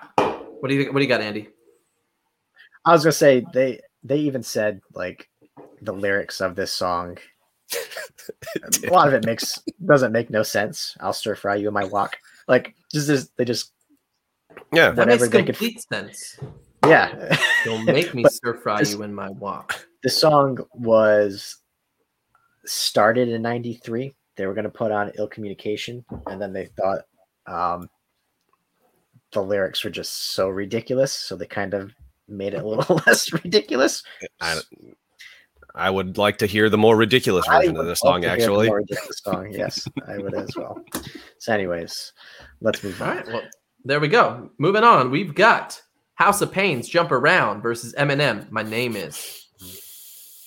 what 0.60 0.70
do 0.70 0.74
you? 0.74 0.92
What 0.92 0.98
do 0.98 1.04
you 1.04 1.10
got, 1.10 1.22
Andy? 1.22 1.50
I 2.86 2.92
was 2.92 3.04
gonna 3.04 3.12
say 3.14 3.46
they 3.54 3.80
they 4.04 4.18
even 4.20 4.44
said 4.44 4.82
like 4.94 5.30
the 5.82 5.94
lyrics 5.94 6.42
of 6.42 6.56
this 6.56 6.72
song. 6.72 7.18
a 8.84 8.92
lot 8.92 9.08
of 9.08 9.14
it 9.14 9.26
makes 9.26 9.60
doesn't 9.86 10.12
make 10.12 10.30
no 10.30 10.44
sense. 10.44 10.96
I'll 11.00 11.14
stir 11.14 11.36
fry 11.36 11.56
you 11.56 11.68
in 11.68 11.74
my 11.74 11.86
wok. 11.86 12.18
Like 12.48 12.76
just 12.92 13.08
this, 13.08 13.30
they 13.38 13.46
just 13.46 13.72
yeah 14.74 14.90
That 14.92 15.08
Whatever 15.08 15.22
makes 15.26 15.32
they 15.32 15.38
could- 15.40 15.46
complete 15.56 15.82
sense. 15.92 16.40
yeah. 16.86 17.38
Don't 17.66 17.86
make 17.86 18.14
me 18.14 18.24
But 18.24 18.34
stir 18.34 18.54
fry 18.56 18.80
this- 18.80 18.94
you 18.94 19.04
in 19.04 19.14
my 19.14 19.30
wok. 19.30 19.88
the 20.04 20.10
song 20.10 20.58
was 20.74 21.58
started 22.66 23.28
in 23.30 23.42
93 23.42 24.14
they 24.38 24.46
were 24.46 24.54
going 24.54 24.64
to 24.64 24.70
put 24.70 24.92
on 24.92 25.12
ill 25.18 25.28
communication 25.28 26.04
and 26.28 26.42
then 26.42 26.54
they 26.54 26.66
thought 26.78 27.02
um, 27.46 27.90
the 29.34 29.42
lyrics 29.44 29.84
were 29.84 29.90
just 29.90 30.32
so 30.34 30.48
ridiculous 30.50 31.12
so 31.12 31.36
they 31.36 31.46
kind 31.46 31.74
of 31.74 31.92
made 32.38 32.54
it 32.54 32.64
a 32.64 32.68
little 32.68 32.96
less 33.08 33.32
ridiculous 33.34 34.04
I, 34.42 34.60
I 35.76 35.90
would 35.90 36.18
like 36.18 36.38
to 36.40 36.46
hear 36.46 36.70
the 36.70 36.78
more 36.78 36.96
ridiculous 36.96 37.46
version 37.48 37.72
of 37.78 37.86
would 37.86 37.92
this 37.92 38.00
song 38.00 38.22
to 38.22 38.28
hear 38.28 38.38
the 38.38 38.44
actually 38.44 38.68
more 38.68 38.78
ridiculous 38.78 39.22
song 39.24 39.52
yes 39.52 39.88
i 40.08 40.18
would 40.18 40.34
as 40.34 40.56
well 40.56 40.84
so 41.40 41.54
anyways 41.54 42.14
let's 42.62 42.84
move 42.84 43.02
on 43.02 43.18
right, 43.18 43.28
well, 43.28 43.42
there 43.86 44.00
we 44.00 44.08
go. 44.08 44.50
Moving 44.60 44.86
on, 44.86 45.12
we've 45.12 45.36
got 45.36 45.82
House 46.16 46.42
of 46.42 46.54
Pains 46.54 46.88
Jump 46.88 47.12
Around 47.12 47.62
versus 47.62 47.94
Eminem. 47.98 48.50
My 48.50 48.64
name 48.64 48.96
is. 48.96 49.46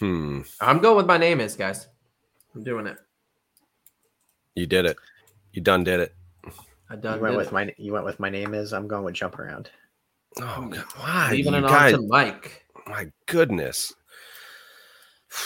hmm 0.01 0.41
I'm 0.59 0.79
going 0.79 0.97
with 0.97 1.05
my 1.07 1.19
name 1.19 1.41
is, 1.41 1.55
guys. 1.55 1.87
I'm 2.55 2.65
doing 2.65 2.87
it. 2.87 2.97
you 4.55 4.67
did 4.67 4.87
it 4.87 4.97
you 5.53 5.61
done 5.61 5.85
did 5.85 6.01
it 6.01 6.15
I 6.89 6.97
done 6.97 7.17
you 7.17 7.23
went 7.23 7.33
did 7.33 7.37
with 7.37 7.49
it. 7.49 7.53
my 7.53 7.75
you 7.77 7.93
went 7.93 8.07
with 8.07 8.19
my 8.21 8.31
name 8.31 8.55
is 8.55 8.73
i'm 8.73 8.89
going 8.89 9.05
with 9.05 9.15
jump 9.15 9.39
around 9.39 9.69
oh 10.41 10.69
God, 10.69 10.85
why 10.97 11.29
Leaving 11.33 11.53
you 11.55 11.59
it 11.61 11.63
guys, 11.63 11.95
on 11.95 12.01
to 12.03 12.07
Mike. 12.09 12.65
my 12.87 13.11
goodness 13.27 13.93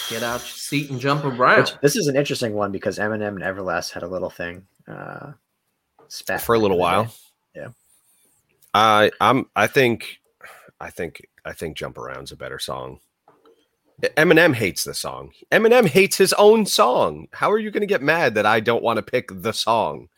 Get 0.09 0.23
out 0.23 0.41
your 0.41 0.47
seat 0.47 0.91
and 0.91 1.01
jump 1.01 1.25
around. 1.25 1.61
Which, 1.61 1.73
this 1.81 1.97
is 1.97 2.07
an 2.07 2.15
interesting 2.15 2.55
one 2.55 2.71
because 2.71 2.99
eminem 2.99 3.29
and 3.29 3.41
everlast 3.41 3.91
had 3.91 4.03
a 4.03 4.09
little 4.09 4.31
thing 4.31 4.67
uh 4.87 5.33
spat 6.09 6.41
for 6.41 6.55
a 6.55 6.59
little 6.59 6.79
back 6.79 6.79
in 6.79 6.79
the 6.79 6.83
while 6.83 7.05
day. 7.05 7.11
Yeah. 7.57 7.69
i 8.75 9.11
i'm 9.21 9.47
i 9.57 9.67
think 9.67 10.19
i 10.81 10.91
think 10.91 11.27
i 11.45 11.53
think 11.53 11.77
jump 11.77 11.99
around's 11.99 12.33
a 12.33 12.37
better 12.37 12.59
song 12.59 12.99
eminem 14.17 14.55
hates 14.55 14.85
the 14.85 14.95
song 14.95 15.31
eminem 15.53 15.87
hates 15.87 16.17
his 16.17 16.33
own 16.35 16.67
song 16.67 17.27
how 17.33 17.51
are 17.51 17.59
you 17.59 17.71
going 17.71 17.81
to 17.83 17.87
get 17.87 18.03
mad 18.03 18.35
that 18.35 18.47
i 18.47 18.61
don't 18.61 18.83
want 18.83 18.97
to 18.97 19.03
pick 19.03 19.29
the 19.43 19.53
song 19.53 20.09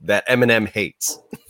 that 0.00 0.26
eminem 0.28 0.68
hates 0.68 1.18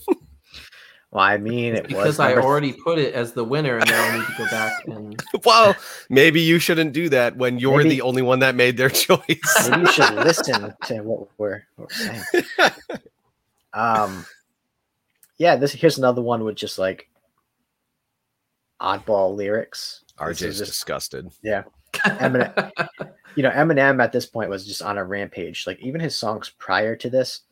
Well, 1.12 1.24
I 1.24 1.38
mean, 1.38 1.76
it 1.76 1.84
was 1.84 1.88
because 1.88 2.04
was 2.06 2.20
I 2.20 2.26
number 2.28 2.40
th- 2.42 2.46
already 2.50 2.72
put 2.72 2.98
it 2.98 3.14
as 3.14 3.32
the 3.32 3.44
winner, 3.44 3.78
and 3.78 3.88
now 3.88 4.02
I 4.04 4.18
need 4.18 4.26
to 4.26 4.34
go 4.36 4.44
back 4.50 4.72
and 4.88 5.22
well 5.44 5.74
maybe 6.10 6.40
you 6.40 6.58
shouldn't 6.58 6.92
do 6.92 7.08
that 7.10 7.36
when 7.36 7.58
you're 7.58 7.78
Maybe- 7.78 7.90
the 7.90 8.02
only 8.02 8.22
one 8.22 8.40
that 8.40 8.54
made 8.54 8.76
their 8.76 8.90
choice 9.06 9.18
Maybe 9.28 9.80
you 9.82 9.92
should 9.92 10.14
listen 10.14 10.74
to 10.86 11.00
what 11.02 11.28
we're, 11.38 11.62
what 11.76 11.88
we're 11.90 12.42
saying. 12.42 12.70
Um, 13.72 14.26
yeah, 15.38 15.56
this 15.56 15.72
here's 15.72 15.98
another 15.98 16.22
one 16.22 16.44
with 16.44 16.56
just 16.56 16.78
like 16.78 17.08
oddball 18.80 19.34
lyrics. 19.34 20.02
This 20.18 20.40
rj's 20.40 20.42
is 20.42 20.58
just 20.58 20.70
disgusted 20.72 21.28
Yeah, 21.42 21.64
Eminem. 22.04 22.72
you 23.36 23.42
know, 23.42 23.50
Eminem 23.50 24.02
at 24.02 24.12
this 24.12 24.26
point 24.26 24.50
was 24.50 24.66
just 24.66 24.82
on 24.82 24.98
a 24.98 25.04
rampage. 25.04 25.66
Like 25.66 25.78
even 25.80 26.00
his 26.00 26.16
songs 26.16 26.52
prior 26.58 26.96
to 26.96 27.10
this, 27.10 27.42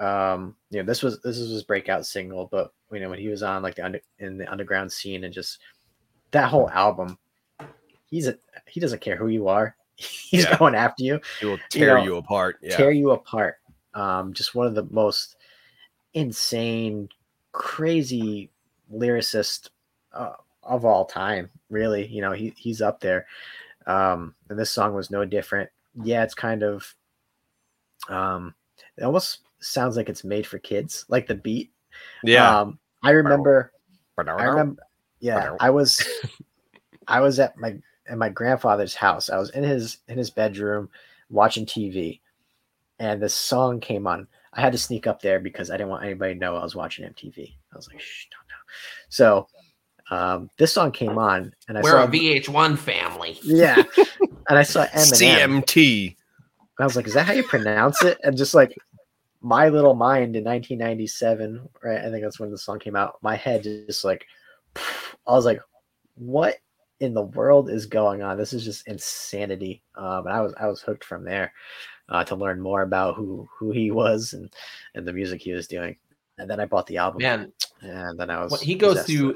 um, 0.00 0.56
you 0.70 0.78
know, 0.78 0.86
this 0.86 1.02
was 1.02 1.20
this 1.20 1.38
was 1.38 1.50
his 1.50 1.62
breakout 1.62 2.06
single. 2.06 2.46
But 2.46 2.72
you 2.90 3.00
know, 3.00 3.10
when 3.10 3.18
he 3.18 3.28
was 3.28 3.42
on 3.42 3.62
like 3.62 3.76
the 3.76 3.84
under, 3.84 4.00
in 4.18 4.38
the 4.38 4.50
underground 4.50 4.90
scene 4.90 5.24
and 5.24 5.32
just 5.32 5.58
that 6.32 6.48
whole 6.48 6.70
album, 6.70 7.18
he's 8.06 8.26
a 8.26 8.36
he 8.66 8.80
doesn't 8.80 9.00
care 9.02 9.16
who 9.16 9.28
you 9.28 9.48
are. 9.48 9.76
He's 9.96 10.44
Yeah. 10.44 10.56
going 10.56 10.74
after 10.74 11.02
you. 11.04 11.20
he 11.38 11.44
will 11.44 11.58
tear 11.68 11.98
know, 11.98 12.04
you 12.04 12.16
apart 12.16 12.56
yeah 12.62 12.76
tear 12.76 12.90
you 12.90 13.10
apart. 13.10 13.56
Um, 13.92 14.32
just 14.32 14.54
one 14.54 14.66
of 14.66 14.74
the 14.74 14.86
most 14.90 15.36
insane, 16.14 17.08
crazy 17.52 18.50
lyricist 18.92 19.68
uh, 20.14 20.32
of 20.62 20.84
all 20.86 21.04
time. 21.04 21.50
Really, 21.68 22.06
you 22.06 22.22
know, 22.22 22.32
he 22.32 22.54
he's 22.56 22.80
up 22.80 23.00
there. 23.00 23.26
Um, 23.86 24.34
and 24.48 24.58
this 24.58 24.70
song 24.70 24.94
was 24.94 25.10
no 25.10 25.24
different. 25.26 25.68
Yeah, 26.02 26.22
it's 26.22 26.34
kind 26.34 26.62
of, 26.62 26.94
um, 28.08 28.54
it 28.96 29.02
almost 29.04 29.40
sounds 29.60 29.96
like 29.96 30.08
it's 30.08 30.24
made 30.24 30.46
for 30.46 30.58
kids, 30.58 31.04
like 31.08 31.26
the 31.26 31.34
beat. 31.34 31.70
Yeah. 32.24 32.60
Um, 32.60 32.78
I 33.02 33.10
remember. 33.10 33.72
I 34.18 34.22
remember. 34.44 34.82
Yeah, 35.20 35.56
I 35.60 35.70
was. 35.70 36.02
I 37.08 37.20
was 37.20 37.38
at 37.40 37.56
my 37.56 37.76
at 38.08 38.18
my 38.18 38.28
grandfather's 38.28 38.94
house. 38.94 39.30
I 39.30 39.38
was 39.38 39.50
in 39.50 39.62
his 39.64 39.98
in 40.08 40.18
his 40.18 40.30
bedroom 40.30 40.88
watching 41.30 41.64
TV, 41.66 42.20
and 42.98 43.20
this 43.22 43.34
song 43.34 43.80
came 43.80 44.06
on. 44.06 44.26
I 44.52 44.60
had 44.60 44.72
to 44.72 44.78
sneak 44.78 45.06
up 45.06 45.22
there 45.22 45.40
because 45.40 45.70
I 45.70 45.76
didn't 45.76 45.90
want 45.90 46.04
anybody 46.04 46.34
to 46.34 46.40
know 46.40 46.56
I 46.56 46.62
was 46.62 46.74
watching 46.74 47.04
MTV. 47.06 47.54
I 47.72 47.76
was 47.76 47.88
like, 47.88 48.00
shh, 48.00 48.26
don't 48.30 48.48
know. 48.48 48.64
So 49.08 49.48
um, 50.10 50.50
this 50.58 50.72
song 50.72 50.90
came 50.92 51.18
on, 51.18 51.54
and 51.68 51.78
I 51.78 51.82
We're 51.82 51.90
saw 51.90 52.04
a 52.04 52.08
VH1 52.08 52.76
family. 52.76 53.38
yeah, 53.42 53.82
and 54.48 54.58
I 54.58 54.62
saw 54.62 54.86
Eminem. 54.88 55.62
CMT. 55.64 56.06
And 56.08 56.84
I 56.84 56.84
was 56.84 56.96
like, 56.96 57.06
is 57.06 57.14
that 57.14 57.26
how 57.26 57.32
you 57.32 57.44
pronounce 57.44 58.02
it? 58.02 58.18
And 58.24 58.36
just 58.36 58.54
like 58.54 58.76
my 59.42 59.68
little 59.68 59.94
mind 59.94 60.36
in 60.36 60.44
1997, 60.44 61.68
right? 61.82 61.98
I 61.98 62.10
think 62.10 62.22
that's 62.22 62.38
when 62.40 62.50
the 62.50 62.58
song 62.58 62.78
came 62.78 62.96
out. 62.96 63.16
My 63.22 63.36
head 63.36 63.62
just 63.62 64.04
like, 64.04 64.26
I 64.76 65.32
was 65.32 65.44
like, 65.44 65.60
what 66.16 66.56
in 67.00 67.14
the 67.14 67.22
world 67.22 67.70
is 67.70 67.86
going 67.86 68.22
on? 68.22 68.36
This 68.36 68.52
is 68.52 68.64
just 68.64 68.86
insanity. 68.86 69.82
Um, 69.94 70.26
and 70.26 70.34
I 70.36 70.40
was 70.42 70.54
I 70.60 70.66
was 70.66 70.82
hooked 70.82 71.04
from 71.04 71.24
there 71.24 71.52
uh, 72.10 72.24
to 72.24 72.36
learn 72.36 72.60
more 72.60 72.82
about 72.82 73.14
who 73.16 73.48
who 73.58 73.70
he 73.70 73.90
was 73.90 74.34
and 74.34 74.52
and 74.94 75.06
the 75.06 75.12
music 75.12 75.40
he 75.40 75.52
was 75.52 75.66
doing. 75.66 75.96
And 76.38 76.48
then 76.48 76.60
I 76.60 76.66
bought 76.66 76.86
the 76.86 76.96
album. 76.98 77.22
Man, 77.22 77.52
And 77.82 78.18
then 78.18 78.30
I 78.30 78.42
was. 78.42 78.52
What- 78.52 78.60
he 78.62 78.74
goes 78.74 78.92
possessed 78.98 79.08
through- 79.08 79.34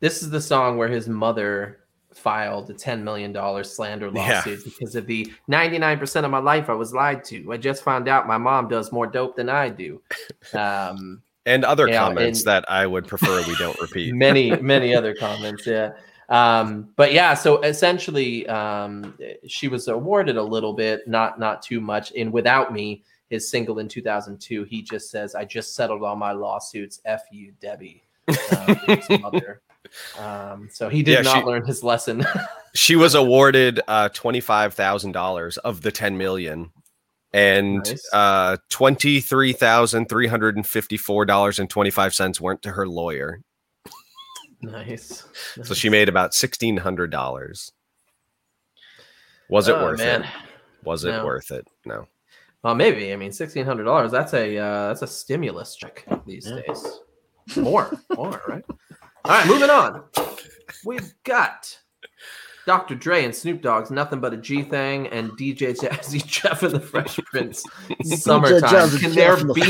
this 0.00 0.22
is 0.22 0.30
the 0.30 0.40
song 0.40 0.76
where 0.76 0.88
his 0.88 1.08
mother 1.08 1.80
filed 2.14 2.70
a 2.70 2.74
$10 2.74 3.02
million 3.02 3.32
slander 3.64 4.10
Yeah. 4.14 4.34
lawsuit 4.36 4.64
because 4.64 4.94
of 4.96 5.06
the 5.06 5.32
99% 5.50 6.24
of 6.24 6.30
my 6.30 6.38
life 6.38 6.68
I 6.70 6.74
was 6.74 6.92
lied 6.92 7.24
to. 7.24 7.52
I 7.52 7.56
just 7.56 7.82
found 7.82 8.08
out 8.08 8.26
my 8.26 8.38
mom 8.38 8.68
does 8.68 8.92
more 8.92 9.06
dope 9.06 9.36
than 9.36 9.48
I 9.48 9.68
do. 9.68 10.00
Um, 10.54 11.22
And 11.46 11.64
other 11.64 11.88
Yeah, 11.88 11.98
comments 12.00 12.40
and- 12.40 12.46
that 12.48 12.64
I 12.70 12.86
would 12.86 13.06
prefer 13.08 13.42
we 13.48 13.56
don't 13.56 13.80
repeat. 13.80 14.14
many, 14.26 14.50
many 14.60 14.94
other 14.98 15.14
comments. 15.14 15.66
Yeah. 15.66 15.92
Um, 16.28 16.88
but 16.96 17.12
yeah, 17.12 17.34
so 17.34 17.60
essentially, 17.62 18.46
um, 18.46 19.18
she 19.46 19.68
was 19.68 19.88
awarded 19.88 20.36
a 20.36 20.42
little 20.42 20.72
bit, 20.72 21.06
not 21.06 21.38
not 21.38 21.60
too 21.62 21.80
much. 21.80 22.12
And 22.16 22.32
without 22.32 22.72
me, 22.72 23.02
his 23.28 23.50
single 23.50 23.80
in 23.80 23.88
2002, 23.88 24.64
he 24.64 24.80
just 24.82 25.10
says, 25.10 25.34
"I 25.34 25.44
just 25.44 25.74
settled 25.74 26.02
all 26.02 26.16
my 26.16 26.32
lawsuits. 26.32 27.00
F 27.04 27.22
you, 27.32 27.52
Debbie." 27.60 28.02
Mother. 29.20 29.60
Um, 30.18 30.68
so 30.72 30.88
he 30.88 31.02
did 31.02 31.12
Yeah, 31.12 31.20
not 31.22 31.38
she- 31.40 31.44
learn 31.44 31.66
his 31.66 31.82
lesson. 31.82 32.24
she 32.74 32.96
was 32.96 33.14
awarded 33.14 33.80
uh, 33.88 34.08
twenty 34.10 34.40
five 34.40 34.74
thousand 34.74 35.12
dollars 35.12 35.58
of 35.58 35.82
the 35.82 35.90
ten 35.92 36.16
million, 36.16 36.70
and 37.32 37.78
Nice. 37.84 38.08
uh, 38.12 38.56
twenty 38.68 39.20
three 39.20 39.52
thousand 39.52 40.08
three 40.08 40.26
hundred 40.26 40.56
and 40.56 40.66
fifty 40.66 40.96
four 40.96 41.24
dollars 41.24 41.58
and 41.58 41.68
twenty 41.68 41.90
five 41.90 42.14
cents 42.14 42.40
went 42.40 42.62
to 42.62 42.72
her 42.72 42.86
lawyer. 42.88 43.40
nice. 44.62 45.24
So 45.62 45.74
she 45.74 45.88
made 45.88 46.08
about 46.08 46.34
sixteen 46.34 46.76
hundred 46.78 47.10
dollars. 47.10 47.72
Was 49.48 49.68
it 49.68 49.74
Oh, 49.74 49.82
worth 49.84 49.98
man. 49.98 50.22
it? 50.22 50.30
Was 50.84 51.04
it 51.04 51.10
No. 51.10 51.24
worth 51.26 51.50
it? 51.50 51.66
No. 51.84 52.06
Well, 52.62 52.74
maybe. 52.74 53.12
I 53.12 53.16
mean, 53.16 53.32
sixteen 53.32 53.66
hundred 53.66 53.84
dollars. 53.84 54.10
That's 54.12 54.32
a 54.34 54.56
uh, 54.56 54.88
that's 54.88 55.02
a 55.02 55.06
stimulus 55.06 55.74
check 55.76 56.04
these 56.26 56.46
Yeah. 56.48 56.60
days. 56.66 57.00
More, 57.56 57.90
more, 58.16 58.40
right? 58.48 58.64
All 59.24 59.30
right, 59.30 59.46
moving 59.46 59.70
on. 59.70 60.04
We've 60.84 61.12
got 61.24 61.78
Dr. 62.66 62.94
Dre 62.94 63.24
and 63.24 63.34
Snoop 63.34 63.62
Dogg's 63.62 63.90
"Nothing 63.90 64.20
But 64.20 64.34
a 64.34 64.36
G 64.36 64.62
Thing" 64.62 65.06
and 65.08 65.30
DJ 65.32 65.76
Jazzy 65.76 66.24
Jeff 66.26 66.62
and 66.62 66.72
the 66.72 66.80
Fresh 66.80 67.18
Prince. 67.26 67.62
Summertime. 68.04 68.90
Can 68.98 69.14
there 69.14 69.36
be 69.54 69.62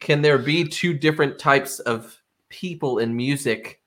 can 0.00 0.22
there 0.22 0.38
be 0.38 0.64
two 0.64 0.94
different 0.94 1.38
types 1.38 1.80
of 1.80 2.16
people 2.48 2.98
in 2.98 3.16
music 3.16 3.80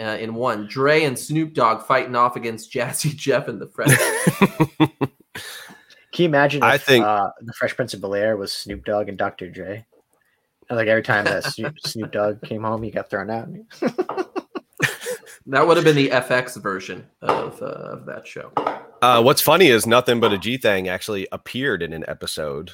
uh, 0.00 0.02
in 0.20 0.34
one? 0.34 0.66
Dre 0.66 1.04
and 1.04 1.16
Snoop 1.18 1.54
Dogg 1.54 1.82
fighting 1.82 2.16
off 2.16 2.34
against 2.36 2.72
Jazzy 2.72 3.14
Jeff 3.16 3.46
and 3.48 3.60
the 3.60 3.68
Fresh. 3.68 3.96
Prince. 3.96 4.70
Can 6.12 6.24
you 6.24 6.28
imagine 6.28 6.58
if 6.58 6.64
I 6.64 6.76
think- 6.76 7.04
uh, 7.04 7.30
the 7.40 7.52
Fresh 7.52 7.76
Prince 7.76 7.94
of 7.94 8.00
Bel 8.00 8.16
Air 8.16 8.36
was 8.36 8.52
Snoop 8.52 8.84
Dogg 8.84 9.08
and 9.08 9.16
Dr. 9.16 9.48
Dre? 9.48 9.86
And 10.70 10.76
like 10.78 10.86
every 10.88 11.02
time 11.02 11.24
that 11.24 11.44
Snoop, 11.44 11.74
Snoop 11.84 12.12
Dogg 12.12 12.42
came 12.42 12.62
home, 12.62 12.82
he 12.82 12.90
got 12.92 13.10
thrown 13.10 13.28
out. 13.28 13.48
that 15.46 15.66
would 15.66 15.76
have 15.76 15.84
been 15.84 15.96
the 15.96 16.10
FX 16.10 16.60
version 16.62 17.06
of 17.22 17.60
uh, 17.60 17.66
of 17.66 18.06
that 18.06 18.26
show. 18.26 18.52
Uh, 19.02 19.20
what's 19.22 19.40
funny 19.42 19.66
is 19.66 19.86
nothing 19.86 20.20
but 20.20 20.32
a 20.32 20.38
G 20.38 20.56
thing 20.56 20.88
actually 20.88 21.26
appeared 21.32 21.82
in 21.82 21.92
an 21.92 22.04
episode 22.08 22.70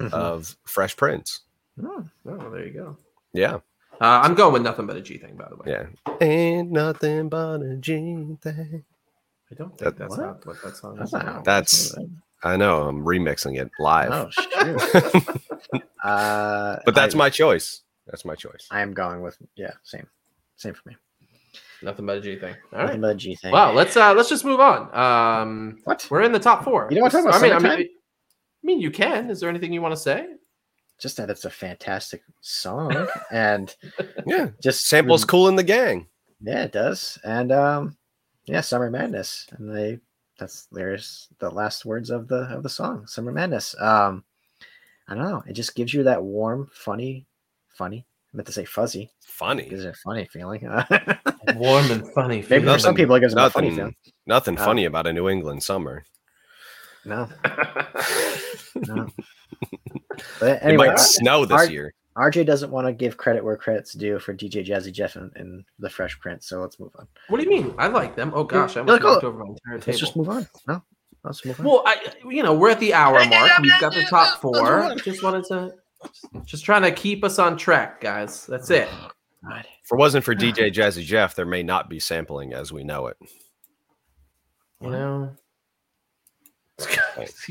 Mhm. 0.00 0.12
of 0.12 0.56
Fresh 0.64 0.96
Prince. 0.96 1.40
Oh, 1.82 2.04
oh, 2.28 2.50
there 2.50 2.66
you 2.66 2.72
go. 2.72 2.96
Yeah, 3.32 3.54
Uh, 4.00 4.20
I'm 4.22 4.34
going 4.34 4.52
with 4.52 4.62
nothing 4.62 4.86
but 4.86 4.96
a 4.96 5.00
G 5.00 5.16
thing, 5.18 5.36
by 5.36 5.48
the 5.48 5.56
way. 5.56 5.64
yeah. 5.66 6.16
Ain't 6.20 6.70
nothing 6.70 7.28
but 7.28 7.60
a 7.62 7.76
G 7.76 8.36
thing. 8.42 8.84
I 9.50 9.54
don't 9.54 9.68
think 9.70 9.78
That- 9.80 9.96
that's 9.98 10.10
what? 10.16 10.26
not 10.26 10.46
what 10.46 10.62
that 10.64 10.76
song 10.76 10.96
That's 10.96 11.08
is. 11.10 11.12
not 11.12 11.22
about. 11.22 11.34
how- 11.36 11.42
That's 11.42 11.94
I 12.44 12.56
know 12.56 12.82
I'm 12.88 13.04
remixing 13.04 13.60
it 13.60 13.70
live, 13.78 14.10
Oh 14.12 14.30
shoot! 14.30 15.82
uh, 16.04 16.76
but 16.84 16.94
that's 16.94 17.14
I, 17.14 17.18
my 17.18 17.30
choice. 17.30 17.82
That's 18.06 18.24
my 18.24 18.34
choice. 18.34 18.68
I 18.70 18.82
am 18.82 18.92
going 18.94 19.22
with 19.22 19.36
yeah, 19.56 19.72
same, 19.82 20.06
same 20.56 20.74
for 20.74 20.88
me. 20.88 20.96
nothing 21.82 22.06
but 22.06 22.18
a 22.18 22.20
G 22.20 22.36
thing. 22.36 22.54
All 22.72 22.80
Nothing 22.82 23.00
right. 23.00 23.00
but 23.00 23.10
a 23.10 23.14
G 23.16 23.34
thing. 23.36 23.52
Wow. 23.52 23.72
Let's 23.72 23.96
uh 23.96 24.14
let's 24.14 24.28
just 24.28 24.44
move 24.44 24.60
on. 24.60 24.94
Um, 24.94 25.78
What? 25.84 26.06
we're 26.10 26.22
in 26.22 26.32
the 26.32 26.38
top 26.38 26.62
four. 26.64 26.86
You 26.90 26.96
don't 26.96 27.02
wanna 27.02 27.12
talk 27.12 27.24
about 27.24 27.34
I 27.34 27.42
mean, 27.42 27.52
I 27.52 27.58
mean, 27.76 27.88
I 27.88 27.88
mean, 28.62 28.80
you 28.80 28.90
can. 28.90 29.30
Is 29.30 29.40
there 29.40 29.50
anything 29.50 29.72
you 29.72 29.82
want 29.82 29.92
to 29.92 30.00
say? 30.00 30.26
Just 30.98 31.16
that 31.18 31.28
it's 31.30 31.44
a 31.44 31.50
fantastic 31.50 32.22
song, 32.40 33.06
and 33.30 33.74
Yeah, 34.26 34.48
just 34.62 34.86
samples 34.86 35.24
Kool 35.24 35.48
and 35.48 35.58
the 35.58 35.62
Gang. 35.64 36.06
Yeah, 36.40 36.62
it 36.64 36.72
does. 36.72 37.18
And 37.24 37.50
um 37.52 37.96
yeah, 38.46 38.60
Summer 38.60 38.90
Madness. 38.90 39.46
And 39.58 39.74
they 39.74 39.98
that's 40.38 40.66
there's 40.72 41.28
the 41.38 41.50
last 41.50 41.84
words 41.84 42.10
of 42.10 42.28
the 42.28 42.42
of 42.54 42.62
the 42.62 42.68
song, 42.68 43.06
Summer 43.06 43.32
Madness. 43.32 43.74
Um 43.80 44.24
I 45.08 45.14
don't 45.14 45.24
know. 45.24 45.42
It 45.46 45.52
just 45.52 45.74
gives 45.76 45.94
you 45.94 46.02
that 46.04 46.22
warm, 46.22 46.68
funny, 46.72 47.26
funny. 47.68 48.04
I 48.32 48.36
meant 48.36 48.46
to 48.48 48.52
say 48.52 48.64
fuzzy. 48.64 49.10
Funny. 49.24 49.64
is 49.64 49.84
it 49.84 49.96
funny 49.96 50.26
feeling. 50.32 50.62
Warm 51.54 51.90
and 51.92 52.12
funny. 52.12 52.44
Maybe 52.50 52.66
for 52.66 52.78
some 52.78 52.94
people 52.96 53.14
it 53.14 53.20
gives 53.20 53.34
them 53.34 53.44
a 53.44 53.50
funny 53.50 53.68
Nothing. 53.68 53.76
feeling. 53.78 53.96
Nothing 54.26 54.58
Oh. 54.58 54.64
funny 54.64 54.84
about 54.84 55.06
a 55.06 55.12
New 55.12 55.28
England 55.28 55.62
summer. 55.62 56.04
No. 57.04 57.28
no. 58.74 59.08
But 60.40 60.62
It 60.64 60.76
might 60.76 60.90
R- 60.90 60.98
snow 60.98 61.44
this 61.44 61.56
our- 61.56 61.70
year. 61.70 61.94
RJ 62.16 62.46
doesn't 62.46 62.70
want 62.70 62.86
to 62.86 62.92
give 62.92 63.16
credit 63.16 63.44
where 63.44 63.56
credit's 63.56 63.92
due 63.92 64.18
for 64.18 64.34
DJ 64.34 64.66
Jazzy 64.66 64.92
Jeff 64.92 65.16
and, 65.16 65.30
and 65.36 65.64
the 65.78 65.90
Fresh 65.90 66.18
Prince. 66.18 66.48
So 66.48 66.60
let's 66.60 66.80
move 66.80 66.92
on. 66.98 67.06
What 67.28 67.38
do 67.38 67.44
you 67.44 67.50
mean? 67.50 67.74
I 67.78 67.88
like 67.88 68.16
them. 68.16 68.32
Oh 68.34 68.44
gosh, 68.44 68.76
I 68.76 68.80
You're 68.80 68.90
almost 68.90 69.02
like, 69.02 69.12
knocked 69.12 69.24
oh, 69.24 69.28
over 69.28 69.38
my 69.38 69.50
entire 69.50 69.78
table. 69.78 69.84
Let's 69.86 69.98
just 69.98 70.16
move 70.16 70.28
on. 70.30 70.46
No, 70.66 70.82
let's 71.24 71.44
move 71.44 71.60
on. 71.60 71.66
Well, 71.66 71.82
I, 71.84 71.96
you 72.28 72.42
know, 72.42 72.54
we're 72.54 72.70
at 72.70 72.80
the 72.80 72.94
hour 72.94 73.24
mark. 73.24 73.50
We've 73.60 73.80
got 73.80 73.92
the 73.92 74.04
top 74.04 74.40
four. 74.40 74.94
Just 74.96 75.22
wanted 75.22 75.44
to, 75.46 75.74
just 76.44 76.64
trying 76.64 76.82
to 76.82 76.90
keep 76.90 77.22
us 77.22 77.38
on 77.38 77.56
track, 77.56 78.00
guys. 78.00 78.46
That's 78.46 78.70
it. 78.70 78.88
Oh, 78.90 79.10
God. 79.48 79.66
If 79.84 79.92
it 79.92 79.96
wasn't 79.96 80.24
for 80.24 80.34
DJ 80.34 80.72
Jazzy 80.72 81.02
Jeff, 81.02 81.34
there 81.34 81.46
may 81.46 81.62
not 81.62 81.90
be 81.90 82.00
sampling 82.00 82.54
as 82.54 82.72
we 82.72 82.82
know 82.82 83.08
it. 83.08 83.16
You 84.80 84.90
know, 84.90 85.36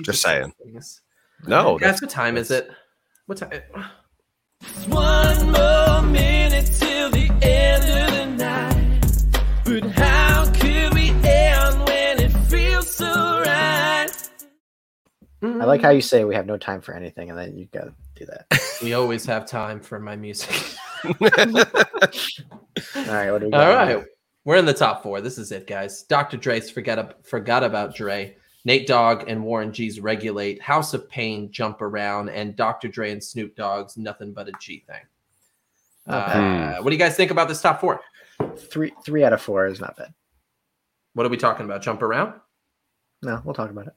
Just 0.03 0.21
saying. 0.21 0.53
No, 1.47 1.77
guys. 1.77 1.91
that's, 1.91 2.01
What 2.01 2.11
time 2.11 2.37
is 2.37 2.51
it? 2.51 2.69
What 3.25 3.37
time? 3.37 3.61
One 4.87 5.51
more 5.51 6.01
minute 6.11 6.69
till 6.77 7.09
the 7.11 7.29
end 7.41 7.83
of 7.83 8.13
the 8.13 8.25
night. 8.43 9.01
But 9.65 9.83
how 9.91 10.45
could 10.53 10.93
we 10.93 11.09
end 11.09 11.79
when 11.87 12.19
it 12.19 12.31
feels 12.47 12.95
so 12.95 13.05
right? 13.41 14.07
I 15.41 15.65
like 15.65 15.81
how 15.81 15.89
you 15.89 16.01
say 16.01 16.23
we 16.23 16.35
have 16.35 16.45
no 16.45 16.57
time 16.57 16.81
for 16.81 16.93
anything, 16.93 17.29
and 17.29 17.37
then 17.37 17.57
you 17.57 17.67
got 17.73 17.85
to 17.85 17.93
do 18.15 18.25
that. 18.25 18.45
we 18.83 18.93
always 18.93 19.25
have 19.25 19.45
time 19.45 19.79
for 19.79 19.99
my 19.99 20.15
music. 20.15 20.49
All 21.03 21.13
right, 21.21 21.51
what 23.31 23.41
do 23.41 23.47
we 23.47 23.53
All 23.53 23.61
got? 23.61 23.87
right, 23.87 24.03
we're 24.43 24.57
in 24.57 24.65
the 24.65 24.73
top 24.73 25.03
four. 25.03 25.21
This 25.21 25.37
is 25.37 25.51
it, 25.51 25.67
guys. 25.67 26.03
Dr. 26.03 26.37
Dre's 26.37 26.69
forget 26.69 27.25
forgot 27.25 27.63
about 27.63 27.95
Dre. 27.95 28.35
Nate 28.65 28.87
Dogg 28.87 29.25
and 29.29 29.43
Warren 29.43 29.71
G's 29.71 29.99
regulate. 29.99 30.61
House 30.61 30.93
of 30.93 31.07
Pain 31.07 31.51
jump 31.51 31.81
around, 31.81 32.29
and 32.29 32.55
Dr. 32.55 32.87
Dre 32.87 33.11
and 33.11 33.23
Snoop 33.23 33.55
Dogg's 33.55 33.95
nothing 33.95 34.33
but 34.33 34.47
a 34.49 34.51
G 34.59 34.83
thing. 34.87 35.01
Uh, 36.07 36.77
what 36.81 36.89
do 36.89 36.95
you 36.95 36.99
guys 36.99 37.15
think 37.15 37.31
about 37.31 37.47
this 37.47 37.61
top 37.61 37.79
four? 37.79 38.01
Three 38.57 38.91
three 39.05 39.23
out 39.23 39.33
of 39.33 39.41
four 39.41 39.65
is 39.67 39.79
not 39.79 39.95
bad. 39.97 40.13
What 41.13 41.25
are 41.25 41.29
we 41.29 41.37
talking 41.37 41.65
about? 41.65 41.81
Jump 41.81 42.01
around? 42.01 42.33
No, 43.21 43.41
we'll 43.45 43.53
talk 43.55 43.69
about 43.69 43.87
it. 43.87 43.93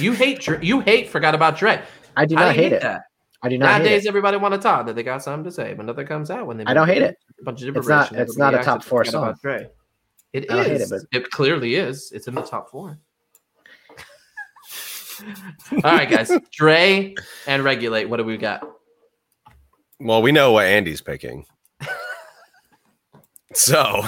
You 0.00 0.12
hate 0.12 0.46
You 0.62 0.80
hate 0.80 1.08
forgot 1.08 1.34
about 1.34 1.56
Dre. 1.56 1.82
I 2.16 2.26
do 2.26 2.36
How 2.36 2.46
not 2.46 2.52
do 2.54 2.56
you 2.58 2.62
hate 2.64 2.72
it. 2.74 2.82
that? 2.82 3.02
I 3.42 3.48
do 3.48 3.56
not 3.58 3.66
hate 3.70 3.78
Nowadays, 3.78 4.04
it. 4.04 4.08
everybody 4.08 4.36
want 4.36 4.54
to 4.54 4.60
talk 4.60 4.86
that 4.86 4.96
they 4.96 5.02
got 5.02 5.22
something 5.22 5.44
to 5.44 5.50
say, 5.52 5.72
but 5.74 5.86
nothing 5.86 6.06
comes 6.06 6.30
out 6.30 6.46
when 6.46 6.56
they. 6.56 6.64
I 6.66 6.74
don't 6.74 6.88
hate 6.88 7.02
it. 7.02 7.16
A 7.40 7.44
bunch 7.44 7.62
of 7.62 7.76
It's 7.76 7.88
not- 7.88 8.12
it's 8.12 8.36
not 8.36 8.54
a 8.54 8.58
top 8.58 8.82
four 8.84 9.00
like 9.04 9.08
about 9.14 9.34
song. 9.36 9.38
Dre. 9.40 9.70
It 10.32 10.50
I 10.50 10.56
don't 10.56 10.64
hate 10.66 10.80
is. 10.80 10.92
it, 10.92 11.02
it, 11.12 11.30
clearly 11.30 11.76
is. 11.76 12.12
It's 12.12 12.28
in 12.28 12.34
the 12.34 12.42
top 12.42 12.70
four. 12.70 12.98
All 15.72 15.80
right, 15.82 16.08
guys. 16.08 16.30
Dre 16.52 17.14
and 17.46 17.64
regulate. 17.64 18.06
What 18.08 18.18
do 18.18 18.24
we 18.24 18.36
got? 18.36 18.62
Well, 20.00 20.22
we 20.22 20.32
know 20.32 20.52
what 20.52 20.66
Andy's 20.66 21.00
picking. 21.00 21.44
so, 23.54 24.02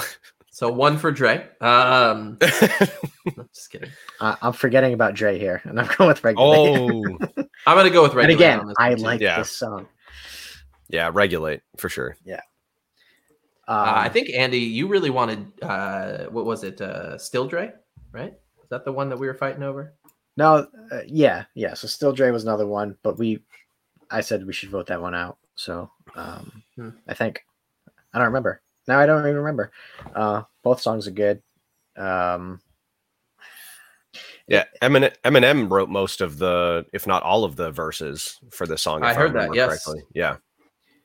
So 0.51 0.71
one 0.71 0.97
for 0.97 1.11
Dre. 1.11 1.47
Um, 1.59 2.37
no, 2.41 3.45
just 3.53 3.71
kidding. 3.71 3.89
Uh, 4.19 4.35
I'm 4.41 4.53
forgetting 4.53 4.93
about 4.93 5.15
Dre 5.15 5.37
here, 5.39 5.61
and 5.65 5.79
I'm 5.79 5.87
going 5.97 6.07
with 6.09 6.23
regulate. 6.23 6.57
oh, 6.57 7.17
I'm 7.67 7.77
gonna 7.77 7.89
go 7.89 8.03
with 8.03 8.13
regulate. 8.13 8.45
and 8.45 8.63
regulate. 8.63 8.73
again, 8.73 8.73
I 8.77 8.89
one, 8.91 8.99
like 9.01 9.21
Yeah. 9.21 9.39
this 9.39 9.51
song. 9.51 9.87
yeah, 10.89 11.09
regulate 11.13 11.61
for 11.77 11.89
sure. 11.89 12.15
Um, 12.29 12.37
Uh, 13.67 13.93
I 13.95 14.09
think 14.09 14.29
Andy, 14.29 14.59
you 14.59 14.87
really 14.87 15.09
wanted 15.09 15.45
uh, 15.61 16.25
what 16.25 16.45
was 16.45 16.63
it? 16.63 16.79
Uh, 16.81 17.17
Still 17.17 17.47
Dre, 17.47 17.71
right? 18.11 18.33
Is 18.63 18.69
that 18.69 18.85
the 18.85 18.91
one 18.91 19.09
that 19.09 19.17
we 19.17 19.27
were 19.27 19.33
fighting 19.33 19.63
over? 19.63 19.93
No, 20.41 20.67
uh, 20.91 21.01
yeah, 21.05 21.45
yeah. 21.53 21.75
So 21.75 21.87
still 21.87 22.11
Dre 22.11 22.31
was 22.31 22.41
another 22.43 22.65
one, 22.65 22.97
but 23.03 23.19
we, 23.19 23.43
I 24.09 24.21
said 24.21 24.43
we 24.43 24.53
should 24.53 24.71
vote 24.71 24.87
that 24.87 24.99
one 24.99 25.13
out. 25.13 25.37
So 25.53 25.91
um, 26.15 26.63
Hmm. 26.75 26.89
I 27.07 27.13
think 27.13 27.45
I 28.11 28.17
don't 28.17 28.25
remember. 28.25 28.61
Now 28.87 28.99
I 28.99 29.05
don't 29.05 29.19
even 29.21 29.35
remember. 29.35 29.71
Uh, 30.15 30.41
both 30.63 30.81
songs 30.81 31.07
are 31.07 31.11
good. 31.11 31.43
Um, 31.95 32.59
Yeah, 34.47 34.63
Eminem, 34.81 35.15
Eminem 35.23 35.69
wrote 35.69 35.89
most 35.89 36.21
of 36.21 36.39
the, 36.39 36.87
if 36.91 37.05
not 37.05 37.21
all 37.21 37.43
of 37.43 37.55
the 37.55 37.69
verses 37.71 38.39
for 38.49 38.65
the 38.65 38.77
song. 38.79 39.03
I 39.03 39.11
if 39.11 39.17
heard 39.17 39.33
that, 39.33 39.51
remember 39.51 39.55
yes. 39.55 39.87
Yeah, 40.15 40.37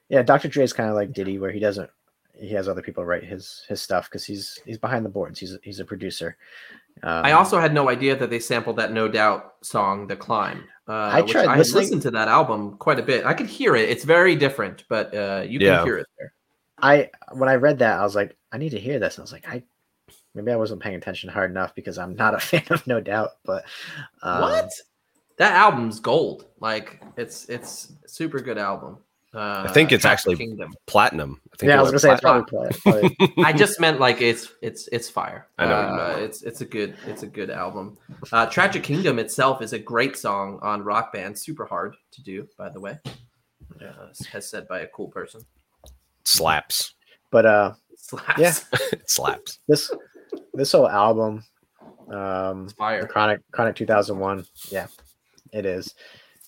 yeah, 0.08 0.22
Dr. 0.22 0.48
Dre's 0.48 0.72
kind 0.72 0.88
of 0.88 0.94
like 0.96 1.12
Diddy, 1.12 1.38
where 1.38 1.52
he 1.52 1.60
doesn't. 1.60 1.90
He 2.38 2.50
has 2.54 2.68
other 2.68 2.82
people 2.82 3.04
write 3.04 3.24
his 3.24 3.64
his 3.68 3.82
stuff 3.82 4.08
because 4.08 4.24
he's 4.24 4.58
he's 4.64 4.78
behind 4.78 5.04
the 5.04 5.10
boards. 5.10 5.38
He's 5.38 5.58
he's 5.62 5.80
a 5.80 5.84
producer. 5.84 6.36
Um, 7.02 7.24
I 7.24 7.32
also 7.32 7.58
had 7.60 7.74
no 7.74 7.88
idea 7.90 8.16
that 8.16 8.30
they 8.30 8.38
sampled 8.40 8.76
that 8.76 8.92
No 8.92 9.06
Doubt 9.08 9.54
song, 9.62 10.06
"The 10.06 10.16
Climb." 10.16 10.64
Uh, 10.88 11.10
I 11.12 11.22
tried 11.22 11.46
I 11.46 11.56
listening- 11.58 11.82
listened 11.82 12.02
to 12.02 12.10
that 12.12 12.28
album 12.28 12.76
quite 12.78 12.98
a 12.98 13.02
bit. 13.02 13.26
I 13.26 13.34
could 13.34 13.46
hear 13.46 13.74
it. 13.76 13.88
It's 13.88 14.04
very 14.04 14.34
different, 14.36 14.84
but 14.88 15.14
uh, 15.14 15.42
you 15.46 15.58
can 15.58 15.66
Yeah. 15.66 15.84
hear 15.84 15.98
it 15.98 16.06
there. 16.18 16.32
I 16.78 17.10
when 17.32 17.48
I 17.48 17.54
read 17.56 17.78
that, 17.80 17.98
I 17.98 18.02
was 18.02 18.14
like, 18.14 18.36
I 18.52 18.58
need 18.58 18.70
to 18.70 18.78
hear 18.80 18.98
this. 18.98 19.18
I 19.18 19.22
was 19.22 19.32
like, 19.32 19.48
I 19.48 19.62
maybe 20.34 20.52
I 20.52 20.56
wasn't 20.56 20.80
paying 20.82 20.96
attention 20.96 21.28
hard 21.30 21.50
enough 21.50 21.74
because 21.74 21.98
I'm 21.98 22.14
not 22.14 22.34
a 22.34 22.38
fan 22.50 22.64
of 22.70 22.86
No 22.86 23.00
Doubt. 23.00 23.30
But 23.44 23.64
um, 24.22 24.42
what? 24.42 24.70
That 25.38 25.52
album's 25.52 26.00
gold. 26.00 26.46
Like 26.60 27.02
it's 27.16 27.46
it's 27.48 27.92
a 28.04 28.08
super 28.08 28.40
good 28.40 28.58
album. 28.58 28.98
Uh, 29.36 29.66
I 29.68 29.72
think 29.72 29.92
it's 29.92 30.02
Track 30.02 30.14
actually- 30.14 30.36
Kingdom. 30.36 30.74
platinum. 30.86 31.40
I 31.52 31.56
think 31.58 31.68
Yeah, 31.70 31.78
I 31.78 31.82
was 31.82 31.90
gonna 31.90 31.94
went 31.94 32.02
say 32.02 32.12
it's 32.12 32.20
platinum. 32.22 32.78
probably, 32.82 33.10
probably 33.18 33.44
I 33.44 33.52
just 33.52 33.78
meant 33.80 34.00
like 34.00 34.20
it's 34.22 34.50
it's 34.62 34.88
it's 34.92 35.08
fire. 35.10 35.46
I 35.58 35.66
know 35.66 35.76
what 35.76 36.16
you 36.16 36.22
Uh, 36.22 36.24
it's 36.24 36.42
it's 36.42 36.60
a 36.62 36.64
good 36.64 36.96
it's 37.06 37.22
a 37.22 37.26
good 37.26 37.50
album. 37.50 37.98
Uh, 38.32 38.46
Tragic 38.46 38.82
Kingdom 38.82 39.18
itself 39.18 39.60
is 39.62 39.72
a 39.74 39.78
great 39.78 40.16
song 40.16 40.58
on 40.62 40.82
Rock 40.82 41.12
Band. 41.12 41.38
Super 41.38 41.66
hard 41.66 41.96
to 42.12 42.22
do, 42.22 42.48
by 42.56 42.68
the 42.70 42.80
way. 42.80 42.98
Uh, 43.80 44.08
as 44.32 44.48
said 44.48 44.66
by 44.68 44.80
a 44.80 44.86
cool 44.88 45.08
person. 45.08 45.42
slaps. 46.24 46.94
but 47.30 47.44
uh, 47.46 47.72
Slaps. 47.96 48.38
Yeah. 48.40 48.54
it 48.92 49.10
slaps. 49.10 49.58
this 49.68 49.90
this 50.54 50.72
whole 50.72 50.88
album, 50.88 51.44
um, 52.10 52.64
It's 52.64 52.72
fire. 52.74 53.02
the 53.02 53.08
Chronic 53.08 53.40
Chronic 53.50 53.76
2001, 53.76 54.46
yeah, 54.70 54.86
it 55.52 55.66
is. 55.66 55.94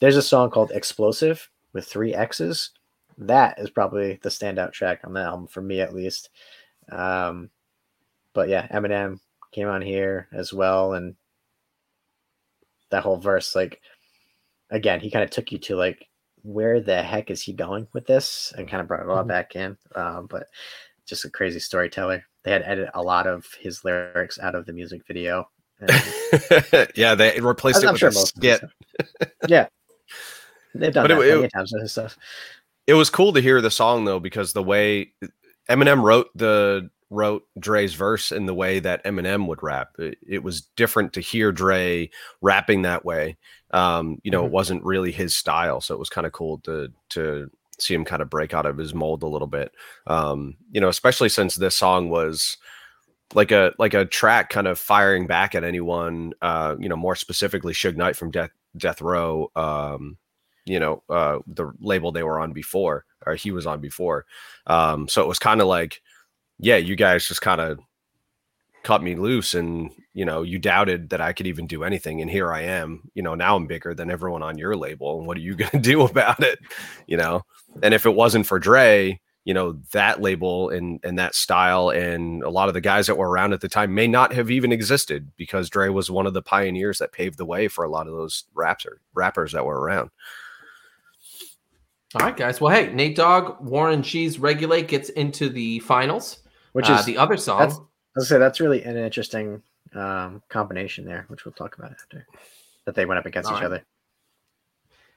There's 0.01 0.17
a 0.17 0.23
song 0.23 0.51
called 0.51 0.71
Explosive 0.71 1.49
with 1.73 1.87
three 1.87 2.15
X's. 2.15 2.71
That 3.19 3.59
is 3.59 3.71
probably 3.71 4.19
the 4.23 4.29
standout 4.29 4.73
track 4.73 5.01
on 5.05 5.13
the 5.13 5.21
album 5.21 5.47
for 5.49 5.61
me, 5.61 5.81
at 5.81 5.95
least. 5.95 6.31
Um, 6.91 7.51
but 8.33 8.49
yeah, 8.49 8.67
Eminem 8.69 9.19
came 9.53 9.69
on 9.69 9.83
here 9.83 10.29
as 10.33 10.53
well, 10.53 10.93
and 10.95 11.17
that 12.91 13.03
whole 13.03 13.17
verse, 13.17 13.55
like, 13.55 13.81
again, 14.71 15.01
he 15.01 15.11
kind 15.11 15.25
of 15.25 15.31
took 15.31 15.51
you 15.53 15.59
to 15.59 15.77
like, 15.77 16.07
where 16.43 16.81
the 16.81 17.03
heck 17.03 17.31
is 17.31 17.43
he 17.43 17.53
going 17.53 17.89
with 17.93 18.07
this, 18.07 18.53
and 18.57 18.69
kind 18.69 18.81
of 18.81 18.87
brought 18.87 19.01
it 19.03 19.09
all 19.11 19.25
Mhm. 19.25 19.29
back 19.29 19.57
in. 19.57 19.77
Um, 19.97 20.27
but 20.31 20.47
just 21.05 21.25
a 21.25 21.31
crazy 21.31 21.59
storyteller. 21.59 22.25
They 22.45 22.53
had 22.53 22.63
edited 22.63 22.91
a 22.95 23.03
lot 23.03 23.27
of 23.27 23.45
his 23.59 23.85
lyrics 23.85 24.39
out 24.39 24.55
of 24.55 24.65
the 24.65 24.73
music 24.73 25.03
video. 25.07 25.51
and- 25.81 25.91
yeah, 26.97 27.15
they 27.15 27.39
replaced 27.41 27.83
it 27.83 27.87
I'm 27.87 27.93
with 27.95 28.01
sure 28.01 28.09
a 28.09 28.13
skit. 28.13 28.63
yeah, 29.49 29.67
they've 30.75 30.93
done 30.93 31.05
But 31.05 31.15
that 31.17 31.23
it- 31.23 31.31
plenty 31.33 31.45
it- 31.47 31.53
times 31.55 31.73
with 31.73 31.83
his 31.83 31.93
stuff. 31.93 32.17
It 32.89 32.95
was 32.95 33.11
cool 33.11 33.35
to 33.35 33.41
hear 33.43 33.61
the 33.61 33.71
song 33.71 34.07
though, 34.07 34.19
because 34.19 34.55
the 34.55 34.63
way 34.65 35.13
Eminem 35.71 36.03
wrote 36.03 36.29
the 36.35 36.91
wrote 37.11 37.45
Dre's 37.61 37.95
verse 37.95 38.33
in 38.33 38.47
the 38.47 38.55
way 38.55 38.81
that 38.81 39.05
Eminem 39.05 39.47
would 39.47 39.63
rap, 39.63 39.91
it, 39.99 40.19
it 40.27 40.43
was 40.43 40.63
different 40.77 41.13
to 41.15 41.21
hear 41.21 41.53
Dre 41.53 42.11
rapping 42.41 42.83
that 42.83 43.05
way. 43.05 43.37
Um, 43.73 44.19
you 44.25 44.31
know, 44.31 44.47
it 44.47 44.49
Mhm. 44.49 44.53
wasn't 44.53 44.85
really 44.85 45.13
his 45.13 45.37
style, 45.37 45.83
so 45.83 45.95
it 45.95 45.99
was 45.99 46.11
kind 46.11 46.27
of 46.27 46.33
cool 46.33 46.61
to 46.65 46.89
to 47.11 47.51
see 47.79 47.95
him 47.95 48.07
kind 48.07 48.23
of 48.23 48.31
break 48.31 48.55
out 48.55 48.67
of 48.67 48.79
his 48.79 48.95
mold 48.95 49.23
a 49.23 49.29
little 49.29 49.47
bit. 49.47 49.71
Um, 50.07 50.57
you 50.73 50.81
know, 50.81 50.89
especially 50.89 51.29
since 51.29 51.57
this 51.57 51.77
song 51.77 52.11
was 52.11 52.57
like 53.35 53.53
a 53.53 53.75
like 53.79 53.95
a 53.95 54.07
track 54.07 54.51
kind 54.51 54.67
of 54.67 54.79
firing 54.79 55.27
back 55.27 55.55
at 55.55 55.65
anyone 55.65 56.33
uh 56.43 56.77
you 56.81 56.89
know 56.89 56.97
more 56.97 57.17
specifically 57.17 57.75
Suge 57.75 57.97
Knight 57.97 58.17
from 58.17 58.31
Death 58.31 58.51
Death 58.77 59.03
Row 59.03 59.51
um 59.57 60.19
you 60.69 60.79
know 60.79 61.03
uh 61.09 61.39
the 61.47 61.73
label 61.81 62.13
they 62.13 62.23
were 62.23 62.41
on 62.41 62.53
before 62.53 63.05
or 63.27 63.35
he 63.35 63.51
was 63.51 63.67
on 63.67 63.81
before. 63.81 64.27
Um 64.67 65.09
so 65.09 65.23
it 65.23 65.29
was 65.29 65.39
kind 65.39 65.61
of 65.61 65.67
like 65.67 66.01
yeah 66.59 66.77
you 66.77 66.97
guys 66.97 67.27
just 67.27 67.43
kind 67.43 67.61
of 67.61 67.79
cut 68.85 69.03
me 69.03 69.15
loose 69.17 69.55
and 69.55 69.91
you 70.15 70.25
know 70.25 70.43
you 70.43 70.59
doubted 70.59 71.11
that 71.11 71.21
I 71.21 71.33
could 71.33 71.47
even 71.47 71.67
do 71.67 71.85
anything 71.85 72.21
and 72.21 72.31
here 72.31 72.53
I 72.53 72.63
am 72.63 73.11
you 73.15 73.23
know 73.23 73.35
now 73.35 73.57
I'm 73.57 73.67
bigger 73.67 73.95
than 73.95 74.11
everyone 74.11 74.43
on 74.43 74.59
your 74.59 74.77
label 74.77 75.19
and 75.19 75.27
what 75.27 75.37
are 75.37 75.41
you 75.41 75.57
going 75.57 75.71
to 75.73 75.79
do 75.79 76.03
about 76.03 76.43
it? 76.43 76.59
You 77.07 77.17
know? 77.17 77.43
And 77.83 77.95
if 77.95 78.07
it 78.07 78.15
wasn't 78.15 78.47
for 78.47 78.59
Dre 78.59 79.21
you 79.49 79.55
know 79.55 79.79
that 79.93 80.21
label 80.21 80.69
and 80.69 81.01
and 81.03 81.19
that 81.19 81.35
style 81.35 81.89
and 81.89 82.43
a 82.43 82.51
lot 82.51 82.69
of 82.69 82.75
the 82.75 82.83
guys 82.83 83.07
that 83.07 83.17
were 83.17 83.31
around 83.31 83.55
at 83.55 83.63
the 83.63 83.69
time 83.69 83.95
may 83.95 84.07
not 84.07 84.31
have 84.31 84.51
even 84.51 84.73
existed 84.73 85.33
because 85.39 85.71
Dre 85.71 85.89
was 85.89 86.11
one 86.11 86.27
of 86.27 86.35
the 86.35 86.43
pioneers 86.43 86.99
that 86.99 87.13
paved 87.13 87.39
the 87.39 87.47
way 87.47 87.67
for 87.67 87.83
a 87.83 87.89
lot 87.89 88.07
of 88.07 88.13
those 88.13 88.45
rapper 88.53 89.01
rappers 89.15 89.53
that 89.53 89.65
were 89.65 89.81
around. 89.81 90.11
All 92.15 92.21
right, 92.25 92.37
guys. 92.37 92.61
Well, 92.61 92.75
hey, 92.75 92.93
Nate 92.93 93.17
Dogg, 93.17 93.61
Warren 93.61 94.03
G's, 94.03 94.39
Regulate 94.39 94.89
gets 94.89 95.11
into 95.11 95.49
the 95.51 95.79
finals. 95.81 96.39
Which 96.73 96.89
Uh, 96.89 96.95
is, 96.95 97.05
the 97.05 97.19
other 97.19 97.37
song. 97.37 97.59
that's- 97.61 97.77
I 97.79 97.81
was 98.21 98.29
gonna 98.29 98.37
say 98.37 98.39
that's 98.39 98.61
really 98.61 98.83
an 98.83 98.97
interesting 98.97 99.63
um, 99.95 100.43
combination 100.51 101.05
there, 101.07 101.25
which 101.29 101.45
we'll 101.45 101.53
talk 101.53 101.79
about 101.79 101.93
after. 101.93 102.27
That 102.85 102.95
they 102.95 103.07
went 103.07 103.19
up 103.19 103.27
against 103.27 103.49
All 103.51 103.57
each 103.57 103.61
right. 103.63 103.67
other. 103.67 103.85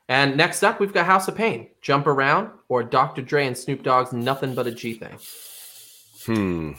And 0.07 0.35
next 0.37 0.63
up, 0.63 0.79
we've 0.79 0.93
got 0.93 1.05
House 1.05 1.27
of 1.27 1.35
Pain, 1.35 1.69
Jump 1.81 2.07
Around, 2.07 2.51
or 2.69 2.81
Dr. 2.83 3.21
Dre 3.21 3.45
and 3.47 3.57
Snoop 3.57 3.83
Dogg's 3.83 4.13
Nothing 4.13 4.55
But 4.55 4.67
a 4.67 4.71
G 4.71 4.93
Thing. 4.93 5.17
Hmm. 6.25 6.71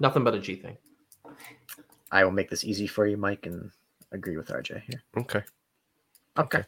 Nothing 0.00 0.24
But 0.24 0.34
a 0.34 0.38
G 0.38 0.56
Thing. 0.56 0.76
I 2.10 2.24
will 2.24 2.32
make 2.32 2.48
this 2.50 2.64
easy 2.64 2.86
for 2.86 3.06
you, 3.06 3.16
Mike, 3.16 3.44
and 3.46 3.70
agree 4.12 4.36
with 4.36 4.48
RJ 4.48 4.82
here. 4.82 5.02
Okay. 5.16 5.42
Okay. 6.38 6.64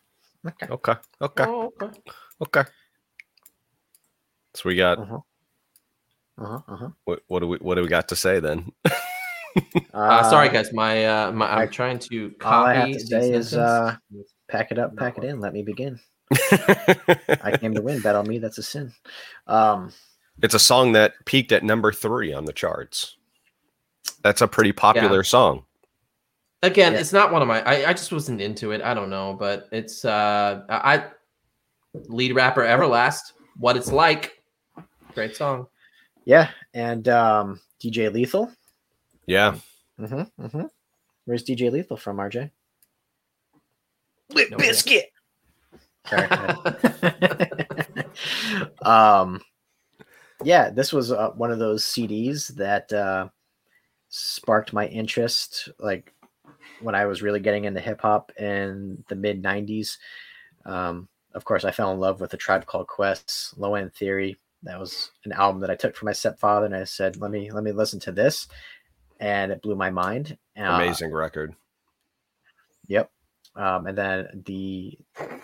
Okay. 0.47 0.67
Okay. 0.71 0.95
Okay. 1.23 1.45
Oh, 1.47 1.73
okay. 1.83 1.99
Okay. 2.43 2.65
So 4.55 4.69
we 4.69 4.75
got 4.77 4.99
Uh 4.99 5.05
huh. 5.05 5.19
Uh 6.39 6.47
huh. 6.47 6.61
Uh 6.69 6.77
huh. 6.77 6.89
what, 7.05 7.21
what 7.29 7.41
do 7.41 7.47
we 7.49 7.57
what 7.59 7.75
do 7.77 7.83
we 7.83 7.89
got 7.89 8.09
to 8.09 8.17
say 8.17 8.41
then? 8.41 8.73
Uh, 9.95 10.23
sorry, 10.29 10.51
guys. 10.51 10.71
My, 10.75 11.07
uh, 11.07 11.33
my 11.33 11.51
I'm 11.51 11.59
I- 11.61 11.67
trying 11.67 11.99
to 12.01 12.29
copy. 12.33 12.55
all 12.55 12.67
I 12.67 12.75
have 12.75 12.93
to 12.93 13.01
say 13.01 13.33
is, 13.33 13.49
sentence. 13.51 13.99
Pack 14.49 14.71
it 14.71 14.79
up, 14.79 14.95
pack 14.97 15.17
it 15.17 15.25
in. 15.25 15.41
Let 15.41 15.55
me 15.55 15.63
begin. 15.63 15.99
I 16.31 17.57
came 17.59 17.75
to 17.75 17.81
win. 17.81 18.03
Bet 18.03 18.15
on 18.17 18.29
me. 18.29 18.37
That's 18.39 18.59
a 18.59 18.63
sin. 18.63 18.93
Um, 19.47 19.93
it's 20.43 20.53
a 20.53 20.59
song 20.59 20.93
that 20.93 21.15
peaked 21.25 21.53
at 21.53 21.65
number 21.65 21.91
three 21.91 22.35
on 22.35 22.45
the 22.45 22.53
charts. 22.53 23.17
That's 24.23 24.43
a 24.43 24.47
pretty 24.49 24.73
popular 24.73 25.23
song. 25.25 25.65
Again, 26.63 26.93
Yeah. 26.93 26.99
it's 26.99 27.15
not 27.15 27.33
one 27.33 27.41
of 27.41 27.49
my. 27.49 27.63
I, 27.63 27.89
I 27.89 27.93
just 27.95 28.13
wasn't 28.13 28.43
into 28.43 28.73
it. 28.73 28.83
I 28.83 28.93
don't 28.93 29.09
know, 29.09 29.33
but 29.39 29.69
it's 29.73 30.05
uh, 30.05 30.65
I 30.69 30.97
I- 30.97 31.05
lead 32.09 32.35
rapper 32.35 32.63
Everlast. 32.63 33.33
What 33.59 33.77
it's 33.77 33.93
like. 33.93 34.43
Great 35.15 35.37
song. 35.37 35.67
yeah, 36.25 36.51
and 36.75 37.09
um, 37.09 37.61
DJ 37.81 38.13
Lethal. 38.13 38.51
Yeah. 39.27 39.57
Mm-hmm, 39.99 40.45
mm-hmm. 40.45 40.63
Where's 41.25 41.45
DJ 41.45 41.73
Lethal 41.73 41.97
from, 41.97 42.19
RJ? 42.19 42.51
Lit 44.31 44.51
No 44.51 44.57
idea. 44.57 44.69
biscuit. 44.69 45.07
um, 48.87 49.41
yeah, 50.45 50.71
this 50.71 50.93
was 50.93 51.13
uh, 51.13 51.31
one 51.31 51.51
of 51.51 51.59
those 51.59 51.85
CDs 51.85 52.49
that 52.57 52.93
uh, 52.93 53.29
sparked 54.09 54.73
my 54.73 54.87
interest. 54.87 55.69
Like 55.79 56.13
when 56.81 56.95
I 56.95 57.07
was 57.07 57.23
really 57.23 57.41
getting 57.41 57.65
into 57.65 57.81
hip 57.81 58.01
hop 58.03 58.33
in 58.39 59.03
the 59.09 59.17
mid 59.17 59.43
'90s, 59.43 59.97
um, 60.65 61.09
of 61.37 61.45
course, 61.45 61.65
I 61.65 61.71
fell 61.71 61.93
in 61.93 62.01
love 62.01 62.21
with 62.21 62.31
the 62.31 62.37
Tribe 62.37 62.65
Called 62.65 62.87
Quest, 62.87 63.57
Low 63.59 63.75
End 63.75 63.93
Theory. 63.95 64.39
That 64.63 64.81
was 64.81 65.13
an 65.25 65.33
album 65.33 65.61
that 65.61 65.71
I 65.71 65.75
took 65.75 65.95
from 65.95 66.07
my 66.07 66.13
stepfather, 66.13 66.65
and 66.65 66.75
I 66.75 66.85
said, 66.85 67.19
"Let 67.19 67.31
me 67.31 67.53
let 67.53 67.63
me 67.63 67.73
listen 67.73 68.01
to 68.01 68.13
this," 68.13 68.49
and 69.21 69.53
it 69.53 69.61
blew 69.61 69.77
my 69.77 69.91
mind. 69.91 70.39
Uh, 70.59 70.63
Amazing 70.63 71.13
record. 71.13 71.55
Yep. 72.89 73.11
Um, 73.55 73.87
and 73.87 73.97
then 73.97 74.43
the 74.47 74.99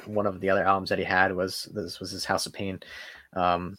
one 0.07 0.27
of 0.27 0.41
the 0.41 0.49
other 0.49 0.65
albums 0.65 0.89
that 0.89 0.99
he 0.99 1.05
had 1.05 1.35
was 1.37 1.69
this 1.75 2.01
was 2.01 2.11
his 2.11 2.25
House 2.25 2.47
of 2.47 2.55
Pain 2.55 2.81
um, 3.35 3.77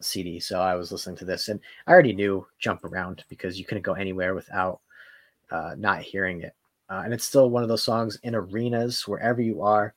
CD. 0.00 0.40
So 0.40 0.60
I 0.60 0.74
was 0.74 0.92
listening 0.92 1.16
to 1.16 1.24
this, 1.24 1.48
and 1.48 1.58
I 1.86 1.92
already 1.92 2.12
knew 2.12 2.46
Jump 2.58 2.84
Around 2.84 3.24
because 3.30 3.58
you 3.58 3.64
couldn't 3.64 3.82
go 3.82 3.94
anywhere 3.94 4.34
without 4.34 4.80
uh, 5.50 5.74
not 5.78 6.02
hearing 6.02 6.42
it. 6.42 6.54
Uh, 6.90 7.02
and 7.04 7.14
it's 7.14 7.24
still 7.24 7.48
one 7.48 7.62
of 7.62 7.68
those 7.68 7.82
songs 7.82 8.18
in 8.24 8.34
arenas 8.34 9.08
wherever 9.08 9.40
you 9.40 9.62
are. 9.62 9.94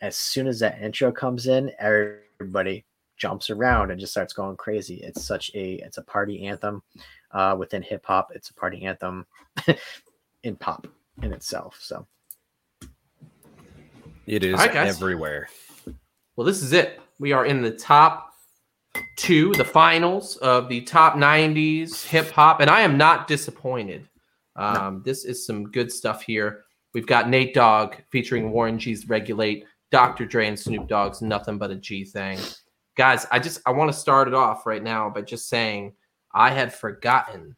As 0.00 0.16
soon 0.16 0.46
as 0.46 0.58
that 0.60 0.80
intro 0.80 1.10
comes 1.10 1.46
in, 1.46 1.72
everybody 1.78 2.84
jumps 3.16 3.48
around 3.50 3.90
and 3.90 3.98
just 3.98 4.12
starts 4.12 4.32
going 4.32 4.56
crazy. 4.56 4.96
It's 4.96 5.24
such 5.24 5.50
a 5.54 5.74
it's 5.84 5.98
a 5.98 6.02
party 6.02 6.46
anthem 6.46 6.82
uh, 7.32 7.56
within 7.58 7.82
hip 7.82 8.04
hop. 8.06 8.30
It's 8.34 8.50
a 8.50 8.54
party 8.54 8.84
anthem 8.84 9.26
in 10.42 10.56
pop 10.56 10.86
in 11.22 11.32
itself. 11.32 11.78
So 11.80 12.06
It 14.26 14.44
is 14.44 14.54
All 14.54 14.60
right, 14.66 14.72
guys. 14.72 14.96
everywhere. 14.96 15.48
Well, 16.36 16.46
this 16.46 16.62
is 16.62 16.72
it. 16.72 17.00
We 17.18 17.32
are 17.32 17.46
in 17.46 17.62
the 17.62 17.70
top 17.70 18.32
two, 19.16 19.52
the 19.54 19.64
finals 19.64 20.36
of 20.36 20.68
the 20.68 20.82
top 20.82 21.14
90s 21.14 22.04
hip 22.06 22.30
hop, 22.30 22.60
and 22.60 22.68
I 22.68 22.80
am 22.80 22.98
not 22.98 23.26
disappointed. 23.26 24.08
Um, 24.56 25.02
This 25.04 25.24
is 25.24 25.46
some 25.46 25.70
good 25.70 25.90
stuff 25.90 26.22
here. 26.22 26.64
We've 26.92 27.06
got 27.06 27.28
Nate 27.28 27.54
Dogg 27.54 27.94
featuring 28.10 28.50
Warren 28.50 28.78
G's 28.78 29.08
Regulate, 29.08 29.64
Dr. 29.96 30.26
Dre 30.26 30.48
and 30.48 30.58
Snoop 30.58 30.88
Dogg's 30.88 31.22
Nothing 31.22 31.58
But 31.58 31.70
a 31.70 31.76
G 31.76 32.04
Thing. 32.04 32.38
Guys, 32.96 33.26
I 33.30 33.38
just 33.38 33.60
I 33.66 33.70
want 33.70 33.90
to 33.90 33.98
start 33.98 34.28
it 34.28 34.34
off 34.34 34.66
right 34.66 34.82
now 34.82 35.08
by 35.10 35.22
just 35.22 35.48
saying 35.48 35.94
I 36.32 36.50
had 36.50 36.72
forgotten 36.72 37.56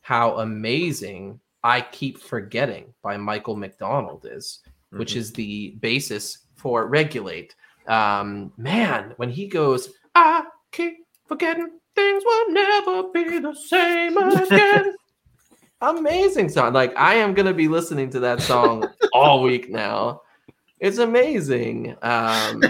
how 0.00 0.38
amazing 0.38 1.40
I 1.64 1.80
Keep 1.80 2.18
Forgetting 2.20 2.94
by 3.02 3.16
Michael 3.16 3.56
McDonald 3.56 4.26
is 4.30 4.60
which 4.90 5.14
mhm. 5.14 5.16
is 5.16 5.32
the 5.32 5.76
basis 5.80 6.38
for 6.56 6.86
regulate. 6.86 7.54
Um, 7.86 8.52
man, 8.56 9.14
when 9.16 9.30
he 9.30 9.46
goes, 9.46 9.90
I 10.14 10.44
keep 10.72 10.98
forgetting 11.26 11.70
things 11.94 12.22
will 12.24 12.50
never 12.50 13.02
be 13.12 13.38
the 13.38 13.54
same 13.54 14.16
again. 14.16 14.94
Amazing 15.80 16.48
song. 16.48 16.72
Like 16.72 16.96
I 16.96 17.14
am 17.14 17.34
gonna 17.34 17.54
be 17.54 17.68
listening 17.68 18.10
to 18.10 18.20
that 18.20 18.42
song 18.42 18.88
all 19.12 19.42
week 19.42 19.70
now. 19.70 20.22
It's 20.80 20.98
amazing. 20.98 21.96
Um, 22.02 22.62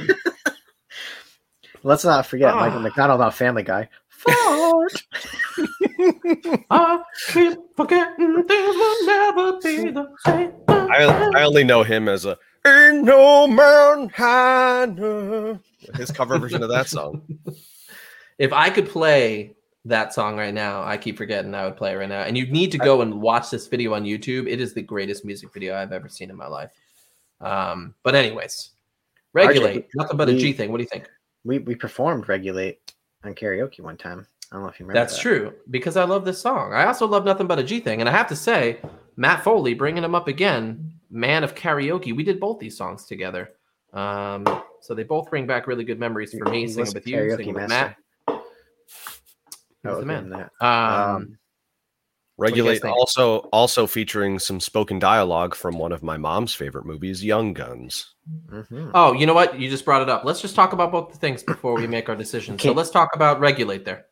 let's 1.82 2.05
not 2.05 2.26
forget 2.26 2.55
Ah. 2.55 2.60
Michael 2.60 2.80
McDonald 2.80 3.20
on 3.20 3.32
Family 3.32 3.62
Guy. 3.62 3.89
Fart. 4.09 5.02
I 6.70 7.02
keep 7.32 7.59
forgetting 7.76 8.44
things 8.44 8.76
will 8.76 9.06
never 9.06 9.52
be 9.60 9.90
the 9.90 10.09
same. 10.24 10.52
I, 10.68 11.05
I 11.36 11.43
only 11.44 11.64
know 11.64 11.82
him 11.82 12.09
as 12.09 12.24
a 12.24 12.36
Ain't 12.66 13.05
no 13.05 13.47
mountain 13.47 14.09
high 14.10 14.85
enough. 14.85 15.60
His 15.94 16.10
cover 16.10 16.39
version 16.39 16.62
of 16.62 16.68
that 16.70 16.89
song. 16.89 17.22
if 18.39 18.52
I 18.52 18.68
could 18.70 18.89
play 18.89 19.55
that 19.85 20.12
song 20.12 20.36
right 20.36 20.52
now, 20.52 20.82
I 20.82 20.97
keep 20.97 21.16
forgetting 21.16 21.55
I 21.55 21.64
would 21.64 21.76
play 21.76 21.93
it 21.93 21.97
right 21.97 22.09
now. 22.09 22.22
And 22.22 22.36
you 22.36 22.47
need 22.48 22.72
to 22.72 22.78
go 22.78 23.01
and 23.01 23.20
watch 23.22 23.51
this 23.51 23.68
video 23.68 23.94
on 23.94 24.05
YouTube. 24.05 24.48
It 24.48 24.60
is 24.60 24.74
the 24.74 24.82
greatest 24.82 25.24
music 25.24 25.52
video 25.52 25.76
I've 25.76 25.93
ever 25.93 26.09
seen 26.09 26.30
in 26.30 26.36
my 26.36 26.48
life. 26.48 26.70
Um, 27.40 27.94
but 28.02 28.15
anyways, 28.15 28.70
regulate 29.32 29.89
nothing 29.94 30.16
but 30.16 30.28
a 30.28 30.32
we- 30.32 30.39
G 30.39 30.52
thing. 30.52 30.70
What 30.70 30.78
do 30.78 30.82
you 30.82 30.89
think? 30.89 31.09
we 31.44 31.59
we 31.60 31.74
performed 31.74 32.28
Regulate 32.28 32.93
on 33.24 33.35
karaoke 33.35 33.81
one 33.81 33.97
time. 33.97 34.27
I 34.51 34.56
don't 34.56 34.62
know 34.65 34.70
if 34.70 34.81
you 34.81 34.86
remember. 34.86 35.01
That's 35.01 35.15
that. 35.15 35.23
true 35.23 35.52
because 35.70 35.97
I 35.97 36.05
love 36.05 36.24
this 36.24 36.40
song. 36.40 36.73
I 36.73 36.86
also 36.86 37.06
love 37.06 37.24
nothing 37.24 37.47
but 37.47 37.59
a 37.59 37.62
G 37.62 37.81
thing, 37.81 38.01
and 38.01 38.09
I 38.09 38.12
have 38.12 38.28
to 38.28 38.36
say, 38.36 38.78
Matt 39.16 39.44
Foley 39.44 39.74
bringing 39.74 40.02
him 40.05 40.15
up 40.15 40.27
again, 40.28 40.93
man 41.10 41.44
of 41.44 41.55
karaoke. 41.55 42.15
We 42.15 42.24
did 42.24 42.40
both 42.40 42.59
these 42.59 42.77
songs 42.77 43.05
together, 43.05 43.51
um, 43.93 44.47
so 44.81 44.94
they 44.94 45.05
both 45.05 45.31
bring 45.31 45.47
back 45.47 45.66
really 45.66 45.85
good 45.85 46.01
memories 46.01 46.32
for 46.36 46.48
me. 46.51 46.66
Singing 46.66 46.93
with 46.94 47.06
you, 47.06 47.36
singing 47.36 47.55
with. 47.55 47.69
Matt. 47.69 47.97
Oh, 49.85 49.90
was 49.90 50.01
the 50.01 50.06
man. 50.06 50.31
that. 50.31 50.51
Um, 50.60 50.69
Um, 50.70 51.24
do 51.24 51.31
you 51.31 51.36
guys 51.36 51.38
Regulate 52.40 52.85
also 52.85 53.39
also 53.52 53.86
featuring 53.89 54.39
some 54.39 54.60
spoken 54.60 54.98
dialogue 55.01 55.55
from 55.56 55.77
one 55.77 55.90
of 55.90 56.02
my 56.05 56.16
mom's 56.16 56.55
favorite 56.55 56.86
movies, 56.86 57.24
Young 57.24 57.52
Guns. 57.52 58.15
mhm. 58.48 58.93
Oh, 58.94 59.12
you 59.12 59.27
know 59.27 59.35
what? 59.35 59.59
You 59.59 59.69
just 59.69 59.85
brought 59.85 60.02
it 60.02 60.09
up. 60.09 60.24
Let's 60.24 60.40
just 60.40 60.55
talk 60.55 60.73
about 60.73 60.93
both 60.93 61.10
the 61.10 61.19
things 61.19 61.43
before 61.43 61.74
we 61.74 61.86
make 61.89 62.09
our 62.09 62.15
decision. 62.24 62.56
So 62.59 62.70
let's 62.73 62.90
talk 62.90 63.10
about 63.15 63.40
regulate 63.40 63.85
there. 63.85 64.06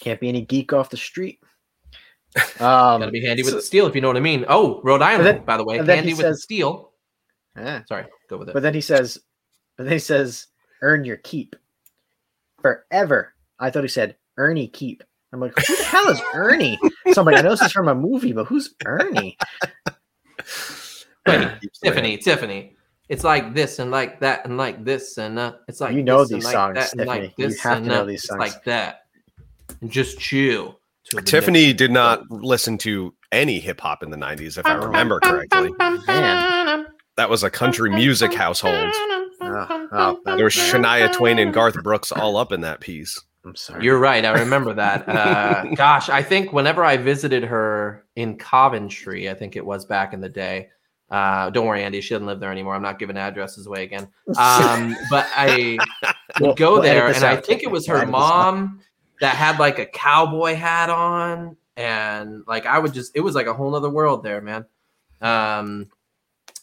Can't 0.00 0.20
be 0.20 0.28
any 0.28 0.42
geek 0.42 0.72
off 0.72 0.90
the 0.90 0.96
street. 0.96 1.40
Um, 2.60 3.00
Gotta 3.00 3.10
be 3.10 3.26
handy 3.26 3.42
with 3.42 3.50
so- 3.50 3.56
the 3.56 3.62
steel 3.62 3.86
if 3.88 3.96
you 3.96 4.00
know 4.00 4.06
what 4.06 4.16
I 4.16 4.20
mean. 4.20 4.44
Oh, 4.48 4.80
Rhode 4.84 5.02
Island, 5.02 5.26
then- 5.26 5.44
by 5.44 5.56
the 5.56 5.64
way, 5.64 5.78
and 5.78 5.88
then 5.88 5.96
handy 5.96 6.10
he 6.10 6.14
with 6.14 6.26
the 6.26 6.34
says- 6.34 6.42
steel. 6.44 6.92
eh. 7.56 7.80
Sorry, 7.88 8.04
go 8.28 8.36
with 8.38 8.48
it. 8.50 8.52
But 8.52 8.62
then 8.62 8.72
he 8.74 8.80
says, 8.80 9.18
but 9.76 9.82
then 9.84 9.94
he 9.94 9.98
says, 9.98 10.46
earn 10.80 11.04
your 11.04 11.16
keep 11.16 11.56
forever. 12.62 13.34
I 13.58 13.70
thought 13.70 13.82
he 13.82 13.88
said 13.88 14.14
Ernie 14.36 14.68
keep. 14.68 15.02
I'm 15.32 15.40
like, 15.40 15.52
who 15.66 15.76
the 15.76 15.84
hell 15.84 16.08
is 16.08 16.20
Ernie? 16.34 16.78
So 17.12 17.20
I'm 17.20 17.26
like, 17.26 17.36
I 17.36 17.40
know 17.42 17.50
this 17.50 17.62
is 17.62 17.72
from 17.72 17.88
a 17.88 17.94
movie, 17.94 18.32
but 18.32 18.46
who's 18.46 18.74
Ernie? 18.84 19.36
Wait, 21.26 21.48
Tiffany, 21.84 22.18
Tiffany. 22.18 22.76
It's 23.08 23.24
like 23.24 23.54
this 23.54 23.78
and 23.78 23.90
like 23.90 24.20
that 24.20 24.44
and 24.44 24.56
like 24.56 24.84
this 24.84 25.18
and 25.18 25.38
uh, 25.38 25.54
it's 25.68 25.80
like 25.80 25.94
You 25.94 26.02
know 26.02 26.20
this 26.22 26.30
and 26.30 26.38
these 26.40 26.44
like 26.46 26.52
songs, 26.52 26.74
that 26.76 26.92
and 26.94 27.06
like 27.06 27.20
Tiffany. 27.22 27.34
You 27.38 27.48
this 27.48 27.60
have 27.60 27.76
and 27.78 27.86
to 27.86 27.92
know 27.92 28.00
uh, 28.02 28.04
these 28.04 28.20
it's 28.20 28.28
songs. 28.28 28.38
like 28.38 28.64
that. 28.64 29.00
And 29.80 29.90
just 29.90 30.18
chill. 30.18 30.78
Tiffany 31.24 31.66
next- 31.68 31.78
did 31.78 31.90
not 31.90 32.30
listen 32.30 32.78
to 32.78 33.14
any 33.32 33.58
hip 33.60 33.80
hop 33.80 34.02
in 34.02 34.10
the 34.10 34.16
90s, 34.16 34.58
if 34.58 34.66
I 34.66 34.74
remember 34.74 35.18
correctly. 35.20 35.70
Man. 36.06 36.86
That 37.16 37.28
was 37.30 37.42
a 37.42 37.50
country 37.50 37.90
music 37.90 38.32
household. 38.32 38.92
Oh, 39.42 39.88
oh, 39.92 40.20
There 40.36 40.44
was 40.44 40.54
Shania 40.54 41.12
Twain 41.12 41.38
and 41.38 41.52
Garth 41.52 41.82
Brooks 41.82 42.12
all 42.12 42.36
up 42.36 42.52
in 42.52 42.60
that 42.62 42.80
piece. 42.80 43.20
I'm 43.44 43.56
sorry. 43.56 43.84
You're 43.84 43.98
right. 43.98 44.24
I 44.24 44.40
remember 44.40 44.74
that. 44.74 45.08
Uh, 45.08 45.64
gosh, 45.74 46.08
I 46.10 46.22
think 46.22 46.52
whenever 46.52 46.84
I 46.84 46.96
visited 46.98 47.42
her 47.44 48.04
in 48.16 48.36
Coventry, 48.36 49.30
I 49.30 49.34
think 49.34 49.56
it 49.56 49.64
was 49.64 49.84
back 49.86 50.12
in 50.12 50.20
the 50.20 50.28
day. 50.28 50.68
Uh, 51.10 51.50
don't 51.50 51.66
worry, 51.66 51.82
Andy. 51.82 52.00
She 52.00 52.14
doesn't 52.14 52.26
live 52.26 52.38
there 52.38 52.52
anymore. 52.52 52.74
I'm 52.74 52.82
not 52.82 52.98
giving 52.98 53.16
addresses 53.16 53.66
away 53.66 53.82
again. 53.84 54.08
Um, 54.38 54.94
but 55.10 55.26
I 55.34 55.78
would 56.02 56.14
We'll- 56.40 56.54
go 56.54 56.72
we'll 56.74 56.82
there, 56.82 57.08
and 57.08 57.24
I 57.24 57.36
think 57.36 57.62
it 57.62 57.70
was 57.70 57.86
her 57.86 57.96
edit 57.96 58.08
this 58.08 58.14
out. 58.14 58.54
mom 58.54 58.80
that 59.20 59.34
had 59.34 59.58
like 59.58 59.78
a 59.78 59.86
cowboy 59.86 60.54
hat 60.54 60.88
on, 60.90 61.56
and 61.76 62.44
like 62.46 62.66
I 62.66 62.78
would 62.78 62.92
just, 62.94 63.16
it 63.16 63.20
was 63.20 63.34
like 63.34 63.46
a 63.46 63.54
whole 63.54 63.74
other 63.74 63.90
world 63.90 64.22
there, 64.22 64.40
man. 64.40 64.66
Um, 65.20 65.88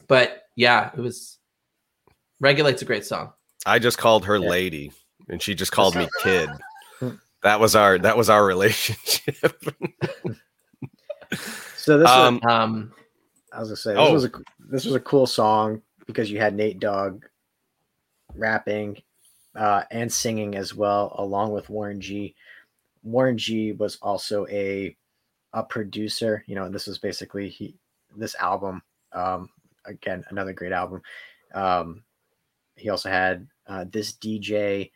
but 0.08 0.44
yeah, 0.56 0.92
it 0.96 1.00
was. 1.02 1.38
Regulate's 2.40 2.84
a 2.84 2.86
great 2.86 3.04
song. 3.06 3.34
I 3.66 3.80
just 3.80 3.98
called 3.98 4.26
her 4.26 4.38
Yeah. 4.38 4.48
lady, 4.50 4.92
and 5.28 5.42
she 5.42 5.56
just 5.56 5.72
called 5.72 5.96
me 5.96 6.08
kid. 6.24 6.50
That 7.44 7.60
was 7.60 7.76
our 7.76 7.98
that 8.00 8.18
was 8.18 8.30
our 8.30 8.46
relationship. 8.46 9.54
So 11.88 11.98
this 11.98 12.10
Um, 12.10 12.42
was, 12.44 12.54
Um, 12.54 12.94
I 13.54 13.60
was 13.62 13.70
gonna 13.70 13.78
say 13.78 13.92
this 13.92 14.00
oh. 14.00 14.12
was 14.12 14.26
a 14.26 14.32
this 14.60 14.84
was 14.84 14.96
a 14.96 15.00
cool 15.00 15.26
song 15.26 15.82
because 16.06 16.30
you 16.30 16.38
had 16.38 16.54
Nate 16.54 16.80
Dogg 16.80 17.24
rapping 18.36 19.02
uh, 19.56 19.84
and 19.90 20.12
singing 20.12 20.56
as 20.56 20.76
well, 20.76 21.16
along 21.18 21.54
with 21.54 21.70
Warren 21.70 22.02
G. 22.02 22.36
Warren 23.04 23.38
G 23.38 23.72
was 23.72 23.98
also 24.02 24.46
a 24.48 24.98
a 25.54 25.64
producer. 25.64 26.44
You 26.46 26.56
know, 26.56 26.68
this 26.68 26.88
was 26.88 27.00
basically 27.00 27.48
he 27.48 27.76
this 28.18 28.36
album. 28.36 28.82
Um, 29.14 29.50
again, 29.86 30.26
another 30.30 30.52
great 30.52 30.74
album. 30.74 31.02
Um, 31.54 32.04
he 32.76 32.90
also 32.90 33.10
had 33.10 33.48
uh, 33.66 33.86
this 33.90 34.12
DJ, 34.12 34.92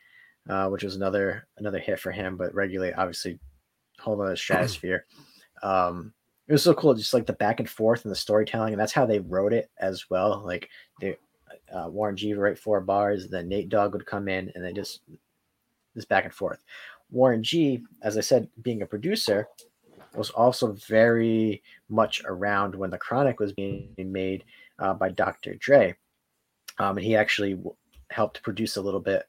uh, 0.49 0.67
which 0.69 0.83
was 0.83 0.95
another 0.95 1.47
another 1.57 1.79
hit 1.79 1.99
for 1.99 2.11
him. 2.11 2.37
But 2.37 2.53
regulate, 2.53 2.93
obviously, 2.93 3.39
whole 3.99 4.21
other 4.21 4.35
stratosphere. 4.35 5.05
Um, 5.63 6.13
it 6.47 6.53
was 6.53 6.63
so 6.63 6.73
cool, 6.73 6.93
just 6.93 7.13
like 7.13 7.25
the 7.25 7.33
back 7.33 7.59
and 7.59 7.69
forth 7.69 8.03
and 8.03 8.11
the 8.11 8.15
storytelling, 8.15 8.73
and 8.73 8.79
that's 8.79 8.91
how 8.91 9.05
they 9.05 9.19
wrote 9.19 9.53
it 9.53 9.69
as 9.79 10.09
well. 10.09 10.41
Like 10.43 10.69
they, 10.99 11.17
uh, 11.73 11.87
Warren 11.89 12.17
G 12.17 12.33
would 12.33 12.41
write 12.41 12.59
four 12.59 12.81
bars, 12.81 13.29
then 13.29 13.47
Nate 13.47 13.69
Dogg 13.69 13.93
would 13.93 14.05
come 14.05 14.27
in, 14.27 14.51
and 14.53 14.63
they 14.63 14.73
just 14.73 15.01
this 15.95 16.05
back 16.05 16.25
and 16.25 16.33
forth. 16.33 16.63
Warren 17.09 17.43
G, 17.43 17.83
as 18.01 18.17
I 18.17 18.21
said, 18.21 18.49
being 18.61 18.81
a 18.81 18.85
producer, 18.85 19.47
was 20.15 20.29
also 20.31 20.73
very 20.73 21.61
much 21.89 22.21
around 22.25 22.75
when 22.75 22.89
the 22.89 22.97
Chronic 22.97 23.39
was 23.39 23.53
being 23.53 23.93
made 23.97 24.43
uh, 24.79 24.93
by 24.93 25.09
Dr. 25.09 25.55
Dre, 25.55 25.95
um, 26.79 26.97
and 26.97 27.05
he 27.05 27.15
actually 27.15 27.53
w- 27.53 27.75
helped 28.09 28.43
produce 28.43 28.77
a 28.77 28.81
little 28.81 28.99
bit. 28.99 29.23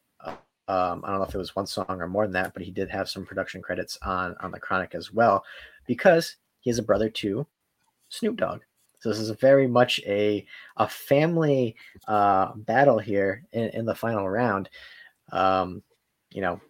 Um, 0.68 1.02
I 1.04 1.10
don't 1.10 1.18
know 1.18 1.24
if 1.24 1.34
it 1.34 1.38
was 1.38 1.56
one 1.56 1.66
song 1.66 1.86
or 1.88 2.08
more 2.08 2.24
than 2.24 2.32
that, 2.34 2.54
but 2.54 2.62
he 2.62 2.70
did 2.70 2.88
have 2.90 3.08
some 3.08 3.26
production 3.26 3.60
credits 3.62 3.98
on 4.02 4.36
on 4.40 4.50
the 4.50 4.60
Chronic 4.60 4.94
as 4.94 5.12
well, 5.12 5.44
because 5.86 6.36
he 6.60 6.70
has 6.70 6.78
a 6.78 6.82
brother 6.82 7.08
too, 7.10 7.46
Snoop 8.08 8.36
Dogg. 8.36 8.62
So 9.00 9.08
this 9.08 9.18
is 9.18 9.30
very 9.30 9.66
much 9.66 10.00
a 10.06 10.46
a 10.76 10.88
family 10.88 11.74
uh, 12.06 12.52
battle 12.54 12.98
here 12.98 13.44
in, 13.52 13.68
in 13.70 13.84
the 13.84 13.94
final 13.94 14.28
round. 14.28 14.70
Um, 15.32 15.82
you 16.30 16.40
know, 16.40 16.60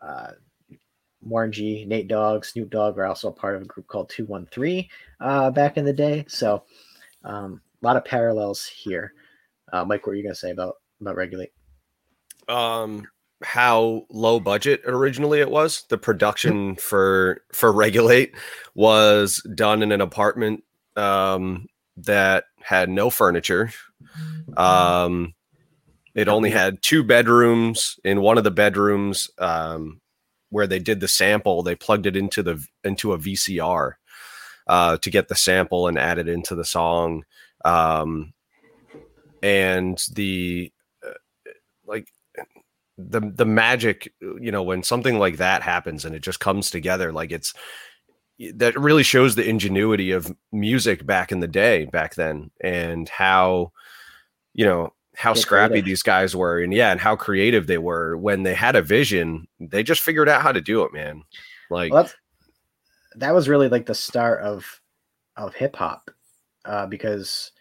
uh, 0.00 0.32
Warren 1.22 1.52
G, 1.52 1.84
Nate 1.84 2.08
Dogg, 2.08 2.44
Snoop 2.44 2.70
Dogg 2.70 2.98
are 2.98 3.06
also 3.06 3.30
part 3.30 3.56
of 3.56 3.62
a 3.62 3.66
group 3.66 3.86
called 3.86 4.08
213 4.10 4.88
uh, 5.20 5.50
back 5.50 5.76
in 5.76 5.84
the 5.84 5.92
day. 5.92 6.24
So 6.28 6.64
um, 7.24 7.60
a 7.82 7.86
lot 7.86 7.96
of 7.96 8.04
parallels 8.04 8.66
here. 8.66 9.12
Uh, 9.72 9.84
Mike, 9.84 10.06
what 10.06 10.12
were 10.12 10.16
you 10.16 10.22
going 10.22 10.34
to 10.34 10.40
say 10.40 10.50
about 10.50 10.76
about 11.00 11.16
Regulate? 11.16 11.52
Um 12.52 13.06
how 13.42 14.06
low 14.10 14.38
budget 14.38 14.82
originally 14.86 15.40
it 15.40 15.50
was. 15.50 15.84
The 15.88 15.98
production 15.98 16.76
for 16.76 17.42
for 17.52 17.72
regulate 17.72 18.34
was 18.74 19.44
done 19.54 19.82
in 19.82 19.90
an 19.90 20.00
apartment 20.00 20.62
um 20.96 21.66
that 21.96 22.44
had 22.60 22.88
no 22.88 23.10
furniture. 23.10 23.70
Um 24.56 25.34
it 26.14 26.28
only 26.28 26.50
had 26.50 26.82
two 26.82 27.02
bedrooms. 27.02 27.98
In 28.04 28.20
one 28.20 28.38
of 28.38 28.44
the 28.44 28.50
bedrooms 28.50 29.30
um 29.38 30.00
where 30.50 30.66
they 30.66 30.78
did 30.78 31.00
the 31.00 31.08
sample 31.08 31.62
they 31.62 31.74
plugged 31.74 32.06
it 32.06 32.16
into 32.16 32.42
the 32.42 32.64
into 32.84 33.12
a 33.12 33.18
vcr 33.18 33.92
uh 34.66 34.98
to 34.98 35.10
get 35.10 35.28
the 35.28 35.34
sample 35.34 35.88
and 35.88 35.98
add 35.98 36.18
it 36.18 36.28
into 36.28 36.54
the 36.54 36.64
song. 36.64 37.24
Um 37.64 38.34
and 39.42 39.98
the 40.12 40.70
the 43.10 43.32
the 43.34 43.46
magic 43.46 44.12
you 44.20 44.50
know 44.52 44.62
when 44.62 44.82
something 44.82 45.18
like 45.18 45.36
that 45.36 45.62
happens 45.62 46.04
and 46.04 46.14
it 46.14 46.22
just 46.22 46.40
comes 46.40 46.70
together 46.70 47.12
like 47.12 47.30
it's 47.30 47.54
that 48.54 48.78
really 48.78 49.02
shows 49.02 49.34
the 49.34 49.48
ingenuity 49.48 50.10
of 50.10 50.34
music 50.50 51.06
back 51.06 51.32
in 51.32 51.40
the 51.40 51.48
day 51.48 51.84
back 51.86 52.14
then 52.14 52.50
and 52.62 53.08
how 53.08 53.70
you 54.54 54.64
know 54.64 54.92
how 55.14 55.34
scrappy 55.34 55.72
creative. 55.72 55.84
these 55.84 56.02
guys 56.02 56.34
were 56.34 56.60
and 56.60 56.72
yeah 56.72 56.90
and 56.90 57.00
how 57.00 57.14
creative 57.14 57.66
they 57.66 57.78
were 57.78 58.16
when 58.16 58.42
they 58.42 58.54
had 58.54 58.74
a 58.74 58.82
vision 58.82 59.46
they 59.60 59.82
just 59.82 60.00
figured 60.00 60.28
out 60.28 60.42
how 60.42 60.52
to 60.52 60.60
do 60.60 60.82
it 60.82 60.92
man 60.92 61.22
like 61.70 61.92
Well, 61.92 62.10
that 63.16 63.34
was 63.34 63.48
really 63.48 63.68
like 63.68 63.86
the 63.86 63.94
start 63.94 64.42
of 64.42 64.80
of 65.36 65.54
hip 65.54 65.76
hop 65.76 66.10
uh, 66.64 66.86
because 66.86 67.52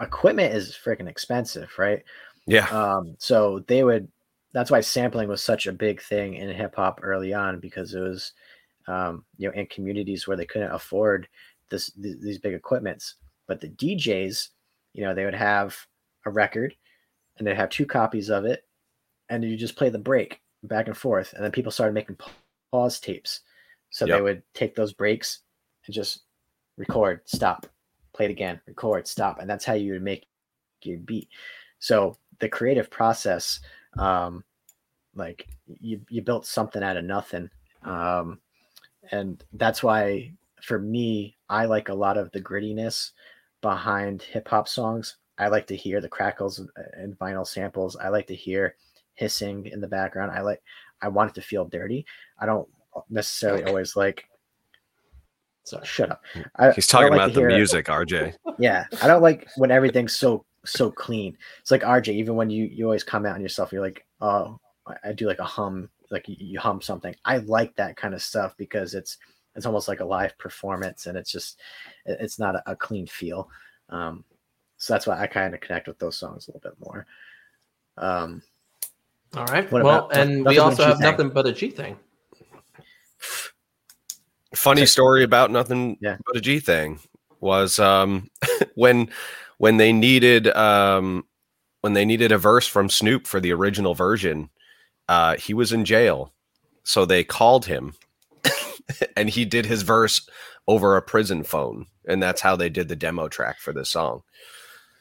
equipment 0.00 0.54
is 0.54 0.76
freaking 0.82 1.08
expensive, 1.08 1.70
right? 1.78 2.02
Yeah 2.48 2.68
Um, 2.70 3.16
so 3.18 3.60
they 3.68 3.84
would. 3.84 4.08
That's 4.52 4.70
why 4.70 4.80
sampling 4.80 5.28
was 5.28 5.42
such 5.42 5.66
a 5.66 5.72
big 5.72 6.00
thing 6.00 6.34
in 6.34 6.48
hip 6.50 6.74
hop 6.76 7.00
early 7.02 7.34
on 7.34 7.60
because 7.60 7.94
it 7.94 8.00
was, 8.00 8.32
um, 8.86 9.24
you 9.36 9.48
know, 9.48 9.54
in 9.54 9.66
communities 9.66 10.26
where 10.26 10.36
they 10.36 10.46
couldn't 10.46 10.72
afford 10.72 11.28
this 11.70 11.90
th- 11.92 12.16
these 12.20 12.38
big 12.38 12.54
equipments. 12.54 13.16
But 13.46 13.60
the 13.60 13.68
DJs, 13.68 14.48
you 14.94 15.04
know, 15.04 15.14
they 15.14 15.24
would 15.26 15.34
have 15.34 15.76
a 16.26 16.30
record, 16.30 16.74
and 17.38 17.46
they'd 17.46 17.56
have 17.56 17.70
two 17.70 17.86
copies 17.86 18.30
of 18.30 18.44
it, 18.46 18.66
and 19.28 19.44
you 19.44 19.56
just 19.56 19.76
play 19.76 19.90
the 19.90 19.98
break 19.98 20.40
back 20.64 20.86
and 20.88 20.96
forth, 20.96 21.32
and 21.34 21.44
then 21.44 21.52
people 21.52 21.72
started 21.72 21.94
making 21.94 22.18
pause 22.72 23.00
tapes. 23.00 23.40
So 23.90 24.06
Yep. 24.06 24.16
they 24.16 24.22
would 24.22 24.42
take 24.54 24.74
those 24.74 24.92
breaks 24.92 25.40
and 25.86 25.94
just 25.94 26.24
record, 26.76 27.22
stop, 27.26 27.66
play 28.14 28.26
it 28.26 28.30
again, 28.30 28.60
record, 28.66 29.06
stop, 29.06 29.40
and 29.40 29.48
that's 29.48 29.64
how 29.64 29.74
you 29.74 29.92
would 29.92 30.02
make 30.02 30.26
your 30.82 30.98
beat. 30.98 31.28
So 31.78 32.16
the 32.38 32.48
creative 32.48 32.90
process, 32.90 33.60
um, 33.98 34.44
like 35.14 35.48
you 35.66 36.00
you 36.08 36.22
built 36.22 36.46
something 36.46 36.82
out 36.82 36.96
of 36.96 37.04
nothing, 37.04 37.50
um, 37.82 38.40
and 39.10 39.42
that's 39.54 39.82
why 39.82 40.32
for 40.62 40.78
me 40.78 41.36
I 41.48 41.64
like 41.64 41.88
a 41.88 41.94
lot 41.94 42.18
of 42.18 42.30
the 42.32 42.40
grittiness 42.40 43.12
behind 43.60 44.22
hip 44.22 44.48
hop 44.48 44.68
songs. 44.68 45.16
I 45.38 45.48
like 45.48 45.66
to 45.68 45.76
hear 45.76 46.00
the 46.00 46.08
crackles 46.08 46.58
and- 46.58 47.18
vinyl 47.18 47.46
samples. 47.46 47.96
I 47.96 48.08
like 48.08 48.26
to 48.26 48.34
hear 48.34 48.74
hissing 49.14 49.66
in 49.66 49.80
the 49.80 49.86
background. 49.88 50.32
I 50.32 50.40
like 50.40 50.62
I 51.00 51.08
want 51.08 51.30
it 51.30 51.34
to 51.34 51.42
feel 51.42 51.64
dirty. 51.64 52.06
I 52.38 52.46
don't 52.46 52.68
necessarily 53.08 53.64
always 53.64 53.96
like. 53.96 54.24
Sorry. 55.64 55.86
Shut 55.86 56.10
up. 56.10 56.22
I, 56.56 56.72
he's 56.72 56.86
talking 56.86 57.08
don't 57.08 57.18
like 57.18 57.26
about 57.26 57.34
the 57.34 57.40
hear- 57.40 57.50
music 57.50 57.86
rj 57.86 58.34
yeah, 58.58 58.86
I 59.02 59.06
don't 59.06 59.22
like 59.22 59.46
when 59.56 59.70
everything's 59.70 60.16
so 60.16 60.44
so 60.64 60.90
clean. 60.90 61.36
It's 61.60 61.70
like 61.70 61.82
RJ. 61.82 62.08
Even 62.14 62.36
when 62.36 62.50
you 62.50 62.64
you 62.64 62.84
always 62.84 63.04
comment 63.04 63.34
on 63.34 63.40
yourself, 63.40 63.72
you're 63.72 63.82
like, 63.82 64.04
oh, 64.20 64.58
I- 64.86 65.10
I 65.10 65.12
do 65.12 65.26
like 65.26 65.38
a 65.38 65.44
hum, 65.44 65.88
like 66.10 66.28
you, 66.28 66.36
you 66.38 66.58
hum 66.60 66.80
something. 66.80 67.14
I 67.24 67.38
like 67.38 67.74
that 67.76 67.96
kind 67.96 68.14
of 68.14 68.22
stuff 68.22 68.54
because 68.56 68.94
it's 68.94 69.18
it's 69.54 69.66
almost 69.66 69.88
like 69.88 70.00
a 70.00 70.04
live 70.04 70.36
performance, 70.38 71.06
and 71.06 71.16
it's 71.18 71.30
just 71.32 71.60
it's 72.06 72.38
not 72.38 72.54
a, 72.56 72.62
a 72.72 72.76
clean 72.76 73.06
feel. 73.06 73.48
Um, 73.88 74.24
so 74.76 74.92
that's 74.94 75.06
why 75.06 75.20
I 75.20 75.26
kind 75.26 75.54
of 75.54 75.60
connect 75.60 75.88
with 75.88 75.98
those 75.98 76.16
songs 76.16 76.46
a 76.46 76.52
little 76.52 76.70
bit 76.70 76.78
more. 76.86 77.06
Um, 77.96 78.42
All 79.36 79.46
right. 79.46 79.70
Well, 79.72 79.82
about 79.82 80.16
and 80.16 80.38
we 80.44 80.44
But 80.44 80.56
a 80.56 80.60
also 80.60 80.76
G 80.84 80.88
have 80.90 80.98
Thing? 80.98 81.10
nothing 81.10 81.28
but 81.30 81.46
a 81.46 81.52
G 81.52 81.70
thing. 81.70 81.96
funny 84.54 84.86
story 84.86 85.24
about 85.24 85.50
nothing 85.50 85.98
Yeah. 86.00 86.16
but 86.26 86.36
a 86.36 86.40
G 86.40 86.58
thing 86.60 87.00
was 87.40 87.78
um 87.78 88.30
when 88.74 89.10
when 89.58 89.76
they 89.76 89.92
needed 89.92 90.48
um 90.56 91.24
when 91.82 91.92
they 91.92 92.04
needed 92.04 92.32
a 92.32 92.38
verse 92.38 92.66
from 92.66 92.88
Snoop 92.88 93.26
for 93.26 93.38
the 93.40 93.52
original 93.52 93.94
version, 93.94 94.50
uh 95.08 95.36
he 95.36 95.54
was 95.54 95.72
in 95.72 95.84
jail. 95.84 96.32
So 96.82 97.04
they 97.04 97.22
called 97.22 97.66
him 97.66 97.94
and 99.16 99.28
he 99.28 99.44
did 99.44 99.66
his 99.66 99.82
verse 99.82 100.26
over 100.66 100.96
a 100.96 101.02
prison 101.02 101.44
phone. 101.44 101.86
And 102.06 102.22
that's 102.22 102.40
how 102.40 102.56
they 102.56 102.68
did 102.70 102.88
the 102.88 102.96
demo 102.96 103.28
track 103.28 103.58
for 103.60 103.72
this 103.72 103.90
song. 103.90 104.22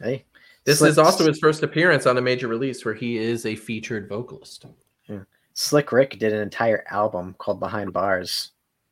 hey, 0.02 0.26
This 0.66 0.80
Slick- 0.80 0.92
is 0.92 0.98
also 0.98 1.26
his 1.26 1.40
first 1.40 1.64
appearance 1.64 2.06
on 2.06 2.18
a 2.18 2.22
major 2.22 2.48
release 2.50 2.84
where 2.84 2.94
he 2.94 3.18
is 3.18 3.46
a 3.46 3.56
featured 3.56 4.10
vocalist. 4.10 4.66
Slick 5.54 5.92
Rick 5.92 6.20
did 6.20 6.34
an 6.34 6.42
entire 6.42 6.84
album 6.92 7.34
called 7.40 7.60
Behind 7.60 7.92
Bars, 7.92 8.52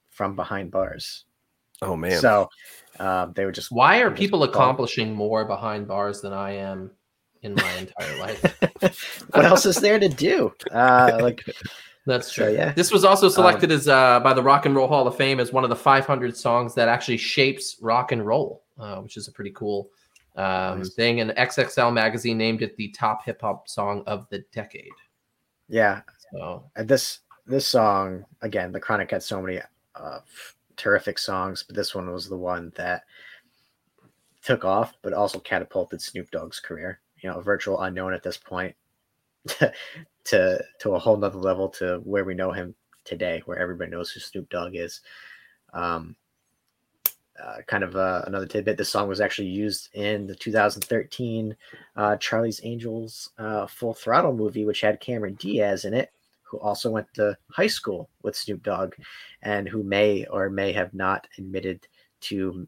from 0.10 0.36
Behind 0.36 0.72
Bars. 0.72 1.26
Oh 1.86 1.96
man. 1.96 2.20
So 2.20 2.50
um, 3.00 3.34
they 3.34 3.46
would 3.46 3.56
just 3.56 3.72
Why 3.72 4.00
are 4.00 4.12
people 4.12 4.40
call- 4.40 4.50
accomplishing 4.50 5.14
more 5.14 5.46
behind 5.46 5.88
bars 5.88 6.22
than 6.22 6.34
I 6.34 6.52
am 6.52 6.92
in 7.42 7.54
my 7.56 7.72
entire 7.74 8.18
life? 8.20 8.72
what 9.32 9.46
else 9.46 9.66
is 9.66 9.76
there 9.78 10.00
to 10.00 10.10
do? 10.10 10.54
Uh, 10.72 11.18
like 11.22 11.44
That's 12.08 12.28
So, 12.34 12.46
true. 12.46 12.54
yeah. 12.56 12.72
This 12.74 12.92
was 12.92 13.04
also 13.04 13.30
selected 13.30 13.72
as 13.72 13.88
uh, 13.88 14.20
by 14.20 14.34
the 14.34 14.44
Rock 14.44 14.66
and 14.68 14.76
Roll 14.76 14.88
Hall 14.88 15.08
of 15.08 15.16
Fame 15.18 15.40
as 15.40 15.52
one 15.52 15.64
of 15.64 15.72
the 15.72 15.76
500 15.76 16.38
songs 16.38 16.76
that 16.76 16.88
actually 16.88 17.18
shapes 17.18 17.78
rock 17.82 18.12
and 18.12 18.24
roll, 18.24 18.64
uh, 18.80 18.98
which 18.98 19.18
is 19.18 19.28
a 19.28 19.32
pretty 19.32 19.50
cool 19.52 19.90
um, 20.36 20.80
Nice. 20.80 20.94
thing. 20.94 21.22
And 21.22 21.32
XXL 21.32 21.92
magazine 21.92 22.38
named 22.38 22.62
it 22.62 22.76
the 22.78 22.90
top 22.90 23.26
hip 23.26 23.42
hop 23.42 23.68
song 23.68 24.04
of 24.06 24.28
the 24.30 24.44
decade. 24.54 24.92
yeah, 25.68 26.02
So 26.32 26.70
and 26.76 26.88
this 26.88 27.20
this 27.48 27.66
song 27.68 28.24
again, 28.42 28.72
the 28.72 28.80
Chronic 28.80 29.10
had 29.12 29.24
so 29.24 29.42
many 29.42 29.60
uh, 29.96 30.20
terrific 30.78 31.18
songs, 31.18 31.64
but 31.64 31.76
this 31.76 31.96
one 31.96 32.12
was 32.12 32.30
the 32.30 32.38
one 32.38 32.72
that 32.76 33.04
took 34.44 34.64
off, 34.64 34.94
but 35.02 35.14
also 35.14 35.40
catapulted 35.40 36.02
Snoop 36.02 36.30
Dogg's 36.32 36.60
career. 36.60 37.00
You 37.22 37.30
know, 37.30 37.40
a 37.40 37.44
virtual 37.44 37.82
unknown 37.82 38.14
at 38.14 38.24
this 38.24 38.38
point 38.38 38.76
to 40.26 40.64
to 40.80 40.92
a 40.92 41.00
whole 41.00 41.18
nother 41.18 41.40
level 41.40 41.70
to 41.70 41.98
where 42.04 42.26
we 42.26 42.34
know 42.34 42.52
him 42.52 42.76
today, 43.04 43.42
where 43.46 43.58
everybody 43.58 43.92
knows 43.92 44.12
who 44.12 44.20
Snoop 44.20 44.50
Dogg 44.50 44.76
is. 44.76 45.02
Um, 45.74 46.16
uh, 47.42 47.58
kind 47.68 47.84
of 47.84 47.96
uh, 47.96 48.24
another 48.28 48.46
tidbit. 48.46 48.78
This 48.78 48.90
song 48.90 49.10
was 49.10 49.20
actually 49.20 49.50
used 49.50 49.90
in 49.94 50.26
the 50.26 50.36
2013 50.36 51.56
uh, 51.96 52.16
Charlie's 52.18 52.62
Angels 52.64 53.32
uh, 53.38 53.68
Full 53.68 53.94
Throttle 53.94 54.34
movie, 54.34 54.66
which 54.66 54.82
had 54.82 55.02
Cameron 55.02 55.36
Diaz 55.36 55.84
in 55.84 55.94
it, 55.94 56.12
who 56.46 56.60
also 56.60 56.90
went 56.90 57.08
to 57.16 57.38
high 57.52 57.68
school 57.68 58.10
with 58.24 58.36
Snoop 58.36 58.64
Dogg, 58.64 58.94
and 59.42 59.68
who 59.68 59.84
may 59.84 60.26
or 60.28 60.50
may 60.50 60.72
have 60.72 60.94
not 60.94 61.28
admitted 61.38 61.88
to 62.22 62.68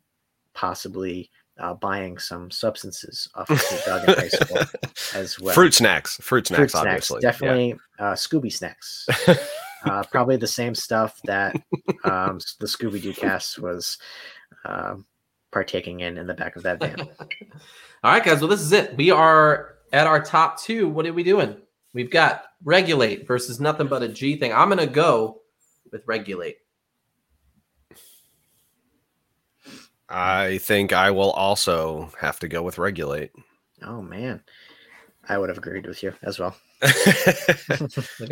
possibly 0.54 1.30
uh, 1.60 1.74
buying 1.74 2.18
some 2.18 2.52
substances 2.52 3.30
off 3.36 3.50
of 3.50 3.60
Snoop 3.62 3.86
Dogg 3.86 4.10
in 4.10 4.16
high 4.16 4.28
school 4.28 4.58
as 5.16 5.40
well. 5.40 5.54
fruit 5.54 5.74
snacks. 5.74 6.18
Fruit 6.22 6.48
snacks, 6.48 6.60
Fruit 6.60 6.72
snacks, 6.72 6.86
obviously. 6.86 7.20
Yeah. 7.22 7.32
definitely 7.32 7.76
uh, 8.00 8.14
Scooby 8.14 8.52
snacks. 8.52 9.08
uh, 9.86 10.04
probably 10.12 10.38
the 10.38 10.48
same 10.48 10.76
stuff 10.76 11.20
that 11.26 11.56
um, 12.04 12.40
the 12.60 12.68
Scooby 12.68 13.02
Doo 13.02 13.14
cast 13.14 13.60
was 13.60 13.98
um, 14.66 15.06
partaking 15.52 16.02
in 16.02 16.18
in 16.18 16.28
the 16.28 16.34
back 16.34 16.56
of 16.56 16.64
that 16.64 16.80
van. 16.80 17.00
All 18.04 18.12
right, 18.12 18.24
guys. 18.24 18.40
Well, 18.40 18.50
this 18.50 18.62
is 18.62 18.72
it. 18.72 18.96
We 18.96 19.12
are 19.12 19.76
at 19.94 20.08
our 20.08 20.22
top 20.22 20.60
two. 20.60 20.88
What 20.90 21.06
are 21.06 21.14
we 21.14 21.24
doing? 21.24 21.58
We've 21.94 22.12
got 22.12 22.44
regulate 22.64 23.28
versus 23.28 23.60
nothing 23.60 23.88
but 23.88 24.04
a 24.04 24.08
G 24.08 24.36
thing. 24.38 24.54
I'm 24.54 24.70
gonna 24.70 24.88
go 24.88 25.42
with 25.92 26.04
regulate. 26.08 26.58
I 30.10 30.58
think 30.60 30.94
I 30.94 31.12
will 31.12 31.32
also 31.32 32.10
have 32.20 32.40
to 32.40 32.48
go 32.48 32.62
with 32.64 32.78
regulate. 32.78 33.32
Oh 33.84 34.02
man, 34.02 34.42
I 35.30 35.38
would 35.38 35.50
have 35.50 35.60
agreed 35.60 35.86
with 35.86 36.02
you 36.02 36.12
as 36.24 36.40
well. 36.40 36.56
Look 36.82 36.92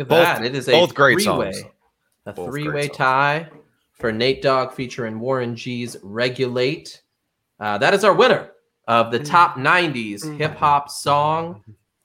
at 0.00 0.08
Both- 0.08 0.08
that. 0.08 0.44
It 0.44 0.56
is 0.56 0.68
a 0.68 0.72
both 0.72 0.92
great 0.92 1.20
three-way. 1.22 1.52
songs. 1.52 1.62
A 2.26 2.32
Both 2.32 2.48
three-way 2.50 2.88
songs. 2.88 2.96
tie 2.96 3.48
for 3.92 4.10
Nate 4.10 4.42
Dogg 4.42 4.72
featuring 4.72 5.20
Warren 5.20 5.54
G's 5.54 5.96
Regulate. 6.02 7.00
Uh, 7.60 7.78
that 7.78 7.94
is 7.94 8.02
our 8.02 8.12
winner 8.12 8.50
of 8.88 9.12
the 9.12 9.20
top 9.20 9.54
90s 9.54 10.36
hip 10.36 10.56
hop 10.56 10.90
song 10.90 11.62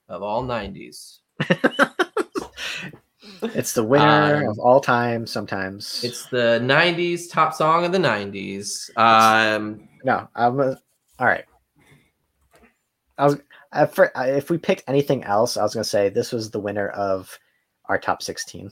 of 0.07 0.21
all 0.21 0.43
90s. 0.43 1.17
It's 3.41 3.73
the 3.73 3.83
winner 3.83 4.43
Um, 4.43 4.49
of 4.49 4.59
all 4.59 4.79
time. 4.79 5.25
Sometimes 5.25 6.03
It's 6.03 6.25
the 6.27 6.59
90s 6.63 7.29
top 7.31 7.53
song 7.53 7.85
of 7.85 7.91
the 7.91 7.97
90s. 7.97 8.89
Um, 8.97 9.87
no. 10.03 10.27
I'm 10.35 10.59
a, 10.59 10.77
all 11.19 11.27
right. 11.27 11.45
I 13.17 13.25
was 13.25 13.37
I, 13.71 13.85
for, 13.85 14.11
if 14.15 14.49
we 14.49 14.57
picked 14.57 14.83
anything 14.87 15.23
else, 15.23 15.57
I 15.57 15.63
was 15.63 15.73
gonna 15.73 15.83
say 15.83 16.09
this 16.09 16.31
was 16.31 16.51
the 16.51 16.59
winner 16.59 16.89
of 16.89 17.37
our 17.85 17.97
top 17.97 18.21
sixteen. 18.21 18.71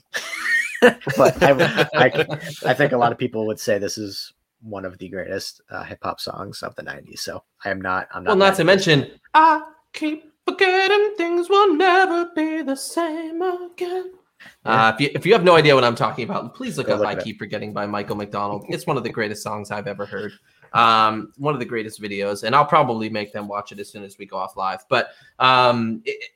but 0.82 1.41
I, 1.44 1.88
I, 1.94 2.40
I 2.66 2.74
think 2.74 2.91
a 2.91 2.98
lot 2.98 3.12
of 3.12 3.18
people 3.18 3.46
would 3.48 3.60
say 3.60 3.78
this 3.78 3.98
is 3.98 4.34
one 4.62 4.86
of 4.86 4.98
the 4.98 5.08
greatest 5.08 5.62
uh, 5.70 5.84
hip 5.84 6.00
hop 6.02 6.20
songs 6.20 6.64
of 6.64 6.76
the 6.76 6.84
'90s. 6.84 7.20
So 7.20 7.44
I 7.64 7.70
am 7.70 7.80
not. 7.82 8.08
I'm 8.14 8.24
not. 8.24 8.32
well, 8.32 8.38
not 8.50 8.56
to 8.58 8.64
mad 8.66 8.74
at 8.74 8.78
this. 8.80 8.88
mention, 8.88 9.20
I 9.34 9.62
keep 9.94 10.34
forgetting 10.46 11.14
things 11.16 11.50
will 11.50 11.76
never 11.76 12.30
be 12.36 12.62
the 12.62 12.76
same 12.76 13.41
again. 13.41 14.12
Uh, 14.66 14.91
if, 14.94 15.02
you, 15.02 15.10
if 15.14 15.26
you 15.26 15.34
have 15.34 15.44
no 15.44 15.56
idea 15.56 15.76
what 15.76 15.84
I'm 15.84 15.95
talking 15.95 16.24
about, 16.24 16.53
please 16.56 16.78
look 16.78 16.88
Go 16.88 16.94
up 16.94 16.99
look 16.99 17.07
I 17.10 17.14
it. 17.14 17.24
Keep 17.24 17.40
Forgetting 17.40 17.74
by 17.74 17.86
Michael 17.86 18.16
McDonald. 18.16 18.66
It's 18.70 18.86
one 18.86 18.98
of 18.98 19.03
the 19.03 19.10
greatest 19.10 19.44
songs 19.44 19.72
I've 19.72 19.88
ever 19.88 20.06
heard. 20.06 20.34
Um, 20.74 21.34
one 21.38 21.53
of 21.53 21.60
the 21.60 21.66
greatest 21.66 22.02
videos, 22.02 22.44
and 22.44 22.56
I'll 22.56 22.66
probably 22.66 23.10
make 23.10 23.34
them 23.34 23.48
watch 23.48 23.72
it 23.72 23.80
as 23.80 23.90
soon 23.90 24.03
as 24.03 24.18
we 24.18 24.26
go 24.26 24.38
off 24.38 24.56
live. 24.56 24.86
But 24.90 25.10
um, 25.40 26.02
it, 26.06 26.32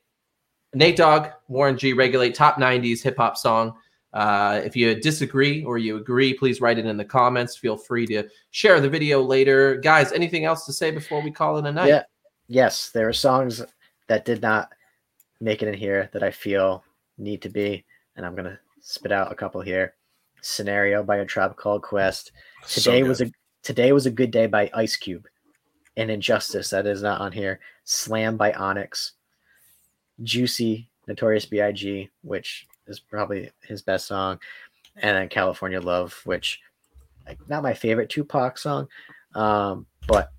Nate 0.74 0.96
Dogg, 0.96 1.28
Warren 1.48 1.78
G, 1.78 1.92
Regulate, 1.92 2.34
top 2.34 2.56
90s 2.56 3.02
hip 3.02 3.16
hop 3.16 3.36
song. 3.36 3.74
Uh, 4.12 4.60
if 4.64 4.76
you 4.76 4.94
disagree 4.94 5.64
or 5.64 5.76
you 5.76 5.96
agree, 5.96 6.34
please 6.34 6.60
write 6.60 6.78
it 6.78 6.86
in 6.86 6.96
the 6.96 7.04
comments. 7.04 7.56
Feel 7.56 7.76
free 7.76 8.06
to 8.06 8.28
share 8.50 8.80
the 8.80 8.88
video 8.88 9.20
later. 9.20 9.76
Guys, 9.76 10.12
anything 10.12 10.44
else 10.44 10.64
to 10.66 10.72
say 10.72 10.90
before 10.90 11.20
we 11.20 11.30
call 11.30 11.58
it 11.58 11.66
a 11.66 11.72
night? 11.72 11.88
Yeah. 11.88 12.02
Yes, 12.46 12.90
there 12.90 13.08
are 13.08 13.12
songs 13.12 13.62
that 14.06 14.24
did 14.24 14.42
not 14.42 14.70
make 15.40 15.62
it 15.62 15.68
in 15.68 15.74
here 15.74 16.10
that 16.12 16.22
I 16.22 16.30
feel 16.30 16.84
need 17.18 17.42
to 17.42 17.48
be, 17.48 17.84
and 18.16 18.24
I'm 18.24 18.34
gonna 18.34 18.58
spit 18.80 19.12
out 19.12 19.32
a 19.32 19.34
couple 19.34 19.60
here. 19.60 19.94
Scenario 20.40 21.02
by 21.02 21.16
a 21.16 21.24
Tribe 21.24 21.56
Called 21.56 21.82
Quest. 21.82 22.32
Today 22.68 23.00
good. 23.00 23.08
was 23.08 23.20
a 23.20 23.30
today 23.62 23.92
was 23.92 24.06
a 24.06 24.10
good 24.10 24.30
day 24.30 24.46
by 24.46 24.70
Ice 24.74 24.96
Cube. 24.96 25.26
And 25.96 26.10
Injustice 26.10 26.70
that 26.70 26.86
is 26.86 27.02
not 27.02 27.20
on 27.20 27.32
here. 27.32 27.60
Slam 27.84 28.36
by 28.36 28.52
Onyx. 28.52 29.12
Juicy, 30.22 30.88
Notorious 31.06 31.46
B.I.G., 31.46 32.08
which 32.22 32.66
is 32.86 33.00
probably 33.00 33.50
his 33.62 33.82
best 33.82 34.06
song, 34.06 34.38
and 34.96 35.16
then 35.16 35.28
California 35.28 35.80
Love, 35.80 36.20
which 36.24 36.60
like 37.26 37.38
not 37.48 37.62
my 37.62 37.74
favorite 37.74 38.10
Tupac 38.10 38.58
song, 38.58 38.86
um, 39.34 39.86
but 40.06 40.30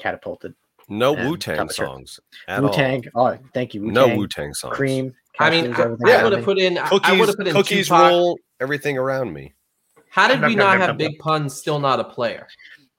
catapulted. 0.00 0.54
no 0.88 1.12
Wu 1.12 1.36
Tang 1.36 1.68
songs 1.68 2.20
Wu. 2.48 2.72
Tang. 2.72 3.04
Oh, 3.14 3.36
thank 3.52 3.74
you. 3.74 3.82
No 3.82 4.06
Wu-Tang, 4.06 4.18
Wu 4.18 4.28
Tang 4.28 4.54
songs. 4.54 4.74
Cream. 4.74 5.14
I 5.38 5.50
mean, 5.50 5.72
I, 5.74 5.82
I 5.82 6.24
would 6.24 6.32
have 6.32 6.44
put 6.44 6.58
in. 6.58 6.78
I- 6.78 6.88
I 6.88 6.90
would 6.92 7.02
Cookies, 7.02 7.26
have 7.26 7.36
put 7.36 7.46
in 7.48 7.54
cookies 7.54 7.86
Tupac. 7.88 8.10
roll 8.10 8.38
everything 8.60 8.98
around 8.98 9.32
me. 9.32 9.54
How 10.10 10.26
did 10.28 10.40
we 10.42 10.54
not 10.56 10.78
have 10.78 10.96
Big 10.96 11.18
Pun 11.18 11.48
still 11.48 11.78
not 11.78 12.00
a 12.00 12.04
player? 12.04 12.46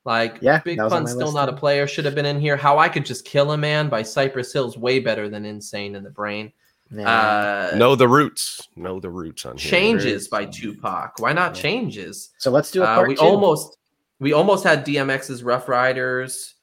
Like, 0.06 0.38
Yeah, 0.42 0.60
Big 0.64 0.78
that 0.78 0.86
was 0.86 0.94
on 0.94 1.00
Pun's 1.00 1.10
my 1.10 1.16
still 1.16 1.28
list 1.28 1.36
not 1.36 1.50
a 1.50 1.54
player. 1.54 1.86
Should 1.88 2.06
have 2.06 2.16
been 2.16 2.26
in 2.26 2.40
here. 2.40 2.56
How 2.56 2.78
I 2.80 2.88
could 2.88 3.06
just 3.06 3.26
kill 3.26 3.52
a 3.52 3.58
man 3.58 3.90
by 3.90 4.02
Cypress 4.04 4.54
Hill's 4.54 4.78
way 4.78 5.00
better 5.00 5.28
than 5.30 5.44
Insane 5.46 5.96
in 5.96 6.04
the 6.04 6.10
Brain. 6.10 6.52
Yeah. 6.92 7.72
Uh, 7.72 7.76
No 7.78 7.96
the 7.96 8.08
roots. 8.08 8.68
No 8.76 9.00
the 9.00 9.10
roots 9.10 9.46
on 9.46 9.58
here. 9.58 9.70
Changes 9.70 10.28
by 10.28 10.46
Tupac. 10.46 11.20
Why 11.20 11.34
not 11.34 11.56
Yeah. 11.56 11.62
Changes? 11.62 12.30
so 12.38 12.50
let's 12.52 12.72
do 12.72 12.82
a 12.82 12.86
Uh, 12.86 13.04
we 13.06 13.16
two. 13.16 13.22
almost 13.22 13.78
we 14.20 14.34
almost 14.34 14.64
had 14.64 14.86
DMX's 14.86 15.44
Ruff 15.44 15.68
Ryders. 15.70 16.56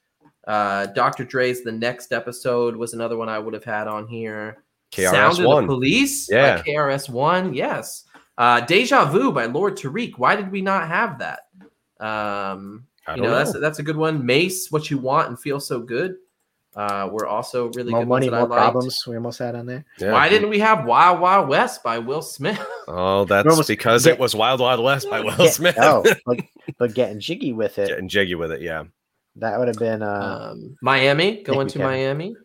Uh, 0.47 0.87
Dr. 0.87 1.25
Dre's 1.25 1.63
The 1.63 1.73
Next 1.73 2.13
Episode 2.13 2.77
was 2.77 2.95
another 2.95 3.17
one 3.17 3.29
I 3.29 3.39
would 3.39 3.55
have 3.55 3.65
had 3.65 3.89
on 3.89 4.07
here. 4.07 4.63
KRS 4.93 5.11
Sound 5.11 5.33
of 5.33 5.39
the 5.39 5.49
One. 5.49 5.67
Police 5.67 6.29
Yeah. 6.31 6.57
by 6.57 6.63
KRS 6.63 7.09
One. 7.09 7.55
Yes. 7.55 8.05
Uh, 8.39 8.61
Deja 8.61 9.05
Vu 9.07 9.33
by 9.33 9.47
Lord 9.47 9.77
Tariq. 9.77 10.19
Why 10.19 10.37
did 10.37 10.51
we 10.53 10.61
not 10.63 10.89
have 10.89 11.19
that? 11.19 11.41
Um, 12.01 12.87
I 13.07 13.15
you 13.15 13.23
don't 13.23 13.31
know, 13.31 13.39
know. 13.39 13.45
that's 13.45 13.59
that's 13.61 13.79
a 13.79 13.83
good 13.83 13.97
one. 13.97 14.25
Mase, 14.27 14.69
What 14.71 14.91
You 14.91 14.99
Want 14.99 15.29
and 15.29 15.39
Feel 15.41 15.61
So 15.61 15.81
Good. 15.81 16.17
Uh, 16.75 17.09
were 17.11 17.27
also 17.27 17.71
really 17.71 17.91
more 17.91 18.03
good 18.03 18.09
money, 18.09 18.27
ones 18.29 18.33
that 18.33 18.37
I 18.37 18.41
more 18.41 18.49
problems. 18.59 19.03
We 19.07 19.17
almost 19.17 19.39
had 19.39 19.55
on 19.55 19.65
there. 19.65 19.87
Yeah. 19.99 20.13
Why 20.13 20.29
didn't 20.29 20.51
we 20.51 20.59
have 20.59 20.85
Wild 20.85 21.21
Wild 21.21 21.49
West 21.49 21.83
by 21.83 21.99
Will 21.99 22.21
Smith? 22.23 22.61
Oh, 22.89 23.25
that's 23.25 23.49
almost 23.49 23.67
because 23.69 24.05
get- 24.05 24.13
it 24.15 24.21
was 24.21 24.35
Wild 24.35 24.61
Wild 24.61 24.85
West 24.85 25.09
by 25.09 25.21
Will 25.21 25.35
Get- 25.39 25.55
Smith. 25.55 25.75
oh, 25.81 26.05
but, 26.27 26.39
but 26.79 26.95
getting 26.95 27.19
jiggy 27.19 27.53
with 27.55 27.79
it, 27.79 27.89
Getting 27.89 28.09
jiggy 28.09 28.35
with 28.35 28.53
it, 28.53 28.61
yeah. 28.61 28.85
that 29.37 29.59
would 29.59 29.69
have 29.69 29.79
been. 29.79 30.03
Uh, 30.03 30.51
um, 30.53 30.77
Miami, 30.83 31.43
going 31.43 31.67
to 31.69 31.79
can. 31.79 31.87
Miami. 31.87 32.37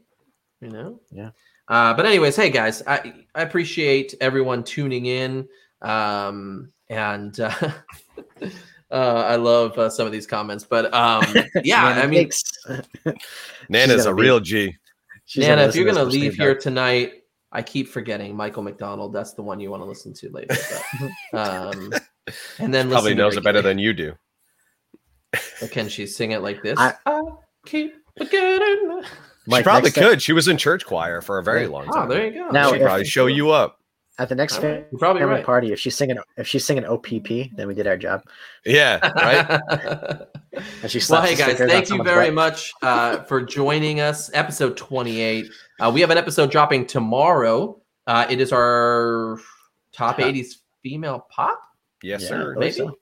You 0.62 0.70
know. 0.70 1.02
Yeah. 1.12 1.32
Uh, 1.72 1.94
but 1.94 2.06
anyways, 2.06 2.36
hey 2.36 2.50
guys, 2.50 2.84
I 2.86 3.14
I 3.34 3.44
appreciate 3.44 4.14
everyone 4.20 4.62
tuning 4.62 5.06
in, 5.06 5.48
um, 5.82 6.70
and 6.90 7.40
uh, 7.40 7.54
uh, 8.92 8.92
I 8.92 9.38
love 9.38 9.78
uh, 9.80 9.90
some 9.90 10.06
of 10.06 10.12
these 10.12 10.28
comments. 10.28 10.66
But 10.66 10.94
um, 10.94 11.24
yeah, 11.64 11.84
man, 11.84 11.98
I 11.98 12.02
mean, 12.08 12.20
makes- 12.24 12.44
Nana's 13.70 14.06
a 14.06 14.14
be- 14.14 14.22
real 14.22 14.42
G. 14.42 14.76
she's 15.24 15.46
Nana, 15.48 15.62
if 15.62 15.74
you're 15.74 15.86
gonna 15.86 16.04
leave 16.04 16.34
here 16.34 16.56
Dogg. 16.56 16.62
tonight, 16.62 17.24
I 17.54 17.62
keep 17.62 17.88
forgetting 17.88 18.36
Michael 18.36 18.64
McDonald. 18.64 19.14
That's 19.14 19.32
the 19.32 19.42
one 19.42 19.62
you 19.62 19.72
want 19.72 19.82
to 19.82 19.88
listen 19.88 20.14
to 20.16 20.30
later. 20.30 20.58
But, 21.32 21.50
um, 21.54 21.94
and 22.60 22.74
then 22.74 22.90
Probably 22.90 23.14
knows 23.14 23.38
it 23.38 23.46
better 23.46 23.62
than 23.62 23.80
you 23.80 23.94
do. 23.94 24.14
But 25.32 25.72
can 25.72 25.88
she 25.88 26.06
sing 26.06 26.32
it 26.32 26.42
like 26.42 26.62
this? 26.62 26.78
I- 26.78 26.96
I 27.06 27.22
keep 27.66 27.96
forgetting. 28.18 29.04
She 29.50 29.64
probably 29.64 29.82
next 29.90 29.96
time- 29.96 30.04
could. 30.10 30.22
She 30.22 30.34
was 30.34 30.48
in 30.48 30.58
church 30.58 30.86
choir 30.86 31.22
for 31.22 31.38
a 31.38 31.44
very 31.44 31.64
Yeah. 31.64 31.68
long 31.70 31.86
Oh, 31.90 31.94
time. 31.94 32.10
there 32.10 32.26
you 32.28 32.34
go. 32.34 32.50
Now, 32.50 32.72
She'd 32.74 32.82
probably 32.82 33.06
show 33.06 33.26
you 33.28 33.52
up. 33.52 33.78
at 34.20 34.30
the 34.30 34.36
next 34.36 34.60
All 34.60 34.66
right, 34.70 34.86
family 35.00 35.20
You're 35.22 35.30
right. 35.30 35.44
party. 35.44 35.72
If 35.72 35.80
she's 35.80 35.96
singing, 35.96 36.18
if 36.38 36.48
she's 36.48 36.64
singing 36.64 36.86
OPP, 36.86 37.52
then 37.56 37.68
we 37.68 37.74
did 37.74 37.88
our 37.88 37.98
job. 37.98 38.22
Yeah, 38.66 39.00
right? 39.16 40.20
And 40.84 40.92
she 40.92 41.00
well, 41.10 41.22
hey 41.22 41.36
guys, 41.36 41.58
thank 41.58 41.90
you 41.90 42.04
very 42.04 42.26
butt. 42.28 42.34
much 42.36 42.74
uh, 42.82 43.20
for 43.24 43.42
joining 43.42 44.02
us. 44.02 44.30
Episode 44.34 44.76
28. 44.76 45.48
Uh, 45.80 45.90
we 45.94 46.02
have 46.02 46.10
an 46.12 46.18
episode 46.18 46.52
dropping 46.52 46.86
tomorrow. 46.86 47.82
Uh, 48.06 48.28
it 48.30 48.42
is 48.42 48.52
our 48.52 49.40
top 49.94 50.18
Top. 50.18 50.26
80s 50.26 50.56
female 50.84 51.26
pop. 51.32 51.58
yes, 52.04 52.22
Yeah, 52.24 52.28
sir. 52.28 52.56
Maybe. 52.60 52.72
so. 52.74 52.98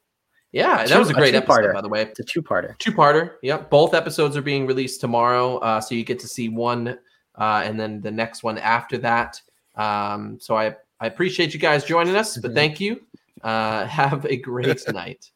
Yeah, 0.52 0.86
that 0.86 0.98
was 1.00 1.10
a 1.10 1.12
a 1.12 1.16
great 1.16 1.36
episode, 1.36 1.74
by 1.74 1.82
the 1.82 1.90
way. 1.90 2.02
It's 2.04 2.20
a 2.20 2.24
two-parter. 2.24 2.78
Two 2.80 2.92
parter. 2.92 3.34
Yep. 3.44 3.70
Both 3.70 3.94
episodes 3.94 4.36
are 4.36 4.42
being 4.42 4.66
released 4.66 5.00
tomorrow. 5.00 5.58
Uh, 5.58 5.80
so 5.80 5.94
you 5.96 6.04
get 6.04 6.20
to 6.20 6.28
see 6.28 6.50
one 6.50 6.98
uh, 7.38 7.62
and 7.64 7.80
then 7.80 8.02
the 8.02 8.12
next 8.12 8.42
one 8.44 8.58
after 8.58 8.98
that. 8.98 9.40
Um, 9.76 10.38
so 10.42 10.56
I, 10.58 10.76
I 11.00 11.08
appreciate 11.08 11.54
you 11.54 11.60
guys 11.60 11.84
joining 11.86 12.16
us, 12.16 12.38
but 12.38 12.52
Mhm. 12.52 12.56
thank 12.56 12.80
you. 12.80 13.02
Uh, 13.44 13.86
have 14.00 14.26
a 14.26 14.36
great 14.38 14.82
night. 14.94 15.30